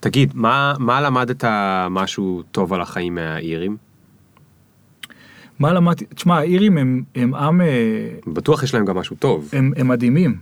תגיד, 0.00 0.32
מה, 0.34 0.74
מה 0.78 1.00
למדת 1.00 1.44
משהו 1.90 2.42
טוב 2.52 2.72
על 2.72 2.80
החיים 2.80 3.14
מהאירים? 3.14 3.76
מה 5.58 5.72
למדתי? 5.72 6.04
תשמע, 6.14 6.38
האירים 6.38 6.78
הם, 6.78 7.02
הם 7.14 7.34
עם, 7.34 7.60
אה, 7.60 7.66
בטוח 8.26 8.62
יש 8.62 8.74
להם 8.74 8.84
גם 8.84 8.96
משהו 8.96 9.16
טוב. 9.16 9.50
הם, 9.52 9.72
הם 9.76 9.88
מדהימים. 9.88 10.38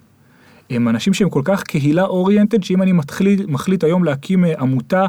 הם 0.71 0.89
אנשים 0.89 1.15
שהם 1.15 1.31
כל 1.31 1.43
כך 1.45 1.63
קהילה 1.63 2.05
אוריינטד, 2.05 2.63
שאם 2.63 2.83
אני 2.83 2.93
מתחליט, 2.93 3.41
מחליט 3.49 3.85
היום 3.85 4.05
להקים 4.05 4.45
אה, 4.45 4.61
עמותה, 4.61 5.07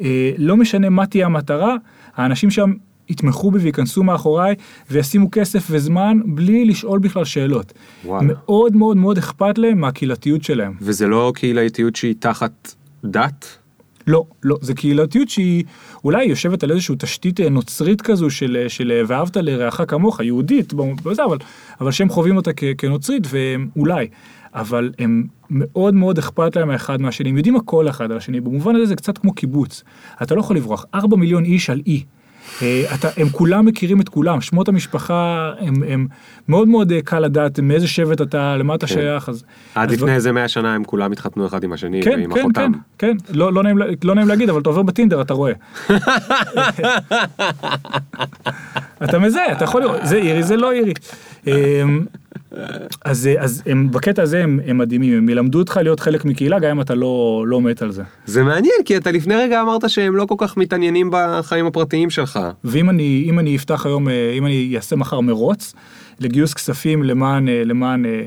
אה, 0.00 0.32
לא 0.38 0.56
משנה 0.56 0.88
מה 0.88 1.06
תהיה 1.06 1.26
המטרה, 1.26 1.76
האנשים 2.16 2.50
שם 2.50 2.72
יתמכו 3.12 3.50
בי 3.50 3.58
וייכנסו 3.58 4.02
מאחוריי 4.02 4.54
וישימו 4.90 5.30
כסף 5.30 5.66
וזמן 5.70 6.18
בלי 6.24 6.64
לשאול 6.64 6.98
בכלל 6.98 7.24
שאלות. 7.24 7.72
וואלה. 8.04 8.26
מאוד 8.26 8.76
מאוד 8.76 8.96
מאוד 8.96 9.18
אכפת 9.18 9.58
להם 9.58 9.80
מהקהילתיות 9.80 10.42
שלהם. 10.42 10.72
וזה 10.80 11.06
לא 11.06 11.32
קהילתיות 11.34 11.96
שהיא 11.96 12.14
תחת 12.18 12.74
דת? 13.04 13.62
לא, 14.06 14.24
לא, 14.42 14.56
זה 14.60 14.74
קהילתיות 14.74 15.28
שהיא 15.28 15.64
אולי 16.04 16.24
יושבת 16.24 16.62
על 16.62 16.70
איזושהי 16.70 16.94
תשתית 16.98 17.40
אה, 17.40 17.48
נוצרית 17.48 18.02
כזו 18.02 18.30
של, 18.30 18.56
אה, 18.62 18.68
של 18.68 18.92
אה, 18.92 19.02
ואהבת 19.06 19.36
לרעך 19.36 19.80
כמוך, 19.88 20.20
יהודית, 20.20 20.74
בזה, 21.04 21.24
אבל, 21.24 21.38
אבל 21.80 21.90
שהם 21.90 22.08
חווים 22.08 22.36
אותה 22.36 22.50
כ, 22.56 22.64
כנוצרית, 22.78 23.26
ואולי, 23.30 24.08
אבל 24.54 24.92
הם 24.98 25.24
מאוד 25.50 25.94
מאוד 25.94 26.18
אכפת 26.18 26.56
להם 26.56 26.70
האחד 26.70 27.00
מהשני, 27.00 27.30
הם 27.30 27.36
יודעים 27.36 27.56
הכל 27.56 27.88
אחד 27.88 28.10
על 28.10 28.16
השני, 28.16 28.40
במובן 28.40 28.76
הזה 28.76 28.86
זה 28.86 28.96
קצת 28.96 29.18
כמו 29.18 29.32
קיבוץ, 29.32 29.84
אתה 30.22 30.34
לא 30.34 30.40
יכול 30.40 30.56
לברוח, 30.56 30.86
4 30.94 31.16
מיליון 31.16 31.44
איש 31.44 31.70
על 31.70 31.82
אי. 31.86 31.96
אה, 31.96 32.21
אתה, 32.94 33.08
הם 33.16 33.28
כולם 33.28 33.66
מכירים 33.66 34.00
את 34.00 34.08
כולם, 34.08 34.40
שמות 34.40 34.68
המשפחה 34.68 35.52
הם, 35.58 35.74
הם 35.88 36.06
מאוד 36.48 36.68
מאוד 36.68 36.92
אה, 36.92 37.02
קל 37.02 37.20
לדעת 37.20 37.60
מאיזה 37.60 37.88
שבט 37.88 38.20
אתה, 38.20 38.56
למה 38.56 38.74
אתה 38.74 38.86
כן. 38.86 38.94
שייך, 38.94 39.28
אז... 39.28 39.44
עד 39.74 39.88
אז 39.88 39.94
לפני 39.94 40.14
איזה 40.14 40.32
100 40.32 40.48
שנה 40.48 40.74
הם 40.74 40.84
כולם 40.84 41.12
התחתנו 41.12 41.46
אחד 41.46 41.64
עם 41.64 41.72
השני 41.72 42.02
כן, 42.02 42.10
ועם 42.10 42.34
כן, 42.34 42.40
אחותם. 42.40 42.72
כן, 42.98 43.16
כן, 43.28 43.34
לא, 43.34 43.52
לא, 43.52 43.62
נעים, 43.62 43.78
לא 44.04 44.14
נעים 44.14 44.28
להגיד, 44.28 44.50
אבל 44.50 44.60
אתה 44.60 44.68
עובר 44.68 44.82
בטינדר, 44.82 45.20
אתה 45.20 45.34
רואה. 45.34 45.52
אתה 49.04 49.18
מזהה, 49.18 49.52
אתה 49.52 49.64
יכול 49.64 49.82
לראות, 49.82 50.00
זה 50.02 50.16
אירי, 50.16 50.42
זה 50.42 50.56
לא 50.56 50.72
אירי. 50.72 50.92
אז, 53.04 53.28
אז 53.38 53.62
הם, 53.66 53.90
בקטע 53.90 54.22
הזה 54.22 54.42
הם, 54.42 54.60
הם 54.66 54.78
מדהימים, 54.78 55.18
הם 55.18 55.28
ילמדו 55.28 55.58
אותך 55.58 55.80
להיות 55.82 56.00
חלק 56.00 56.24
מקהילה, 56.24 56.58
גם 56.58 56.70
אם 56.70 56.80
אתה 56.80 56.94
לא, 56.94 57.44
לא 57.46 57.60
מת 57.60 57.82
על 57.82 57.92
זה. 57.92 58.02
זה 58.26 58.42
מעניין, 58.42 58.74
כי 58.84 58.96
אתה 58.96 59.10
לפני 59.10 59.34
רגע 59.34 59.62
אמרת 59.62 59.90
שהם 59.90 60.16
לא 60.16 60.26
כל 60.26 60.34
כך 60.38 60.56
מתעניינים 60.56 61.10
בחיים 61.12 61.66
הפרטיים 61.66 62.10
שלך. 62.10 62.40
ואם 62.64 62.90
אני, 62.90 63.24
אם 63.28 63.38
אני 63.38 63.56
אפתח 63.56 63.86
היום, 63.86 64.08
אה, 64.08 64.32
אם 64.38 64.46
אני 64.46 64.72
אעשה 64.76 64.96
מחר 64.96 65.20
מרוץ 65.20 65.74
לגיוס 66.20 66.54
כספים 66.54 67.02
למען, 67.02 67.48
אה, 67.48 67.62
למען 67.64 68.04
אה, 68.06 68.24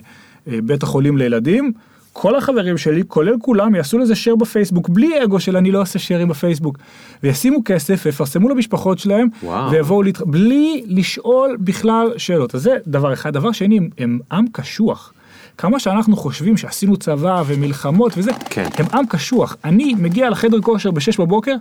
בית 0.63 0.84
החולים 0.84 1.17
לילדים, 1.17 1.71
כל 2.18 2.36
החברים 2.36 2.78
שלי, 2.78 3.03
כולל 3.07 3.36
כולם, 3.41 3.76
יעשו 3.76 3.97
לזה 3.97 4.13
share 4.13 4.36
בפייסבוק, 4.36 4.89
בלי 4.89 5.24
אגו 5.24 5.39
של 5.39 5.57
אני 5.57 5.72
לא 5.72 5.82
עושה 5.82 5.99
shareים 5.99 6.30
בפייסבוק. 6.30 6.78
וישימו 7.24 7.59
כסף 7.66 8.01
ויפרסמו 8.05 8.49
למשפחות 8.49 8.99
שלהם, 8.99 9.28
וואו. 9.43 9.72
ויבואו, 9.72 10.03
להת... 10.03 10.22
בלי 10.22 10.84
לשאול 10.88 11.57
בכלל 11.59 12.13
שאלות. 12.18 12.55
אז 12.55 12.61
זה 12.61 12.78
דבר 12.88 13.13
אחד. 13.13 13.34
דבר 13.34 13.51
שני, 13.51 13.78
הם, 13.78 13.89
הם 13.97 14.20
עם 14.32 14.45
קשוח. 14.51 15.13
כמה 15.57 15.80
שאנחנו 15.80 16.18
חושבים 16.18 16.57
שעשינו 16.57 16.97
צבא 16.97 17.43
ומלחמות 17.45 18.13
וזה, 18.18 18.32
כן. 18.49 18.68
הם 18.78 18.86
עם 18.93 19.05
קשוח. 19.05 19.55
אני 19.63 19.93
מגיע 19.93 20.30
לחדר 20.30 20.61
כושר 20.61 20.91
בשש 20.91 21.20
בבוקר, 21.20 21.55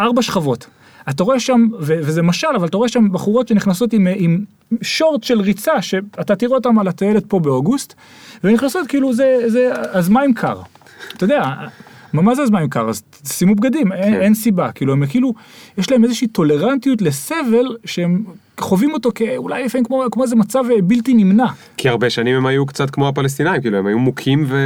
ארבע 0.00 0.22
שכבות. 0.22 0.66
אתה 1.10 1.22
רואה 1.22 1.40
שם, 1.40 1.68
וזה 1.78 2.22
משל, 2.22 2.46
אבל 2.56 2.66
אתה 2.68 2.76
רואה 2.76 2.88
שם 2.88 3.12
בחורות 3.12 3.48
שנכנסות 3.48 3.92
עם, 3.92 4.06
עם 4.16 4.44
שורט 4.82 5.22
של 5.22 5.40
ריצה, 5.40 5.82
שאתה 5.82 6.36
תראה 6.36 6.54
אותם 6.54 6.78
על 6.78 6.88
הטיילת 6.88 7.24
פה 7.28 7.40
באוגוסט, 7.40 7.94
ונכנסות 8.44 8.86
כאילו 8.86 9.12
זה, 9.12 9.38
זה, 9.46 9.70
אז 9.74 10.08
מה 10.08 10.24
אם 10.24 10.32
קר? 10.32 10.60
אתה 11.16 11.24
יודע, 11.24 11.42
מה, 12.12 12.22
מה 12.22 12.34
זה 12.34 12.42
אז 12.42 12.50
מה 12.50 12.62
אם 12.62 12.68
קר? 12.68 12.88
אז 12.88 13.02
שימו 13.26 13.54
בגדים, 13.54 13.92
אין, 13.92 14.14
כן. 14.14 14.20
אין 14.20 14.34
סיבה, 14.34 14.72
כאילו 14.72 14.92
הם 14.92 15.06
כאילו, 15.06 15.34
יש 15.78 15.90
להם 15.90 16.04
איזושהי 16.04 16.26
טולרנטיות 16.28 17.02
לסבל 17.02 17.76
שהם 17.84 18.24
חווים 18.60 18.92
אותו 18.94 19.10
כאולי 19.14 19.64
לפעמים 19.64 19.84
כמו, 19.84 20.04
כמו 20.10 20.22
איזה 20.22 20.36
מצב 20.36 20.64
אה, 20.70 20.82
בלתי 20.82 21.14
נמנע. 21.14 21.46
כי 21.76 21.88
הרבה 21.88 22.10
שנים 22.10 22.36
הם 22.36 22.46
היו 22.46 22.66
קצת 22.66 22.90
כמו 22.90 23.08
הפלסטינאים, 23.08 23.60
כאילו 23.60 23.78
הם 23.78 23.86
היו 23.86 23.98
מוכים 23.98 24.44
ו... 24.48 24.56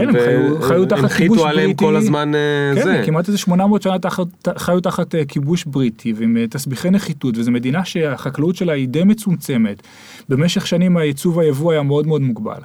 כן, 0.00 0.08
הם 0.08 0.14
חיו- 0.14 0.62
חיו 0.62 0.86
תחת 0.86 0.98
כיבוש 0.98 1.38
הנחיתו 1.38 1.46
עליהם 1.48 1.66
בריטי. 1.66 1.84
כל 1.84 1.96
הזמן 1.96 2.34
אה, 2.34 2.40
כן, 2.74 2.82
זה. 2.82 3.02
כמעט 3.06 3.28
איזה 3.28 3.38
800 3.38 3.82
שנה 3.82 3.98
תחת, 3.98 4.26
חיו 4.56 4.80
תחת 4.80 5.14
אה, 5.14 5.24
כיבוש 5.24 5.64
בריטי 5.64 6.12
ועם 6.16 6.36
אה, 6.36 6.46
תסביכי 6.46 6.90
נחיתות, 6.90 7.38
וזו 7.38 7.50
מדינה 7.50 7.84
שהחקלאות 7.84 8.56
שלה 8.56 8.72
היא 8.72 8.88
די 8.88 9.04
מצומצמת. 9.04 9.82
במשך 10.28 10.66
שנים 10.66 10.96
הייצוא 10.96 11.34
והיבוא 11.36 11.72
היה 11.72 11.82
מאוד 11.82 12.06
מאוד 12.06 12.22
מוגבל. 12.22 12.60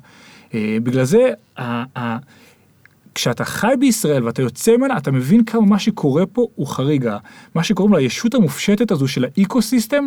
אה, 0.53 0.77
בגלל 0.83 1.03
זה, 1.03 1.29
כשאתה 3.17 3.45
חי 3.45 3.73
בישראל 3.79 4.23
ואתה 4.23 4.41
יוצא 4.41 4.77
ממנה, 4.77 4.97
אתה 4.97 5.11
מבין 5.11 5.43
כמה 5.43 5.61
מה 5.61 5.79
שקורה 5.79 6.25
פה 6.25 6.47
הוא 6.55 6.67
חריג. 6.67 7.09
מה 7.55 7.63
שקוראים 7.63 7.93
לה 7.93 7.99
הישות 7.99 8.33
המופשטת 8.35 8.91
הזו 8.91 9.07
של 9.07 9.25
ה 9.37 9.43
ecosystem, 9.43 10.05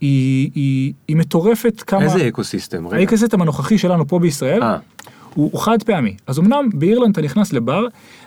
היא, 0.00 0.50
היא, 0.54 0.92
היא 1.08 1.16
מטורפת 1.16 1.82
כמה... 1.86 2.02
איזה 2.02 2.28
ecosystem? 2.28 2.86
רגע. 2.86 2.96
ה 2.96 3.01
ecosystem 3.01 3.42
הנוכחי 3.42 3.78
שלנו 3.78 4.08
פה 4.08 4.18
בישראל, 4.18 4.62
אה. 4.62 4.76
הוא, 5.34 5.50
הוא 5.52 5.60
חד 5.60 5.82
פעמי. 5.82 6.16
אז 6.26 6.38
אמנם 6.38 6.68
באירלנד 6.74 7.10
אתה 7.10 7.22
נכנס 7.22 7.52
לבר, 7.52 7.86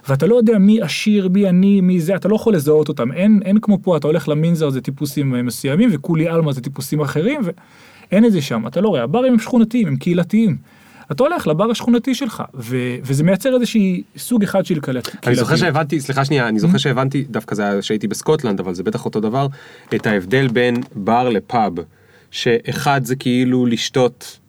ואתה 0.09 0.27
לא 0.27 0.35
יודע 0.35 0.57
מי 0.57 0.81
עשיר, 0.81 1.29
מי 1.29 1.47
עני, 1.47 1.81
מי 1.81 2.01
זה, 2.01 2.15
אתה 2.15 2.27
לא 2.27 2.35
יכול 2.35 2.55
לזהות 2.55 2.89
אותם. 2.89 3.11
אין, 3.11 3.39
אין 3.45 3.59
כמו 3.59 3.77
פה, 3.81 3.97
אתה 3.97 4.07
הולך 4.07 4.29
למנזר 4.29 4.69
זה 4.69 4.81
טיפוסים 4.81 5.35
אה, 5.35 5.41
מסוימים, 5.41 5.89
וכולי 5.93 6.27
עלמא 6.27 6.51
זה 6.51 6.61
טיפוסים 6.61 7.01
אחרים, 7.01 7.41
ואין 7.43 8.25
את 8.25 8.31
זה 8.31 8.41
שם, 8.41 8.67
אתה 8.67 8.81
לא 8.81 8.89
רואה. 8.89 9.03
הברים 9.03 9.33
הם 9.33 9.39
שכונתיים, 9.39 9.87
הם 9.87 9.95
קהילתיים. 9.95 10.57
אתה 11.11 11.23
הולך 11.23 11.47
לבר 11.47 11.71
השכונתי 11.71 12.15
שלך, 12.15 12.43
ו, 12.53 12.75
וזה 13.03 13.23
מייצר 13.23 13.55
איזושהי 13.55 14.03
סוג 14.17 14.43
אחד 14.43 14.65
של 14.65 14.79
קהילת- 14.79 15.07
אני 15.27 15.35
זוכר 15.35 15.47
קהילתיות. 15.47 15.59
שהבנתי, 15.59 15.99
סליחה 15.99 16.25
שנייה, 16.25 16.47
אני 16.47 16.59
זוכר 16.59 16.77
שהבנתי, 16.77 17.25
דווקא 17.29 17.55
זה 17.55 17.63
היה 17.69 17.81
שהייתי 17.81 18.07
בסקוטלנד, 18.07 18.59
אבל 18.59 18.73
זה 18.73 18.83
בטח 18.83 19.05
אותו 19.05 19.19
דבר, 19.19 19.47
את 19.95 20.07
ההבדל 20.07 20.47
בין 20.47 20.75
בר 20.95 21.29
לפאב, 21.29 21.73
שאחד 22.31 23.01
זה 23.03 23.15
כאילו 23.15 23.65
לשתות 23.65 24.39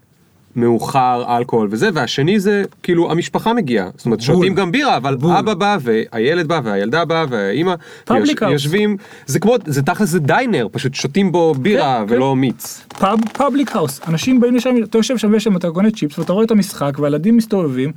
מאוחר 0.56 1.36
אלכוהול 1.36 1.68
וזה, 1.70 1.88
והשני 1.94 2.40
זה 2.40 2.62
כאילו 2.82 3.10
המשפחה 3.10 3.52
מגיעה, 3.52 3.88
זאת 3.96 4.06
אומרת 4.06 4.20
שותים 4.20 4.54
גם 4.54 4.72
בירה, 4.72 4.96
אבל 4.96 5.16
בול. 5.16 5.32
אבא 5.32 5.54
בא 5.54 5.78
והילד 5.80 6.48
בא 6.48 6.60
והילדה 6.64 7.04
באה 7.04 7.24
והאימא, 7.30 7.74
house. 8.10 8.44
יושבים, 8.50 8.96
זה 9.26 9.40
כמו, 9.40 9.56
זה 9.66 9.82
תכל'ס 9.82 10.08
זה 10.08 10.20
diner, 10.20 10.66
פשוט 10.72 10.94
שותים 10.94 11.32
בו 11.32 11.54
בירה 11.54 12.04
כן, 12.08 12.14
ולא 12.14 12.36
מיץ. 12.36 12.84
פאב, 12.88 13.18
public 13.32 13.76
house, 13.76 14.00
אנשים 14.08 14.40
באים 14.40 14.56
לשם, 14.56 14.74
אתה 14.82 14.98
יושב 14.98 15.18
שם 15.18 15.32
ויש 15.32 15.44
שם, 15.44 15.56
אתה 15.56 15.70
קונה 15.70 15.90
צ'יפס 15.90 16.18
ואתה 16.18 16.32
רואה 16.32 16.44
את 16.44 16.50
המשחק 16.50 16.98
והילדים 16.98 17.36
מסתובבים. 17.36 17.92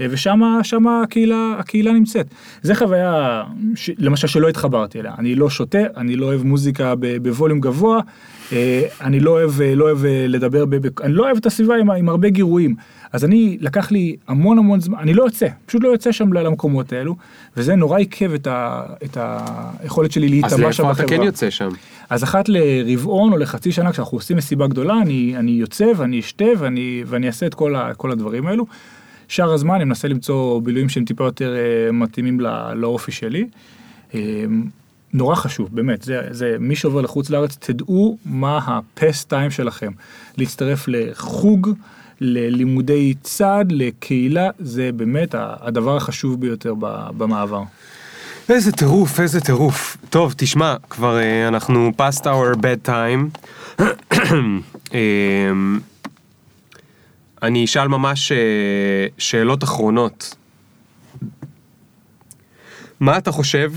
אה, 0.00 0.06
ושם 0.10 0.40
שם 0.62 0.88
הקהילה, 0.88 1.54
הקהילה 1.58 1.92
נמצאת. 1.92 2.26
זה 2.62 2.74
חוויה, 2.74 3.42
ש, 3.74 3.90
למשל, 3.98 4.26
שלא 4.26 4.48
התחברתי 4.48 5.00
אליה. 5.00 5.12
אני 5.18 5.34
לא 5.34 5.50
שותה, 5.50 5.78
אני 5.96 6.16
לא 6.16 6.26
אוהב 6.26 6.42
מוזיקה 6.42 6.94
בווליום 7.22 7.60
גבוה, 7.60 8.00
אני 9.00 9.20
לא 9.20 9.30
אוהב, 9.30 9.60
אה, 9.60 9.74
לא 9.74 9.84
אוהב 9.84 10.04
אה, 10.04 10.26
לדבר, 10.28 10.64
ב, 10.64 10.86
ב, 10.86 11.00
אני 11.00 11.12
לא 11.12 11.24
אוהב 11.24 11.36
את 11.36 11.46
הסביבה 11.46 11.76
עם, 11.76 11.90
עם 11.90 12.08
הרבה 12.08 12.28
גירויים. 12.28 12.74
אז 13.12 13.24
אני, 13.24 13.58
לקח 13.60 13.92
לי 13.92 14.16
המון 14.28 14.58
המון 14.58 14.80
זמן, 14.80 14.98
אני 14.98 15.14
לא 15.14 15.24
יוצא, 15.24 15.46
פשוט 15.66 15.82
לא 15.82 15.88
יוצא 15.88 16.12
שם 16.12 16.32
למקומות 16.32 16.92
האלו, 16.92 17.16
וזה 17.56 17.74
נורא 17.74 17.98
עיכב 17.98 18.32
את, 18.34 18.46
ה, 18.46 18.82
את 19.04 19.16
היכולת 19.80 20.12
שלי 20.12 20.26
אז 20.26 20.30
להיטמע 20.30 20.72
שם 20.72 20.82
לאיפה 20.82 20.82
בחברה. 20.82 21.06
אתה 21.06 21.16
כן 21.16 21.22
יוצא 21.22 21.50
שם? 21.50 21.68
אז 22.10 22.24
אחת 22.24 22.48
לרבעון 22.48 23.32
או 23.32 23.38
לחצי 23.38 23.72
שנה 23.72 23.92
כשאנחנו 23.92 24.18
עושים 24.18 24.36
מסיבה 24.36 24.66
גדולה 24.66 24.94
אני, 25.02 25.34
אני 25.36 25.50
יוצא 25.50 25.86
ואני 25.96 26.20
אשתה 26.20 26.44
ואני, 26.58 27.02
ואני 27.06 27.26
אעשה 27.26 27.46
את 27.46 27.54
כל, 27.54 27.76
ה, 27.76 27.94
כל 27.94 28.10
הדברים 28.10 28.46
האלו. 28.46 28.66
שאר 29.28 29.52
הזמן 29.52 29.74
אני 29.74 29.84
מנסה 29.84 30.08
למצוא 30.08 30.60
בילויים 30.60 30.88
שהם 30.88 31.04
טיפה 31.04 31.24
יותר 31.24 31.54
אה, 31.56 31.92
מתאימים 31.92 32.40
לא, 32.40 32.74
לאופי 32.74 33.12
שלי. 33.12 33.46
נורא 35.14 35.34
חשוב 35.34 35.68
באמת 35.72 36.02
זה, 36.02 36.20
זה 36.30 36.56
מי 36.60 36.76
שעובר 36.76 37.00
לחוץ 37.00 37.30
לארץ 37.30 37.56
תדעו 37.60 38.18
מה 38.24 38.58
הפסט 38.66 39.28
טיים 39.28 39.50
שלכם 39.50 39.92
להצטרף 40.36 40.84
לחוג 40.88 41.70
ללימודי 42.20 43.14
צד 43.22 43.64
לקהילה 43.70 44.50
זה 44.58 44.90
באמת 44.96 45.34
הדבר 45.38 45.96
החשוב 45.96 46.40
ביותר 46.40 46.74
במעבר. 47.16 47.62
איזה 48.48 48.72
טירוף, 48.72 49.20
איזה 49.20 49.40
טירוף. 49.40 49.96
טוב, 50.10 50.34
תשמע, 50.36 50.76
כבר 50.90 51.18
אה, 51.18 51.48
אנחנו 51.48 51.92
past 51.98 52.20
our 52.20 52.56
bed 52.56 52.88
time. 52.88 53.38
אמ, 54.94 55.80
אני 57.42 57.64
אשאל 57.64 57.88
ממש 57.88 58.32
אה, 58.32 58.36
שאלות 59.18 59.64
אחרונות. 59.64 60.34
מה 63.00 63.18
אתה 63.18 63.32
חושב? 63.32 63.72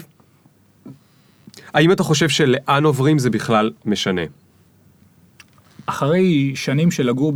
האם 1.74 1.92
אתה 1.92 2.04
חושב 2.04 2.30
שלאן 2.30 2.84
עוברים 2.84 3.20
זה 3.20 3.30
בכלל 3.30 3.72
משנה? 3.86 4.22
אחרי 5.86 6.52
שנים 6.56 6.92
של 6.92 7.08
לגור 7.08 7.34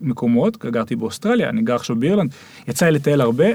במקומות, 0.00 0.56
גרתי 0.56 0.96
באוסטרליה, 0.96 1.48
אני 1.48 1.62
גר 1.62 1.74
עכשיו 1.74 1.96
באירלנד, 1.96 2.30
יצא 2.68 2.86
לי 2.86 2.92
לטייל 2.92 3.20
הרבה, 3.20 3.46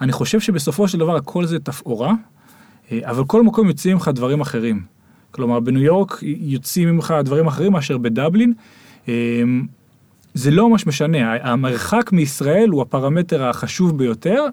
אני 0.00 0.12
חושב 0.12 0.40
שבסופו 0.40 0.88
של 0.88 0.98
דבר 0.98 1.16
הכל 1.16 1.46
זה 1.46 1.58
תפאורה, 1.58 2.12
אה, 2.92 2.98
אבל 3.02 3.24
כל 3.24 3.42
מקום 3.42 3.68
יוצאים 3.68 3.94
ממך 3.94 4.10
דברים 4.14 4.40
אחרים. 4.40 4.82
כלומר, 5.30 5.60
בניו 5.60 5.82
יורק 5.82 6.18
יוצאים 6.22 6.88
ממך 6.88 7.14
דברים 7.24 7.46
אחרים 7.46 7.72
מאשר 7.72 7.98
בדבלין. 7.98 8.52
אה, 9.08 9.14
זה 10.34 10.50
לא 10.50 10.68
ממש 10.68 10.86
משנה, 10.86 11.36
המרחק 11.42 12.12
מישראל 12.12 12.68
הוא 12.68 12.82
הפרמטר 12.82 13.44
החשוב 13.44 13.98
ביותר, 13.98 14.44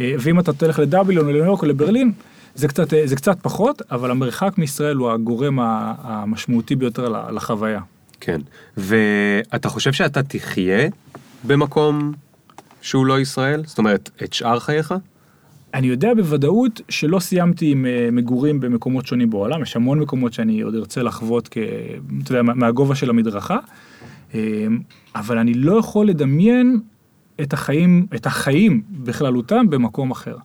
אה, 0.00 0.14
ואם 0.18 0.40
אתה 0.40 0.52
תלך 0.52 0.78
לדבלין 0.78 1.18
או 1.18 1.22
לניו 1.22 1.44
יורק 1.44 1.62
או 1.62 1.66
לברלין, 1.66 2.12
זה 2.58 2.68
קצת, 2.68 2.94
אה, 2.94 3.06
זה 3.06 3.16
קצת 3.16 3.38
פחות, 3.42 3.82
אבל 3.90 4.10
המרחק 4.10 4.58
מישראל 4.58 4.96
הוא 4.96 5.10
הגורם 5.10 5.58
המשמעותי 6.02 6.76
ביותר 6.76 7.08
לחוויה. 7.30 7.80
כן. 8.20 8.40
ואתה 8.76 9.68
חושב 9.68 9.92
שאתה 9.92 10.22
תחיה 10.22 10.88
במקום 11.46 12.12
שהוא 12.82 13.06
לא 13.06 13.20
ישראל? 13.20 13.62
זאת 13.66 13.78
אומרת, 13.78 14.10
את 14.24 14.32
שאר 14.32 14.58
חייך? 14.58 14.94
אני 15.74 15.86
יודע 15.86 16.14
בוודאות 16.14 16.80
שלא 16.88 17.18
סיימתי 17.20 17.70
עם 17.70 17.86
אה, 17.86 18.08
מגורים 18.12 18.60
במקומות 18.60 19.06
שונים 19.06 19.30
בעולם, 19.30 19.62
יש 19.62 19.76
המון 19.76 19.98
מקומות 20.00 20.32
שאני 20.32 20.60
עוד 20.60 20.74
ארצה 20.74 21.02
לחוות, 21.02 21.48
כ, 21.50 21.58
אתה 22.22 22.32
יודע, 22.32 22.42
מה- 22.42 22.54
מהגובה 22.54 22.94
של 22.94 23.10
המדרכה, 23.10 23.58
אה, 24.34 24.66
אבל 25.14 25.38
אני 25.38 25.54
לא 25.54 25.78
יכול 25.78 26.06
לדמיין 26.08 26.80
את 27.40 27.52
החיים, 27.52 28.06
את 28.14 28.26
החיים 28.26 28.82
בכללותם 28.90 29.70
במקום 29.70 30.10
אחר. 30.10 30.36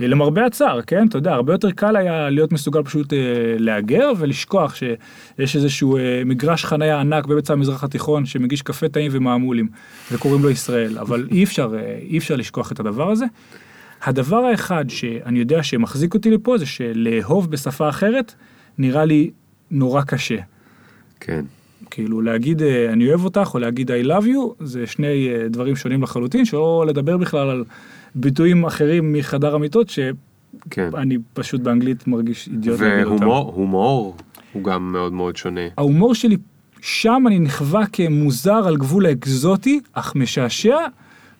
אה, 0.00 0.06
למרבה 0.06 0.46
הצער, 0.46 0.82
כן, 0.82 1.06
אתה 1.06 1.18
יודע, 1.18 1.32
הרבה 1.32 1.54
יותר 1.54 1.70
קל 1.70 1.96
היה 1.96 2.30
להיות 2.30 2.52
מסוגל 2.52 2.82
פשוט 2.82 3.12
אה, 3.12 3.18
להגר 3.58 4.12
ולשכוח 4.18 4.74
שיש 4.74 5.56
איזשהו 5.56 5.96
אה, 5.96 6.22
מגרש 6.24 6.64
חנייה 6.64 7.00
ענק 7.00 7.26
באמצע 7.26 7.52
המזרח 7.52 7.84
התיכון 7.84 8.26
שמגיש 8.26 8.62
קפה 8.62 8.88
טעים 8.88 9.10
ומעמולים 9.14 9.68
וקוראים 10.12 10.42
לו 10.42 10.50
ישראל, 10.50 10.98
אבל 10.98 11.28
אי 11.30 11.44
אפשר, 11.44 11.74
אה, 11.78 11.98
אי 12.02 12.18
אפשר 12.18 12.36
לשכוח 12.36 12.72
את 12.72 12.80
הדבר 12.80 13.10
הזה. 13.10 13.24
הדבר 14.02 14.36
האחד 14.36 14.84
שאני 14.88 15.38
יודע 15.38 15.62
שמחזיק 15.62 16.14
אותי 16.14 16.30
לפה 16.30 16.58
זה 16.58 16.66
שלאהוב 16.66 17.50
בשפה 17.50 17.88
אחרת 17.88 18.34
נראה 18.78 19.04
לי 19.04 19.30
נורא 19.70 20.02
קשה. 20.02 20.38
כן. 21.20 21.44
כאילו 21.90 22.20
להגיד 22.20 22.62
אה, 22.62 22.92
אני 22.92 23.08
אוהב 23.08 23.24
אותך 23.24 23.50
או 23.54 23.58
להגיד 23.58 23.90
I 23.90 24.06
love 24.06 24.24
you 24.24 24.64
זה 24.64 24.86
שני 24.86 25.28
דברים 25.50 25.76
שונים 25.76 26.02
לחלוטין 26.02 26.44
שלא 26.44 26.84
לדבר 26.88 27.16
בכלל 27.16 27.50
על 27.50 27.64
ביטויים 28.14 28.64
אחרים 28.64 29.12
מחדר 29.12 29.54
המיטות 29.54 29.90
כן. 30.70 30.88
שאני 30.92 31.18
פשוט 31.32 31.60
באנגלית 31.60 32.06
מרגיש 32.06 32.48
אידיוט. 32.48 32.80
והומור, 32.80 33.52
הומור 33.54 34.16
הוא 34.52 34.64
גם 34.64 34.92
מאוד 34.92 35.12
מאוד 35.12 35.36
שונה. 35.36 35.60
ההומור 35.76 36.14
שלי 36.14 36.36
שם 36.80 37.24
אני 37.26 37.38
נחווה 37.38 37.86
כמוזר 37.86 38.62
על 38.66 38.76
גבול 38.76 39.06
האקזוטי 39.06 39.80
אך 39.92 40.14
משעשע. 40.14 40.76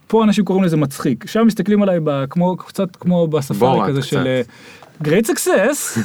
פה 0.06 0.24
אנשים 0.24 0.44
קוראים 0.44 0.64
לזה 0.64 0.76
מצחיק 0.76 1.26
שם 1.26 1.46
מסתכלים 1.46 1.82
עליי 1.82 1.98
ב, 2.04 2.24
כמו 2.30 2.56
קצת 2.56 2.96
כמו 2.96 3.26
בספארי 3.26 3.88
כזה 3.88 4.00
קצת. 4.00 4.08
של 4.10 4.26
אה, 4.26 4.42
great 5.04 5.26
success 5.26 5.98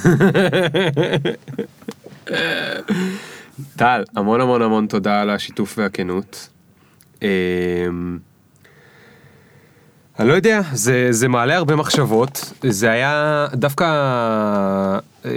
טל, 3.75 4.03
המון 4.15 4.41
המון 4.41 4.61
המון 4.61 4.87
תודה 4.87 5.21
על 5.21 5.29
השיתוף 5.29 5.77
והכנות. 5.77 6.49
אני 10.19 10.27
לא 10.27 10.33
יודע, 10.33 10.61
זה, 10.73 11.07
זה 11.11 11.27
מעלה 11.27 11.55
הרבה 11.55 11.75
מחשבות, 11.75 12.53
זה 12.69 12.91
היה 12.91 13.47
דווקא 13.53 13.85
אה, 15.25 15.31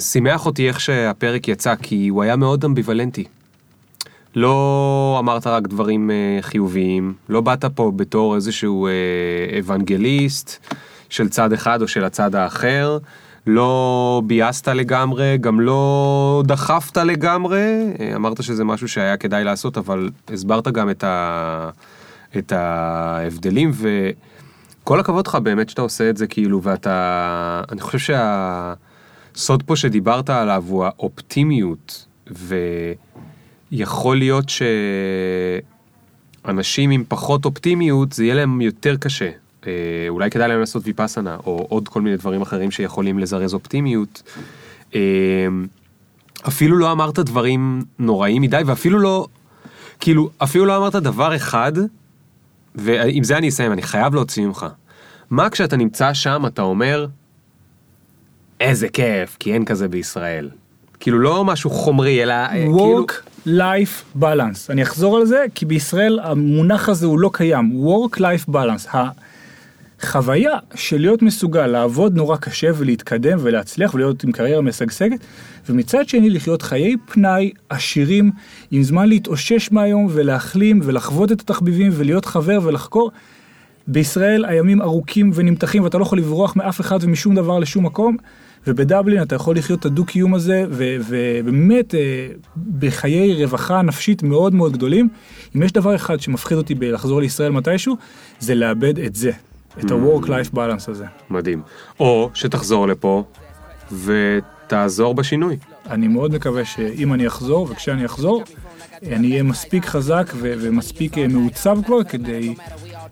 שימח 0.00 0.46
אותי 0.46 0.68
איך 0.68 0.80
שהפרק 0.80 1.48
יצא, 1.48 1.74
כי 1.82 2.08
הוא 2.08 2.22
היה 2.22 2.36
מאוד 2.36 2.64
אמביוולנטי. 2.64 3.24
לא 4.36 5.16
אמרת 5.18 5.46
רק 5.46 5.68
דברים 5.68 6.10
אה, 6.10 6.38
חיוביים, 6.40 7.14
לא 7.28 7.40
באת 7.40 7.64
פה 7.64 7.92
בתור 7.96 8.34
איזשהו 8.34 8.86
אה, 8.86 8.92
אוונגליסט 9.58 10.66
של 11.10 11.28
צד 11.28 11.52
אחד 11.52 11.82
או 11.82 11.88
של 11.88 12.04
הצד 12.04 12.34
האחר, 12.34 12.98
לא 13.46 14.22
ביאסת 14.26 14.68
לגמרי, 14.68 15.38
גם 15.40 15.60
לא 15.60 16.42
דחפת 16.46 16.96
לגמרי, 16.96 17.92
אה, 18.00 18.16
אמרת 18.16 18.42
שזה 18.42 18.64
משהו 18.64 18.88
שהיה 18.88 19.16
כדאי 19.16 19.44
לעשות, 19.44 19.78
אבל 19.78 20.10
הסברת 20.32 20.68
גם 20.68 20.90
את, 20.90 21.04
ה... 21.04 21.70
את 22.36 22.52
ההבדלים, 22.52 23.70
וכל 23.74 25.00
הכבוד 25.00 25.26
לך 25.26 25.34
באמת 25.34 25.68
שאתה 25.68 25.82
עושה 25.82 26.10
את 26.10 26.16
זה, 26.16 26.26
כאילו, 26.26 26.62
ואתה... 26.62 27.62
אני 27.72 27.80
חושב 27.80 28.16
שהסוד 29.34 29.62
פה 29.62 29.76
שדיברת 29.76 30.30
עליו 30.30 30.64
הוא 30.68 30.84
האופטימיות, 30.84 32.06
ויכול 33.70 34.18
להיות 34.18 34.44
שאנשים 36.44 36.90
עם 36.90 37.04
פחות 37.08 37.44
אופטימיות, 37.44 38.12
זה 38.12 38.24
יהיה 38.24 38.34
להם 38.34 38.60
יותר 38.60 38.96
קשה. 38.96 39.30
אה, 39.66 39.72
אולי 40.08 40.30
כדאי 40.30 40.48
להם 40.48 40.60
לעשות 40.60 40.82
ויפאסנה, 40.86 41.36
או 41.46 41.66
עוד 41.68 41.88
כל 41.88 42.02
מיני 42.02 42.16
דברים 42.16 42.42
אחרים 42.42 42.70
שיכולים 42.70 43.18
לזרז 43.18 43.54
אופטימיות. 43.54 44.22
אה, 44.94 45.00
אפילו 46.48 46.76
לא 46.76 46.92
אמרת 46.92 47.18
דברים 47.18 47.82
נוראים 47.98 48.42
מדי, 48.42 48.62
ואפילו 48.66 48.98
לא, 48.98 49.26
כאילו, 50.00 50.30
אפילו 50.38 50.64
לא 50.64 50.76
אמרת 50.76 50.94
דבר 50.94 51.36
אחד, 51.36 51.72
ועם 52.74 53.24
זה 53.24 53.38
אני 53.38 53.48
אסיים, 53.48 53.72
אני 53.72 53.82
חייב 53.82 54.14
להוציא 54.14 54.46
ממך. 54.46 54.66
מה 55.30 55.50
כשאתה 55.50 55.76
נמצא 55.76 56.14
שם 56.14 56.46
אתה 56.46 56.62
אומר, 56.62 57.06
איזה 58.60 58.88
כיף, 58.88 59.36
כי 59.40 59.54
אין 59.54 59.64
כזה 59.64 59.88
בישראל. 59.88 60.50
כאילו 61.00 61.18
לא 61.18 61.44
משהו 61.44 61.70
חומרי, 61.70 62.22
אלא 62.22 62.32
אה, 62.32 62.48
כאילו... 62.48 63.06
work 63.06 63.12
life 63.46 64.20
balance. 64.20 64.70
אני 64.70 64.82
אחזור 64.82 65.16
על 65.16 65.26
זה, 65.26 65.44
כי 65.54 65.66
בישראל 65.66 66.18
המונח 66.22 66.88
הזה 66.88 67.06
הוא 67.06 67.18
לא 67.18 67.30
קיים. 67.32 67.86
work 67.86 68.16
life 68.16 68.50
balance. 68.52 68.96
החוויה 70.04 70.58
של 70.74 71.00
להיות 71.00 71.22
מסוגל 71.22 71.66
לעבוד 71.66 72.16
נורא 72.16 72.36
קשה 72.36 72.70
ולהתקדם 72.74 73.38
ולהצליח 73.40 73.94
ולהיות 73.94 74.24
עם 74.24 74.32
קריירה 74.32 74.62
משגשגת, 74.62 75.18
ומצד 75.68 76.08
שני 76.08 76.30
לחיות 76.30 76.62
חיי 76.62 76.96
פנאי 77.12 77.52
עשירים, 77.68 78.30
עם 78.70 78.82
זמן 78.82 79.08
להתאושש 79.08 79.72
מהיום 79.72 80.08
ולהחלים 80.10 80.80
ולחוות 80.82 81.32
את 81.32 81.40
התחביבים 81.40 81.92
ולהיות 81.94 82.24
חבר 82.24 82.58
ולחקור. 82.62 83.10
בישראל 83.86 84.44
הימים 84.44 84.82
ארוכים 84.82 85.30
ונמתחים 85.34 85.82
ואתה 85.82 85.98
לא 85.98 86.02
יכול 86.02 86.18
לברוח 86.18 86.56
מאף 86.56 86.80
אחד 86.80 86.98
ומשום 87.00 87.34
דבר 87.34 87.58
לשום 87.58 87.86
מקום. 87.86 88.16
ובדבלין 88.66 89.22
אתה 89.22 89.34
יכול 89.34 89.56
לחיות 89.56 89.80
את 89.80 89.84
הדו-קיום 89.84 90.34
הזה, 90.34 90.64
ובאמת 90.70 91.94
אה, 91.94 92.28
בחיי 92.78 93.44
רווחה 93.44 93.82
נפשית 93.82 94.22
מאוד 94.22 94.54
מאוד 94.54 94.72
גדולים. 94.72 95.08
אם 95.56 95.62
יש 95.62 95.72
דבר 95.72 95.94
אחד 95.94 96.20
שמפחיד 96.20 96.58
אותי 96.58 96.74
בלחזור 96.74 97.20
לישראל 97.20 97.52
מתישהו, 97.52 97.96
זה 98.40 98.54
לאבד 98.54 98.98
את 98.98 99.14
זה, 99.14 99.32
את 99.78 99.90
ה-work-life 99.90 100.54
balance 100.54 100.90
הזה. 100.90 101.04
מדהים. 101.30 101.62
או 102.00 102.30
שתחזור 102.34 102.88
לפה 102.88 103.24
ותעזור 104.04 105.14
בשינוי. 105.14 105.56
אני 105.90 106.08
מאוד 106.08 106.34
מקווה 106.34 106.64
שאם 106.64 107.14
אני 107.14 107.26
אחזור, 107.26 107.68
וכשאני 107.70 108.06
אחזור, 108.06 108.42
אני 109.02 109.30
אהיה 109.30 109.42
מספיק 109.42 109.84
חזק 109.86 110.32
ו- 110.34 110.54
ומספיק 110.60 111.18
אה, 111.18 111.28
מעוצב 111.28 111.78
כבר 111.86 112.04
כדי 112.04 112.54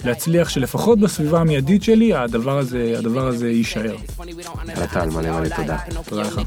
להצליח 0.05 0.49
שלפחות 0.49 1.01
בסביבה 1.01 1.41
המיידית 1.41 1.83
שלי 1.83 2.15
הדבר 2.15 2.59
הזה, 2.59 2.95
הדבר 2.99 3.27
הזה 3.27 3.51
יישאר. 3.51 3.97
טל, 4.93 5.11
מלא 5.11 5.41
מלא 5.41 5.49
תודה. 5.57 5.79
תודה 6.05 6.23
לך. 6.23 6.41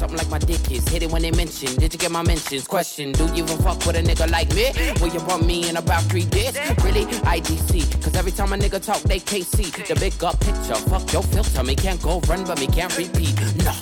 Something 0.00 0.16
like 0.16 0.30
my 0.30 0.38
dick 0.38 0.70
is 0.76 0.86
hit 0.92 1.02
it 1.02 1.10
when 1.10 1.22
they 1.22 1.30
mention. 1.42 1.70
Did 1.82 1.90
you 1.94 2.00
get 2.04 2.12
my 2.18 2.22
mentions? 2.32 2.66
Question: 2.76 3.06
Do 3.18 3.24
you 3.36 3.44
even 3.44 3.58
fuck 3.64 3.78
with 3.86 4.00
a 4.00 4.02
nigga 4.08 4.26
like 4.36 4.50
me? 4.58 4.66
Will 5.00 5.12
you 5.16 5.22
want 5.28 5.42
me 5.50 5.56
in 5.68 5.76
about 5.84 6.02
three 6.10 6.28
days? 6.36 6.54
Really? 6.84 7.04
IDC. 7.36 7.70
Cause 8.02 8.14
every 8.20 8.34
time 8.38 8.52
a 8.54 8.58
nigga 8.64 8.80
talk, 8.88 9.00
they 9.12 9.20
can't 9.30 9.48
see 9.56 9.68
the 9.90 9.96
big 10.04 10.14
up 10.28 10.36
picture. 10.46 10.78
Fuck 10.90 11.04
your 11.14 11.24
filter. 11.32 11.62
Me 11.70 11.74
can't 11.84 12.00
go 12.08 12.12
run, 12.30 12.40
but 12.48 12.56
me 12.62 12.68
can't 12.78 12.94
repeat. 13.02 13.34
No. 13.66 13.74